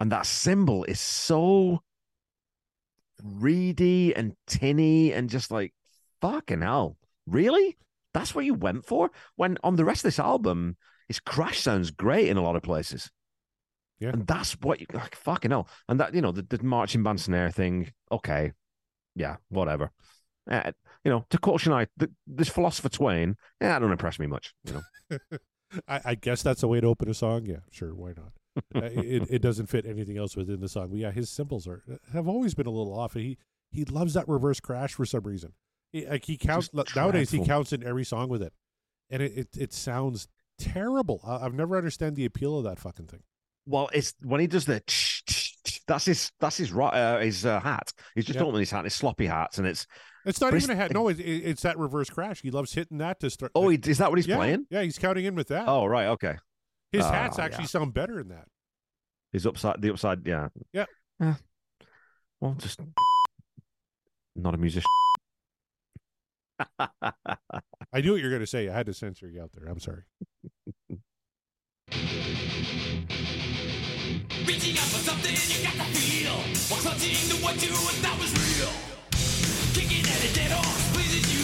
And 0.00 0.10
that 0.10 0.26
cymbal 0.26 0.84
is 0.84 1.00
so 1.00 1.80
reedy 3.22 4.14
and 4.14 4.34
tinny 4.46 5.12
and 5.12 5.30
just 5.30 5.50
like 5.50 5.72
fucking 6.20 6.62
hell. 6.62 6.96
Really? 7.26 7.76
That's 8.12 8.34
what 8.34 8.44
you 8.44 8.54
went 8.54 8.86
for? 8.86 9.10
When 9.36 9.58
on 9.64 9.76
the 9.76 9.84
rest 9.84 10.00
of 10.00 10.08
this 10.08 10.18
album, 10.18 10.76
his 11.08 11.20
crash 11.20 11.60
sounds 11.60 11.90
great 11.90 12.28
in 12.28 12.36
a 12.36 12.42
lot 12.42 12.56
of 12.56 12.62
places. 12.62 13.10
Yeah. 13.98 14.10
And 14.10 14.26
that's 14.26 14.52
what 14.60 14.80
you 14.80 14.86
like 14.92 15.14
fucking 15.14 15.50
hell. 15.50 15.68
And 15.88 16.00
that, 16.00 16.14
you 16.14 16.20
know, 16.20 16.32
the, 16.32 16.42
the 16.42 16.62
marching 16.62 17.02
band 17.02 17.20
snare 17.20 17.50
thing, 17.50 17.92
okay. 18.10 18.52
Yeah, 19.14 19.36
whatever. 19.48 19.92
Uh, 20.50 20.72
you 21.04 21.10
know, 21.10 21.24
to 21.30 21.38
quote 21.38 21.60
Shania, 21.60 21.86
th- 21.98 22.10
this 22.26 22.48
philosopher 22.48 22.88
Twain, 22.88 23.36
yeah, 23.60 23.68
that 23.68 23.78
don't 23.78 23.92
impress 23.92 24.18
me 24.18 24.26
much. 24.26 24.52
You 24.64 24.72
know, 24.74 25.18
I, 25.88 26.00
I 26.04 26.14
guess 26.16 26.42
that's 26.42 26.62
a 26.62 26.68
way 26.68 26.80
to 26.80 26.86
open 26.88 27.08
a 27.08 27.14
song. 27.14 27.46
Yeah, 27.46 27.60
sure, 27.70 27.94
why 27.94 28.12
not? 28.16 28.32
Uh, 28.74 28.82
it 28.82 29.24
it 29.30 29.42
doesn't 29.42 29.66
fit 29.66 29.86
anything 29.86 30.16
else 30.16 30.36
within 30.36 30.60
the 30.60 30.68
song. 30.68 30.88
But 30.90 30.98
yeah, 30.98 31.10
his 31.10 31.30
cymbals 31.30 31.66
are 31.66 31.82
have 32.12 32.28
always 32.28 32.54
been 32.54 32.66
a 32.66 32.70
little 32.70 32.98
off. 32.98 33.14
He 33.14 33.38
he 33.70 33.84
loves 33.84 34.14
that 34.14 34.28
reverse 34.28 34.60
crash 34.60 34.94
for 34.94 35.04
some 35.04 35.22
reason. 35.22 35.52
He, 35.92 36.06
like 36.06 36.24
he 36.24 36.36
counts 36.36 36.68
Just 36.68 36.96
nowadays. 36.96 37.30
He 37.30 37.44
counts 37.44 37.72
in 37.72 37.84
every 37.84 38.04
song 38.04 38.28
with 38.28 38.42
it, 38.42 38.52
and 39.10 39.22
it 39.22 39.32
it, 39.36 39.48
it 39.58 39.72
sounds 39.72 40.28
terrible. 40.58 41.20
I, 41.26 41.44
I've 41.44 41.54
never 41.54 41.76
understand 41.76 42.16
the 42.16 42.24
appeal 42.24 42.58
of 42.58 42.64
that 42.64 42.78
fucking 42.78 43.06
thing. 43.06 43.22
Well, 43.66 43.88
it's 43.92 44.14
when 44.22 44.40
he 44.40 44.46
does 44.46 44.66
the 44.66 44.82
that's 45.86 46.04
his 46.04 46.30
that's 46.40 46.56
his 46.56 46.72
uh, 46.72 47.18
his 47.20 47.46
uh, 47.46 47.60
hat. 47.60 47.92
He's 48.14 48.26
just 48.26 48.38
Yeah. 48.38 48.44
opening 48.44 48.60
his 48.60 48.70
hat, 48.70 48.84
his 48.84 48.94
sloppy 48.94 49.26
hats, 49.26 49.58
and 49.58 49.66
it's 49.66 49.86
It's 50.24 50.40
not 50.40 50.54
even 50.54 50.70
a 50.70 50.76
hat. 50.76 50.92
No, 50.92 51.08
it, 51.08 51.18
it, 51.20 51.42
it's 51.44 51.62
that 51.62 51.78
reverse 51.78 52.10
crash. 52.10 52.40
He 52.42 52.50
loves 52.50 52.72
hitting 52.72 52.98
that 52.98 53.20
to 53.20 53.30
start. 53.30 53.52
oh, 53.54 53.68
he, 53.68 53.78
is 53.84 53.98
that 53.98 54.10
what 54.10 54.18
he's 54.18 54.26
yeah, 54.26 54.36
playing? 54.36 54.66
Yeah, 54.70 54.82
he's 54.82 54.98
counting 54.98 55.24
in 55.24 55.34
with 55.34 55.48
that. 55.48 55.68
Oh, 55.68 55.86
right, 55.86 56.06
okay. 56.08 56.36
His 56.94 57.04
Oh, 57.04 57.10
hats 57.10 57.38
yeah. 57.38 57.44
actually 57.44 57.66
sound 57.66 57.92
better 57.92 58.14
than 58.16 58.28
that. 58.28 58.46
His 59.32 59.46
upside, 59.46 59.82
the 59.82 59.90
upside, 59.90 60.24
yeah, 60.26 60.48
Yeah. 60.72 60.86
Yeah. 61.20 61.34
Well, 62.40 62.54
just 62.54 62.80
not 64.36 64.54
a 64.54 64.58
musician. 64.58 64.86
I 66.78 66.90
knew 68.00 68.12
what 68.12 68.20
you 68.20 68.24
were 68.24 68.30
going 68.30 68.40
to 68.40 68.46
say. 68.46 68.68
I 68.68 68.72
had 68.74 68.86
to 68.86 68.94
censor 68.94 69.28
you 69.28 69.42
out 69.42 69.50
there. 69.52 69.66
I'm 69.68 69.80
sorry. 69.80 70.02
Reaching 74.46 74.78
out 74.78 74.90
for 74.94 75.02
something 75.02 75.32
you 75.34 75.62
got 75.64 75.74
to 75.74 75.86
feel. 75.98 76.36
While 76.70 76.80
clutching 76.80 77.28
to 77.30 77.36
what 77.42 77.54
you 77.62 77.70
thought 78.02 78.18
was 78.18 78.32
real. 78.38 78.70
Kicking 79.74 80.04
at 80.06 80.20
a 80.30 80.34
dead 80.34 80.52
horse 80.52 80.92
pleases 80.94 81.26
you. 81.34 81.42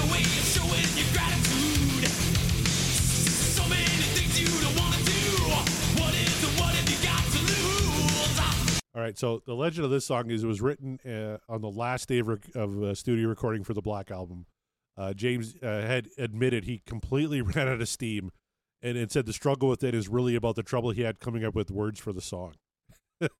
No 0.00 0.02
way 0.12 0.22
of 0.22 0.46
showing 0.50 0.88
your 0.98 1.06
gratitude. 1.12 1.43
All 8.94 9.02
right. 9.02 9.18
So 9.18 9.42
the 9.44 9.54
legend 9.54 9.84
of 9.84 9.90
this 9.90 10.06
song 10.06 10.30
is 10.30 10.44
it 10.44 10.46
was 10.46 10.60
written 10.60 11.00
uh, 11.04 11.38
on 11.52 11.60
the 11.62 11.70
last 11.70 12.08
day 12.08 12.20
of, 12.20 12.28
rec- 12.28 12.54
of 12.54 12.80
uh, 12.82 12.94
studio 12.94 13.28
recording 13.28 13.64
for 13.64 13.74
the 13.74 13.82
Black 13.82 14.10
Album. 14.10 14.46
Uh, 14.96 15.12
James 15.12 15.56
uh, 15.62 15.66
had 15.66 16.08
admitted 16.16 16.64
he 16.64 16.80
completely 16.86 17.42
ran 17.42 17.66
out 17.66 17.80
of 17.80 17.88
steam, 17.88 18.30
and, 18.82 18.96
and 18.96 19.10
said 19.10 19.26
the 19.26 19.32
struggle 19.32 19.68
with 19.68 19.82
it 19.82 19.94
is 19.94 20.08
really 20.08 20.36
about 20.36 20.54
the 20.54 20.62
trouble 20.62 20.90
he 20.90 21.02
had 21.02 21.18
coming 21.18 21.44
up 21.44 21.54
with 21.54 21.70
words 21.72 21.98
for 21.98 22.12
the 22.12 22.20
song. 22.20 22.54
and, 23.20 23.30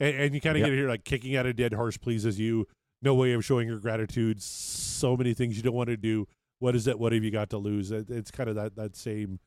and 0.00 0.34
you 0.34 0.40
kind 0.40 0.56
of 0.56 0.60
Yep. 0.62 0.70
get 0.70 0.74
hear 0.74 0.88
like 0.88 1.04
kicking 1.04 1.36
out 1.36 1.46
a 1.46 1.52
dead 1.52 1.74
horse 1.74 1.96
pleases 1.96 2.40
you. 2.40 2.66
No 3.02 3.14
way 3.14 3.32
of 3.32 3.44
showing 3.44 3.68
your 3.68 3.78
gratitude. 3.78 4.42
So 4.42 5.16
many 5.16 5.34
things 5.34 5.56
you 5.56 5.62
don't 5.62 5.74
want 5.74 5.88
to 5.90 5.96
do. 5.96 6.26
What 6.58 6.74
is 6.74 6.86
it? 6.88 6.98
What 6.98 7.12
have 7.12 7.22
you 7.22 7.30
got 7.30 7.50
to 7.50 7.58
lose? 7.58 7.90
It, 7.92 8.10
it's 8.10 8.30
kind 8.32 8.48
of 8.48 8.56
that 8.56 8.74
that 8.76 8.96
same 8.96 9.38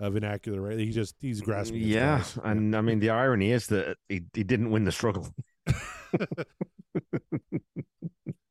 uh, 0.00 0.10
vernacular, 0.10 0.60
right? 0.60 0.78
He 0.78 0.90
just 0.90 1.14
he's 1.20 1.40
grasping. 1.40 1.80
yeah, 1.82 2.24
and 2.42 2.74
I 2.76 2.80
mean 2.80 2.98
the 3.00 3.10
irony 3.10 3.50
is 3.52 3.66
that 3.68 3.96
he, 4.08 4.22
he 4.32 4.42
didn't 4.44 4.70
win 4.70 4.84
the 4.84 4.92
struggle. 4.92 5.28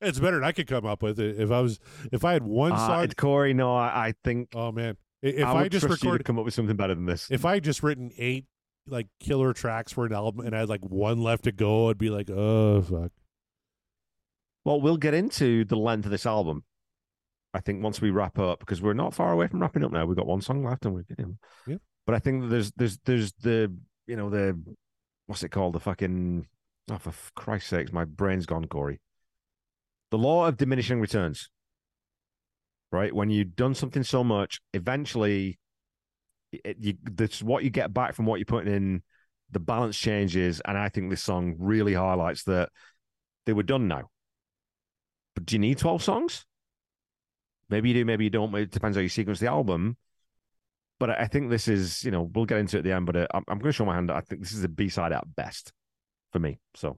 It's 0.02 0.20
better 0.20 0.36
than 0.36 0.44
I 0.44 0.52
could 0.52 0.68
come 0.68 0.86
up 0.86 1.02
with 1.02 1.18
it 1.18 1.40
if 1.40 1.50
I 1.50 1.62
was 1.62 1.80
if 2.12 2.26
I 2.26 2.34
had 2.34 2.44
one 2.44 2.74
Uh, 2.74 2.78
song. 2.78 3.08
Corey, 3.16 3.54
no, 3.54 3.74
I, 3.74 4.08
I 4.08 4.14
think 4.26 4.50
oh 4.54 4.70
man, 4.74 4.98
if 5.22 5.46
I 5.46 5.62
I, 5.62 5.68
just 5.70 5.86
recorded, 5.88 6.26
come 6.26 6.38
up 6.38 6.44
with 6.44 6.54
something 6.54 6.76
better 6.76 6.94
than 6.94 7.06
this. 7.06 7.32
if 7.32 7.46
I 7.46 7.54
had 7.54 7.64
just 7.64 7.84
written 7.84 8.12
eight 8.18 8.46
like 8.86 9.08
killer 9.22 9.54
tracks 9.54 9.94
for 9.94 10.06
an 10.06 10.12
album 10.12 10.46
and 10.46 10.54
I 10.54 10.60
had 10.60 10.68
like 10.70 10.82
one 10.84 11.24
left 11.24 11.46
to 11.46 11.54
go, 11.54 11.90
I'd 11.90 11.98
be 11.98 12.10
like, 12.10 12.30
oh 12.30 12.82
fuck. 12.82 13.12
Well, 14.66 14.82
we'll 14.82 14.98
get 14.98 15.14
into 15.14 15.64
the 15.64 15.78
length 15.78 16.04
of 16.06 16.12
this 16.12 16.26
album. 16.26 16.66
I 17.54 17.60
think 17.60 17.84
once 17.84 18.02
we 18.02 18.10
wrap 18.10 18.40
up, 18.40 18.60
because 18.60 18.82
we're 18.82 18.94
not 18.94 19.14
far 19.14 19.32
away 19.32 19.48
from 19.48 19.62
wrapping 19.62 19.84
up 19.84 19.92
now. 19.92 20.06
We've 20.06 20.18
got 20.18 20.26
one 20.26 20.42
song 20.42 20.64
left, 20.64 20.86
and 20.86 20.96
we're 20.96 21.04
getting. 21.04 21.38
Yeah. 21.68 21.78
But 22.06 22.16
I 22.16 22.20
think 22.20 22.42
that 22.42 22.48
there's 22.48 22.72
there's 22.72 22.98
there's 23.06 23.34
the 23.34 23.74
you 24.08 24.16
know 24.16 24.30
the 24.30 24.60
what's 25.28 25.44
it 25.44 25.50
called 25.50 25.74
the 25.74 25.80
fucking 25.80 26.48
oh 26.92 26.98
for 26.98 27.14
Christ's 27.36 27.70
sakes 27.70 27.94
my 27.94 28.06
brain's 28.06 28.46
gone 28.46 28.66
Corey. 28.66 29.00
The 30.12 30.18
law 30.18 30.48
of 30.48 30.58
diminishing 30.58 31.00
returns. 31.00 31.50
Right 32.92 33.14
when 33.14 33.30
you've 33.30 33.56
done 33.56 33.74
something 33.74 34.04
so 34.04 34.24
much, 34.24 34.62
eventually, 34.74 35.58
it, 36.52 36.78
you 36.80 36.94
that's 37.04 37.42
what 37.42 37.64
you 37.64 37.72
get 37.72 37.94
back 37.94 38.14
from 38.14 38.26
what 38.26 38.40
you're 38.40 38.46
putting 38.46 38.74
in. 38.74 39.04
The 39.52 39.60
balance 39.60 39.98
changes, 39.98 40.62
and 40.66 40.78
I 40.78 40.90
think 40.90 41.10
this 41.10 41.22
song 41.22 41.56
really 41.60 41.94
highlights 41.94 42.44
that 42.44 42.70
they 43.46 43.54
were 43.54 43.64
done 43.64 43.88
now. 43.88 44.10
But 45.36 45.46
do 45.46 45.56
you 45.56 45.60
need 45.60 45.78
12 45.78 46.04
songs? 46.04 46.46
Maybe 47.70 47.90
you 47.90 47.96
do, 47.96 48.06
maybe 48.06 48.26
you 48.26 48.30
don't. 48.30 48.54
It 48.56 48.72
depends 48.72 48.98
how 48.98 49.02
you 49.02 49.10
sequence 49.10 49.40
the 49.40 49.48
album. 49.48 49.98
But 51.00 51.10
I 51.12 51.14
I 51.24 51.28
think 51.28 51.50
this 51.50 51.68
is, 51.68 52.04
you 52.04 52.12
know, 52.12 52.30
we'll 52.34 52.46
get 52.46 52.60
into 52.60 52.78
it 52.78 52.80
at 52.80 52.84
the 52.86 52.92
end, 52.92 53.06
but 53.06 53.16
uh, 53.16 53.28
I'm, 53.34 53.44
I'm 53.48 53.58
going 53.60 53.70
to 53.72 53.74
show 53.74 53.86
my 53.86 53.96
hand. 53.96 54.12
I 54.12 54.22
think 54.22 54.42
this 54.42 54.52
is 54.52 54.64
a 54.64 54.70
B 54.70 54.90
side 54.90 55.12
at 55.12 55.36
best 55.36 55.74
for 56.32 56.40
me. 56.40 56.60
So, 56.76 56.98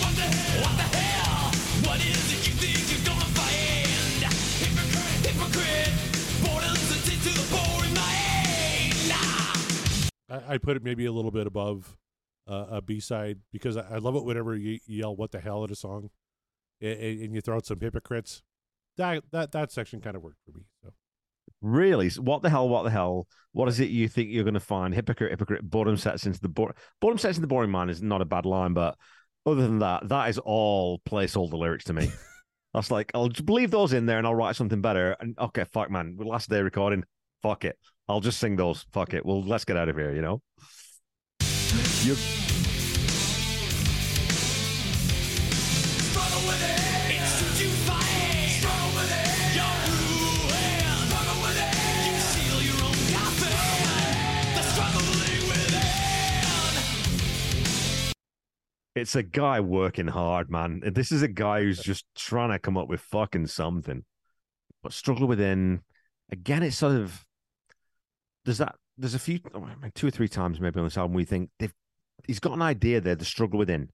What 0.00 0.14
the 0.14 0.22
hell? 0.22 0.62
What 0.62 0.76
the 0.76 0.96
hell? 0.96 1.50
What 1.90 2.00
is 2.00 2.32
it 2.32 2.48
you 2.48 2.54
think 2.54 2.90
you're 2.90 3.06
gonna 3.06 3.24
find? 3.32 4.32
Hypocrite, 4.62 5.26
hypocrite. 5.26 5.94
Boredom's 6.44 6.90
a 6.92 6.98
tin 7.08 7.18
to 7.20 7.32
the 7.38 7.46
boring 7.50 7.94
mind. 7.94 9.08
Nah. 9.08 10.48
I, 10.48 10.54
I 10.54 10.58
put 10.58 10.76
it 10.76 10.82
maybe 10.84 11.06
a 11.06 11.12
little 11.12 11.30
bit 11.30 11.46
above 11.46 11.96
uh, 12.46 12.66
a 12.70 12.82
B 12.82 13.00
side 13.00 13.38
because 13.52 13.76
I, 13.76 13.84
I 13.94 13.98
love 13.98 14.16
it 14.16 14.24
whenever 14.24 14.54
you 14.54 14.78
yell 14.86 15.14
"What 15.16 15.32
the 15.32 15.40
hell" 15.40 15.64
at 15.64 15.70
a 15.70 15.76
song, 15.76 16.10
and, 16.80 17.00
and 17.00 17.34
you 17.34 17.40
throw 17.40 17.56
out 17.56 17.66
some 17.66 17.80
hypocrites. 17.80 18.42
That 18.96 19.22
that 19.32 19.52
that 19.52 19.72
section 19.72 20.00
kind 20.00 20.16
of 20.16 20.22
worked 20.22 20.38
for 20.44 20.56
me. 20.56 20.64
So 20.82 20.92
really, 21.60 22.10
what 22.10 22.42
the 22.42 22.50
hell? 22.50 22.68
What 22.68 22.84
the 22.84 22.90
hell? 22.90 23.26
What 23.52 23.68
is 23.68 23.80
it 23.80 23.90
you 23.90 24.08
think 24.08 24.30
you're 24.30 24.44
going 24.44 24.54
to 24.54 24.60
find? 24.60 24.94
Hypocrite, 24.94 25.30
hypocrite. 25.30 25.68
Boredom 25.68 25.96
sets 25.96 26.26
into 26.26 26.40
the 26.40 26.48
boring. 26.48 26.74
Boredom 27.00 27.18
sets 27.18 27.38
into 27.38 27.42
the 27.42 27.46
boring 27.46 27.70
mind 27.70 27.90
is 27.90 28.02
not 28.02 28.22
a 28.22 28.26
bad 28.26 28.46
line, 28.46 28.72
but 28.72 28.96
other 29.46 29.62
than 29.62 29.78
that, 29.80 30.08
that 30.08 30.28
is 30.28 30.38
all 30.38 31.00
placeholder 31.08 31.54
lyrics 31.54 31.84
to 31.84 31.92
me. 31.92 32.10
That's 32.74 32.90
like, 32.90 33.10
I'll 33.14 33.28
just 33.28 33.48
leave 33.48 33.70
those 33.70 33.92
in 33.92 34.06
there 34.06 34.18
and 34.18 34.26
I'll 34.26 34.34
write 34.34 34.56
something 34.56 34.80
better. 34.80 35.16
And 35.20 35.38
okay, 35.38 35.64
fuck, 35.64 35.90
man. 35.90 36.16
Last 36.18 36.50
day 36.50 36.60
recording, 36.60 37.04
fuck 37.42 37.64
it. 37.64 37.78
I'll 38.08 38.20
just 38.20 38.38
sing 38.38 38.56
those. 38.56 38.86
Fuck 38.92 39.14
it. 39.14 39.24
Well, 39.24 39.42
let's 39.42 39.64
get 39.64 39.76
out 39.76 39.88
of 39.88 39.96
here, 39.96 40.14
you 40.14 40.22
know? 40.22 40.42
You, 42.02 42.16
it's 58.98 59.16
a 59.16 59.22
guy 59.22 59.60
working 59.60 60.08
hard, 60.08 60.50
man. 60.50 60.82
This 60.84 61.12
is 61.12 61.22
a 61.22 61.28
guy 61.28 61.62
who's 61.62 61.78
just 61.78 62.04
trying 62.14 62.50
to 62.50 62.58
come 62.58 62.76
up 62.76 62.88
with 62.88 63.00
fucking 63.00 63.46
something. 63.46 64.04
But 64.82 64.92
struggle 64.92 65.26
within, 65.26 65.80
again, 66.30 66.62
it's 66.62 66.76
sort 66.76 66.96
of, 66.96 67.24
there's 68.44 68.58
that, 68.58 68.74
there's 68.96 69.14
a 69.14 69.18
few, 69.18 69.40
oh, 69.54 69.66
two 69.94 70.08
or 70.08 70.10
three 70.10 70.28
times 70.28 70.60
maybe 70.60 70.78
on 70.78 70.86
this 70.86 70.98
album 70.98 71.14
we 71.14 71.24
think 71.24 71.50
they've, 71.58 71.74
he's 72.26 72.40
got 72.40 72.52
an 72.52 72.62
idea 72.62 73.00
there, 73.00 73.14
the 73.14 73.24
struggle 73.24 73.58
within. 73.58 73.88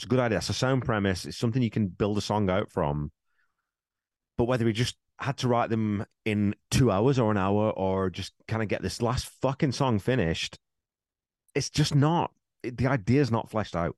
It's 0.00 0.06
a 0.06 0.08
good 0.08 0.18
idea. 0.18 0.38
It's 0.38 0.48
a 0.48 0.54
sound 0.54 0.86
premise. 0.86 1.26
It's 1.26 1.36
something 1.36 1.60
you 1.60 1.68
can 1.68 1.88
build 1.88 2.16
a 2.16 2.22
song 2.22 2.48
out 2.48 2.70
from. 2.72 3.12
But 4.38 4.44
whether 4.46 4.66
he 4.66 4.72
just 4.72 4.96
had 5.18 5.36
to 5.36 5.48
write 5.48 5.68
them 5.68 6.06
in 6.24 6.54
two 6.70 6.90
hours 6.90 7.18
or 7.18 7.30
an 7.30 7.36
hour 7.36 7.70
or 7.72 8.08
just 8.08 8.32
kind 8.48 8.62
of 8.62 8.70
get 8.70 8.80
this 8.80 9.02
last 9.02 9.26
fucking 9.42 9.72
song 9.72 9.98
finished. 9.98 10.58
It's 11.54 11.68
just 11.68 11.94
not, 11.94 12.32
it- 12.62 12.78
the 12.78 12.86
idea's 12.86 13.30
not 13.30 13.50
fleshed 13.50 13.76
out. 13.76 13.94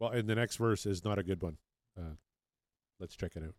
Well, 0.00 0.10
and 0.10 0.28
the 0.28 0.34
next 0.34 0.56
verse 0.56 0.84
is 0.86 1.04
not 1.04 1.20
a 1.20 1.22
good 1.22 1.40
one. 1.40 1.58
Uh, 1.96 2.16
let's 2.98 3.14
check 3.14 3.36
it 3.36 3.44
out. 3.44 3.54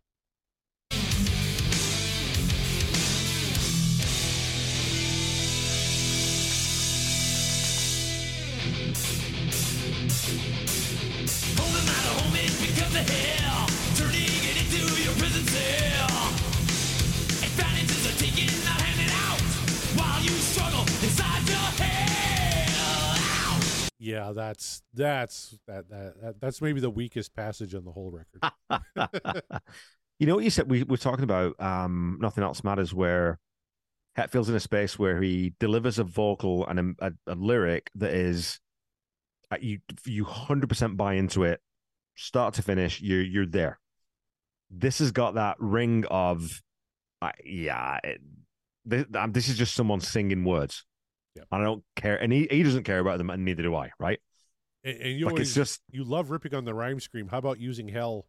Yeah, 24.02 24.32
that's 24.32 24.82
that's 24.92 25.58
that, 25.68 25.88
that, 25.88 26.20
that 26.20 26.40
that's 26.40 26.60
maybe 26.60 26.80
the 26.80 26.90
weakest 26.90 27.34
passage 27.36 27.72
on 27.74 27.84
the 27.84 27.92
whole 27.92 28.10
record. 28.10 28.52
you 30.18 30.26
know 30.26 30.34
what 30.34 30.44
you 30.44 30.50
said? 30.50 30.68
We 30.68 30.82
were 30.82 30.96
talking 30.96 31.22
about 31.22 31.54
um, 31.60 32.18
Nothing 32.20 32.42
Else 32.42 32.64
Matters, 32.64 32.92
where 32.92 33.38
Hetfield's 34.16 34.48
in 34.48 34.56
a 34.56 34.60
space 34.60 34.98
where 34.98 35.22
he 35.22 35.54
delivers 35.60 36.00
a 36.00 36.04
vocal 36.04 36.66
and 36.66 36.96
a, 37.00 37.06
a, 37.06 37.12
a 37.28 37.34
lyric 37.36 37.90
that 37.94 38.12
is 38.12 38.58
uh, 39.52 39.56
you 39.60 39.78
you 40.04 40.24
hundred 40.24 40.68
percent 40.68 40.96
buy 40.96 41.14
into 41.14 41.44
it, 41.44 41.60
start 42.16 42.54
to 42.54 42.62
finish. 42.62 43.00
You 43.00 43.16
you're 43.16 43.46
there. 43.46 43.78
This 44.70 45.00
has 45.00 45.10
got 45.12 45.34
that 45.34 45.56
ring 45.58 46.04
of, 46.10 46.62
uh, 47.20 47.32
yeah. 47.44 47.98
It, 48.02 48.20
this, 48.84 49.04
um, 49.14 49.32
this 49.32 49.48
is 49.48 49.58
just 49.58 49.74
someone 49.74 50.00
singing 50.00 50.44
words. 50.44 50.84
Yep. 51.36 51.46
And 51.52 51.62
I 51.62 51.64
don't 51.64 51.84
care, 51.96 52.16
and 52.16 52.32
he, 52.32 52.48
he 52.50 52.62
doesn't 52.62 52.84
care 52.84 52.98
about 52.98 53.18
them, 53.18 53.30
and 53.30 53.44
neither 53.44 53.62
do 53.62 53.74
I. 53.74 53.90
Right? 53.98 54.20
And, 54.84 54.96
and 54.98 55.18
you 55.18 55.26
like 55.26 55.32
always 55.32 55.48
it's 55.48 55.54
just 55.54 55.80
you 55.90 56.04
love 56.04 56.30
ripping 56.30 56.54
on 56.54 56.64
the 56.64 56.74
rhyme 56.74 57.00
scheme. 57.00 57.28
How 57.28 57.38
about 57.38 57.58
using 57.58 57.88
hell 57.88 58.26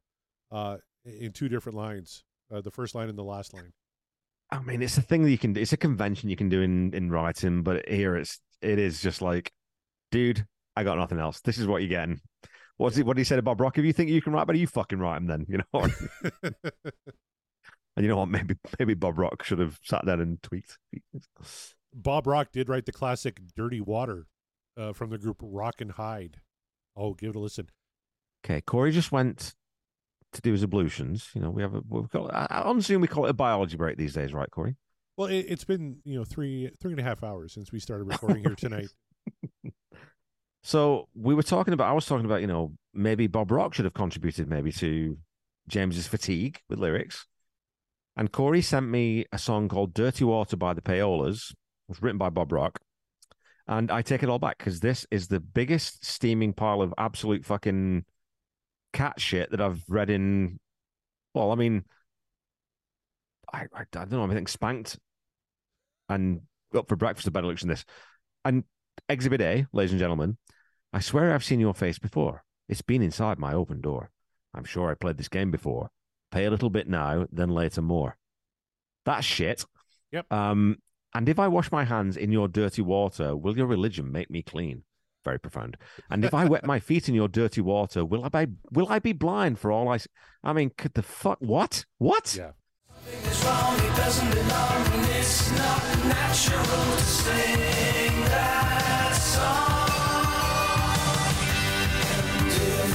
uh, 0.52 0.78
in 1.06 1.32
two 1.32 1.50
different 1.50 1.78
lines? 1.78 2.24
Uh, 2.54 2.62
the 2.62 2.72
first 2.72 2.94
line 2.94 3.10
and 3.10 3.18
the 3.18 3.24
last 3.24 3.54
line. 3.54 3.74
I 4.52 4.60
mean, 4.60 4.82
it's 4.82 4.98
a 4.98 5.02
thing 5.02 5.24
that 5.24 5.32
you 5.32 5.38
can. 5.38 5.58
It's 5.58 5.74
a 5.74 5.78
convention 5.78 6.30
you 6.30 6.36
can 6.36 6.50
do 6.50 6.62
in 6.62 6.94
in 6.94 7.10
writing, 7.10 7.64
but 7.64 7.88
here 7.90 8.16
it's 8.16 8.40
it 8.62 8.80
is 8.80 9.02
just 9.02 9.22
like, 9.22 9.52
dude, 10.12 10.46
I 10.76 10.84
got 10.84 10.98
nothing 10.98 11.20
else. 11.20 11.42
This 11.42 11.58
is 11.58 11.66
what 11.66 11.82
you're 11.82 11.90
getting. 11.90 12.22
What's 12.78 12.98
it? 12.98 13.06
What 13.06 13.18
he 13.18 13.24
said 13.24 13.40
about 13.40 13.58
Brock? 13.58 13.78
If 13.78 13.86
you 13.86 13.94
think 13.94 14.10
you 14.10 14.22
can 14.22 14.34
write 14.34 14.48
better, 14.48 14.58
you 14.58 14.68
fucking 14.68 15.00
write 15.00 15.18
him 15.18 15.28
then. 15.28 15.46
You 15.48 15.60
know. 15.60 15.88
and 16.44 18.04
you 18.04 18.08
know 18.08 18.18
what? 18.18 18.30
Maybe 18.30 18.56
maybe 18.80 18.94
Bob 18.94 19.20
Rock 19.20 19.44
should 19.44 19.60
have 19.60 19.80
sat 19.84 20.06
down 20.06 20.20
and 20.20 20.42
tweaked. 20.42 20.78
Bob 21.94 22.26
Rock 22.26 22.52
did 22.52 22.70
write 22.70 22.86
the 22.86 22.92
classic 22.92 23.40
"Dirty 23.56 23.80
Water" 23.80 24.28
uh, 24.78 24.94
from 24.94 25.10
the 25.10 25.18
group 25.18 25.38
Rock 25.42 25.82
and 25.82 25.92
Hyde. 25.92 26.42
Oh, 26.96 27.14
give 27.14 27.30
it 27.30 27.36
a 27.36 27.40
listen. 27.40 27.70
Okay, 28.46 28.62
Corey 28.62 28.92
just 28.92 29.12
went 29.12 29.54
to 30.34 30.42
do 30.42 30.52
his 30.52 30.64
ablutions. 30.64 31.30
You 31.34 31.42
know, 31.42 31.50
we 31.50 31.62
have 31.62 31.76
a 31.76 31.82
we've 31.88 32.10
got. 32.10 32.34
I, 32.34 32.48
I'm 32.66 32.80
assuming 32.80 33.02
we 33.02 33.08
call 33.08 33.26
it 33.26 33.30
a 33.30 33.34
biology 33.34 33.78
break 33.78 33.98
these 33.98 34.14
days, 34.14 34.34
right, 34.34 34.50
Corey? 34.50 34.76
Well, 35.16 35.28
it, 35.28 35.46
it's 35.48 35.64
been 35.64 35.98
you 36.04 36.18
know 36.18 36.26
three 36.26 36.72
three 36.82 36.92
and 36.92 37.00
a 37.00 37.04
half 37.04 37.24
hours 37.24 37.54
since 37.54 37.72
we 37.72 37.80
started 37.80 38.06
recording 38.06 38.44
here 38.44 38.56
tonight. 38.58 38.90
So 40.64 41.10
we 41.14 41.36
were 41.36 41.44
talking 41.44 41.74
about. 41.74 41.90
I 41.90 41.94
was 41.94 42.06
talking 42.06 42.26
about. 42.26 42.42
You 42.42 42.48
know, 42.48 42.74
maybe 42.94 43.28
Bob 43.28 43.52
Rock 43.52 43.74
should 43.74 43.86
have 43.86 43.94
contributed 43.94 44.50
maybe 44.50 44.72
to 44.74 45.18
James's 45.68 46.08
fatigue 46.08 46.60
with 46.70 46.80
lyrics. 46.80 47.26
And 48.16 48.32
Corey 48.32 48.62
sent 48.62 48.88
me 48.88 49.26
a 49.32 49.38
song 49.38 49.68
called 49.68 49.94
"Dirty 49.94 50.24
Water" 50.24 50.56
by 50.56 50.74
the 50.74 50.82
Payolas. 50.82 51.52
It 51.52 51.58
was 51.90 52.02
written 52.02 52.18
by 52.18 52.30
Bob 52.30 52.52
Rock, 52.52 52.80
and 53.68 53.92
I 53.92 54.02
take 54.02 54.24
it 54.24 54.30
all 54.30 54.40
back 54.40 54.58
because 54.58 54.80
this 54.80 55.06
is 55.12 55.28
the 55.28 55.40
biggest 55.40 56.06
steaming 56.06 56.54
pile 56.54 56.82
of 56.82 56.94
absolute 56.98 57.44
fucking 57.44 58.06
cat 58.94 59.20
shit 59.20 59.52
that 59.52 59.62
I've 59.62 59.84
read 59.90 60.10
in. 60.10 60.60
Well, 61.34 61.52
I 61.52 61.56
mean, 61.56 61.84
I 63.52 63.64
I, 63.74 63.82
I 63.82 63.86
don't 64.06 64.12
know. 64.12 64.32
I 64.32 64.34
think 64.34 64.48
spanked 64.48 64.98
and 66.08 66.42
up 66.74 66.88
for 66.88 66.96
breakfast 66.96 67.28
a 67.28 67.32
better 67.32 67.48
looks 67.48 67.62
than 67.62 67.70
this. 67.70 67.86
And 68.46 68.64
Exhibit 69.10 69.42
A, 69.42 69.66
ladies 69.74 69.92
and 69.92 70.00
gentlemen, 70.00 70.38
I 70.92 71.00
swear 71.00 71.34
I've 71.34 71.44
seen 71.44 71.60
your 71.60 71.74
face 71.74 72.00
before. 72.00 72.44
It's 72.70 72.82
been 72.82 73.02
inside 73.02 73.40
my 73.40 73.54
open 73.54 73.82
door. 73.82 74.12
I'm 74.54 74.64
sure 74.64 74.90
I 74.90 74.94
played 74.94 75.18
this 75.18 75.28
game 75.28 75.52
before. 75.52 75.90
Pay 76.32 76.46
a 76.46 76.52
little 76.52 76.70
bit 76.70 76.88
now, 76.88 77.28
then 77.32 77.50
later 77.50 77.82
more. 77.82 78.18
That's 79.06 79.26
shit. 79.26 79.66
Yep. 80.12 80.32
Um, 80.32 80.78
and 81.14 81.30
if 81.30 81.40
I 81.40 81.48
wash 81.48 81.72
my 81.72 81.84
hands 81.84 82.18
in 82.18 82.32
your 82.32 82.48
dirty 82.48 82.82
water, 82.82 83.36
will 83.36 83.58
your 83.58 83.68
religion 83.68 84.12
make 84.12 84.30
me 84.30 84.42
clean? 84.42 84.84
Very 85.24 85.40
profound. 85.40 85.78
And 86.10 86.26
if 86.26 86.34
I 86.34 86.46
wet 86.46 86.66
my 86.66 86.80
feet 86.80 87.08
in 87.08 87.16
your 87.16 87.28
dirty 87.28 87.62
water, 87.62 88.04
will 88.04 88.26
I 88.26 88.30
be 88.46 88.54
will 88.72 88.88
I 88.90 89.00
be 89.00 89.14
blind 89.14 89.60
for 89.60 89.72
all 89.72 89.90
I? 89.90 89.98
See? 89.98 90.10
I 90.44 90.54
mean, 90.54 90.72
could 90.78 90.94
the 90.94 91.04
fuck 91.04 91.40
what 91.40 91.86
what? 91.98 92.36
Yeah. 92.36 92.52
It's 93.06 93.44
wrong, 93.44 93.76
it 93.76 93.96
doesn't 93.96 94.32
belong, 94.32 94.86
and 94.94 95.10
it's 95.12 95.52
not 95.52 95.82
natural 96.06 96.64
to 96.64 97.04
sing 97.04 98.22
that 98.26 98.73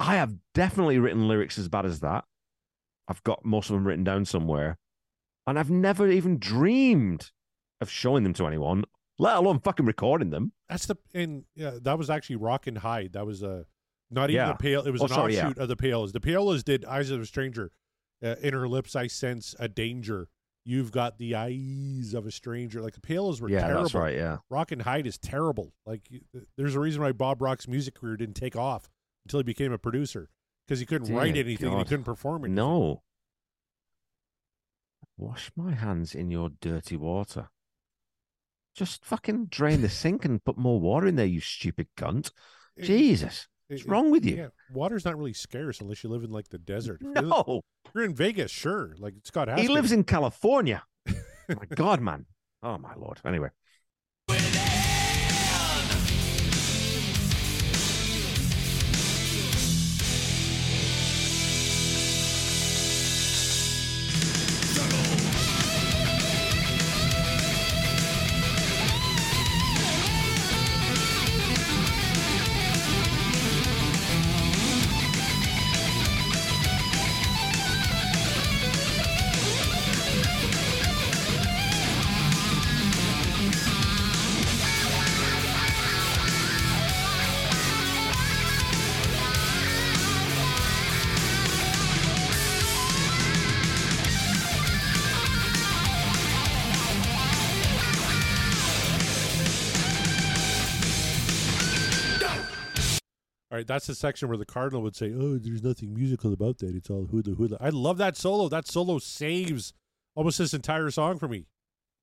I 0.00 0.14
have 0.16 0.34
definitely 0.54 0.98
written 0.98 1.26
lyrics 1.28 1.58
as 1.58 1.68
bad 1.68 1.84
as 1.86 2.00
that. 2.00 2.24
I've 3.08 3.22
got 3.24 3.44
most 3.44 3.70
of 3.70 3.74
them 3.74 3.86
written 3.86 4.04
down 4.04 4.24
somewhere, 4.24 4.78
and 5.46 5.58
I've 5.58 5.70
never 5.70 6.08
even 6.08 6.38
dreamed 6.38 7.30
of 7.80 7.90
showing 7.90 8.22
them 8.22 8.34
to 8.34 8.46
anyone, 8.46 8.84
let 9.18 9.36
alone 9.36 9.60
fucking 9.60 9.86
recording 9.86 10.30
them. 10.30 10.52
That's 10.68 10.86
the 10.86 10.96
and 11.14 11.44
yeah, 11.54 11.72
that 11.82 11.96
was 11.98 12.10
actually 12.10 12.36
Rock 12.36 12.66
and 12.66 12.78
Hyde. 12.78 13.14
That 13.14 13.26
was 13.26 13.42
a 13.42 13.64
not 14.10 14.30
even 14.30 14.46
Yeah. 14.46 14.52
a 14.52 14.56
pale. 14.56 14.82
It 14.86 14.90
was 14.90 15.00
Oh, 15.02 15.06
an 15.06 15.10
sorry, 15.10 15.34
yeah. 15.36 15.46
offshoot 15.48 15.58
of 15.58 15.68
the 15.68 15.76
Payolas. 15.76 16.12
The 16.12 16.20
Payolas 16.20 16.62
did 16.64 16.84
Eyes 16.84 17.10
of 17.10 17.20
a 17.20 17.26
Stranger. 17.26 17.70
Uh, 18.22 18.34
in 18.42 18.52
her 18.52 18.66
lips, 18.68 18.96
I 18.96 19.06
sense 19.06 19.54
a 19.60 19.68
danger. 19.68 20.28
You've 20.64 20.90
got 20.90 21.18
the 21.18 21.34
eyes 21.36 22.14
of 22.14 22.26
a 22.26 22.30
stranger. 22.30 22.82
Like 22.82 22.94
the 22.94 23.00
Payolas 23.00 23.40
were 23.40 23.48
yeah, 23.48 23.60
terrible. 23.60 23.82
that's 23.84 23.94
right. 23.94 24.14
Yeah, 24.14 24.38
Rock 24.50 24.70
and 24.72 24.82
Hyde 24.82 25.06
is 25.06 25.16
terrible. 25.18 25.72
Like 25.86 26.02
there's 26.56 26.74
a 26.74 26.80
reason 26.80 27.00
why 27.00 27.12
Bob 27.12 27.40
Rock's 27.40 27.66
music 27.68 27.94
career 27.94 28.16
didn't 28.18 28.34
take 28.34 28.54
off 28.56 28.90
until 29.28 29.40
he 29.40 29.44
became 29.44 29.72
a 29.72 29.78
producer 29.78 30.30
because 30.66 30.80
he 30.80 30.86
couldn't 30.86 31.14
write 31.14 31.34
Dear 31.34 31.44
anything 31.44 31.66
and 31.66 31.76
he 31.76 31.80
God. 31.82 31.88
couldn't 31.88 32.04
perform 32.04 32.44
it. 32.46 32.48
no. 32.48 33.02
Wash 35.18 35.50
my 35.56 35.74
hands 35.74 36.14
in 36.14 36.30
your 36.30 36.48
dirty 36.60 36.96
water. 36.96 37.50
Just 38.74 39.04
fucking 39.04 39.46
drain 39.46 39.82
the 39.82 39.88
sink 39.88 40.24
and 40.24 40.42
put 40.44 40.56
more 40.56 40.78
water 40.80 41.08
in 41.08 41.16
there, 41.16 41.26
you 41.26 41.40
stupid 41.40 41.88
cunt. 41.96 42.30
It- 42.76 42.84
Jesus, 42.84 43.48
it- 43.68 43.74
what's 43.74 43.82
it- 43.84 43.88
wrong 43.88 44.10
with 44.10 44.24
you? 44.24 44.36
Yeah, 44.36 44.48
water's 44.72 45.04
not 45.04 45.18
really 45.18 45.32
scarce 45.32 45.80
unless 45.80 46.02
you 46.04 46.08
live 46.10 46.22
in 46.24 46.30
like 46.30 46.48
the 46.48 46.58
desert. 46.58 47.00
If 47.02 47.06
you 47.08 47.12
live- 47.14 47.24
No, 47.24 47.60
if 47.84 47.90
you're 47.94 48.04
in 48.04 48.14
Vegas, 48.14 48.50
sure. 48.52 48.94
Like 48.98 49.14
Scott 49.24 49.48
he 49.48 49.52
Haskins. 49.52 49.70
lives 49.70 49.92
in 49.92 50.04
California. 50.04 50.84
my 51.48 51.66
God, 51.74 52.00
man. 52.00 52.26
Oh 52.62 52.78
my 52.78 52.94
lord. 52.94 53.20
Anyway, 53.24 53.48
right, 103.58 103.66
that's 103.66 103.86
the 103.86 103.94
section 103.94 104.28
where 104.28 104.38
the 104.38 104.46
cardinal 104.46 104.82
would 104.82 104.96
say, 104.96 105.12
"Oh, 105.12 105.38
there's 105.38 105.62
nothing 105.62 105.94
musical 105.94 106.32
about 106.32 106.58
that. 106.58 106.74
It's 106.74 106.90
all 106.90 107.06
hoodla 107.06 107.34
hoodla." 107.34 107.58
I 107.60 107.68
love 107.70 107.98
that 107.98 108.16
solo. 108.16 108.48
That 108.48 108.66
solo 108.66 108.98
saves 108.98 109.72
almost 110.14 110.38
this 110.38 110.54
entire 110.54 110.90
song 110.90 111.18
for 111.18 111.28
me. 111.28 111.46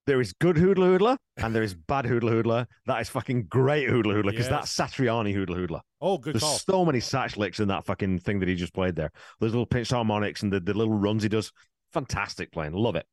There 0.08 0.22
is 0.22 0.34
good 0.34 0.58
hoodla 0.58 0.86
hoodla 0.86 1.18
and 1.38 1.56
there 1.56 1.64
is 1.64 1.74
bad 1.74 2.06
hoodla 2.06 2.30
hoodla. 2.32 2.68
That 2.86 3.02
is 3.02 3.10
fucking 3.10 3.46
great 3.46 3.90
hoodla 3.90 4.14
hoodla 4.14 4.32
because 4.34 4.48
Yes. 4.48 4.76
that's 4.76 4.94
Satriani 4.96 5.34
hoodla 5.34 5.56
hoodla. 5.56 5.82
Oh, 6.00 6.20
good 6.20 6.34
call. 6.40 6.50
There's 6.52 6.64
call. 6.66 6.76
so 6.82 6.86
many 6.86 7.00
satch 7.00 7.38
licks 7.38 7.60
in 7.60 7.68
that 7.70 7.86
fucking 7.86 8.20
thing 8.20 8.40
that 8.40 8.48
he 8.48 8.54
just 8.54 8.74
played 8.76 8.96
there. 8.96 9.12
Those 9.40 9.52
little 9.52 9.66
pinch 9.66 9.90
harmonics 9.90 10.44
and 10.44 10.54
the, 10.54 10.60
the 10.60 10.76
little 10.76 10.94
runs 10.94 11.24
he 11.24 11.30
does. 11.30 11.52
Fantastic 11.92 12.52
playing. 12.52 12.74
Love 12.74 12.96
it. 12.96 13.08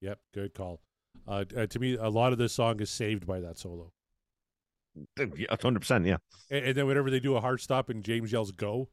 Yep, 0.00 0.18
good 0.32 0.54
call. 0.54 0.80
Uh, 1.28 1.44
uh, 1.54 1.66
to 1.66 1.78
me, 1.78 1.96
a 1.96 2.08
lot 2.08 2.32
of 2.32 2.38
this 2.38 2.54
song 2.54 2.80
is 2.80 2.88
saved 2.88 3.26
by 3.26 3.40
that 3.40 3.58
solo. 3.58 3.92
Yeah, 5.18 5.46
100%. 5.50 6.06
Yeah. 6.06 6.16
And, 6.50 6.66
and 6.66 6.76
then 6.76 6.86
whenever 6.86 7.10
they 7.10 7.20
do 7.20 7.36
a 7.36 7.40
hard 7.40 7.60
stop 7.60 7.88
and 7.88 8.04
James 8.04 8.32
yells 8.32 8.52
"Go," 8.52 8.88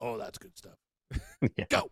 oh, 0.00 0.18
that's 0.18 0.38
good 0.38 0.56
stuff. 0.56 0.76
yeah. 1.56 1.64
Go. 1.68 1.90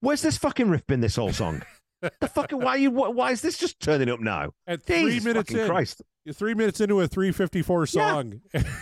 Where's 0.00 0.20
this 0.20 0.36
fucking 0.36 0.68
riff 0.68 0.86
been 0.86 1.00
this 1.00 1.16
whole 1.16 1.32
song? 1.32 1.62
the 2.20 2.28
fucking 2.28 2.60
why 2.60 2.76
you 2.76 2.90
why, 2.90 3.30
is 3.30 3.40
this 3.40 3.56
just 3.56 3.80
turning 3.80 4.10
up 4.10 4.20
now? 4.20 4.50
At 4.66 4.82
three 4.82 5.04
Jesus 5.04 5.24
minutes 5.24 5.50
in, 5.50 5.66
Christ. 5.66 6.02
you're 6.26 6.34
three 6.34 6.52
minutes 6.52 6.80
into 6.82 7.00
a 7.00 7.08
354 7.08 7.86
song. 7.86 8.40
Yeah. 8.52 8.60
song. 8.60 8.70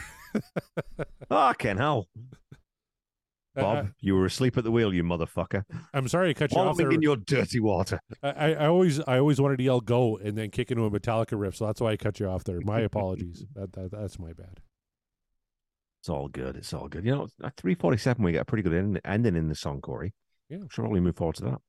Oh, 1.30 1.48
fucking 1.48 1.76
hell. 1.76 2.08
Bob, 3.54 3.76
Uh, 3.86 3.88
you 4.00 4.14
were 4.14 4.24
asleep 4.24 4.56
at 4.56 4.64
the 4.64 4.70
wheel, 4.70 4.94
you 4.94 5.04
motherfucker. 5.04 5.64
I'm 5.92 6.08
sorry 6.08 6.30
I 6.30 6.34
cut 6.34 6.52
you 6.52 6.58
off 6.58 6.66
Wallowing 6.78 6.86
there. 6.88 6.92
in 6.92 7.02
your 7.02 7.16
dirty 7.16 7.60
water. 7.60 8.00
I, 8.22 8.54
I 8.54 8.66
always 8.66 8.98
I 9.00 9.18
always 9.18 9.40
wanted 9.40 9.58
to 9.58 9.62
yell 9.64 9.80
"Go" 9.80 10.16
and 10.16 10.36
then 10.38 10.50
kick 10.50 10.70
into 10.70 10.84
a 10.86 10.90
Metallica 10.90 11.38
riff, 11.38 11.56
so 11.56 11.66
that's 11.66 11.80
why 11.80 11.90
I 11.92 11.96
cut 11.98 12.18
you 12.18 12.28
off 12.28 12.44
there. 12.44 12.60
My 12.62 12.80
apologies. 12.90 13.44
that, 13.54 13.72
that 13.72 13.90
that's 13.90 14.18
my 14.18 14.32
bad. 14.32 14.60
It's 16.00 16.08
all 16.08 16.28
good. 16.28 16.56
It's 16.56 16.72
all 16.72 16.88
good. 16.88 17.04
You 17.04 17.12
know, 17.14 17.22
at 17.44 17.56
347, 17.56 18.24
we 18.24 18.32
get 18.32 18.40
a 18.42 18.44
pretty 18.44 18.62
good 18.62 18.74
end- 18.74 19.00
ending 19.04 19.36
in 19.36 19.48
the 19.48 19.54
song, 19.54 19.80
Corey. 19.80 20.14
Yeah. 20.48 20.58
Should 20.70 20.82
probably 20.82 21.00
move 21.00 21.14
forward 21.16 21.36
to 21.36 21.44
that. 21.44 21.60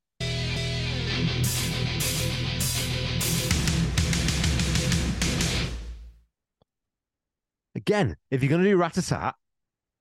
Again, 7.75 8.15
if 8.29 8.43
you're 8.43 8.49
going 8.49 8.63
to 8.63 8.69
do 8.69 8.77
rat-a-tat, 8.77 9.35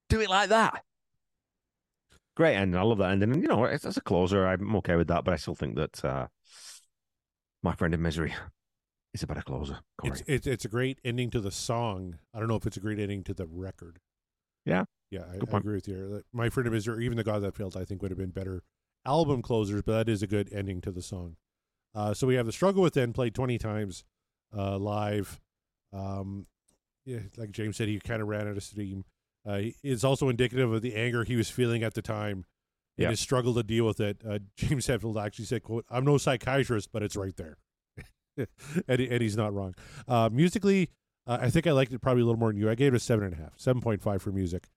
do 0.08 0.20
it 0.20 0.28
like 0.28 0.50
that. 0.50 0.82
Great 2.34 2.56
ending. 2.56 2.80
I 2.80 2.82
love 2.82 2.98
that 2.98 3.10
ending. 3.10 3.32
And, 3.32 3.42
you 3.42 3.48
know, 3.48 3.64
as, 3.64 3.84
as 3.84 3.96
a 3.96 4.00
closer, 4.00 4.46
I'm 4.46 4.74
okay 4.76 4.96
with 4.96 5.08
that, 5.08 5.24
but 5.24 5.34
I 5.34 5.36
still 5.36 5.54
think 5.54 5.76
that 5.76 6.04
uh, 6.04 6.28
My 7.62 7.74
Friend 7.74 7.92
in 7.92 8.00
Misery 8.00 8.34
is 9.12 9.22
a 9.22 9.26
better 9.26 9.42
closer. 9.42 9.80
It's 10.02 10.22
it's 10.26 10.46
it's 10.46 10.64
a 10.64 10.68
great 10.68 10.98
ending 11.04 11.28
to 11.30 11.40
the 11.40 11.50
song. 11.50 12.18
I 12.32 12.38
don't 12.38 12.48
know 12.48 12.56
if 12.56 12.66
it's 12.66 12.78
a 12.78 12.80
great 12.80 12.98
ending 12.98 13.22
to 13.24 13.34
the 13.34 13.46
record. 13.46 13.98
Yeah. 14.64 14.84
yeah, 15.10 15.24
I, 15.30 15.34
I 15.34 15.58
agree 15.58 15.74
with 15.74 15.88
you. 15.88 16.22
My 16.32 16.48
friend 16.48 16.66
of 16.66 16.72
misery, 16.72 17.04
even 17.04 17.18
the 17.18 17.24
God 17.24 17.42
that 17.42 17.54
failed, 17.54 17.76
I 17.76 17.84
think 17.84 18.00
would 18.00 18.10
have 18.10 18.18
been 18.18 18.30
better 18.30 18.62
album 19.04 19.42
closers, 19.42 19.82
but 19.82 19.92
that 19.92 20.08
is 20.08 20.22
a 20.22 20.26
good 20.26 20.50
ending 20.52 20.80
to 20.80 20.90
the 20.90 21.02
song. 21.02 21.36
Uh, 21.94 22.14
so 22.14 22.26
we 22.26 22.36
have 22.36 22.46
the 22.46 22.52
struggle 22.52 22.82
within 22.82 23.12
played 23.12 23.34
twenty 23.34 23.58
times 23.58 24.04
uh, 24.56 24.78
live. 24.78 25.38
Um, 25.92 26.46
yeah, 27.04 27.18
like 27.36 27.50
James 27.50 27.76
said, 27.76 27.88
he 27.88 28.00
kind 28.00 28.22
of 28.22 28.28
ran 28.28 28.48
out 28.48 28.56
of 28.56 28.62
steam. 28.62 29.04
Uh, 29.46 29.60
it's 29.82 30.04
also 30.04 30.28
indicative 30.28 30.72
of 30.72 30.82
the 30.82 30.94
anger 30.94 31.24
he 31.24 31.36
was 31.36 31.50
feeling 31.50 31.82
at 31.82 31.94
the 31.94 32.02
time 32.02 32.44
and 32.98 33.10
his 33.10 33.20
struggle 33.20 33.54
to 33.54 33.62
deal 33.62 33.86
with 33.86 34.00
it. 34.00 34.20
Uh, 34.26 34.38
James 34.56 34.86
Hetfield 34.86 35.22
actually 35.22 35.46
said, 35.46 35.62
"quote 35.62 35.84
I'm 35.90 36.04
no 36.04 36.18
psychiatrist, 36.18 36.90
but 36.92 37.02
it's 37.02 37.16
right 37.16 37.36
there," 37.36 37.58
and, 38.36 39.00
and 39.00 39.22
he's 39.22 39.36
not 39.36 39.52
wrong. 39.52 39.74
Uh, 40.06 40.28
musically, 40.32 40.90
uh, 41.26 41.38
I 41.40 41.50
think 41.50 41.66
I 41.66 41.72
liked 41.72 41.92
it 41.92 42.00
probably 42.00 42.22
a 42.22 42.26
little 42.26 42.38
more 42.38 42.50
than 42.50 42.60
you. 42.60 42.70
I 42.70 42.74
gave 42.74 42.94
it 42.94 42.96
a 42.96 43.00
seven 43.00 43.24
and 43.24 43.34
a 43.34 43.36
half, 43.36 43.52
seven 43.56 43.80
point 43.80 44.02
five 44.02 44.22
for 44.22 44.30
music. 44.30 44.68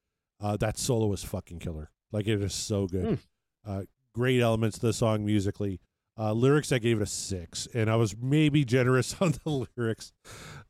Uh, 0.41 0.57
that 0.57 0.77
solo 0.77 1.11
is 1.13 1.23
fucking 1.23 1.59
killer. 1.59 1.91
Like 2.11 2.27
it 2.27 2.41
is 2.41 2.53
so 2.53 2.87
good. 2.87 3.05
Mm. 3.05 3.19
Uh, 3.65 3.81
great 4.13 4.41
elements 4.41 4.79
to 4.79 4.87
the 4.87 4.93
song 4.93 5.25
musically. 5.25 5.79
Uh, 6.17 6.31
lyrics, 6.31 6.71
I 6.71 6.79
gave 6.79 7.01
it 7.01 7.03
a 7.03 7.07
six, 7.07 7.67
and 7.73 7.89
I 7.89 7.97
was 7.97 8.15
maybe 8.17 8.63
generous 8.63 9.15
on 9.21 9.33
the 9.43 9.67
lyrics. 9.77 10.13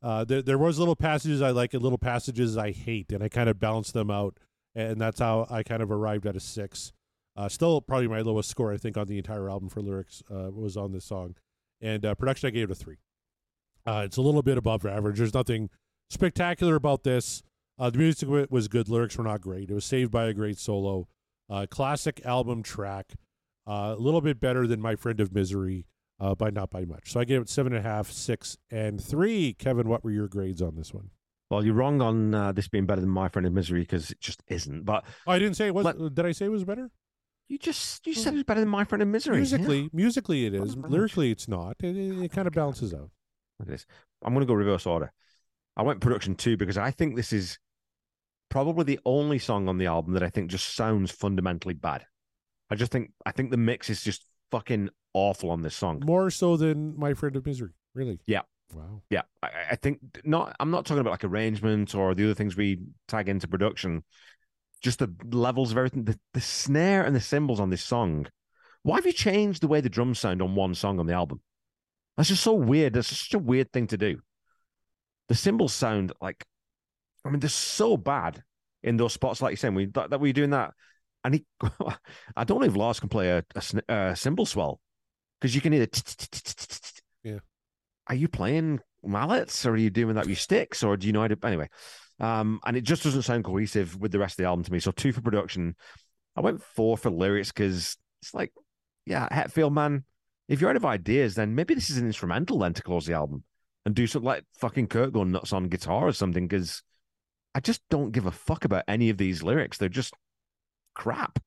Uh, 0.01 0.23
there, 0.23 0.41
there 0.41 0.57
was 0.57 0.79
little 0.79 0.95
passages 0.95 1.41
I 1.41 1.51
like 1.51 1.73
and 1.73 1.83
little 1.83 1.99
passages 1.99 2.57
I 2.57 2.71
hate, 2.71 3.11
and 3.11 3.23
I 3.23 3.29
kind 3.29 3.49
of 3.49 3.59
balanced 3.59 3.93
them 3.93 4.09
out, 4.09 4.39
and 4.73 4.99
that's 4.99 5.19
how 5.19 5.45
I 5.49 5.61
kind 5.63 5.83
of 5.83 5.91
arrived 5.91 6.25
at 6.25 6.35
a 6.35 6.39
six. 6.39 6.93
Uh, 7.35 7.49
still, 7.49 7.81
probably 7.81 8.07
my 8.07 8.21
lowest 8.21 8.49
score 8.49 8.73
I 8.73 8.77
think 8.77 8.97
on 8.97 9.07
the 9.07 9.17
entire 9.17 9.49
album 9.49 9.69
for 9.69 9.81
lyrics 9.81 10.23
uh, 10.31 10.49
was 10.51 10.77
on 10.77 10.93
this 10.93 11.05
song, 11.05 11.35
and 11.79 12.05
uh, 12.05 12.15
production 12.15 12.47
I 12.47 12.51
gave 12.51 12.69
it 12.69 12.73
a 12.73 12.75
three. 12.75 12.97
Uh, 13.85 14.01
it's 14.03 14.17
a 14.17 14.21
little 14.21 14.41
bit 14.41 14.57
above 14.57 14.83
average. 14.85 15.17
There's 15.17 15.33
nothing 15.33 15.69
spectacular 16.09 16.75
about 16.75 17.03
this. 17.03 17.43
The 17.77 17.91
music 17.91 18.29
was 18.49 18.67
good. 18.67 18.89
Lyrics 18.89 19.17
were 19.17 19.23
not 19.23 19.41
great. 19.41 19.69
It 19.69 19.73
was 19.73 19.85
saved 19.85 20.09
by 20.09 20.25
a 20.25 20.33
great 20.33 20.57
solo. 20.57 21.07
Classic 21.69 22.25
album 22.25 22.63
track. 22.63 23.13
Uh, 23.67 23.95
a 23.97 23.99
little 24.01 24.21
bit 24.21 24.39
better 24.39 24.67
than 24.67 24.79
My 24.79 24.95
Friend 24.95 25.19
of 25.19 25.33
Misery, 25.33 25.87
uh, 26.19 26.35
but 26.35 26.53
not 26.53 26.69
by 26.69 26.85
much. 26.85 27.11
So 27.11 27.19
I 27.19 27.25
gave 27.25 27.41
it 27.41 27.49
seven 27.49 27.73
and 27.73 27.85
a 27.85 27.89
half, 27.89 28.11
six, 28.11 28.57
and 28.69 29.03
three. 29.03 29.53
Kevin, 29.53 29.87
what 29.89 30.03
were 30.03 30.11
your 30.11 30.27
grades 30.27 30.61
on 30.61 30.75
this 30.75 30.93
one? 30.93 31.09
Well, 31.49 31.63
you're 31.65 31.73
wrong 31.75 32.01
on 32.01 32.33
uh, 32.33 32.51
this 32.51 32.67
being 32.67 32.85
better 32.85 33.01
than 33.01 33.09
My 33.09 33.27
Friend 33.29 33.45
of 33.45 33.53
Misery 33.53 33.81
because 33.81 34.11
it 34.11 34.19
just 34.19 34.43
isn't. 34.47 34.83
But 34.85 35.03
Oh, 35.27 35.31
I 35.31 35.39
didn't 35.39 35.55
say 35.55 35.67
it 35.67 35.75
was. 35.75 35.85
Let- 35.85 35.97
did 36.15 36.25
I 36.25 36.31
say 36.31 36.45
it 36.45 36.49
was 36.49 36.63
better? 36.63 36.89
you 37.47 37.59
just 37.59 38.07
you 38.07 38.15
said 38.15 38.33
it 38.33 38.37
was 38.37 38.43
better 38.43 38.59
than 38.59 38.69
My 38.69 38.83
Friend 38.83 39.01
of 39.03 39.07
Misery. 39.07 39.37
Musically, 39.37 39.89
musically 39.93 40.45
it 40.47 40.55
is. 40.55 40.75
Lyrically, 40.75 41.29
it's 41.31 41.47
not. 41.47 41.75
It, 41.83 41.95
it, 41.95 42.23
it 42.23 42.31
kind 42.31 42.47
of 42.47 42.53
balances 42.53 42.91
out. 42.93 43.11
Look 43.59 43.61
at 43.61 43.67
this. 43.67 43.85
I'm 44.23 44.33
going 44.33 44.45
to 44.45 44.47
go 44.51 44.55
reverse 44.55 44.85
order. 44.87 45.11
I 45.77 45.83
went 45.83 46.01
production 46.01 46.35
two 46.35 46.57
because 46.57 46.77
I 46.77 46.89
think 46.91 47.15
this 47.15 47.31
is 47.31 47.59
probably 48.49 48.83
the 48.85 48.99
only 49.05 49.37
song 49.39 49.67
on 49.69 49.77
the 49.77 49.85
album 49.85 50.13
that 50.13 50.23
I 50.23 50.29
think 50.29 50.49
just 50.49 50.75
sounds 50.75 51.11
fundamentally 51.11 51.73
bad. 51.75 52.05
I 52.69 52.75
just 52.75 52.91
think 52.91 53.11
I 53.25 53.31
think 53.31 53.51
the 53.51 53.57
mix 53.57 53.89
is 53.89 54.03
just 54.03 54.25
fucking 54.51 54.89
awful 55.13 55.49
on 55.49 55.61
this 55.61 55.75
song. 55.75 56.01
More 56.05 56.29
so 56.29 56.57
than 56.57 56.97
My 56.97 57.13
Friend 57.13 57.35
of 57.35 57.45
Misery. 57.45 57.71
Really? 57.93 58.19
Yeah. 58.25 58.41
Wow. 58.73 59.03
Yeah, 59.09 59.21
I, 59.43 59.49
I 59.71 59.75
think 59.75 59.99
not. 60.23 60.55
I'm 60.59 60.71
not 60.71 60.85
talking 60.85 61.01
about 61.01 61.11
like 61.11 61.23
arrangement 61.23 61.93
or 61.93 62.15
the 62.15 62.25
other 62.25 62.33
things 62.33 62.57
we 62.57 62.79
tag 63.07 63.29
into 63.29 63.47
production. 63.47 64.03
Just 64.81 64.99
the 64.99 65.13
levels 65.31 65.71
of 65.71 65.77
everything. 65.77 66.03
The, 66.03 66.19
the 66.33 66.41
snare 66.41 67.03
and 67.03 67.15
the 67.15 67.21
cymbals 67.21 67.59
on 67.59 67.69
this 67.69 67.83
song. 67.83 68.27
Why 68.81 68.95
have 68.97 69.05
you 69.05 69.13
changed 69.13 69.61
the 69.61 69.67
way 69.67 69.81
the 69.81 69.89
drums 69.89 70.19
sound 70.19 70.41
on 70.41 70.55
one 70.55 70.75
song 70.75 70.99
on 70.99 71.05
the 71.05 71.13
album? 71.13 71.41
That's 72.17 72.29
just 72.29 72.43
so 72.43 72.53
weird. 72.53 72.93
That's 72.93 73.07
such 73.07 73.33
a 73.33 73.39
weird 73.39 73.71
thing 73.71 73.87
to 73.87 73.97
do. 73.97 74.19
The 75.27 75.35
cymbals 75.35 75.73
sound 75.73 76.11
like, 76.21 76.45
I 77.23 77.29
mean, 77.29 77.39
they're 77.39 77.49
so 77.49 77.97
bad 77.97 78.43
in 78.83 78.97
those 78.97 79.13
spots, 79.13 79.41
like 79.41 79.51
you're 79.51 79.57
saying. 79.57 79.75
We 79.75 79.85
that, 79.87 80.09
that 80.09 80.19
we 80.19 80.33
doing 80.33 80.51
that, 80.51 80.73
and 81.25 81.33
he, 81.33 81.45
I 82.37 82.43
don't 82.43 82.61
know 82.61 82.67
if 82.67 82.75
Lars 82.75 82.99
can 82.99 83.09
play 83.09 83.29
a, 83.29 83.43
a, 83.55 83.93
a 83.93 84.15
cymbal 84.15 84.45
swell 84.45 84.79
because 85.41 85.55
you 85.55 85.59
can 85.59 85.73
either. 85.73 85.87
Yeah. 87.23 87.39
Are 88.07 88.15
you 88.15 88.27
playing 88.27 88.81
mallets 89.03 89.65
or 89.65 89.71
are 89.71 89.77
you 89.77 89.89
doing 89.89 90.13
that 90.13 90.27
with 90.27 90.37
sticks 90.39 90.83
or 90.83 90.95
do 90.95 91.07
you 91.07 91.13
know 91.13 91.21
how 91.21 91.27
to 91.27 91.37
anyway? 91.43 91.69
Um, 92.19 92.59
and 92.63 92.77
it 92.77 92.83
just 92.83 93.01
doesn't 93.01 93.23
sound 93.23 93.43
cohesive 93.43 93.99
with 93.99 94.11
the 94.11 94.19
rest 94.19 94.33
of 94.33 94.43
the 94.43 94.47
album 94.47 94.63
to 94.63 94.71
me. 94.71 94.79
So 94.79 94.91
two 94.91 95.11
for 95.11 95.21
production. 95.21 95.75
I 96.35 96.41
went 96.41 96.61
four 96.61 96.97
for 96.97 97.09
lyrics 97.09 97.51
because 97.51 97.97
it's 98.21 98.33
like, 98.35 98.53
yeah, 99.07 99.27
Hetfield, 99.29 99.73
man, 99.73 100.03
if 100.47 100.61
you're 100.61 100.69
out 100.69 100.75
of 100.75 100.85
ideas, 100.85 101.33
then 101.33 101.55
maybe 101.55 101.73
this 101.73 101.89
is 101.89 101.97
an 101.97 102.05
instrumental 102.05 102.59
then 102.59 102.73
to 102.73 102.83
close 102.83 103.07
the 103.07 103.13
album 103.13 103.43
and 103.87 103.95
do 103.95 104.05
something 104.05 104.27
like 104.27 104.43
fucking 104.59 104.87
Kirk 104.87 105.13
going 105.13 105.31
nuts 105.31 105.51
on 105.51 105.69
guitar 105.69 106.07
or 106.07 106.13
something 106.13 106.47
because 106.47 106.83
I 107.55 107.59
just 107.59 107.81
don't 107.89 108.11
give 108.11 108.27
a 108.27 108.31
fuck 108.31 108.65
about 108.65 108.83
any 108.87 109.09
of 109.09 109.17
these 109.17 109.41
lyrics. 109.41 109.79
They're 109.79 109.89
just 109.89 110.13
crap. 110.95 111.39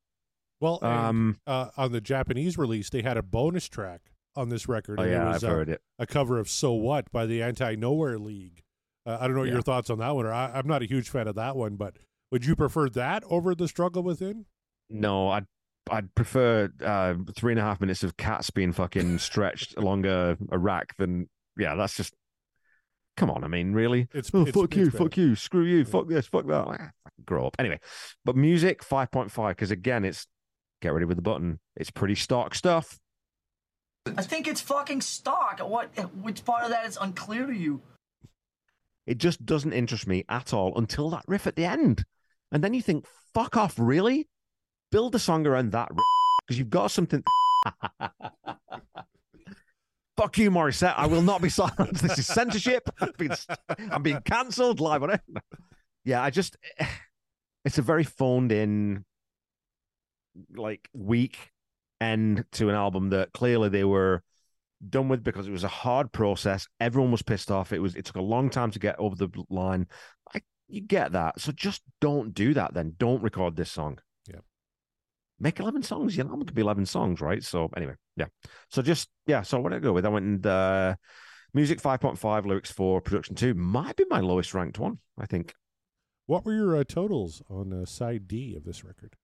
Well, 0.61 0.79
and, 0.83 0.93
Um, 0.93 1.41
uh, 1.47 1.71
on 1.77 1.93
the 1.93 2.01
Japanese 2.01 2.59
release, 2.59 2.91
they 2.91 3.03
had 3.03 3.17
a 3.17 3.23
bonus 3.23 3.69
track 3.69 4.03
on 4.37 4.49
this 4.49 4.69
record. 4.69 4.99
oh 5.01 5.03
and 5.03 5.13
yeah, 5.13 5.25
it 5.31 5.33
was 5.35 5.45
I've 5.45 5.51
uh, 5.51 5.55
heard 5.55 5.69
it. 5.69 5.83
a 5.99 6.07
cover 6.07 6.39
of 6.39 6.49
"So 6.49 6.73
What" 6.73 7.11
by 7.11 7.27
the 7.27 7.43
Anti 7.43 7.75
Nowhere 7.77 8.19
League. 8.19 8.63
Uh, 9.07 9.17
I 9.21 9.27
don't 9.27 9.35
know 9.35 9.41
what 9.41 9.49
Yeah. 9.49 9.55
your 9.55 9.63
thoughts 9.63 9.89
on 9.91 9.99
that 9.99 10.15
one. 10.15 10.27
Or 10.27 10.33
I, 10.33 10.51
I'm 10.53 10.67
not 10.67 10.83
a 10.83 10.87
huge 10.87 11.09
fan 11.11 11.27
of 11.29 11.35
that 11.37 11.57
one, 11.57 11.77
but 11.77 11.97
would 12.31 12.45
you 12.45 12.55
prefer 12.55 12.89
that 12.91 13.23
over 13.31 13.55
the 13.55 13.67
Struggle 13.69 14.03
Within? 14.03 14.47
No, 14.91 15.29
I'd 15.31 15.47
I'd 15.91 16.15
prefer 16.15 16.71
uh, 16.85 17.15
three 17.35 17.53
and 17.53 17.59
a 17.61 17.63
half 17.63 17.81
minutes 17.81 18.03
of 18.03 18.17
cats 18.19 18.51
being 18.51 18.73
fucking 18.73 19.19
stretched 19.19 19.75
along 19.79 20.05
a, 20.07 20.37
a 20.51 20.59
rack 20.59 20.97
than 20.99 21.29
yeah, 21.57 21.75
that's 21.75 21.97
just 21.97 22.15
come 23.19 23.31
on. 23.31 23.45
I 23.45 23.49
mean, 23.49 23.73
really? 23.75 24.09
It's, 24.15 24.31
Oh, 24.33 24.43
it's 24.43 24.53
fuck 24.53 24.75
you, 24.77 24.87
it's 24.87 24.97
fuck 24.97 25.17
you, 25.17 25.35
screw 25.35 25.65
you, 25.65 25.85
fuck 25.85 26.09
this, 26.09 26.27
fuck 26.27 26.47
that. 26.47 26.65
Ah, 26.67 26.91
fucking 27.05 27.25
grow 27.27 27.47
up. 27.49 27.57
Anyway, 27.59 27.81
but 28.25 28.37
music 28.37 28.83
five 28.83 29.11
point 29.11 29.31
five 29.31 29.57
because 29.57 29.71
again, 29.71 30.05
it's 30.07 30.27
get 30.81 30.95
ready 30.95 31.05
with 31.05 31.17
the 31.19 31.23
button. 31.23 31.59
It's 31.77 31.91
pretty 31.91 32.15
stock 32.15 32.55
stuff. 32.55 32.99
I 34.17 34.23
think 34.23 34.47
it's 34.49 34.63
fucking 34.63 35.03
stock. 35.03 35.61
What? 35.61 35.89
Which 36.23 36.45
part 36.45 36.65
of 36.65 36.71
that 36.71 36.87
is 36.87 36.97
unclear 36.99 37.47
to 37.47 37.55
you? 37.55 37.83
It 39.07 39.19
just 39.19 39.45
doesn't 39.45 39.73
interest 39.73 40.07
me 40.07 40.25
at 40.29 40.55
all 40.55 40.77
until 40.79 41.11
that 41.11 41.25
riff 41.27 41.47
at 41.47 41.57
the 41.57 41.65
end, 41.65 42.05
and 42.53 42.63
then 42.63 42.73
you 42.73 42.81
think, 42.83 43.05
fuck 43.35 43.57
off, 43.57 43.75
really? 43.79 44.29
Build 44.91 45.15
a 45.15 45.19
song 45.19 45.47
around 45.47 45.73
that 45.73 45.89
riff. 45.91 46.05
because 46.47 46.59
you've 46.59 46.71
got 46.71 46.91
something. 46.91 47.23
Fuck 50.19 50.37
you, 50.39 50.51
Morissette. 50.51 50.95
I 50.97 51.07
will 51.07 51.23
not 51.23 51.41
be 51.41 51.49
silenced. 51.49 52.03
This 52.03 52.19
is 52.19 52.27
censorship. 52.27 52.91
I'm 53.01 53.13
being, 53.17 53.31
being 54.03 54.21
cancelled 54.25 54.81
live 54.81 55.05
on 55.05 55.11
it. 55.11 55.21
Yeah, 56.05 56.21
I 56.21 56.31
just, 56.31 56.57
it's 57.65 57.79
a 57.79 57.83
very 57.83 58.03
phoned 58.03 58.51
in, 58.51 59.05
like, 60.57 60.89
weak 60.93 61.53
end 62.01 62.45
to 62.51 62.69
an 62.69 62.75
album 62.75 63.11
that 63.11 63.33
clearly 63.33 63.69
they 63.69 63.85
were 63.85 64.25
done 64.91 65.09
with 65.09 65.23
because 65.23 65.47
it 65.47 65.53
was 65.53 65.63
a 65.63 65.69
hard 65.69 66.11
process. 66.11 66.67
Everyone 66.81 67.13
was 67.13 67.23
pissed 67.23 67.53
off. 67.53 67.73
It 67.73 67.79
was, 67.79 67.95
it 67.95 68.05
took 68.05 68.17
a 68.17 68.21
long 68.21 68.51
time 68.51 68.73
to 68.73 68.81
get 68.81 68.97
over 68.99 69.15
the 69.15 69.29
line. 69.49 69.87
I, 70.35 70.41
you 70.67 70.81
get 70.81 71.13
that. 71.13 71.41
So 71.41 71.53
just 71.53 71.83
don't 72.01 72.35
do 72.35 72.55
that 72.55 72.75
then. 72.75 72.97
Don't 72.99 73.23
record 73.23 73.55
this 73.55 73.71
song. 73.71 74.01
Yeah. 74.29 74.41
Make 75.39 75.61
11 75.61 75.85
songs. 75.85 76.17
Your 76.17 76.27
album 76.27 76.45
could 76.45 76.57
be 76.57 76.63
11 76.63 76.87
songs, 76.87 77.21
right? 77.21 77.45
So 77.45 77.71
anyway, 77.77 77.95
yeah. 78.19 78.27
So 78.71 78.83
just, 78.83 79.09
yeah. 79.27 79.43
So 79.43 79.61
what 79.61 79.71
did 79.71 79.77
I 79.77 79.81
go 79.81 79.93
with? 79.93 80.07
I 80.07 80.09
went 80.09 80.27
and 80.27 80.47
uh, 80.47 80.97
music 81.55 81.81
5.5, 81.81 82.47
lyrics 82.47 82.71
4, 82.71 83.01
production 83.01 83.35
2 83.35 83.55
might 83.55 83.97
be 83.97 84.05
my 84.09 84.21
lowest 84.21 84.55
ranked 84.55 84.79
one, 84.79 84.99
I 85.19 85.27
think. 85.27 85.55
What 86.27 86.45
were 86.45 86.55
your 86.55 86.77
uh, 86.77 86.85
totals 86.85 87.43
on 87.49 87.73
uh, 87.73 87.87
side 87.87 88.29
D 88.29 88.55
of 88.55 88.65
this 88.65 88.85
record? 88.85 89.17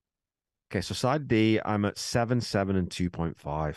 Okay. 0.70 0.80
So 0.80 0.94
side 0.94 1.28
D, 1.28 1.60
I'm 1.64 1.84
at 1.84 1.98
7, 1.98 2.40
7, 2.40 2.76
and 2.76 2.88
2.5. 2.88 3.76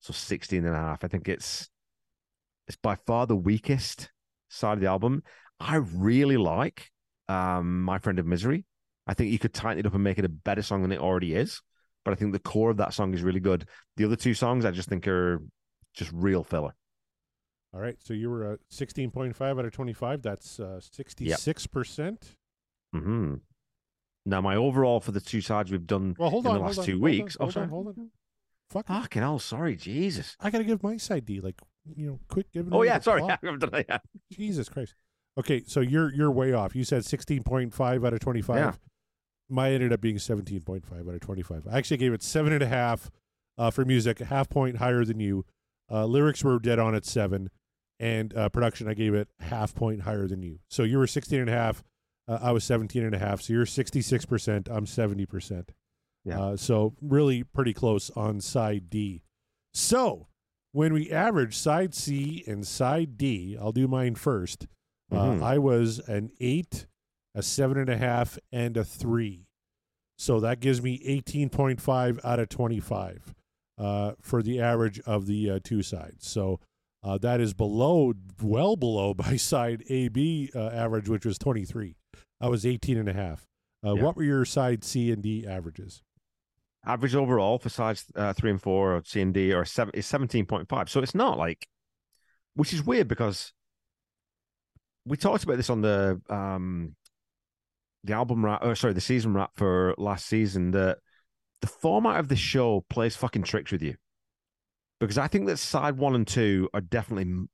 So 0.00 0.12
16 0.12 0.64
and 0.64 0.74
a 0.74 0.78
half. 0.78 1.02
I 1.02 1.08
think 1.08 1.28
it's, 1.28 1.68
it's 2.66 2.76
by 2.76 2.96
far 3.06 3.26
the 3.26 3.36
weakest 3.36 4.10
side 4.48 4.74
of 4.74 4.80
the 4.80 4.86
album. 4.86 5.22
I 5.58 5.76
really 5.76 6.36
like 6.36 6.90
um, 7.28 7.82
My 7.82 7.98
Friend 7.98 8.18
of 8.18 8.26
Misery. 8.26 8.64
I 9.06 9.14
think 9.14 9.32
you 9.32 9.38
could 9.38 9.54
tighten 9.54 9.78
it 9.78 9.86
up 9.86 9.94
and 9.94 10.04
make 10.04 10.18
it 10.18 10.24
a 10.24 10.28
better 10.28 10.62
song 10.62 10.82
than 10.82 10.92
it 10.92 11.00
already 11.00 11.34
is. 11.34 11.62
But 12.08 12.12
I 12.12 12.16
think 12.16 12.32
the 12.32 12.38
core 12.38 12.70
of 12.70 12.76
that 12.78 12.94
song 12.94 13.12
is 13.14 13.22
really 13.22 13.40
good. 13.40 13.66
The 13.96 14.04
other 14.04 14.16
two 14.16 14.34
songs 14.34 14.64
I 14.64 14.70
just 14.70 14.88
think 14.88 15.06
are 15.06 15.42
just 15.94 16.10
real 16.14 16.42
filler. 16.44 16.74
All 17.74 17.80
right, 17.80 17.96
so 18.02 18.14
you 18.14 18.30
were 18.30 18.52
uh, 18.52 18.56
16.5 18.72 19.40
out 19.58 19.64
of 19.64 19.72
25. 19.72 20.22
That's 20.22 20.58
uh, 20.58 20.80
66%. 20.82 22.16
hmm 22.92 23.34
Now, 24.24 24.40
my 24.40 24.56
overall 24.56 25.00
for 25.00 25.12
the 25.12 25.20
two 25.20 25.40
sides 25.42 25.70
we've 25.70 25.86
done 25.86 26.16
Well, 26.18 26.30
hold 26.30 26.46
in 26.46 26.52
on. 26.52 26.56
the 26.58 26.62
last 26.64 26.78
on, 26.78 26.84
two 26.86 27.00
weeks. 27.00 27.36
On, 27.36 27.42
oh, 27.42 27.44
hold 27.44 27.52
sorry. 27.54 27.64
on, 27.64 27.70
hold 27.70 27.86
on. 27.88 28.10
Fuck. 28.70 28.86
Fucking 28.86 29.22
hell, 29.22 29.38
sorry, 29.38 29.76
Jesus. 29.76 30.36
I 30.40 30.50
got 30.50 30.58
to 30.58 30.64
give 30.64 30.82
my 30.82 30.96
side 30.96 31.24
D. 31.26 31.40
Like, 31.40 31.60
you 31.94 32.06
know, 32.06 32.20
quit 32.28 32.50
giving 32.52 32.72
Oh 32.72 32.82
yeah, 32.82 32.98
sorry. 33.00 33.22
Yeah, 33.22 33.36
I've 33.46 33.60
done 33.60 33.74
it, 33.74 33.86
yeah. 33.88 33.98
Jesus 34.32 34.68
Christ. 34.68 34.94
Okay, 35.38 35.62
so 35.66 35.80
you're 35.80 36.12
you're 36.12 36.30
way 36.30 36.52
off. 36.52 36.74
You 36.74 36.84
said 36.84 37.02
16.5 37.02 38.06
out 38.06 38.12
of 38.12 38.20
25. 38.20 38.56
Yeah. 38.56 38.72
My 39.50 39.70
ended 39.72 39.92
up 39.92 40.00
being 40.00 40.16
17.5 40.16 41.08
out 41.08 41.14
of 41.14 41.20
25. 41.20 41.66
I 41.70 41.78
actually 41.78 41.96
gave 41.96 42.12
it 42.12 42.22
seven 42.22 42.52
and 42.52 42.62
a 42.62 42.66
half 42.68 43.10
uh, 43.56 43.70
for 43.70 43.84
music, 43.84 44.20
a 44.20 44.26
half 44.26 44.48
point 44.48 44.76
higher 44.76 45.04
than 45.04 45.20
you. 45.20 45.44
Uh, 45.90 46.04
lyrics 46.04 46.44
were 46.44 46.58
dead 46.58 46.78
on 46.78 46.94
at 46.94 47.06
seven, 47.06 47.48
and 47.98 48.36
uh, 48.36 48.48
production 48.50 48.88
I 48.88 48.94
gave 48.94 49.14
it 49.14 49.28
half 49.40 49.74
point 49.74 50.02
higher 50.02 50.26
than 50.28 50.42
you. 50.42 50.58
So 50.68 50.82
you 50.82 50.98
were 50.98 51.06
16 51.06 51.40
and 51.40 51.48
a 51.48 51.52
half. 51.52 51.82
Uh, 52.28 52.38
I 52.42 52.52
was 52.52 52.62
17 52.64 53.02
and 53.02 53.14
a 53.14 53.18
half. 53.18 53.40
So 53.40 53.54
you're 53.54 53.64
66%. 53.64 54.68
I'm 54.70 54.84
70%. 54.84 55.68
Yeah. 56.24 56.40
Uh, 56.40 56.56
so 56.56 56.94
really 57.00 57.42
pretty 57.42 57.72
close 57.72 58.10
on 58.10 58.40
side 58.42 58.90
D. 58.90 59.22
So 59.72 60.26
when 60.72 60.92
we 60.92 61.10
average 61.10 61.56
side 61.56 61.94
C 61.94 62.44
and 62.46 62.66
side 62.66 63.16
D, 63.16 63.56
I'll 63.58 63.72
do 63.72 63.88
mine 63.88 64.14
first. 64.14 64.66
Mhm. 65.10 65.40
Uh, 65.40 65.44
I 65.44 65.56
was 65.56 66.00
an 66.00 66.30
eight, 66.38 66.86
a 67.38 67.42
seven 67.42 67.78
and 67.78 67.88
a 67.88 67.96
half, 67.96 68.36
and 68.50 68.76
a 68.76 68.84
three. 68.84 69.46
So 70.18 70.40
that 70.40 70.58
gives 70.58 70.82
me 70.82 71.00
18.5 71.06 72.18
out 72.24 72.40
of 72.40 72.48
25 72.48 73.32
uh, 73.78 74.12
for 74.20 74.42
the 74.42 74.60
average 74.60 74.98
of 75.06 75.26
the 75.26 75.48
uh, 75.48 75.60
two 75.62 75.82
sides. 75.84 76.28
So 76.28 76.58
uh, 77.04 77.18
that 77.18 77.40
is 77.40 77.54
below, 77.54 78.14
well 78.42 78.74
below 78.74 79.14
my 79.18 79.36
side 79.36 79.84
AB 79.88 80.50
uh, 80.54 80.68
average, 80.70 81.08
which 81.08 81.24
was 81.24 81.38
23. 81.38 81.94
I 82.40 82.48
was 82.48 82.66
18 82.66 82.98
and 82.98 83.08
a 83.08 83.12
half. 83.12 83.46
Uh, 83.86 83.94
Yeah. 83.94 84.02
What 84.02 84.16
were 84.16 84.24
your 84.24 84.44
side 84.44 84.82
C 84.82 85.12
and 85.12 85.22
D 85.22 85.46
averages? 85.46 86.02
Average 86.84 87.14
overall 87.14 87.58
for 87.58 87.68
sides 87.68 88.06
uh, 88.16 88.32
three 88.32 88.50
and 88.50 88.60
four 88.60 88.96
or 88.96 89.02
C 89.04 89.20
and 89.20 89.32
D 89.32 89.52
are 89.52 89.64
seven 89.64 89.92
is 89.94 90.06
seventeen 90.06 90.46
point 90.46 90.68
five. 90.68 90.88
So 90.88 91.00
it's 91.00 91.14
not 91.14 91.38
like, 91.38 91.68
which 92.54 92.72
is 92.72 92.84
weird 92.84 93.06
because 93.08 93.52
we 95.04 95.16
talked 95.16 95.44
about 95.44 95.56
this 95.56 95.70
on 95.70 95.82
the 95.82 96.20
um 96.30 96.96
the 98.04 98.12
album 98.12 98.44
wrap, 98.44 98.64
or 98.64 98.74
sorry, 98.74 98.94
the 98.94 99.00
season 99.00 99.34
wrap 99.34 99.50
for 99.56 99.94
last 99.98 100.26
season. 100.26 100.70
That 100.72 100.98
the 101.60 101.66
format 101.66 102.20
of 102.20 102.28
the 102.28 102.36
show 102.36 102.84
plays 102.88 103.16
fucking 103.16 103.42
tricks 103.42 103.72
with 103.72 103.82
you 103.82 103.94
because 105.00 105.18
I 105.18 105.28
think 105.28 105.46
that 105.46 105.58
side 105.58 105.96
one 105.96 106.14
and 106.14 106.26
two 106.26 106.68
are 106.74 106.80
definitely 106.80 107.46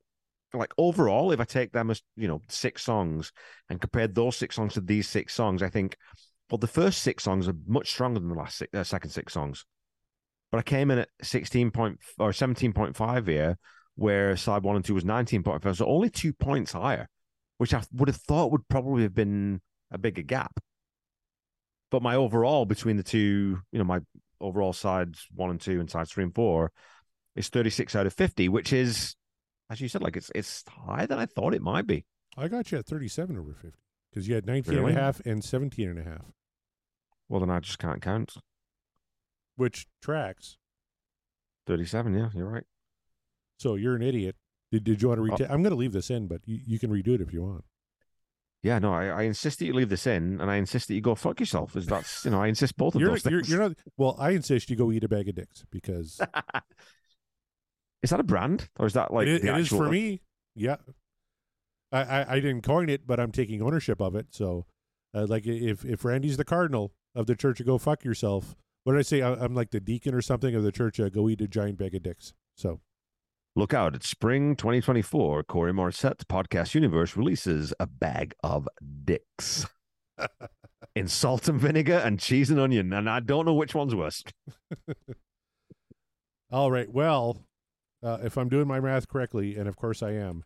like 0.53 0.73
overall. 0.79 1.33
If 1.33 1.41
I 1.41 1.45
take 1.45 1.73
them 1.73 1.91
as 1.91 2.03
you 2.16 2.29
know 2.29 2.41
six 2.49 2.83
songs 2.83 3.33
and 3.69 3.81
compare 3.81 4.09
those 4.09 4.37
six 4.37 4.57
songs 4.57 4.75
to 4.75 4.81
these 4.81 5.09
six 5.09 5.35
songs, 5.35 5.62
I 5.62 5.69
think 5.69 5.97
well, 6.51 6.59
the 6.59 6.66
first 6.66 7.03
six 7.03 7.25
songs 7.25 7.49
are 7.49 7.57
much 7.66 7.91
stronger 7.91 8.21
than 8.21 8.29
the 8.29 8.35
last 8.35 8.59
six, 8.59 8.73
uh, 8.75 8.85
second 8.85 9.11
six 9.11 9.33
songs. 9.33 9.65
But 10.53 10.59
I 10.59 10.62
came 10.62 10.91
in 10.91 10.99
at 10.99 11.09
16 11.23 11.71
point 11.71 11.99
or 12.19 12.31
17.5 12.31 13.27
here, 13.27 13.59
where 13.97 14.37
side 14.37 14.62
one 14.62 14.77
and 14.77 14.85
two 14.85 14.95
was 14.95 15.05
19.5. 15.05 15.77
So 15.77 15.87
only 15.87 16.11
two 16.11 16.33
points 16.33 16.73
higher, 16.73 17.09
which 17.59 17.75
I 17.75 17.83
would 17.93 18.09
have 18.09 18.19
thought 18.19 18.53
would 18.53 18.69
probably 18.69 19.03
have 19.03 19.15
been 19.15 19.61
a 19.95 19.99
bigger 19.99 20.23
gap. 20.23 20.59
But 21.91 22.03
my 22.03 22.16
overall 22.16 22.66
between 22.66 22.97
the 22.97 23.03
two, 23.03 23.62
you 23.73 23.79
know, 23.79 23.85
my 23.85 24.01
overall 24.41 24.73
sides 24.73 25.27
one 25.35 25.51
and 25.51 25.61
two 25.61 25.79
and 25.81 25.89
sides 25.89 26.11
three 26.11 26.25
and 26.25 26.35
four 26.35 26.73
is 27.37 27.49
36 27.49 27.95
out 27.95 28.07
of 28.07 28.12
50, 28.12 28.49
which 28.49 28.73
is, 28.73 29.15
as 29.71 29.81
you 29.81 29.89
said, 29.89 30.03
like 30.03 30.16
it's 30.16 30.31
it's 30.35 30.65
higher 30.69 31.07
than 31.07 31.19
I 31.19 31.27
thought 31.27 31.55
it 31.55 31.62
might 31.62 31.87
be. 31.87 32.05
I 32.37 32.49
got 32.49 32.73
you 32.73 32.79
at 32.79 32.87
37 32.87 33.39
over 33.39 33.53
50 33.55 33.79
because 34.11 34.27
you 34.29 34.35
had 34.35 34.47
19 34.47 34.75
Really? 34.75 34.91
and 34.91 34.99
a 34.99 35.03
half 35.03 35.21
and 35.25 35.43
17 35.45 35.89
and 35.89 35.99
a 35.99 36.03
half, 36.03 36.33
Well, 37.29 37.41
then 37.41 37.51
I 37.51 37.61
just 37.61 37.79
can't 37.79 38.03
count. 38.03 38.35
which 39.57 39.87
tracks. 40.03 40.57
37, 41.66 42.12
yeah, 42.15 42.29
you're 42.35 42.49
right. 42.49 42.65
So 43.59 43.77
you're 43.77 43.95
an 43.95 44.03
idiot. 44.03 44.37
Did, 44.73 44.83
did 44.85 45.01
you 45.01 45.09
want 45.09 45.19
to 45.19 45.23
Oh. 45.23 45.27
retake? 45.27 45.49
I'm 45.51 45.62
going 45.62 45.71
to 45.71 45.77
leave 45.77 45.93
this 45.93 46.11
in, 46.11 46.27
but 46.27 46.41
you, 46.45 46.59
you 46.66 46.79
can 46.81 46.91
redo 46.91 47.09
it 47.15 47.21
if 47.21 47.33
you 47.33 47.43
want. 47.43 47.65
Yeah, 48.65 48.78
no, 48.78 48.95
I, 48.95 49.09
I 49.09 49.23
insist 49.24 49.59
that 49.59 49.66
you 49.66 49.74
leave 49.74 49.91
this 49.91 50.07
in, 50.07 50.41
and 50.41 50.51
I 50.51 50.57
insist 50.57 50.89
that 50.89 50.95
you 50.95 51.03
go 51.03 51.15
fuck 51.15 51.39
yourself. 51.39 51.77
Is 51.77 51.85
that's 51.85 52.24
you 52.24 52.31
know, 52.31 52.43
I 52.43 52.47
insist 52.47 52.78
both 52.78 52.95
of 52.95 53.01
You're, 53.03 53.11
those 53.11 53.23
you're, 53.27 53.41
things. 53.41 53.51
you're 53.51 53.61
not. 53.61 53.73
Well, 53.99 54.16
I 54.19 54.31
insist 54.31 54.70
you 54.70 54.77
go 54.77 54.91
eat 54.91 55.05
a 55.05 55.09
bag 55.09 55.28
of 55.28 55.35
dicks 55.35 55.66
because 55.70 56.19
is 58.03 58.09
that 58.09 58.20
a 58.20 58.24
brand 58.24 58.70
or 58.78 58.86
is 58.86 58.95
that 58.95 59.12
like 59.12 59.28
it, 59.28 59.45
it 59.45 59.59
is 59.59 59.69
for 59.69 59.91
me. 59.91 60.23
Yeah, 60.55 60.77
I, 61.93 62.01
I 62.01 62.32
I 62.36 62.41
didn't 62.41 62.62
coin 62.62 62.89
it, 62.89 63.07
but 63.07 63.20
I'm 63.20 63.32
taking 63.32 63.61
ownership 63.61 64.01
of 64.01 64.16
it. 64.16 64.28
So, 64.31 64.65
uh, 65.15 65.27
like, 65.28 65.47
if 65.47 65.85
if 65.85 66.03
Randy's 66.03 66.39
the 66.39 66.45
cardinal 66.47 66.95
of 67.15 67.27
the 67.27 67.36
church 67.36 67.61
of 67.61 67.66
Go 67.66 67.77
Fuck 67.77 68.03
Yourself, 68.03 68.57
what 68.85 68.95
did 68.95 69.01
I 69.01 69.03
say? 69.03 69.20
I, 69.20 69.35
I'm 69.35 69.55
like 69.55 69.73
the 69.73 69.81
deacon 69.81 70.15
or 70.15 70.23
something 70.23 70.55
of 70.55 70.62
the 70.62 70.73
church. 70.73 70.99
Uh, 70.99 71.11
go 71.11 71.28
eat 71.28 71.43
a 71.43 71.49
giant 71.49 71.77
bag 71.77 71.95
of 71.95 72.03
dicks. 72.03 72.32
So 72.57 72.81
Look 73.57 73.73
out! 73.73 73.95
It's 73.95 74.09
spring 74.09 74.57
2024. 74.57 75.45
Corey 75.45 75.73
Morissette 75.73 76.25
podcast 76.25 76.75
universe 76.75 77.17
releases 77.17 77.73
a 77.79 77.87
bag 77.87 78.35
of 78.43 78.69
dicks 79.05 79.65
in 80.97 81.07
salt 81.07 81.47
and 81.47 81.61
vinegar 81.61 81.99
and 81.99 82.19
cheese 82.19 82.51
and 82.51 82.59
onion, 82.59 82.93
and 82.93 83.09
I 83.09 83.21
don't 83.21 83.47
know 83.47 83.55
which 83.55 83.73
one's 83.73 83.95
worse. 83.95 84.25
All 86.51 86.73
right. 86.73 86.93
Well, 86.93 87.47
uh, 88.03 88.19
if 88.25 88.37
I'm 88.37 88.49
doing 88.49 88.67
my 88.67 88.81
math 88.81 89.07
correctly, 89.07 89.57
and 89.57 89.69
of 89.69 89.77
course 89.77 90.03
I 90.03 90.11
am, 90.11 90.43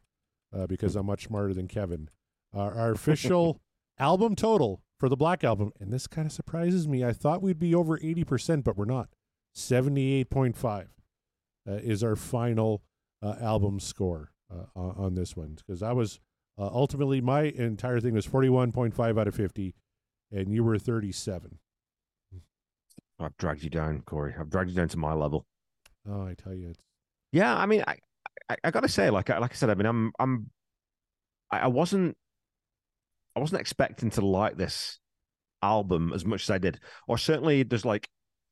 uh, 0.55 0.67
because 0.67 0.95
I'm 0.95 1.07
much 1.07 1.29
smarter 1.29 1.55
than 1.55 1.67
Kevin, 1.67 2.11
uh, 2.55 2.59
our 2.59 2.91
official 2.93 3.63
album 3.99 4.37
total 4.37 4.83
for 5.01 5.09
the 5.09 5.17
Black 5.17 5.43
Album, 5.43 5.73
and 5.81 5.91
this 5.91 6.09
kind 6.09 6.27
of 6.27 6.33
surprises 6.33 6.87
me. 6.87 7.03
I 7.03 7.15
thought 7.15 7.41
we'd 7.41 7.59
be 7.59 7.75
over 7.75 7.99
80%, 7.99 8.65
but 8.65 8.77
we're 8.77 8.85
not. 8.85 9.09
78.5 9.57 10.89
uh, 11.67 11.73
is 11.73 12.05
our 12.05 12.15
final 12.15 12.83
album 13.23 13.81
score 13.81 14.33
uh, 14.53 14.65
on, 14.75 14.95
on 14.97 15.15
this 15.15 15.37
one. 15.37 15.57
Because 15.57 15.83
I 15.83 15.93
was 15.93 16.21
uh, 16.59 16.69
ultimately, 16.73 17.21
my 17.21 17.43
entire 17.43 18.01
thing 18.01 18.15
was 18.15 18.27
41.5 18.27 19.21
out 19.21 19.29
of 19.29 19.35
50, 19.35 19.75
and 20.33 20.53
you 20.53 20.65
were 20.65 20.79
37. 20.79 21.59
I've 23.21 23.37
dragged 23.37 23.63
you 23.63 23.71
down, 23.71 24.03
Corey. 24.03 24.35
I've 24.39 24.51
dragged 24.51 24.71
you 24.71 24.77
down 24.77 24.89
to 24.89 24.97
my 24.97 25.13
level. 25.13 25.47
Oh, 26.09 26.23
I 26.23 26.35
tell 26.35 26.55
you, 26.55 26.71
it's 26.71 26.79
Yeah, 27.33 27.57
I 27.57 27.67
mean, 27.67 27.85
I, 27.87 27.97
I, 28.49 28.57
I 28.65 28.71
gotta 28.71 28.89
say, 28.89 29.11
like, 29.11 29.31
I- 29.31 29.39
like 29.39 29.53
I 29.53 29.55
said, 29.55 29.71
I 29.71 29.75
mean, 29.75 29.87
I'm, 29.87 30.13
I'm, 30.19 30.51
I, 31.51 31.61
I 31.61 31.67
wasn't, 31.67 32.17
I 33.37 33.41
wasn't 33.41 33.61
expecting 33.61 34.11
to 34.11 34.21
like 34.27 34.57
this 34.57 34.99
album 35.63 36.13
as 36.13 36.25
much 36.25 36.45
as 36.45 36.51
I 36.51 36.59
did, 36.59 36.81
or 37.07 37.19
certainly 37.19 37.63
there's 37.63 37.85
like, 37.85 38.09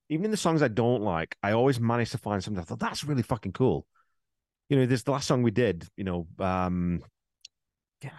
even 0.09 0.27
in 0.27 0.31
the 0.31 0.37
songs 0.37 0.63
I 0.63 0.69
don't 0.69 1.03
like, 1.03 1.37
I 1.43 1.53
always 1.53 1.81
manage 1.81 2.11
to 2.11 2.19
find 2.19 2.43
something. 2.43 2.61
I 2.61 2.65
thought 2.65 2.79
that's 2.79 3.03
really 3.05 3.23
fucking 3.23 3.53
cool. 3.53 3.87
You 4.69 4.77
know, 4.77 4.87
this 4.87 5.03
the 5.03 5.13
last 5.13 5.29
song 5.29 5.43
we 5.43 5.51
did. 5.51 5.87
You 5.97 6.05
know, 6.05 6.27
um, 6.39 7.03
yeah, 8.03 8.11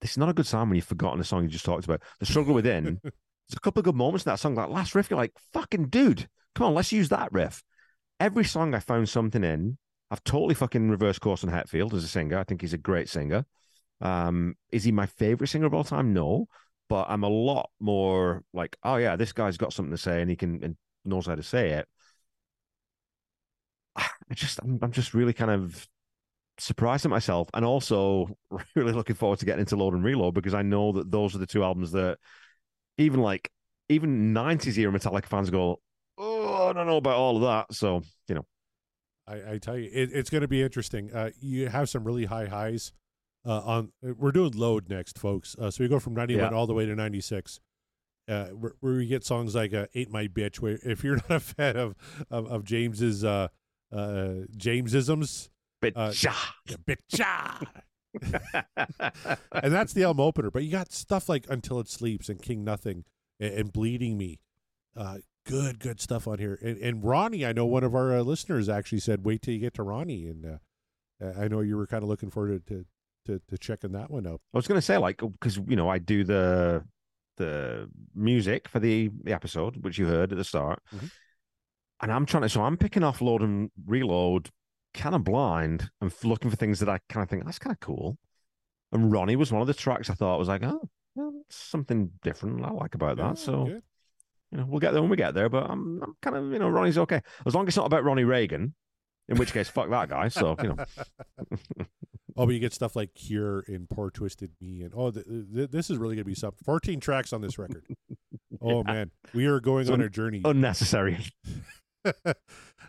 this 0.00 0.12
is 0.12 0.18
not 0.18 0.28
a 0.28 0.34
good 0.34 0.46
sign 0.46 0.68
when 0.68 0.76
you've 0.76 0.84
forgotten 0.84 1.18
the 1.18 1.24
song 1.24 1.42
you 1.42 1.48
just 1.48 1.64
talked 1.64 1.84
about. 1.84 2.02
The 2.20 2.26
struggle 2.26 2.54
within. 2.54 3.00
There's 3.02 3.56
a 3.56 3.60
couple 3.60 3.80
of 3.80 3.84
good 3.84 3.96
moments 3.96 4.26
in 4.26 4.30
that 4.30 4.38
song. 4.38 4.54
Like 4.54 4.68
last 4.68 4.94
riff, 4.94 5.10
you're 5.10 5.18
like, 5.18 5.32
fucking 5.52 5.88
dude, 5.88 6.28
come 6.54 6.66
on, 6.66 6.74
let's 6.74 6.92
use 6.92 7.08
that 7.08 7.32
riff. 7.32 7.62
Every 8.20 8.44
song 8.44 8.74
I 8.74 8.80
found 8.80 9.08
something 9.08 9.42
in. 9.42 9.78
I've 10.10 10.24
totally 10.24 10.54
fucking 10.54 10.90
reversed 10.90 11.20
course 11.20 11.44
on 11.44 11.50
Hetfield 11.50 11.92
as 11.92 12.04
a 12.04 12.08
singer. 12.08 12.38
I 12.38 12.44
think 12.44 12.60
he's 12.60 12.72
a 12.72 12.78
great 12.78 13.08
singer. 13.08 13.44
Um, 14.00 14.54
is 14.70 14.84
he 14.84 14.92
my 14.92 15.06
favorite 15.06 15.48
singer 15.48 15.66
of 15.66 15.74
all 15.74 15.84
time? 15.84 16.12
No, 16.12 16.46
but 16.88 17.06
I'm 17.08 17.24
a 17.24 17.28
lot 17.28 17.70
more 17.80 18.42
like, 18.52 18.76
oh 18.82 18.96
yeah, 18.96 19.16
this 19.16 19.32
guy's 19.32 19.56
got 19.56 19.72
something 19.72 19.92
to 19.92 19.98
say 19.98 20.20
and 20.20 20.30
he 20.30 20.36
can 20.36 20.62
and 20.62 20.76
knows 21.04 21.26
how 21.26 21.34
to 21.34 21.42
say 21.42 21.70
it. 21.70 21.88
I 24.30 24.34
just, 24.34 24.58
I'm, 24.62 24.78
I'm 24.82 24.92
just 24.92 25.14
really 25.14 25.32
kind 25.32 25.50
of 25.50 25.86
surprised 26.58 27.04
at 27.04 27.10
myself, 27.10 27.48
and 27.54 27.64
also 27.64 28.36
really 28.74 28.92
looking 28.92 29.16
forward 29.16 29.38
to 29.40 29.44
getting 29.46 29.60
into 29.60 29.76
Load 29.76 29.94
and 29.94 30.04
Reload 30.04 30.34
because 30.34 30.54
I 30.54 30.62
know 30.62 30.92
that 30.92 31.10
those 31.10 31.34
are 31.34 31.38
the 31.38 31.46
two 31.46 31.62
albums 31.64 31.92
that 31.92 32.18
even 32.96 33.20
like 33.20 33.50
even 33.88 34.34
'90s 34.34 34.76
era 34.78 34.92
Metallica 34.92 35.26
fans 35.26 35.50
go, 35.50 35.80
oh, 36.18 36.68
I 36.68 36.72
don't 36.72 36.86
know 36.86 36.96
about 36.96 37.16
all 37.16 37.36
of 37.36 37.42
that. 37.42 37.74
So 37.74 38.02
you 38.28 38.34
know, 38.34 38.46
I, 39.26 39.52
I 39.52 39.58
tell 39.58 39.76
you, 39.78 39.90
it, 39.92 40.10
it's 40.12 40.30
going 40.30 40.42
to 40.42 40.48
be 40.48 40.62
interesting. 40.62 41.12
Uh, 41.12 41.30
you 41.40 41.68
have 41.68 41.88
some 41.88 42.04
really 42.04 42.24
high 42.26 42.46
highs. 42.46 42.92
Uh, 43.46 43.60
on 43.60 43.92
we're 44.02 44.32
doing 44.32 44.52
load 44.52 44.90
next, 44.90 45.18
folks. 45.18 45.56
Uh, 45.58 45.70
so 45.70 45.82
we 45.82 45.88
go 45.88 45.98
from 46.00 46.12
ninety 46.14 46.36
one 46.36 46.50
Yeah. 46.50 46.56
all 46.58 46.66
the 46.66 46.74
way 46.74 46.86
to 46.86 46.94
ninety 46.94 47.20
six. 47.20 47.60
Uh, 48.28 48.48
where, 48.48 48.74
where 48.80 48.94
we 48.94 49.06
get 49.06 49.24
songs 49.24 49.54
like 49.54 49.72
uh, 49.72 49.86
"Ain't 49.94 50.10
My 50.10 50.26
Bitch." 50.26 50.56
Where 50.56 50.78
if 50.82 51.02
you're 51.04 51.16
not 51.28 51.30
a 51.30 51.40
fan 51.40 51.76
of 51.76 51.94
of, 52.30 52.46
of 52.46 52.64
James's 52.64 53.24
uh, 53.24 53.48
uh, 53.92 54.44
Jamesisms, 54.56 55.48
Uh, 55.82 56.12
yeah, 56.22 56.34
bitcha. 56.86 57.66
and 59.52 59.72
that's 59.72 59.92
the 59.92 60.04
album 60.04 60.20
opener. 60.20 60.50
But 60.50 60.64
you 60.64 60.70
got 60.72 60.92
stuff 60.92 61.28
like 61.28 61.46
"Until 61.48 61.80
It 61.80 61.88
Sleeps" 61.88 62.28
and 62.28 62.40
"King 62.42 62.64
Nothing" 62.64 63.04
and, 63.40 63.54
and 63.54 63.72
"Bleeding 63.72 64.16
Me." 64.18 64.40
Uh, 64.96 65.18
good, 65.46 65.78
good 65.78 66.00
stuff 66.00 66.26
on 66.26 66.38
here. 66.38 66.58
And, 66.62 66.76
and 66.78 67.04
Ronnie, 67.04 67.46
I 67.46 67.52
know 67.52 67.66
one 67.66 67.84
of 67.84 67.94
our 67.94 68.16
uh, 68.18 68.22
listeners 68.22 68.68
actually 68.68 69.00
said, 69.00 69.24
"Wait 69.24 69.42
till 69.42 69.54
you 69.54 69.60
get 69.60 69.74
to 69.74 69.82
Ronnie." 69.82 70.26
And 70.26 70.44
uh, 70.46 71.24
uh, 71.24 71.32
I 71.40 71.48
know 71.48 71.60
you 71.60 71.76
were 71.76 71.86
kind 71.86 72.02
of 72.02 72.08
looking 72.08 72.30
forward 72.30 72.66
to, 72.66 72.74
to 72.74 72.86
to 73.26 73.40
to 73.48 73.58
checking 73.58 73.92
that 73.92 74.10
one 74.10 74.26
out. 74.26 74.40
I 74.54 74.58
was 74.58 74.66
going 74.66 74.78
to 74.80 74.84
say 74.84 74.98
like 74.98 75.18
because 75.20 75.58
you 75.66 75.76
know 75.76 75.88
I 75.88 75.98
do 75.98 76.24
the 76.24 76.84
the 77.36 77.88
music 78.14 78.68
for 78.68 78.80
the 78.80 79.10
the 79.22 79.32
episode 79.32 79.84
which 79.84 79.96
you 79.98 80.06
heard 80.06 80.32
at 80.32 80.38
the 80.38 80.44
start, 80.44 80.82
Mhm. 80.94 81.10
And 82.00 82.12
I'm 82.12 82.26
trying 82.26 82.42
to 82.44 82.48
so 82.48 82.62
I'm 82.62 82.76
picking 82.76 83.02
off 83.02 83.20
load 83.20 83.42
and 83.42 83.70
reload 83.86 84.50
kind 84.94 85.14
of 85.14 85.24
blind 85.24 85.90
and 86.00 86.12
looking 86.24 86.50
for 86.50 86.56
things 86.56 86.80
that 86.80 86.88
I 86.88 86.98
kind 87.08 87.22
of 87.22 87.28
think 87.30 87.44
that's 87.44 87.58
kind 87.58 87.74
of 87.74 87.80
cool. 87.80 88.18
And 88.92 89.12
Ronnie 89.12 89.36
was 89.36 89.52
one 89.52 89.60
of 89.60 89.66
the 89.68 89.74
tracks 89.74 90.08
I 90.10 90.14
thought 90.14 90.38
was 90.38 90.48
like 90.48 90.62
oh 90.62 90.88
well, 91.14 91.32
something 91.50 92.10
different 92.22 92.64
I 92.64 92.70
like 92.70 92.94
about 92.94 93.16
that. 93.18 93.22
Yeah, 93.28 93.34
so 93.34 93.64
good. 93.64 93.82
you 94.52 94.58
know 94.58 94.66
we'll 94.68 94.80
get 94.80 94.92
there 94.92 95.02
when 95.02 95.10
we 95.10 95.16
get 95.16 95.34
there. 95.34 95.48
But 95.48 95.70
I'm 95.70 96.00
I'm 96.02 96.14
kind 96.22 96.36
of 96.36 96.52
you 96.52 96.58
know 96.58 96.68
Ronnie's 96.68 96.98
okay 96.98 97.20
as 97.46 97.54
long 97.54 97.64
as 97.64 97.68
it's 97.68 97.76
not 97.76 97.86
about 97.86 98.04
Ronnie 98.04 98.24
Reagan. 98.24 98.74
In 99.30 99.36
which 99.36 99.52
case, 99.52 99.68
fuck 99.68 99.90
that 99.90 100.08
guy. 100.08 100.28
So 100.28 100.56
you 100.62 100.68
know, 100.70 100.76
oh, 102.36 102.46
but 102.46 102.48
you 102.48 102.58
get 102.58 102.72
stuff 102.72 102.96
like 102.96 103.12
"Cure" 103.14 103.62
and 103.68 103.86
"Poor 103.90 104.10
Twisted 104.10 104.52
Me," 104.58 104.80
and 104.82 104.92
oh, 104.96 105.10
th- 105.10 105.26
th- 105.54 105.70
this 105.70 105.90
is 105.90 105.98
really 105.98 106.14
going 106.16 106.24
to 106.24 106.28
be 106.30 106.34
something. 106.34 106.58
Fourteen 106.64 106.98
tracks 106.98 107.34
on 107.34 107.40
this 107.42 107.58
record. 107.58 107.84
Oh 108.60 108.82
man, 108.82 109.12
we 109.34 109.46
are 109.46 109.60
going 109.60 109.86
So- 109.86 109.92
on 109.92 110.00
a 110.00 110.08
journey. 110.08 110.40
unnecessary. 110.44 111.18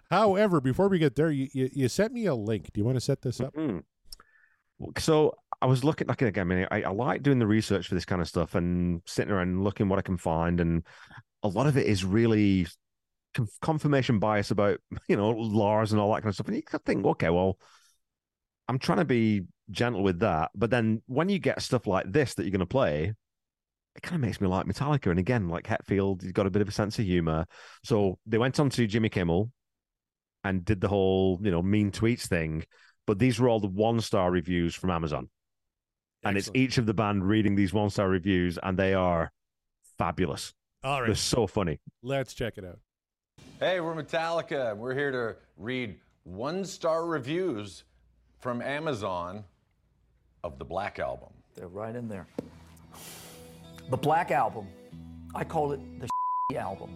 However, 0.09 0.59
before 0.59 0.89
we 0.89 0.99
get 0.99 1.15
there, 1.15 1.31
you, 1.31 1.47
you, 1.53 1.69
you 1.73 1.87
sent 1.87 2.13
me 2.13 2.25
a 2.25 2.35
link. 2.35 2.69
Do 2.73 2.79
you 2.79 2.85
want 2.85 2.97
to 2.97 3.01
set 3.01 3.21
this 3.21 3.39
up? 3.39 3.53
Mm. 3.55 3.83
So 4.97 5.35
I 5.61 5.65
was 5.65 5.83
looking 5.83 6.07
like 6.07 6.21
again. 6.21 6.51
I 6.51 6.55
mean, 6.55 6.67
I, 6.71 6.83
I 6.83 6.89
like 6.89 7.21
doing 7.21 7.39
the 7.39 7.47
research 7.47 7.87
for 7.87 7.95
this 7.95 8.05
kind 8.05 8.21
of 8.21 8.27
stuff 8.27 8.55
and 8.55 9.01
sitting 9.05 9.31
around 9.31 9.63
looking 9.63 9.89
what 9.89 9.99
I 9.99 10.03
can 10.03 10.17
find, 10.17 10.59
and 10.59 10.83
a 11.43 11.47
lot 11.47 11.67
of 11.67 11.77
it 11.77 11.85
is 11.85 12.05
really 12.05 12.67
confirmation 13.61 14.19
bias 14.19 14.51
about 14.51 14.79
you 15.07 15.17
know 15.17 15.29
Lars 15.29 15.91
and 15.91 16.01
all 16.01 16.13
that 16.13 16.21
kind 16.21 16.29
of 16.29 16.35
stuff. 16.35 16.47
And 16.47 16.55
you 16.55 16.63
think, 16.85 17.05
okay, 17.05 17.29
well, 17.29 17.59
I'm 18.67 18.79
trying 18.79 18.99
to 18.99 19.05
be 19.05 19.43
gentle 19.69 20.01
with 20.01 20.19
that, 20.19 20.51
but 20.55 20.69
then 20.69 21.01
when 21.07 21.29
you 21.29 21.39
get 21.39 21.61
stuff 21.61 21.85
like 21.85 22.11
this 22.11 22.33
that 22.35 22.43
you're 22.43 22.51
going 22.51 22.59
to 22.59 22.65
play, 22.65 23.13
it 23.99 24.03
kind 24.03 24.15
of 24.15 24.21
makes 24.21 24.41
me 24.41 24.47
like 24.47 24.65
Metallica. 24.65 25.11
And 25.11 25.19
again, 25.19 25.49
like 25.49 25.67
Hetfield, 25.67 26.23
he's 26.23 26.31
got 26.31 26.47
a 26.47 26.49
bit 26.49 26.61
of 26.61 26.67
a 26.67 26.71
sense 26.71 26.97
of 26.99 27.05
humor. 27.05 27.45
So 27.84 28.17
they 28.26 28.38
went 28.38 28.59
on 28.59 28.69
to 28.71 28.88
Jimmy 28.88 29.09
Kimmel 29.09 29.51
and 30.43 30.63
did 30.63 30.81
the 30.81 30.88
whole 30.88 31.39
you 31.41 31.51
know 31.51 31.61
mean 31.61 31.91
tweets 31.91 32.27
thing 32.27 32.63
but 33.09 33.17
these 33.17 33.39
were 33.39 33.49
all 33.49 33.59
the 33.59 33.65
one 33.65 33.99
star 34.01 34.30
reviews 34.30 34.76
from 34.76 34.91
Amazon. 34.91 35.30
And 36.23 36.38
it's 36.38 36.51
each 36.53 36.77
of 36.77 36.85
the 36.85 36.93
band 36.93 37.27
reading 37.27 37.55
these 37.55 37.73
one 37.73 37.89
star 37.89 38.07
reviews, 38.07 38.59
and 38.61 38.77
they 38.77 38.93
are 38.93 39.31
fabulous. 39.97 40.53
All 40.84 41.01
right. 41.01 41.07
They're 41.07 41.15
so 41.15 41.47
funny. 41.47 41.80
let's 42.03 42.35
check 42.35 42.59
it 42.59 42.65
out. 42.65 42.77
Hey, 43.59 43.80
we're 43.80 43.95
Metallica. 43.95 44.69
and 44.69 44.80
We're 44.80 44.93
here 44.93 45.09
to 45.09 45.38
read 45.57 45.95
one 46.23 46.63
star 46.63 47.07
reviews 47.07 47.84
from 48.41 48.61
Amazon 48.61 49.43
of 50.43 50.59
the 50.59 50.65
Black 50.65 50.99
Album. 50.99 51.30
They're 51.55 51.67
right 51.67 51.95
in 51.95 52.09
there. 52.09 52.27
The 53.89 53.97
Black 53.97 54.29
Album. 54.29 54.67
I 55.33 55.43
call 55.43 55.71
it 55.71 55.79
the 55.99 56.57
album. 56.57 56.95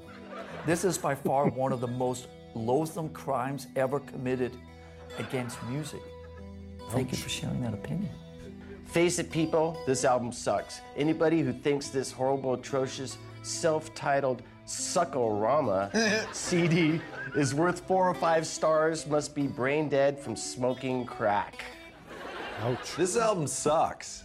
This 0.68 0.84
is 0.86 0.96
by 0.96 1.16
far 1.16 1.50
one 1.50 1.72
of 1.72 1.82
the 1.82 1.88
most 1.88 2.28
loathsome 2.54 3.10
crimes 3.10 3.66
ever 3.76 4.00
committed 4.00 4.56
against 5.18 5.62
music. 5.64 6.02
Thank 6.92 7.12
you 7.12 7.18
for 7.18 7.30
sharing 7.30 7.62
that 7.64 7.74
opinion. 7.74 8.12
Face 8.86 9.18
it, 9.18 9.32
people, 9.32 9.76
this 9.88 10.06
album 10.06 10.32
sucks. 10.32 10.82
Anybody 10.96 11.42
who 11.42 11.52
thinks 11.52 11.88
this 11.88 12.12
horrible, 12.12 12.54
atrocious, 12.54 13.18
self 13.42 13.96
titled 13.96 14.44
Suckorama 14.68 15.92
CD 16.34 17.02
is 17.36 17.56
worth 17.56 17.80
four 17.88 18.08
or 18.08 18.14
five 18.14 18.46
stars 18.46 19.08
must 19.08 19.34
be 19.34 19.48
brain 19.48 19.90
dead 19.90 20.20
from 20.20 20.36
smoking 20.36 21.08
crack. 21.08 21.64
Ouch. 22.62 22.96
This 22.96 23.18
album 23.18 23.48
sucks. 23.48 24.24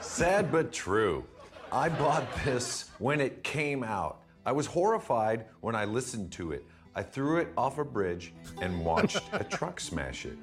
Sad 0.00 0.50
but 0.50 0.72
true. 0.72 1.24
I 1.72 1.88
bought 1.88 2.24
this 2.44 2.90
when 2.98 3.20
it 3.20 3.42
came 3.42 3.82
out. 3.82 4.22
I 4.44 4.52
was 4.52 4.66
horrified 4.66 5.46
when 5.60 5.74
I 5.74 5.84
listened 5.84 6.30
to 6.32 6.52
it. 6.52 6.64
I 6.94 7.02
threw 7.02 7.38
it 7.38 7.48
off 7.56 7.78
a 7.78 7.84
bridge 7.84 8.32
and 8.62 8.84
watched 8.84 9.22
a 9.32 9.44
truck 9.50 9.80
smash 9.80 10.24
it. 10.26 10.38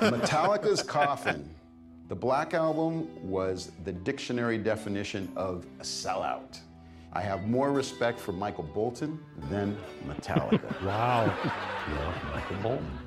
Metallica's 0.00 0.82
Coffin. 0.82 1.48
The 2.08 2.14
Black 2.14 2.52
Album 2.52 3.08
was 3.30 3.70
the 3.84 3.92
dictionary 3.92 4.58
definition 4.58 5.32
of 5.36 5.64
a 5.80 5.82
sellout. 5.82 6.58
I 7.12 7.20
have 7.20 7.46
more 7.46 7.72
respect 7.72 8.18
for 8.18 8.32
Michael 8.32 8.64
Bolton 8.64 9.18
than 9.48 9.76
Metallica. 10.06 10.60
Wow. 10.84 11.32
Yeah, 11.44 12.14
Michael 12.32 12.56
Bolton. 12.56 12.98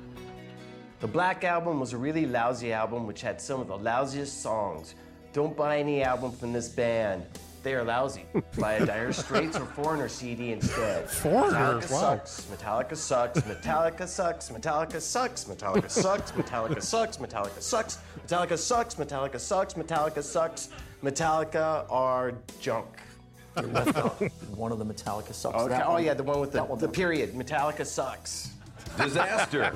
The 1.00 1.06
Black 1.06 1.44
Album 1.44 1.78
was 1.78 1.92
a 1.92 1.98
really 1.98 2.26
lousy 2.26 2.72
album 2.72 3.06
which 3.06 3.20
had 3.20 3.40
some 3.40 3.60
of 3.60 3.68
the 3.68 3.78
lousiest 3.78 4.28
songs. 4.42 4.94
Don't 5.32 5.56
buy 5.56 5.78
any 5.78 6.02
album 6.02 6.32
from 6.32 6.52
this 6.52 6.68
band. 6.68 7.24
They 7.62 7.74
are 7.74 7.82
lousy. 7.84 8.24
Buy 8.58 8.74
a 8.74 8.86
Dire 8.86 9.12
Straits 9.12 9.56
or 9.58 9.66
Foreigner 9.66 10.08
CD 10.08 10.52
instead. 10.52 11.10
Foreigner, 11.10 11.80
Metallica 11.80 11.90
wow. 11.90 12.00
sucks. 12.00 12.40
Metallica 12.50 12.96
sucks. 12.96 13.40
Metallica 13.40 14.08
sucks. 14.08 14.48
Metallica 14.50 15.00
sucks. 15.00 15.44
Metallica 15.44 15.90
sucks. 15.90 16.30
Metallica 16.32 16.80
sucks. 16.80 17.16
Metallica 17.16 17.60
sucks. 17.60 17.96
Metallica 18.26 18.58
sucks. 18.58 18.94
Metallica 18.94 19.40
sucks. 19.40 19.74
Metallica 19.74 20.22
sucks. 20.22 20.68
Metallica 21.02 21.86
are 21.90 22.32
junk. 22.60 22.86
You 23.56 23.66
left 23.66 23.96
out 23.96 24.20
one 24.56 24.70
of 24.70 24.78
the 24.78 24.84
Metallica 24.86 25.32
sucks. 25.34 25.56
Okay. 25.56 25.68
That 25.68 25.86
Oh 25.86 25.94
one- 25.94 26.04
yeah, 26.04 26.14
the 26.14 26.22
one 26.22 26.38
with 26.40 26.52
the, 26.52 26.62
one. 26.62 26.78
the 26.78 26.88
period. 26.88 27.34
Metallica 27.34 27.84
sucks. 27.84 28.52
Disaster. 28.96 29.72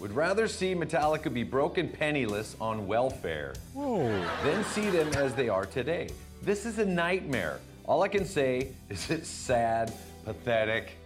Would 0.00 0.12
rather 0.12 0.48
see 0.48 0.74
Metallica 0.74 1.32
be 1.32 1.44
broken 1.44 1.88
penniless 1.88 2.56
on 2.60 2.88
welfare 2.88 3.54
than 3.76 4.64
see 4.64 4.90
them 4.90 5.08
as 5.14 5.32
they 5.34 5.48
are 5.48 5.64
today. 5.64 6.08
This 6.42 6.66
is 6.66 6.78
a 6.78 6.84
nightmare. 6.84 7.60
All 7.84 8.02
I 8.02 8.08
can 8.08 8.24
say 8.24 8.68
is 8.88 9.10
it's 9.10 9.28
sad, 9.28 9.92
pathetic. 10.24 10.96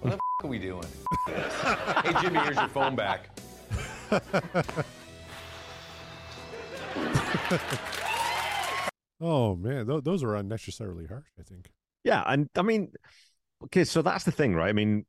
What 0.00 0.10
the 0.10 0.14
f- 0.16 0.20
are 0.44 0.48
we 0.48 0.58
doing? 0.58 0.84
hey 1.26 2.12
Jimmy, 2.20 2.38
here's 2.40 2.56
your 2.56 2.68
phone 2.68 2.96
back. 2.96 3.28
Oh 9.20 9.56
man, 9.56 9.86
th- 9.86 10.04
those 10.04 10.22
are 10.22 10.34
unnecessarily 10.36 11.06
harsh. 11.06 11.26
I 11.38 11.42
think. 11.42 11.70
Yeah, 12.04 12.22
and 12.26 12.48
I 12.56 12.62
mean, 12.62 12.92
okay, 13.64 13.84
so 13.84 14.02
that's 14.02 14.24
the 14.24 14.30
thing, 14.30 14.54
right? 14.54 14.68
I 14.68 14.72
mean, 14.72 15.06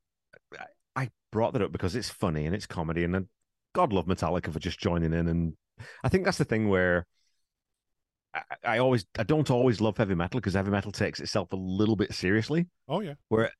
I- 0.57 0.65
I 1.03 1.09
brought 1.31 1.53
that 1.53 1.61
up 1.61 1.71
because 1.73 1.95
it's 1.95 2.09
funny 2.09 2.45
and 2.45 2.55
it's 2.55 2.65
comedy, 2.65 3.03
and 3.03 3.27
God 3.75 3.91
love 3.91 4.05
Metallica 4.05 4.51
for 4.53 4.59
just 4.59 4.79
joining 4.79 5.13
in, 5.13 5.27
and 5.27 5.53
I 6.03 6.09
think 6.09 6.23
that's 6.23 6.37
the 6.37 6.45
thing 6.45 6.69
where 6.69 7.05
I, 8.63 8.77
always, 8.79 9.05
I 9.17 9.23
don't 9.23 9.49
always 9.49 9.81
love 9.81 9.97
heavy 9.97 10.15
metal 10.15 10.39
because 10.39 10.53
heavy 10.53 10.71
metal 10.71 10.91
takes 10.91 11.19
itself 11.19 11.51
a 11.53 11.55
little 11.55 11.95
bit 11.95 12.13
seriously. 12.13 12.67
Oh 12.87 13.01
yeah. 13.01 13.13
Where 13.29 13.51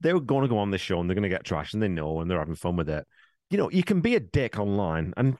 they 0.00 0.12
were 0.12 0.20
going 0.20 0.42
to 0.42 0.48
go 0.48 0.58
on 0.58 0.70
this 0.70 0.80
show 0.80 1.00
and 1.00 1.08
they're 1.08 1.14
going 1.14 1.22
to 1.22 1.28
get 1.28 1.44
trashed, 1.44 1.74
and 1.74 1.82
they 1.82 1.88
know, 1.88 2.20
and 2.20 2.30
they're 2.30 2.38
having 2.38 2.54
fun 2.54 2.76
with 2.76 2.88
it. 2.88 3.06
You 3.50 3.58
know, 3.58 3.70
you 3.70 3.82
can 3.82 4.00
be 4.00 4.14
a 4.14 4.20
dick 4.20 4.58
online, 4.58 5.12
and 5.16 5.36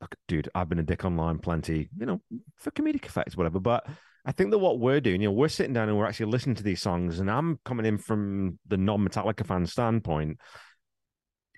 look, 0.00 0.14
dude, 0.28 0.48
I've 0.54 0.68
been 0.68 0.78
a 0.78 0.84
dick 0.84 1.04
online 1.04 1.38
plenty, 1.38 1.88
you 1.98 2.06
know, 2.06 2.20
for 2.56 2.70
comedic 2.70 3.04
effects, 3.04 3.36
whatever. 3.36 3.60
But 3.60 3.86
I 4.24 4.32
think 4.32 4.50
that 4.50 4.58
what 4.58 4.78
we're 4.78 5.00
doing, 5.00 5.22
you 5.22 5.28
know, 5.28 5.32
we're 5.32 5.48
sitting 5.48 5.72
down 5.72 5.88
and 5.88 5.98
we're 5.98 6.06
actually 6.06 6.30
listening 6.30 6.56
to 6.56 6.62
these 6.62 6.82
songs, 6.82 7.18
and 7.18 7.30
I'm 7.30 7.58
coming 7.64 7.86
in 7.86 7.98
from 7.98 8.58
the 8.66 8.76
non-Metallica 8.76 9.46
fan 9.46 9.66
standpoint, 9.66 10.38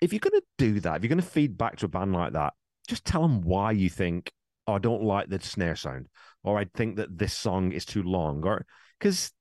if 0.01 0.11
you're 0.11 0.19
gonna 0.19 0.41
do 0.57 0.79
that, 0.79 0.95
if 0.95 1.03
you're 1.03 1.09
gonna 1.09 1.21
feed 1.21 1.57
back 1.57 1.77
to 1.77 1.85
a 1.85 1.89
band 1.89 2.13
like 2.13 2.33
that, 2.33 2.53
just 2.87 3.05
tell 3.05 3.21
them 3.21 3.41
why 3.41 3.71
you 3.71 3.89
think, 3.89 4.31
oh, 4.67 4.73
I 4.73 4.79
don't 4.79 5.03
like 5.03 5.29
the 5.29 5.39
snare 5.39 5.75
sound, 5.75 6.07
or 6.43 6.57
I'd 6.57 6.73
think 6.73 6.95
that 6.95 7.17
this 7.17 7.33
song 7.33 7.71
is 7.71 7.85
too 7.85 8.03
long, 8.03 8.45
or 8.45 8.65
because 8.99 9.31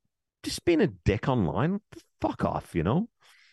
just 0.43 0.65
being 0.65 0.81
a 0.81 0.87
dick 0.87 1.29
online, 1.29 1.81
fuck 2.21 2.45
off, 2.45 2.75
you 2.75 2.83
know. 2.83 3.09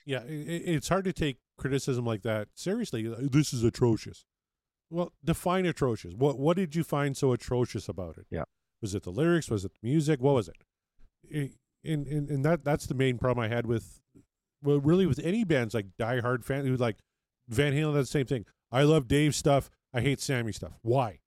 Yeah, 0.05 0.23
it's 0.25 0.87
hard 0.87 1.05
to 1.05 1.13
take 1.13 1.39
criticism 1.57 2.05
like 2.05 2.21
that 2.23 2.47
seriously. 2.55 3.13
This 3.19 3.53
is 3.53 3.63
atrocious. 3.63 4.25
Well, 4.89 5.11
define 5.23 5.65
atrocious. 5.65 6.13
What 6.15 6.39
what 6.39 6.55
did 6.55 6.75
you 6.75 6.83
find 6.83 7.17
so 7.17 7.33
atrocious 7.33 7.89
about 7.89 8.17
it? 8.17 8.25
Yeah. 8.29 8.43
Was 8.81 8.95
it 8.95 9.03
the 9.03 9.11
lyrics? 9.11 9.49
Was 9.49 9.65
it 9.65 9.71
the 9.73 9.87
music? 9.87 10.21
What 10.21 10.35
was 10.35 10.47
it? 10.47 10.55
And 11.83 12.07
and, 12.07 12.29
and 12.29 12.45
that 12.45 12.63
that's 12.63 12.85
the 12.87 12.95
main 12.95 13.17
problem 13.17 13.43
I 13.43 13.53
had 13.53 13.65
with 13.65 13.99
well, 14.63 14.79
really 14.79 15.05
with 15.05 15.19
any 15.23 15.43
bands 15.43 15.73
like 15.73 15.87
Die 15.99 16.21
Hard 16.21 16.45
fan 16.45 16.65
who 16.65 16.77
like 16.77 16.97
Van 17.49 17.73
Halen 17.73 17.93
does 17.95 18.07
the 18.07 18.19
same 18.19 18.25
thing. 18.25 18.45
I 18.71 18.83
love 18.83 19.07
Dave's 19.07 19.37
stuff. 19.37 19.69
I 19.93 20.01
hate 20.01 20.21
Sammy's 20.21 20.57
stuff. 20.57 20.73
Why? 20.81 21.19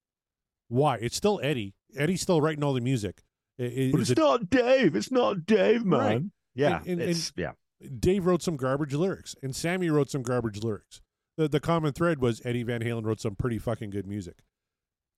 Why? 0.70 0.97
It's 0.97 1.16
still 1.16 1.38
Eddie. 1.42 1.74
Eddie's 1.97 2.22
still 2.22 2.40
writing 2.40 2.64
all 2.64 2.72
the 2.72 2.80
music. 2.80 3.22
I- 3.59 3.64
i- 3.64 3.90
But 3.92 4.01
it's 4.01 4.10
it- 4.10 4.18
not 4.18 4.48
Dave. 4.48 4.97
It's 4.97 5.10
not 5.10 5.44
Dave, 5.44 5.84
man. 5.84 5.98
Right. 6.01 6.22
Yeah, 6.55 6.78
And- 6.86 7.01
and- 7.01 7.10
it's, 7.10 7.32
yeah. 7.36 7.52
Dave 7.98 8.24
wrote 8.26 8.42
some 8.42 8.56
garbage 8.56 8.94
lyrics, 8.94 9.34
and 9.42 9.55
Sammy 9.55 9.90
wrote 9.90 10.10
some 10.10 10.22
garbage 10.22 10.62
lyrics. 10.62 11.01
The 11.36 11.48
the 11.48 11.60
common 11.60 11.92
thread 11.92 12.20
was 12.20 12.40
Eddie 12.44 12.62
Van 12.62 12.82
Halen 12.82 13.05
wrote 13.05 13.20
some 13.20 13.34
pretty 13.36 13.59
fucking 13.59 13.90
good 13.90 14.06
music, 14.06 14.42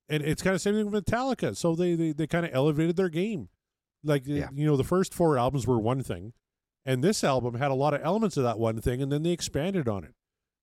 and 0.09 0.23
it's 0.23 0.41
kind 0.41 0.55
of 0.55 0.61
same 0.61 0.73
thing 0.75 0.89
with 0.89 1.05
Metallica. 1.05 1.55
So 1.57 1.75
they 1.75 1.95
they, 1.95 2.11
they 2.13 2.27
kind 2.27 2.45
of 2.45 2.53
elevated 2.53 2.95
their 2.95 3.09
game. 3.09 3.49
Like 4.03 4.25
Yeah. 4.25 4.49
you 4.53 4.65
know, 4.65 4.77
the 4.77 4.83
first 4.83 5.13
four 5.13 5.37
albums 5.37 5.67
were 5.67 5.79
one 5.79 6.01
thing, 6.03 6.33
and 6.85 7.03
this 7.03 7.23
album 7.23 7.55
had 7.55 7.71
a 7.71 7.75
lot 7.75 7.93
of 7.93 8.01
elements 8.01 8.37
of 8.37 8.43
that 8.43 8.57
one 8.59 8.79
thing, 8.81 9.01
and 9.01 9.11
then 9.11 9.23
they 9.23 9.31
expanded 9.31 9.87
on 9.89 10.03
it. 10.05 10.15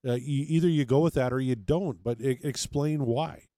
Uh, 0.08 0.14
you, 0.14 0.46
either 0.48 0.68
you 0.68 0.86
go 0.86 1.00
with 1.00 1.12
that 1.14 1.32
or 1.34 1.40
you 1.40 1.54
don't, 1.54 2.02
but 2.02 2.18
explain 2.20 3.04
why. 3.04 3.48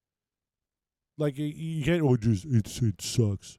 Like 1.19 1.39
you, 1.39 1.85
can't. 1.85 2.03
Oh, 2.03 2.17
just 2.17 2.45
it's 2.45 2.81
it 2.81 3.01
sucks. 3.01 3.59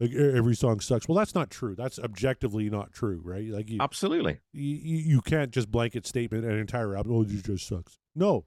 Like 0.00 0.12
every 0.12 0.54
song 0.54 0.80
sucks. 0.80 1.08
Well, 1.08 1.16
that's 1.16 1.34
not 1.34 1.50
true. 1.50 1.74
That's 1.74 1.98
objectively 1.98 2.68
not 2.68 2.92
true, 2.92 3.20
right? 3.24 3.48
Like 3.48 3.70
you, 3.70 3.78
Absolutely. 3.80 4.40
you, 4.52 4.76
you 4.98 5.20
can't 5.22 5.50
just 5.50 5.70
blanket 5.70 6.06
statement 6.06 6.44
an 6.44 6.58
entire 6.58 6.96
album. 6.96 7.12
Oh, 7.14 7.22
it 7.22 7.28
just 7.28 7.66
sucks. 7.66 7.98
No, 8.14 8.44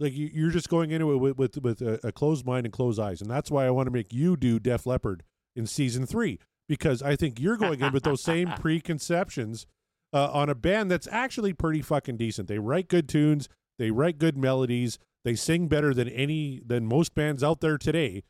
like 0.00 0.14
you, 0.14 0.30
you're 0.32 0.50
just 0.50 0.68
going 0.68 0.90
into 0.90 1.12
it 1.12 1.16
with 1.16 1.38
with, 1.38 1.62
with 1.62 1.80
a, 1.82 2.00
a 2.02 2.10
closed 2.10 2.44
mind 2.44 2.66
and 2.66 2.72
closed 2.72 2.98
eyes, 2.98 3.20
and 3.20 3.30
that's 3.30 3.50
why 3.50 3.66
I 3.66 3.70
want 3.70 3.86
to 3.86 3.92
make 3.92 4.12
you 4.12 4.36
do 4.36 4.58
Def 4.58 4.86
Leppard 4.86 5.22
in 5.54 5.66
season 5.66 6.06
three 6.06 6.38
because 6.68 7.02
I 7.02 7.16
think 7.16 7.40
you're 7.40 7.56
going 7.56 7.80
in 7.80 7.92
with 7.92 8.04
those 8.04 8.22
same 8.22 8.52
preconceptions 8.60 9.66
uh, 10.12 10.30
on 10.32 10.48
a 10.48 10.54
band 10.54 10.90
that's 10.90 11.08
actually 11.10 11.52
pretty 11.52 11.82
fucking 11.82 12.16
decent. 12.16 12.48
They 12.48 12.58
write 12.58 12.88
good 12.88 13.08
tunes, 13.08 13.48
they 13.78 13.90
write 13.90 14.18
good 14.18 14.36
melodies, 14.36 14.98
they 15.24 15.34
sing 15.34 15.68
better 15.68 15.92
than 15.94 16.08
any 16.08 16.60
than 16.64 16.86
most 16.86 17.14
bands 17.14 17.42
out 17.42 17.60
there 17.60 17.78
today. 17.78 18.22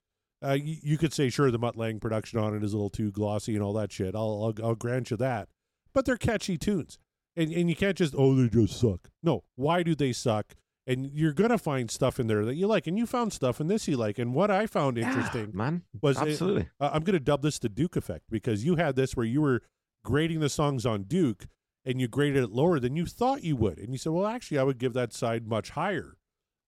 Uh, 0.43 0.53
you, 0.55 0.77
you 0.83 0.99
could 0.99 1.13
say 1.13 1.29
sure 1.29 1.51
the 1.51 1.59
Mutt 1.59 1.77
Lange 1.77 2.01
production 2.01 2.39
on 2.39 2.55
it 2.57 2.65
is 2.65 2.73
a 2.73 2.77
little 2.77 2.89
too 2.91 3.11
glossy 3.13 3.55
and 3.55 3.63
all 3.63 3.75
that 3.75 3.93
shit. 3.93 4.15
I'll 4.15 4.55
I'll, 4.59 4.67
I'll 4.69 4.75
grant 4.75 5.11
you 5.11 5.17
that, 5.19 5.49
but 5.93 6.05
they're 6.07 6.17
catchy 6.17 6.57
tunes 6.57 6.99
and 7.37 7.53
and 7.53 7.69
you 7.69 7.77
can't 7.77 7.97
just 7.97 8.15
oh 8.17 8.35
they 8.35 8.49
just 8.49 8.81
suck. 8.81 9.09
No, 9.23 9.45
why 9.57 9.83
do 9.83 9.95
they 9.95 10.13
suck? 10.13 10.55
And 10.87 11.11
you're 11.13 11.35
gonna 11.35 11.59
find 11.59 11.91
stuff 11.91 12.19
in 12.19 12.27
there 12.27 12.45
that 12.47 12.55
you 12.55 12.67
like, 12.67 12.87
and 12.87 12.99
you 12.99 13.07
found 13.07 13.33
stuff 13.33 13.61
in 13.61 13.69
this 13.69 13.87
you 13.87 13.97
like. 13.97 14.19
And 14.19 14.35
what 14.35 14.51
I 14.51 14.67
found 14.67 14.99
interesting 14.99 15.51
man. 15.55 15.83
was 16.01 16.17
it- 16.21 16.29
Absolutely. 16.29 16.69
uh, 16.81 16.91
I'm 16.93 17.03
gonna 17.05 17.21
dub 17.21 17.43
this 17.43 17.59
the 17.59 17.69
Duke 17.69 17.95
effect 17.97 18.25
because 18.31 18.65
you 18.65 18.77
had 18.77 18.97
this 18.97 19.15
where 19.15 19.27
you 19.27 19.41
were 19.43 19.63
grading 20.05 20.41
the 20.41 20.49
songs 20.49 20.87
on 20.87 21.03
Duke 21.05 21.47
and 21.85 22.01
you 22.01 22.09
graded 22.09 22.43
it 22.43 22.51
lower 22.51 22.81
than 22.81 22.97
you 22.97 23.05
thought 23.07 23.45
you 23.45 23.57
would, 23.57 23.79
and 23.79 23.93
you 23.93 23.99
said, 23.99 24.13
well, 24.13 24.27
actually, 24.27 24.59
I 24.59 24.63
would 24.63 24.79
give 24.79 24.95
that 24.95 25.13
side 25.13 25.47
much 25.47 25.71
higher, 25.71 26.17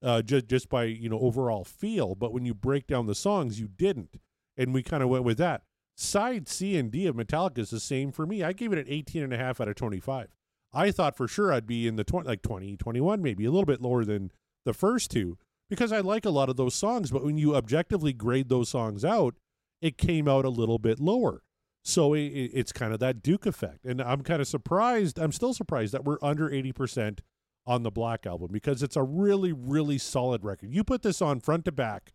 uh, 0.02 0.22
just 0.22 0.46
just 0.48 0.68
by 0.68 0.84
you 0.84 1.08
know 1.08 1.18
overall 1.20 1.64
feel. 1.64 2.14
But 2.14 2.32
when 2.32 2.44
you 2.44 2.54
break 2.54 2.86
down 2.86 3.06
the 3.06 3.14
songs, 3.14 3.60
you 3.60 3.68
didn't, 3.68 4.16
and 4.56 4.72
we 4.74 4.82
kind 4.82 5.02
of 5.02 5.08
went 5.08 5.24
with 5.24 5.38
that. 5.38 5.62
Side 5.96 6.48
C 6.48 6.76
and 6.76 6.90
D 6.90 7.06
of 7.06 7.16
Metallica 7.16 7.58
is 7.58 7.70
the 7.70 7.80
same 7.80 8.12
for 8.12 8.26
me. 8.26 8.42
I 8.42 8.52
gave 8.52 8.72
it 8.72 8.78
an 8.78 8.86
18 8.88 9.22
and 9.22 9.32
a 9.32 9.36
half 9.38 9.60
out 9.60 9.68
of 9.68 9.74
25. 9.74 10.28
I 10.72 10.90
thought 10.90 11.16
for 11.16 11.28
sure 11.28 11.52
I'd 11.52 11.66
be 11.66 11.86
in 11.86 11.96
the 11.96 12.04
20, 12.04 12.26
like 12.26 12.40
20, 12.42 12.76
21, 12.78 13.22
maybe 13.22 13.44
a 13.44 13.50
little 13.50 13.66
bit 13.66 13.82
lower 13.82 14.04
than 14.06 14.30
the 14.64 14.72
first 14.72 15.10
two 15.10 15.36
because 15.68 15.92
I 15.92 16.00
like 16.00 16.24
a 16.24 16.30
lot 16.30 16.48
of 16.48 16.56
those 16.56 16.74
songs. 16.74 17.10
But 17.10 17.22
when 17.24 17.36
you 17.36 17.54
objectively 17.54 18.14
grade 18.14 18.48
those 18.48 18.70
songs 18.70 19.04
out, 19.04 19.34
it 19.82 19.98
came 19.98 20.26
out 20.28 20.46
a 20.46 20.50
little 20.50 20.78
bit 20.78 20.98
lower. 20.98 21.42
So 21.84 22.14
it, 22.14 22.20
it- 22.22 22.52
it's 22.54 22.72
kind 22.72 22.94
of 22.94 23.00
that 23.00 23.22
Duke 23.22 23.44
effect. 23.44 23.84
And 23.84 24.00
I'm 24.00 24.22
kind 24.22 24.40
of 24.40 24.48
surprised. 24.48 25.18
I'm 25.18 25.32
still 25.32 25.52
surprised 25.52 25.92
that 25.92 26.04
we're 26.04 26.18
under 26.22 26.48
80% 26.48 27.18
on 27.66 27.82
the 27.82 27.90
Black 27.90 28.26
Album 28.26 28.50
because 28.52 28.82
it's 28.82 28.96
a 28.96 29.02
really, 29.02 29.52
really 29.52 29.98
solid 29.98 30.44
record. 30.44 30.70
You 30.72 30.84
put 30.84 31.02
this 31.02 31.22
on 31.22 31.40
front 31.40 31.64
to 31.66 31.72
back 31.72 32.12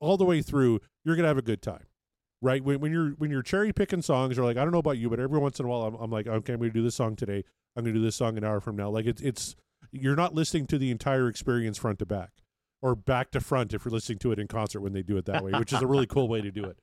all 0.00 0.16
the 0.16 0.24
way 0.24 0.42
through, 0.42 0.80
you're 1.04 1.16
to 1.16 1.24
have 1.24 1.38
a 1.38 1.42
good 1.42 1.62
time. 1.62 1.86
Right 2.40 2.62
when, 2.62 2.80
when 2.80 2.90
you're 2.90 3.10
when 3.10 3.30
you're 3.30 3.42
cherry 3.42 3.72
picking 3.72 4.02
songs, 4.02 4.36
you're 4.36 4.44
like 4.44 4.56
I 4.56 4.64
don't 4.64 4.72
know 4.72 4.78
about 4.78 4.98
you, 4.98 5.08
but 5.08 5.20
every 5.20 5.38
once 5.38 5.60
in 5.60 5.66
a 5.66 5.68
while 5.68 5.82
I'm, 5.82 5.94
I'm 5.94 6.10
like 6.10 6.26
okay, 6.26 6.54
I'm 6.54 6.60
to 6.60 6.70
do 6.70 6.82
this 6.82 6.96
song 6.96 7.14
today. 7.14 7.44
I'm 7.76 7.84
to 7.84 7.92
do 7.92 8.02
this 8.02 8.16
song 8.16 8.36
an 8.36 8.42
hour 8.44 8.60
from 8.60 8.74
now. 8.74 8.90
Like 8.90 9.06
it's 9.06 9.22
it's 9.22 9.54
you're 9.92 10.16
not 10.16 10.34
listening 10.34 10.66
to 10.66 10.78
the 10.78 10.90
entire 10.90 11.28
experience 11.28 11.78
front 11.78 12.00
to 12.00 12.06
back 12.06 12.30
or 12.82 12.96
back 12.96 13.30
to 13.30 13.40
front 13.40 13.72
if 13.72 13.84
you're 13.84 13.92
listening 13.92 14.18
to 14.18 14.32
it 14.32 14.40
in 14.40 14.48
concert 14.48 14.80
when 14.80 14.92
they 14.92 15.02
do 15.02 15.16
it 15.16 15.24
that 15.26 15.44
way, 15.44 15.52
which 15.52 15.72
is 15.72 15.80
a 15.80 15.86
really 15.86 16.06
cool 16.06 16.28
way 16.28 16.40
to 16.40 16.50
do 16.50 16.64
it. 16.64 16.78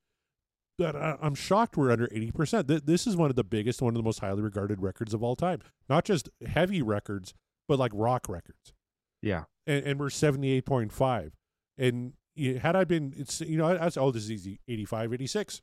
But 0.77 0.95
I'm 0.95 1.35
shocked 1.35 1.75
we're 1.75 1.91
under 1.91 2.07
80%. 2.07 2.67
Th- 2.69 2.83
this 2.85 3.05
is 3.05 3.17
one 3.17 3.29
of 3.29 3.35
the 3.35 3.43
biggest, 3.43 3.81
one 3.81 3.93
of 3.93 3.97
the 3.97 4.03
most 4.03 4.19
highly 4.21 4.41
regarded 4.41 4.81
records 4.81 5.13
of 5.13 5.21
all 5.21 5.35
time. 5.35 5.59
Not 5.89 6.05
just 6.05 6.29
heavy 6.47 6.81
records, 6.81 7.33
but 7.69 7.79
like 7.79 7.91
rock 7.93 8.27
records. 8.27 8.73
Yeah. 9.21 9.43
And, 9.65 9.85
and 9.85 9.99
we're 9.99 10.07
78.5. 10.07 11.31
And 11.77 12.13
had 12.61 12.75
I 12.75 12.83
been, 12.83 13.13
it's 13.15 13.39
you 13.39 13.57
know, 13.57 13.67
I, 13.67 13.75
I 13.75 13.85
was, 13.85 13.95
oh, 13.95 14.11
this 14.11 14.23
is 14.23 14.31
easy, 14.31 14.59
85, 14.67 15.13
86, 15.13 15.61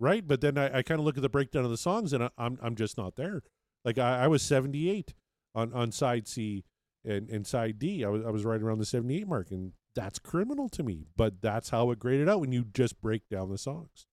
right? 0.00 0.26
But 0.26 0.42
then 0.42 0.58
I, 0.58 0.78
I 0.78 0.82
kind 0.82 0.98
of 0.98 1.06
look 1.06 1.16
at 1.16 1.22
the 1.22 1.28
breakdown 1.30 1.64
of 1.64 1.70
the 1.70 1.78
songs 1.78 2.12
and 2.12 2.24
I, 2.24 2.30
I'm 2.36 2.58
I'm 2.60 2.74
just 2.74 2.98
not 2.98 3.16
there. 3.16 3.42
Like 3.84 3.98
I, 3.98 4.24
I 4.24 4.28
was 4.28 4.42
78 4.42 5.14
on, 5.54 5.72
on 5.72 5.92
side 5.92 6.26
C 6.26 6.64
and, 7.04 7.30
and 7.30 7.46
side 7.46 7.78
D. 7.78 8.04
I 8.04 8.08
was 8.08 8.24
I 8.26 8.30
was 8.30 8.44
right 8.44 8.60
around 8.60 8.78
the 8.78 8.84
78 8.84 9.28
mark, 9.28 9.50
and 9.50 9.72
that's 9.94 10.18
criminal 10.18 10.68
to 10.70 10.82
me. 10.82 11.06
But 11.16 11.40
that's 11.40 11.70
how 11.70 11.90
it 11.92 12.00
graded 12.00 12.28
out 12.28 12.40
when 12.40 12.52
you 12.52 12.64
just 12.64 13.00
break 13.00 13.28
down 13.28 13.50
the 13.50 13.58
songs. 13.58 14.06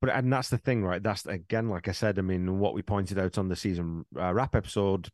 But 0.00 0.10
and 0.10 0.32
that's 0.32 0.48
the 0.48 0.58
thing, 0.58 0.84
right? 0.84 1.02
That's 1.02 1.26
again, 1.26 1.68
like 1.68 1.88
I 1.88 1.92
said. 1.92 2.18
I 2.18 2.22
mean, 2.22 2.58
what 2.58 2.72
we 2.72 2.82
pointed 2.82 3.18
out 3.18 3.36
on 3.36 3.48
the 3.48 3.56
season 3.56 4.06
uh, 4.18 4.32
wrap 4.32 4.54
episode 4.54 5.10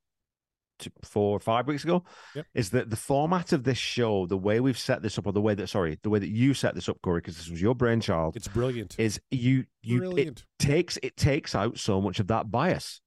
two, 0.78 0.90
four 1.05 1.36
or 1.36 1.40
five 1.40 1.66
weeks 1.66 1.85
ago 1.85 2.05
Yep. 2.35 2.47
is 2.55 2.70
that 2.70 2.90
the 2.90 2.97
format 2.97 3.53
of 3.53 3.65
this 3.65 3.78
show, 3.78 4.27
the 4.27 4.36
way 4.36 4.61
we've 4.61 4.78
set 4.78 5.03
this 5.03 5.19
up, 5.19 5.27
or 5.27 5.32
the 5.32 5.40
way 5.40 5.55
that 5.55 5.69
sorry, 5.69 5.99
the 6.03 6.11
way 6.11 6.19
that 6.19 6.28
you 6.31 6.55
set 6.55 6.74
this 6.74 6.89
up, 6.89 7.01
Corey, 7.03 7.20
because 7.20 7.36
this 7.36 7.49
was 7.51 7.61
your 7.62 7.74
brainchild, 7.74 8.36
It's 8.36 8.49
brilliant. 8.49 8.97
is 8.99 9.20
you 9.31 9.65
you 9.82 9.99
brilliant. 9.99 10.40
it 10.40 10.65
takes 10.65 10.99
it 11.03 11.16
takes 11.16 11.55
out 11.55 11.78
so 11.78 12.01
much 12.01 12.20
of 12.20 12.27
that 12.28 12.51
bias. 12.51 13.01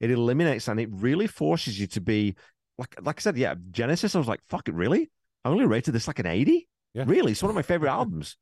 It 0.00 0.10
eliminates 0.10 0.68
and 0.68 0.78
it 0.78 0.88
really 0.92 1.26
forces 1.26 1.78
you 1.80 1.86
to 1.88 2.00
be 2.00 2.36
like 2.78 2.94
like 3.02 3.18
I 3.18 3.22
said, 3.22 3.36
yeah. 3.36 3.54
Genesis, 3.70 4.14
I 4.14 4.18
was 4.18 4.28
like, 4.28 4.40
fuck 4.48 4.68
it, 4.68 4.74
really? 4.74 5.10
I 5.44 5.48
only 5.48 5.66
rated 5.66 5.94
this 5.94 6.06
like 6.06 6.18
an 6.20 6.26
eighty. 6.26 6.68
Yeah. 6.94 7.04
Really, 7.06 7.32
it's 7.32 7.42
one 7.42 7.50
of 7.50 7.56
my 7.56 7.62
favorite 7.62 7.90
albums. 7.90 8.36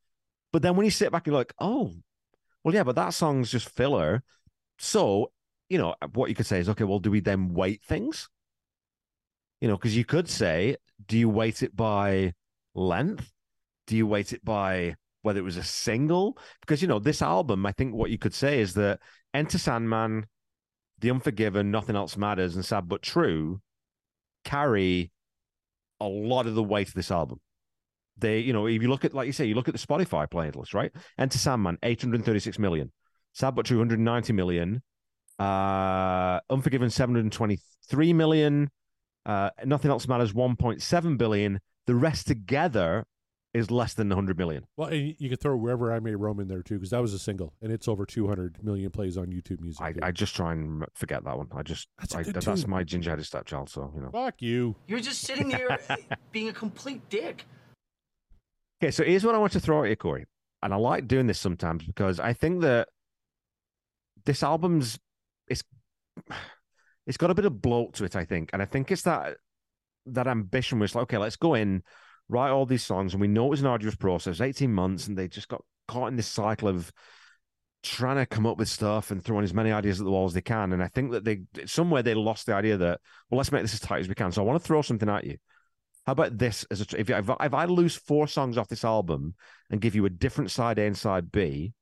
But 0.53 0.63
then 0.63 0.77
when 0.77 0.85
you 0.85 0.91
sit 0.91 1.11
back, 1.13 1.27
you're 1.27 1.35
like, 1.35 1.53
oh, 1.59 1.93
well, 2.63 2.75
yeah, 2.75 2.85
but 2.85 2.95
that 2.97 3.13
song's 3.15 3.51
just 3.51 3.69
filler. 3.69 4.23
So, 4.79 5.33
you 5.69 5.79
know, 5.79 5.95
what 6.15 6.29
you 6.29 6.35
could 6.35 6.47
say 6.47 6.61
is, 6.61 6.69
okay, 6.69 6.85
well, 6.85 6.99
do 6.99 7.11
we 7.11 7.21
then 7.21 7.53
weight 7.55 7.83
things? 7.85 8.29
You 9.61 9.69
know, 9.69 9.77
because 9.77 9.97
you 9.97 10.05
could 10.05 10.29
say, 10.29 10.77
do 11.07 11.19
you 11.19 11.29
weight 11.29 11.63
it 11.63 11.75
by 11.75 12.33
length? 12.75 13.33
Do 13.87 13.97
you 13.97 14.07
weight 14.07 14.33
it 14.33 14.45
by 14.45 14.97
whether 15.23 15.41
it 15.41 15.45
was 15.45 15.57
a 15.57 15.63
single? 15.63 16.39
Because, 16.61 16.83
you 16.83 16.89
know, 16.89 16.99
this 16.99 17.23
album, 17.23 17.65
I 17.67 17.73
think 17.73 17.95
what 17.95 18.11
you 18.11 18.19
could 18.19 18.35
say 18.35 18.61
is 18.61 18.75
that 18.75 19.01
Enter 19.33 19.59
Sandman, 19.59 20.27
The 20.99 21.11
Unforgiven, 21.11 21.71
Nothing 21.71 21.97
Else 21.97 22.17
Matters, 22.17 22.55
and 22.55 22.65
Sad 22.65 22.89
But 22.89 23.03
True 23.03 23.61
carry 24.45 25.11
a 26.01 26.07
lot 26.07 26.47
of 26.47 26.55
the 26.55 26.63
weight 26.63 26.89
of 26.89 26.95
this 26.95 27.11
album. 27.11 27.41
They, 28.19 28.39
you 28.39 28.53
know, 28.53 28.67
if 28.67 28.81
you 28.83 28.89
look 28.89 29.05
at, 29.05 29.15
like 29.15 29.27
you 29.27 29.33
say, 29.33 29.45
you 29.45 29.55
look 29.55 29.69
at 29.69 29.75
the 29.75 29.87
Spotify 29.87 30.27
playlist, 30.27 30.75
right? 30.75 30.91
Enter 31.19 31.39
Sandman, 31.39 31.79
836 31.83 32.59
million. 32.59 32.93
Sad 33.33 33.55
But 33.55 33.67
True, 33.67 33.79
190 33.79 34.33
million. 34.33 34.83
Uh, 35.39 36.41
Unforgiven, 36.49 36.89
723 36.89 38.13
million. 38.15 38.71
Uh, 39.27 39.51
Nothing 39.65 39.91
Else 39.91 40.07
Matters, 40.07 40.33
1.7 40.33 41.19
billion. 41.19 41.61
The 41.87 41.95
rest 41.95 42.27
together 42.29 43.05
is 43.53 43.71
less 43.71 43.95
than 43.95 44.09
100 44.09 44.39
million. 44.39 44.65
Well, 44.77 44.89
and 44.89 45.15
you 45.19 45.29
can 45.29 45.39
throw 45.39 45.57
wherever 45.57 45.93
I 45.93 45.99
may 45.99 46.15
roam 46.15 46.41
in 46.41 46.49
there 46.49 46.63
too, 46.63 46.75
because 46.75 46.91
that 46.91 47.03
was 47.03 47.13
a 47.13 47.19
single, 47.19 47.55
and 47.61 47.73
it's 47.73 47.89
over 47.89 48.07
200 48.07 48.63
million 48.63 48.91
plays 48.91 49.17
on 49.17 49.27
YouTube 49.29 49.61
Music. 49.61 49.83
I. 49.83 49.95
I 50.03 50.11
just 50.13 50.37
try 50.37 50.53
and 50.53 50.85
forget 50.95 51.25
that 51.25 51.37
one. 51.37 51.49
I 51.53 51.63
just, 51.63 51.89
That's 51.99 52.15
a 52.15 52.19
I, 52.19 52.23
good 52.23 52.35
that's 52.35 52.67
my 52.67 52.85
ginger-headed 52.85 53.27
stepchild. 53.27 53.69
So, 53.69 53.93
you 53.95 54.01
know. 54.01 54.11
Fuck 54.11 54.43
you. 54.43 54.77
You're 54.87 55.01
just 55.01 55.23
sitting 55.23 55.49
there 55.49 55.79
being 56.33 56.49
a 56.49 56.53
complete 56.53 57.09
dick. 57.09 57.47
Okay, 58.83 58.91
so 58.91 59.03
here's 59.05 59.25
what 59.25 59.35
I 59.35 59.39
want 59.39 59.53
to 59.55 59.61
throw 59.61 59.85
at 59.85 59.91
you, 59.91 59.97
Corey. 59.97 60.27
And 60.63 60.73
I 60.73 60.77
like 60.77 61.09
doing 61.09 61.27
this 61.27 61.39
sometimes 61.39 61.85
because 61.85 62.21
I 62.21 62.33
think 62.33 62.61
that 62.61 62.89
this 64.25 64.43
album's 64.43 64.99
it's 65.49 65.63
it's 67.07 67.17
got 67.17 67.31
a 67.31 67.35
bit 67.35 67.45
of 67.45 67.63
bloat 67.63 67.95
to 67.95 68.05
it, 68.05 68.17
I 68.17 68.25
think. 68.25 68.51
And 68.53 68.61
I 68.61 68.65
think 68.65 68.91
it's 68.91 69.03
that 69.03 69.37
that 70.07 70.27
ambition 70.27 70.79
was 70.79 70.95
like, 70.95 71.03
okay, 71.05 71.19
let's 71.19 71.37
go 71.37 71.55
in, 71.55 71.83
write 72.29 72.51
all 72.51 72.67
these 72.67 72.85
songs, 72.85 73.15
and 73.15 73.21
we 73.21 73.29
know 73.29 73.47
it 73.47 73.51
was 73.51 73.61
an 73.61 73.67
arduous 73.67 73.97
process, 73.97 74.41
eighteen 74.41 74.73
months, 74.73 75.07
and 75.07 75.17
they 75.17 75.29
just 75.29 75.49
got 75.49 75.63
caught 75.89 76.09
in 76.09 76.17
this 76.17 76.27
cycle 76.27 76.69
of 76.69 76.93
trying 77.83 78.17
to 78.17 78.27
come 78.27 78.47
up 78.47 78.59
with 78.59 78.69
stuff 78.69 79.13
and 79.13 79.23
throwing 79.23 79.45
as 79.45 79.55
many 79.55 79.71
ideas 79.71 80.01
at 80.01 80.05
the 80.05 80.11
wall 80.11 80.27
as 80.27 80.33
they 80.33 80.41
can. 80.41 80.73
And 80.73 80.83
I 80.83 80.89
think 80.89 81.13
that 81.13 81.25
they 81.25 81.43
somewhere 81.67 82.03
they 82.03 82.15
lost 82.15 82.47
the 82.47 82.55
idea 82.55 82.77
that 82.77 83.01
well, 83.31 83.39
let's 83.39 83.53
make 83.53 83.63
this 83.63 83.75
as 83.75 83.81
tight 83.81 84.01
as 84.01 84.09
we 84.09 84.15
can. 84.15 84.33
So 84.33 84.43
I 84.43 84.45
want 84.45 84.61
to 84.61 84.67
throw 84.67 84.83
something 84.83 85.09
at 85.09 85.25
you. 85.25 85.37
How 86.05 86.13
about 86.13 86.37
this? 86.39 86.67
As 86.71 86.81
a, 86.81 87.01
if, 87.01 87.11
if 87.11 87.31
if 87.41 87.55
I 87.55 87.65
lose 87.67 87.97
four 87.97 88.27
songs 88.27 88.59
off 88.59 88.69
this 88.69 88.85
album 88.85 89.35
and 89.71 89.81
give 89.81 89.95
you 89.95 90.05
a 90.07 90.11
different 90.11 90.51
side 90.51 90.79
A 90.79 90.87
and 90.87 90.97
side 90.97 91.31
B, 91.31 91.73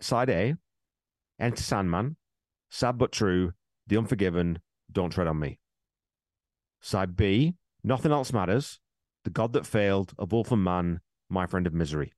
side 0.00 0.30
A, 0.30 0.54
Enter 1.38 1.62
Sandman, 1.62 2.16
Sad 2.70 2.98
but 2.98 3.12
True, 3.12 3.52
The 3.86 3.96
Unforgiven, 3.96 4.60
Don't 4.90 5.10
Tread 5.10 5.26
on 5.26 5.38
Me. 5.38 5.58
Side 6.80 7.16
B, 7.16 7.54
Nothing 7.82 8.12
Else 8.12 8.32
Matters, 8.32 8.80
The 9.24 9.30
God 9.30 9.52
That 9.52 9.66
Failed, 9.66 10.12
Of 10.18 10.32
Wolf 10.32 10.52
and 10.52 10.62
Man, 10.62 11.00
My 11.28 11.46
Friend 11.46 11.66
of 11.66 11.74
Misery. 11.74 12.12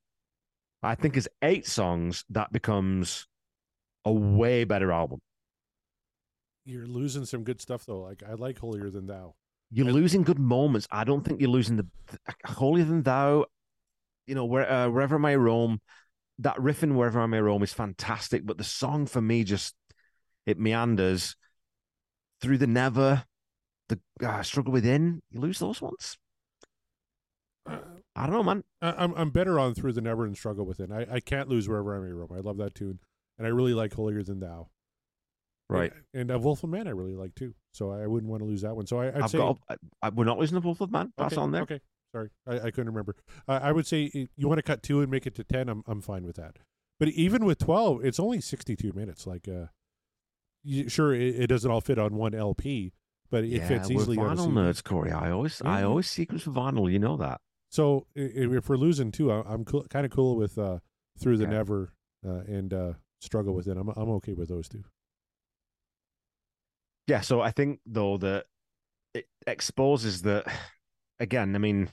I 0.81 0.95
think 0.95 1.17
as 1.17 1.27
eight 1.41 1.67
songs, 1.67 2.23
that 2.29 2.51
becomes 2.51 3.27
a 4.05 4.11
way 4.11 4.63
better 4.63 4.91
album. 4.91 5.19
You're 6.65 6.87
losing 6.87 7.25
some 7.25 7.43
good 7.43 7.59
stuff 7.61 7.85
though. 7.85 8.01
Like 8.01 8.23
I 8.27 8.33
like 8.33 8.59
Holier 8.59 8.89
Than 8.89 9.07
Thou. 9.07 9.35
You're 9.71 9.91
losing 9.91 10.23
good 10.23 10.39
moments. 10.39 10.87
I 10.91 11.03
don't 11.03 11.23
think 11.23 11.39
you're 11.39 11.49
losing 11.49 11.77
the 11.77 11.87
holier 12.45 12.85
than 12.85 13.03
thou. 13.03 13.45
You 14.25 14.35
know, 14.35 14.45
where 14.45 14.69
uh, 14.69 14.89
wherever 14.89 15.15
I 15.15 15.19
may 15.19 15.35
roam, 15.35 15.79
that 16.39 16.57
riffing 16.57 16.95
wherever 16.95 17.19
I 17.19 17.27
may 17.27 17.39
roam 17.39 17.61
is 17.61 17.73
fantastic. 17.73 18.45
But 18.45 18.57
the 18.57 18.63
song 18.63 19.05
for 19.05 19.21
me 19.21 19.43
just 19.43 19.75
it 20.45 20.59
meanders 20.59 21.35
through 22.41 22.57
the 22.57 22.67
never, 22.67 23.25
the 23.89 23.99
uh, 24.25 24.41
struggle 24.43 24.73
within. 24.73 25.21
You 25.31 25.39
lose 25.39 25.59
those 25.59 25.81
ones. 25.81 26.17
I 27.67 28.25
don't 28.25 28.31
know, 28.31 28.43
man. 28.43 28.63
I, 28.81 28.91
I'm 28.97 29.13
I'm 29.15 29.29
better 29.29 29.59
on 29.59 29.75
through 29.75 29.93
the 29.93 30.01
never 30.01 30.25
and 30.25 30.35
struggle 30.35 30.65
within. 30.65 30.91
I, 30.91 31.15
I 31.15 31.19
can't 31.19 31.49
lose 31.49 31.69
wherever 31.69 31.95
I 31.95 31.99
may 31.99 32.11
roam. 32.11 32.29
I 32.35 32.39
love 32.39 32.57
that 32.57 32.73
tune, 32.75 32.99
and 33.37 33.45
I 33.45 33.49
really 33.51 33.73
like 33.73 33.93
Holier 33.93 34.23
Than 34.23 34.39
Thou. 34.39 34.69
Right. 35.69 35.93
And, 36.13 36.31
and 36.31 36.31
uh, 36.31 36.39
Wolf 36.39 36.63
of 36.63 36.71
Man 36.71 36.87
I 36.87 36.91
really 36.91 37.13
like 37.13 37.35
too. 37.35 37.53
So 37.73 37.91
I 37.91 38.07
wouldn't 38.07 38.29
want 38.31 38.41
to 38.41 38.47
lose 38.47 38.61
that 38.61 38.75
one. 38.75 38.87
So 38.87 38.99
I, 38.99 39.09
I'd 39.09 39.21
I've 39.21 39.29
say 39.29 39.37
got. 39.37 39.59
I, 39.69 39.75
I- 40.01 40.09
we're 40.09 40.23
not 40.23 40.39
losing 40.39 40.55
the 40.55 40.61
Wolf 40.61 40.81
of 40.81 40.91
Man. 40.91 41.13
That's 41.15 41.33
okay, 41.33 41.41
on 41.41 41.51
there. 41.51 41.61
Okay, 41.61 41.79
sorry, 42.11 42.29
I, 42.47 42.55
I 42.55 42.71
couldn't 42.71 42.87
remember. 42.87 43.15
Uh, 43.47 43.59
I 43.61 43.71
would 43.71 43.85
say 43.85 44.11
you 44.35 44.47
want 44.47 44.57
to 44.57 44.63
cut 44.63 44.81
two 44.81 45.01
and 45.01 45.11
make 45.11 45.27
it 45.27 45.35
to 45.35 45.43
ten. 45.43 45.69
I'm 45.69 45.83
I'm 45.85 46.01
fine 46.01 46.25
with 46.25 46.37
that. 46.37 46.57
But 46.99 47.09
even 47.09 47.45
with 47.45 47.59
twelve, 47.59 48.03
it's 48.03 48.19
only 48.19 48.41
sixty 48.41 48.75
two 48.75 48.93
minutes. 48.93 49.27
Like, 49.27 49.47
uh, 49.47 49.67
sure, 50.87 51.13
it, 51.13 51.35
it 51.41 51.47
doesn't 51.47 51.69
all 51.69 51.81
fit 51.81 51.99
on 51.99 52.15
one 52.15 52.33
LP, 52.33 52.91
but 53.29 53.43
it 53.43 53.49
yeah, 53.49 53.67
fits 53.67 53.89
we're 53.89 53.95
easily 53.95 54.17
on 54.17 54.31
a 54.31 54.35
vinyl 54.35 54.49
nerds, 54.49 54.83
Corey. 54.83 55.11
I 55.11 55.31
always, 55.31 55.61
I 55.61 55.81
Mhm. 55.81 55.87
always 55.87 56.09
sequence 56.09 56.43
for 56.43 56.51
vinyl. 56.51 56.91
You 56.91 56.99
know 56.99 57.17
that. 57.17 57.41
So 57.69 58.07
if 58.15 58.67
we're 58.69 58.77
losing 58.77 59.11
two, 59.11 59.31
I'm 59.31 59.63
cool, 59.63 59.83
kind 59.89 60.05
of 60.05 60.11
cool 60.11 60.35
with 60.35 60.57
uh, 60.57 60.79
through 61.19 61.37
the 61.37 61.43
Okay. 61.45 61.53
never 61.53 61.93
uh, 62.25 62.41
and 62.47 62.73
uh, 62.73 62.93
struggle 63.21 63.53
with 63.53 63.67
it. 63.67 63.77
I'm 63.77 63.89
I'm 63.89 64.09
okay 64.09 64.33
with 64.33 64.49
those 64.49 64.67
two. 64.67 64.83
Yeah, 67.07 67.21
so 67.21 67.41
I 67.41 67.51
think 67.51 67.79
though 67.85 68.17
that 68.17 68.45
it 69.13 69.27
exposes 69.47 70.21
that 70.23 70.45
again. 71.19 71.55
I 71.55 71.59
mean, 71.59 71.89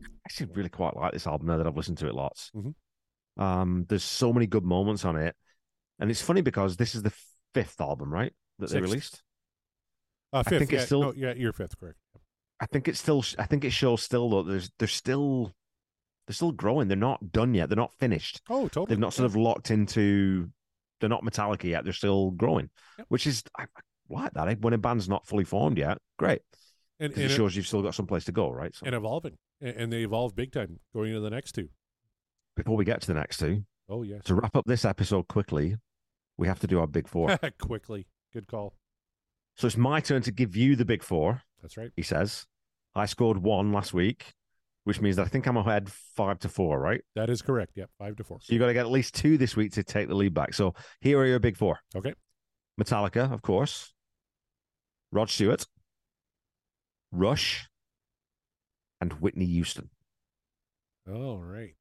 I 0.00 0.04
actually 0.26 0.50
really 0.54 0.68
quite 0.68 0.96
like 0.96 1.12
this 1.12 1.26
album 1.26 1.46
now 1.48 1.56
that 1.58 1.66
I've 1.66 1.76
listened 1.76 1.98
to 1.98 2.08
it 2.08 2.14
lots. 2.14 2.50
Mhm. 2.54 2.74
Um, 3.36 3.86
there's 3.88 4.04
so 4.04 4.32
many 4.32 4.46
good 4.46 4.64
moments 4.64 5.04
on 5.04 5.16
it, 5.16 5.36
and 5.98 6.10
it's 6.10 6.22
funny 6.22 6.42
because 6.42 6.76
this 6.76 6.94
is 6.94 7.02
the 7.02 7.12
fifth 7.54 7.80
album, 7.80 8.12
right, 8.12 8.32
that 8.58 8.70
they 8.70 8.80
released. 8.80 9.22
Uh, 10.32 10.38
I 10.38 10.42
fifth, 10.44 10.58
think 10.60 10.72
it's 10.72 10.86
still- 10.86 11.02
no, 11.02 11.12
yeah, 11.16 11.34
you're 11.34 11.52
fifth, 11.52 11.78
correct. 11.78 11.98
I 12.60 12.66
think 12.66 12.86
it's 12.88 13.00
still. 13.00 13.24
I 13.38 13.46
think 13.46 13.64
it 13.64 13.70
shows 13.70 14.02
still 14.02 14.30
though. 14.30 14.42
There's 14.44 14.70
they're 14.78 14.86
still 14.88 15.52
they're 16.26 16.34
still 16.34 16.52
growing. 16.52 16.86
They're 16.86 16.96
not 16.96 17.32
done 17.32 17.54
yet. 17.54 17.68
They're 17.68 17.76
not 17.76 17.92
finished. 17.98 18.40
Oh, 18.48 18.68
totally. 18.68 18.86
They've 18.86 18.98
not 19.00 19.12
sort 19.14 19.26
of 19.26 19.34
locked 19.36 19.70
into. 19.72 20.48
They're 21.00 21.08
not 21.10 21.24
Metallica 21.24 21.64
yet. 21.64 21.82
They're 21.82 21.92
still 21.92 22.30
growing, 22.30 22.70
Yep. 22.98 23.06
which 23.08 23.26
is 23.26 23.42
I, 23.58 23.64
I 23.64 23.66
like 24.08 24.32
that. 24.34 24.48
eh? 24.48 24.54
When 24.60 24.72
a 24.74 24.78
band's 24.78 25.08
not 25.08 25.26
fully 25.26 25.42
formed 25.42 25.76
yet, 25.76 25.98
great. 26.16 26.42
and 27.00 27.12
'Cause 27.12 27.20
it 27.20 27.26
and, 27.26 27.32
shows 27.34 27.56
you've 27.56 27.66
still 27.66 27.82
got 27.82 27.96
some 27.96 28.06
place 28.06 28.24
to 28.26 28.32
go, 28.32 28.48
right? 28.50 28.72
So 28.72 28.86
and 28.86 28.94
evolving, 28.94 29.36
and, 29.60 29.74
and 29.76 29.92
they 29.92 30.02
evolve 30.04 30.36
big 30.36 30.52
time 30.52 30.78
going 30.94 31.08
into 31.08 31.20
the 31.20 31.30
next 31.30 31.52
two. 31.56 31.68
before 32.56 32.76
we 32.76 32.84
get 32.84 33.00
to 33.00 33.06
the 33.08 33.14
next 33.14 33.38
two, 33.38 33.64
Oh 33.88 34.04
yeah. 34.04 34.20
to 34.20 34.36
wrap 34.36 34.54
up 34.54 34.64
this 34.66 34.84
episode 34.84 35.26
quickly, 35.26 35.74
we 36.42 36.48
have 36.48 36.58
to 36.58 36.66
do 36.66 36.80
our 36.80 36.88
big 36.88 37.06
four. 37.06 37.38
quickly. 37.60 38.08
Good 38.32 38.48
call. 38.48 38.74
so 39.54 39.68
it's 39.68 39.76
my 39.76 40.00
turn 40.00 40.22
to 40.22 40.32
give 40.32 40.56
you 40.56 40.74
the 40.74 40.84
big 40.84 41.04
four. 41.04 41.40
That's 41.60 41.76
right. 41.76 41.92
He 41.94 42.02
says, 42.02 42.46
I 42.96 43.06
scored 43.06 43.38
one 43.38 43.72
last 43.72 43.94
week, 43.94 44.32
which 44.82 45.00
means 45.00 45.14
that 45.16 45.26
I 45.26 45.28
think 45.28 45.46
I'm 45.46 45.56
ahead 45.56 45.88
five 45.88 46.40
to 46.40 46.48
four, 46.48 46.80
right? 46.80 47.00
That 47.14 47.30
is 47.30 47.42
correct. 47.42 47.74
Yep, 47.76 47.90
five 47.96 48.16
to 48.16 48.24
four. 48.24 48.38
So 48.42 48.52
you 48.52 48.58
got 48.58 48.66
to 48.66 48.74
get 48.74 48.86
at 48.86 48.90
least 48.90 49.14
two 49.14 49.38
this 49.38 49.54
week 49.54 49.70
to 49.74 49.84
take 49.84 50.08
the 50.08 50.16
lead 50.16 50.34
back. 50.34 50.52
So 50.52 50.74
here 51.00 51.20
are 51.20 51.26
your 51.26 51.38
big 51.38 51.56
four. 51.56 51.78
Okay. 51.94 52.12
Metallica, 52.80 53.32
of 53.32 53.42
course. 53.42 53.94
Rod 55.12 55.30
Stewart, 55.30 55.64
Rush, 57.12 57.68
and 59.00 59.12
Whitney 59.12 59.46
Houston. 59.46 59.90
All 61.08 61.38
right. 61.38 61.76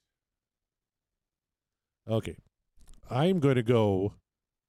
Okay. 2.07 2.35
I'm 3.09 3.39
going 3.39 3.55
to 3.55 3.63
go 3.63 4.13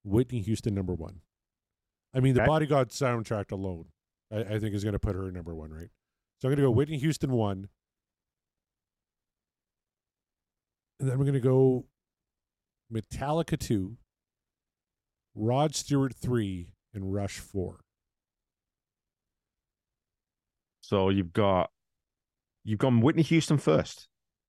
Whitney 0.04 0.40
Houston 0.40 0.74
number 0.74 0.94
one. 0.94 1.20
I 2.14 2.20
mean, 2.20 2.34
the 2.34 2.40
Okay. 2.42 2.48
Bodyguard 2.48 2.88
soundtrack 2.90 3.50
alone, 3.52 3.86
I, 4.30 4.40
I 4.40 4.58
think, 4.58 4.74
is 4.74 4.82
going 4.84 4.92
to 4.94 4.98
put 4.98 5.14
her 5.14 5.30
number 5.30 5.54
one, 5.54 5.70
right? 5.72 5.88
So 6.40 6.48
I'm 6.48 6.50
going 6.50 6.56
to 6.56 6.62
go 6.64 6.70
Whitney 6.70 6.98
Houston 6.98 7.30
one. 7.32 7.68
And 11.00 11.08
then 11.08 11.18
we're 11.18 11.24
going 11.24 11.34
to 11.34 11.40
go 11.40 11.86
Metallica 12.92 13.58
two, 13.58 13.96
Rod 15.34 15.74
Stewart 15.74 16.14
three, 16.14 16.74
and 16.94 17.12
Rush 17.12 17.38
four. 17.38 17.80
So 20.80 21.08
you've 21.08 21.32
got 21.32 21.70
you've 22.64 22.78
gone 22.78 23.00
Whitney 23.00 23.22
Houston 23.22 23.58
first, 23.58 24.08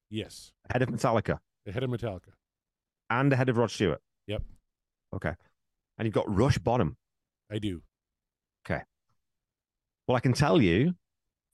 Yes. 0.09 0.51
ahead 0.69 0.81
of 0.81 0.89
Metallica, 0.89 1.39
Ahead 1.65 1.83
of 1.83 1.89
Metallica. 1.89 2.33
and 3.09 3.31
ahead 3.33 3.49
of 3.49 3.57
Rod 3.57 3.71
Stewart. 3.71 4.01
Yep. 4.27 4.43
Okay. 5.13 5.33
And 5.97 6.05
you've 6.05 6.13
got 6.13 6.33
Rush 6.33 6.57
bottom. 6.57 6.97
I 7.51 7.59
do. 7.59 7.81
Okay. 8.65 8.81
Well, 10.07 10.17
I 10.17 10.19
can 10.19 10.33
tell 10.33 10.61
you, 10.61 10.93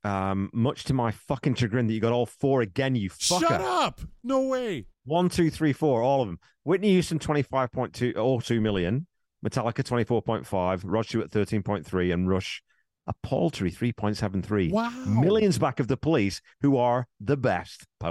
um, 0.03 0.49
much 0.53 0.85
to 0.85 0.93
my 0.93 1.11
fucking 1.11 1.55
chagrin, 1.55 1.87
that 1.87 1.93
you 1.93 1.99
got 1.99 2.13
all 2.13 2.25
four 2.25 2.61
again, 2.61 2.95
you 2.95 3.09
fucker. 3.09 3.41
Shut 3.41 3.61
up! 3.61 4.01
No 4.23 4.47
way. 4.47 4.85
One, 5.05 5.29
two, 5.29 5.49
three, 5.49 5.73
four, 5.73 6.01
all 6.01 6.21
of 6.21 6.27
them. 6.27 6.39
Whitney 6.63 6.89
Houston, 6.89 7.19
25.2 7.19 8.17
or 8.17 8.41
2 8.41 8.61
million. 8.61 9.07
Metallica, 9.45 9.83
24.5. 9.83 10.81
Rod 10.83 11.05
Stewart, 11.05 11.31
13.3. 11.31 12.13
And 12.13 12.29
Rush, 12.29 12.61
a 13.07 13.13
paltry 13.23 13.71
3.73. 13.71 14.71
Wow. 14.71 14.89
Millions 15.05 15.57
back 15.57 15.79
of 15.79 15.87
the 15.87 15.97
police, 15.97 16.41
who 16.61 16.77
are 16.77 17.07
the 17.19 17.37
best. 17.37 17.85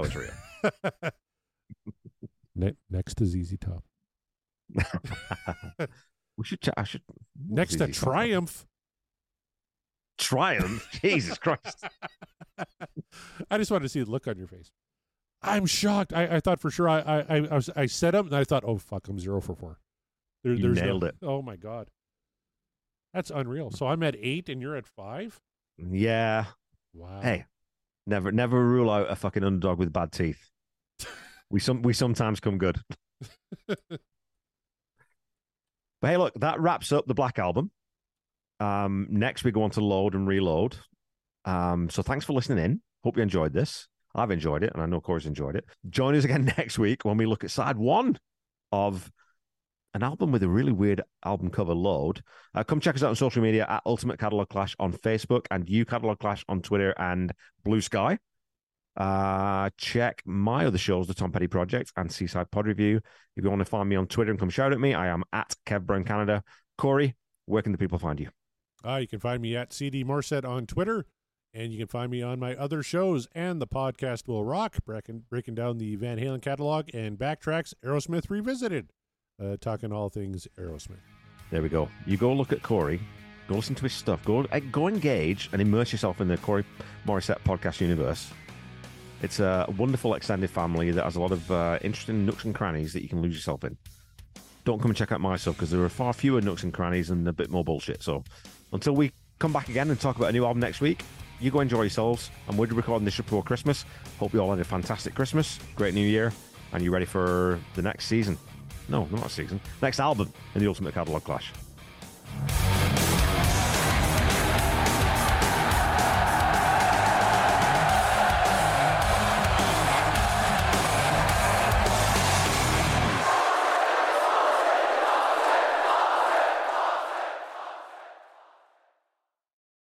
Ne- 2.55 2.75
next 2.89 3.15
to 3.15 3.25
ZZ 3.25 3.55
Top. 3.61 3.83
we 6.37 6.43
should, 6.43 6.59
I 6.75 6.83
should. 6.83 7.01
Next 7.47 7.77
to 7.77 7.87
Triumph. 7.87 8.65
Triumph. 10.17 10.87
Jesus 11.01 11.37
Christ. 11.37 11.83
I 13.49 13.57
just 13.57 13.71
wanted 13.71 13.83
to 13.83 13.89
see 13.89 14.03
the 14.03 14.11
look 14.11 14.27
on 14.27 14.37
your 14.37 14.47
face. 14.47 14.71
I'm 15.41 15.65
shocked. 15.65 16.13
I, 16.13 16.35
I 16.35 16.39
thought 16.39 16.59
for 16.59 16.69
sure 16.69 16.89
I 16.89 16.99
I 16.99 17.37
I, 17.37 17.39
was, 17.55 17.69
I 17.75 17.85
set 17.85 18.13
up 18.13 18.25
and 18.25 18.35
I 18.35 18.43
thought, 18.43 18.63
oh 18.65 18.77
fuck, 18.77 19.07
I'm 19.07 19.19
zero 19.19 19.39
for 19.39 19.55
four. 19.55 19.79
There, 20.43 20.53
You 20.53 20.61
there's 20.61 20.81
nailed 20.81 21.03
no, 21.03 21.07
it. 21.07 21.15
Oh 21.21 21.41
my 21.41 21.55
god, 21.55 21.89
that's 23.13 23.31
unreal. 23.31 23.71
So 23.71 23.87
I'm 23.87 24.03
at 24.03 24.15
eight 24.19 24.49
and 24.49 24.61
you're 24.61 24.75
at 24.75 24.85
five. 24.85 25.39
Yeah. 25.77 26.45
Wow. 26.93 27.21
Hey, 27.21 27.45
never, 28.05 28.31
never 28.31 28.63
rule 28.63 28.89
out 28.89 29.09
a 29.09 29.15
fucking 29.15 29.43
underdog 29.43 29.79
with 29.79 29.93
bad 29.93 30.11
teeth. 30.11 30.49
we 31.49 31.59
some 31.59 31.81
we 31.81 31.93
sometimes 31.93 32.39
come 32.39 32.57
good. 32.57 32.79
But 36.01 36.11
hey, 36.11 36.17
look, 36.17 36.33
that 36.39 36.59
wraps 36.59 36.91
up 36.91 37.07
the 37.07 37.13
Black 37.13 37.39
Album. 37.39 37.71
Um, 38.59 39.07
next 39.09 39.43
we 39.43 39.51
go 39.51 39.63
on 39.63 39.71
to 39.71 39.81
load 39.81 40.15
and 40.15 40.27
reload. 40.27 40.77
Um, 41.45 41.89
so 41.89 42.01
thanks 42.01 42.25
for 42.25 42.33
listening 42.33 42.63
in. 42.63 42.81
Hope 43.03 43.17
you 43.17 43.23
enjoyed 43.23 43.53
this. 43.53 43.87
I've 44.15 44.31
enjoyed 44.31 44.63
it, 44.63 44.71
and 44.73 44.81
I 44.81 44.85
know 44.85 45.01
Corey's 45.01 45.25
enjoyed 45.25 45.55
it. 45.55 45.65
Join 45.89 46.15
us 46.15 46.23
again 46.23 46.45
next 46.57 46.79
week 46.79 47.05
when 47.05 47.17
we 47.17 47.25
look 47.25 47.43
at 47.43 47.51
side 47.51 47.77
one 47.77 48.17
of 48.71 49.11
an 49.93 50.03
album 50.03 50.31
with 50.31 50.43
a 50.43 50.49
really 50.49 50.71
weird 50.71 51.01
album 51.25 51.49
cover 51.49 51.73
load. 51.73 52.21
Uh, 52.53 52.63
come 52.63 52.79
check 52.79 52.95
us 52.95 53.03
out 53.03 53.09
on 53.09 53.15
social 53.15 53.41
media 53.41 53.65
at 53.67 53.81
Ultimate 53.85 54.19
Catalog 54.19 54.49
Clash 54.49 54.75
on 54.79 54.93
Facebook 54.93 55.45
and 55.51 55.67
You 55.69 55.85
Catalog 55.85 56.19
Clash 56.19 56.43
on 56.47 56.61
Twitter 56.61 56.93
and 56.97 57.33
Blue 57.63 57.81
Sky. 57.81 58.19
Uh, 58.99 59.69
check 59.77 60.21
my 60.25 60.65
other 60.65 60.77
shows, 60.77 61.07
the 61.07 61.13
Tom 61.13 61.31
Petty 61.31 61.47
Project 61.47 61.93
and 61.95 62.11
Seaside 62.11 62.51
Pod 62.51 62.67
Review. 62.67 62.97
If 63.37 63.43
you 63.45 63.49
want 63.49 63.61
to 63.61 63.65
find 63.65 63.87
me 63.87 63.95
on 63.95 64.07
Twitter 64.07 64.29
and 64.29 64.39
come 64.39 64.49
shout 64.49 64.73
at 64.73 64.79
me, 64.79 64.93
I 64.93 65.07
am 65.07 65.23
at 65.31 65.55
Kev 65.65 65.85
Brown 65.85 66.03
Canada. 66.03 66.43
Corey, 66.77 67.15
where 67.45 67.61
can 67.61 67.71
the 67.71 67.77
people 67.77 67.97
find 67.97 68.19
you? 68.19 68.29
Uh, 68.85 68.97
you 68.97 69.07
can 69.07 69.19
find 69.19 69.41
me 69.41 69.55
at 69.55 69.71
CD 69.71 70.03
Morissette 70.03 70.47
on 70.47 70.65
Twitter, 70.65 71.05
and 71.53 71.71
you 71.71 71.77
can 71.77 71.87
find 71.87 72.11
me 72.11 72.21
on 72.21 72.39
my 72.39 72.55
other 72.55 72.83
shows 72.83 73.27
and 73.33 73.61
the 73.61 73.67
podcast 73.67 74.27
Will 74.27 74.43
Rock, 74.43 74.77
breaking, 74.85 75.23
breaking 75.29 75.55
down 75.55 75.77
the 75.77 75.95
Van 75.95 76.17
Halen 76.17 76.41
catalog 76.41 76.89
and 76.93 77.17
backtracks 77.17 77.73
Aerosmith 77.85 78.29
Revisited, 78.29 78.91
uh, 79.41 79.55
talking 79.61 79.93
all 79.93 80.09
things 80.09 80.45
Aerosmith. 80.57 80.99
There 81.51 81.61
we 81.61 81.69
go. 81.69 81.87
You 82.05 82.17
go 82.17 82.33
look 82.33 82.51
at 82.51 82.63
Corey, 82.63 82.99
go 83.47 83.55
listen 83.55 83.75
to 83.75 83.83
his 83.83 83.93
stuff, 83.93 84.23
go 84.25 84.45
uh, 84.51 84.59
go 84.71 84.89
engage 84.89 85.49
and 85.53 85.61
immerse 85.61 85.93
yourself 85.93 86.19
in 86.19 86.27
the 86.27 86.37
Corey 86.37 86.65
Morissette 87.07 87.41
podcast 87.45 87.79
universe. 87.79 88.31
It's 89.21 89.39
a 89.39 89.65
wonderful 89.77 90.13
extended 90.13 90.49
family 90.49 90.91
that 90.91 91.03
has 91.03 91.15
a 91.15 91.21
lot 91.21 91.31
of 91.31 91.51
uh, 91.51 91.79
interesting 91.81 92.25
nooks 92.25 92.45
and 92.45 92.55
crannies 92.55 92.93
that 92.93 93.03
you 93.03 93.09
can 93.09 93.21
lose 93.21 93.35
yourself 93.35 93.63
in. 93.63 93.77
Don't 94.63 94.81
come 94.81 94.91
and 94.91 94.97
check 94.97 95.11
out 95.11 95.19
my 95.19 95.35
stuff 95.35 95.55
because 95.55 95.71
there 95.71 95.81
are 95.81 95.89
far 95.89 96.13
fewer 96.13 96.41
nooks 96.41 96.63
and 96.63 96.73
crannies 96.73 97.09
and 97.09 97.27
a 97.27 97.33
bit 97.33 97.49
more 97.49 97.63
bullshit. 97.63 98.01
So 98.01 98.23
until 98.71 98.95
we 98.95 99.11
come 99.39 99.51
back 99.51 99.67
again 99.69 99.89
and 99.89 99.99
talk 99.99 100.15
about 100.15 100.29
a 100.29 100.33
new 100.33 100.45
album 100.45 100.61
next 100.61 100.79
week, 100.79 101.03
you 101.39 101.51
go 101.51 101.59
enjoy 101.59 101.81
yourselves. 101.81 102.31
And 102.47 102.57
we're 102.57 102.67
recording 102.67 103.05
this 103.05 103.17
before 103.17 103.43
Christmas. 103.43 103.85
Hope 104.19 104.33
you 104.33 104.39
all 104.39 104.51
had 104.51 104.59
a 104.59 104.63
fantastic 104.63 105.15
Christmas, 105.15 105.59
great 105.75 105.93
New 105.93 106.05
Year, 106.05 106.31
and 106.71 106.83
you're 106.83 106.93
ready 106.93 107.05
for 107.05 107.59
the 107.75 107.81
next 107.81 108.05
season. 108.05 108.37
No, 108.87 109.05
not 109.11 109.25
a 109.25 109.29
season. 109.29 109.59
Next 109.81 109.99
album 109.99 110.31
in 110.55 110.61
the 110.61 110.67
Ultimate 110.67 110.93
Catalog 110.93 111.23
Clash. 111.23 111.51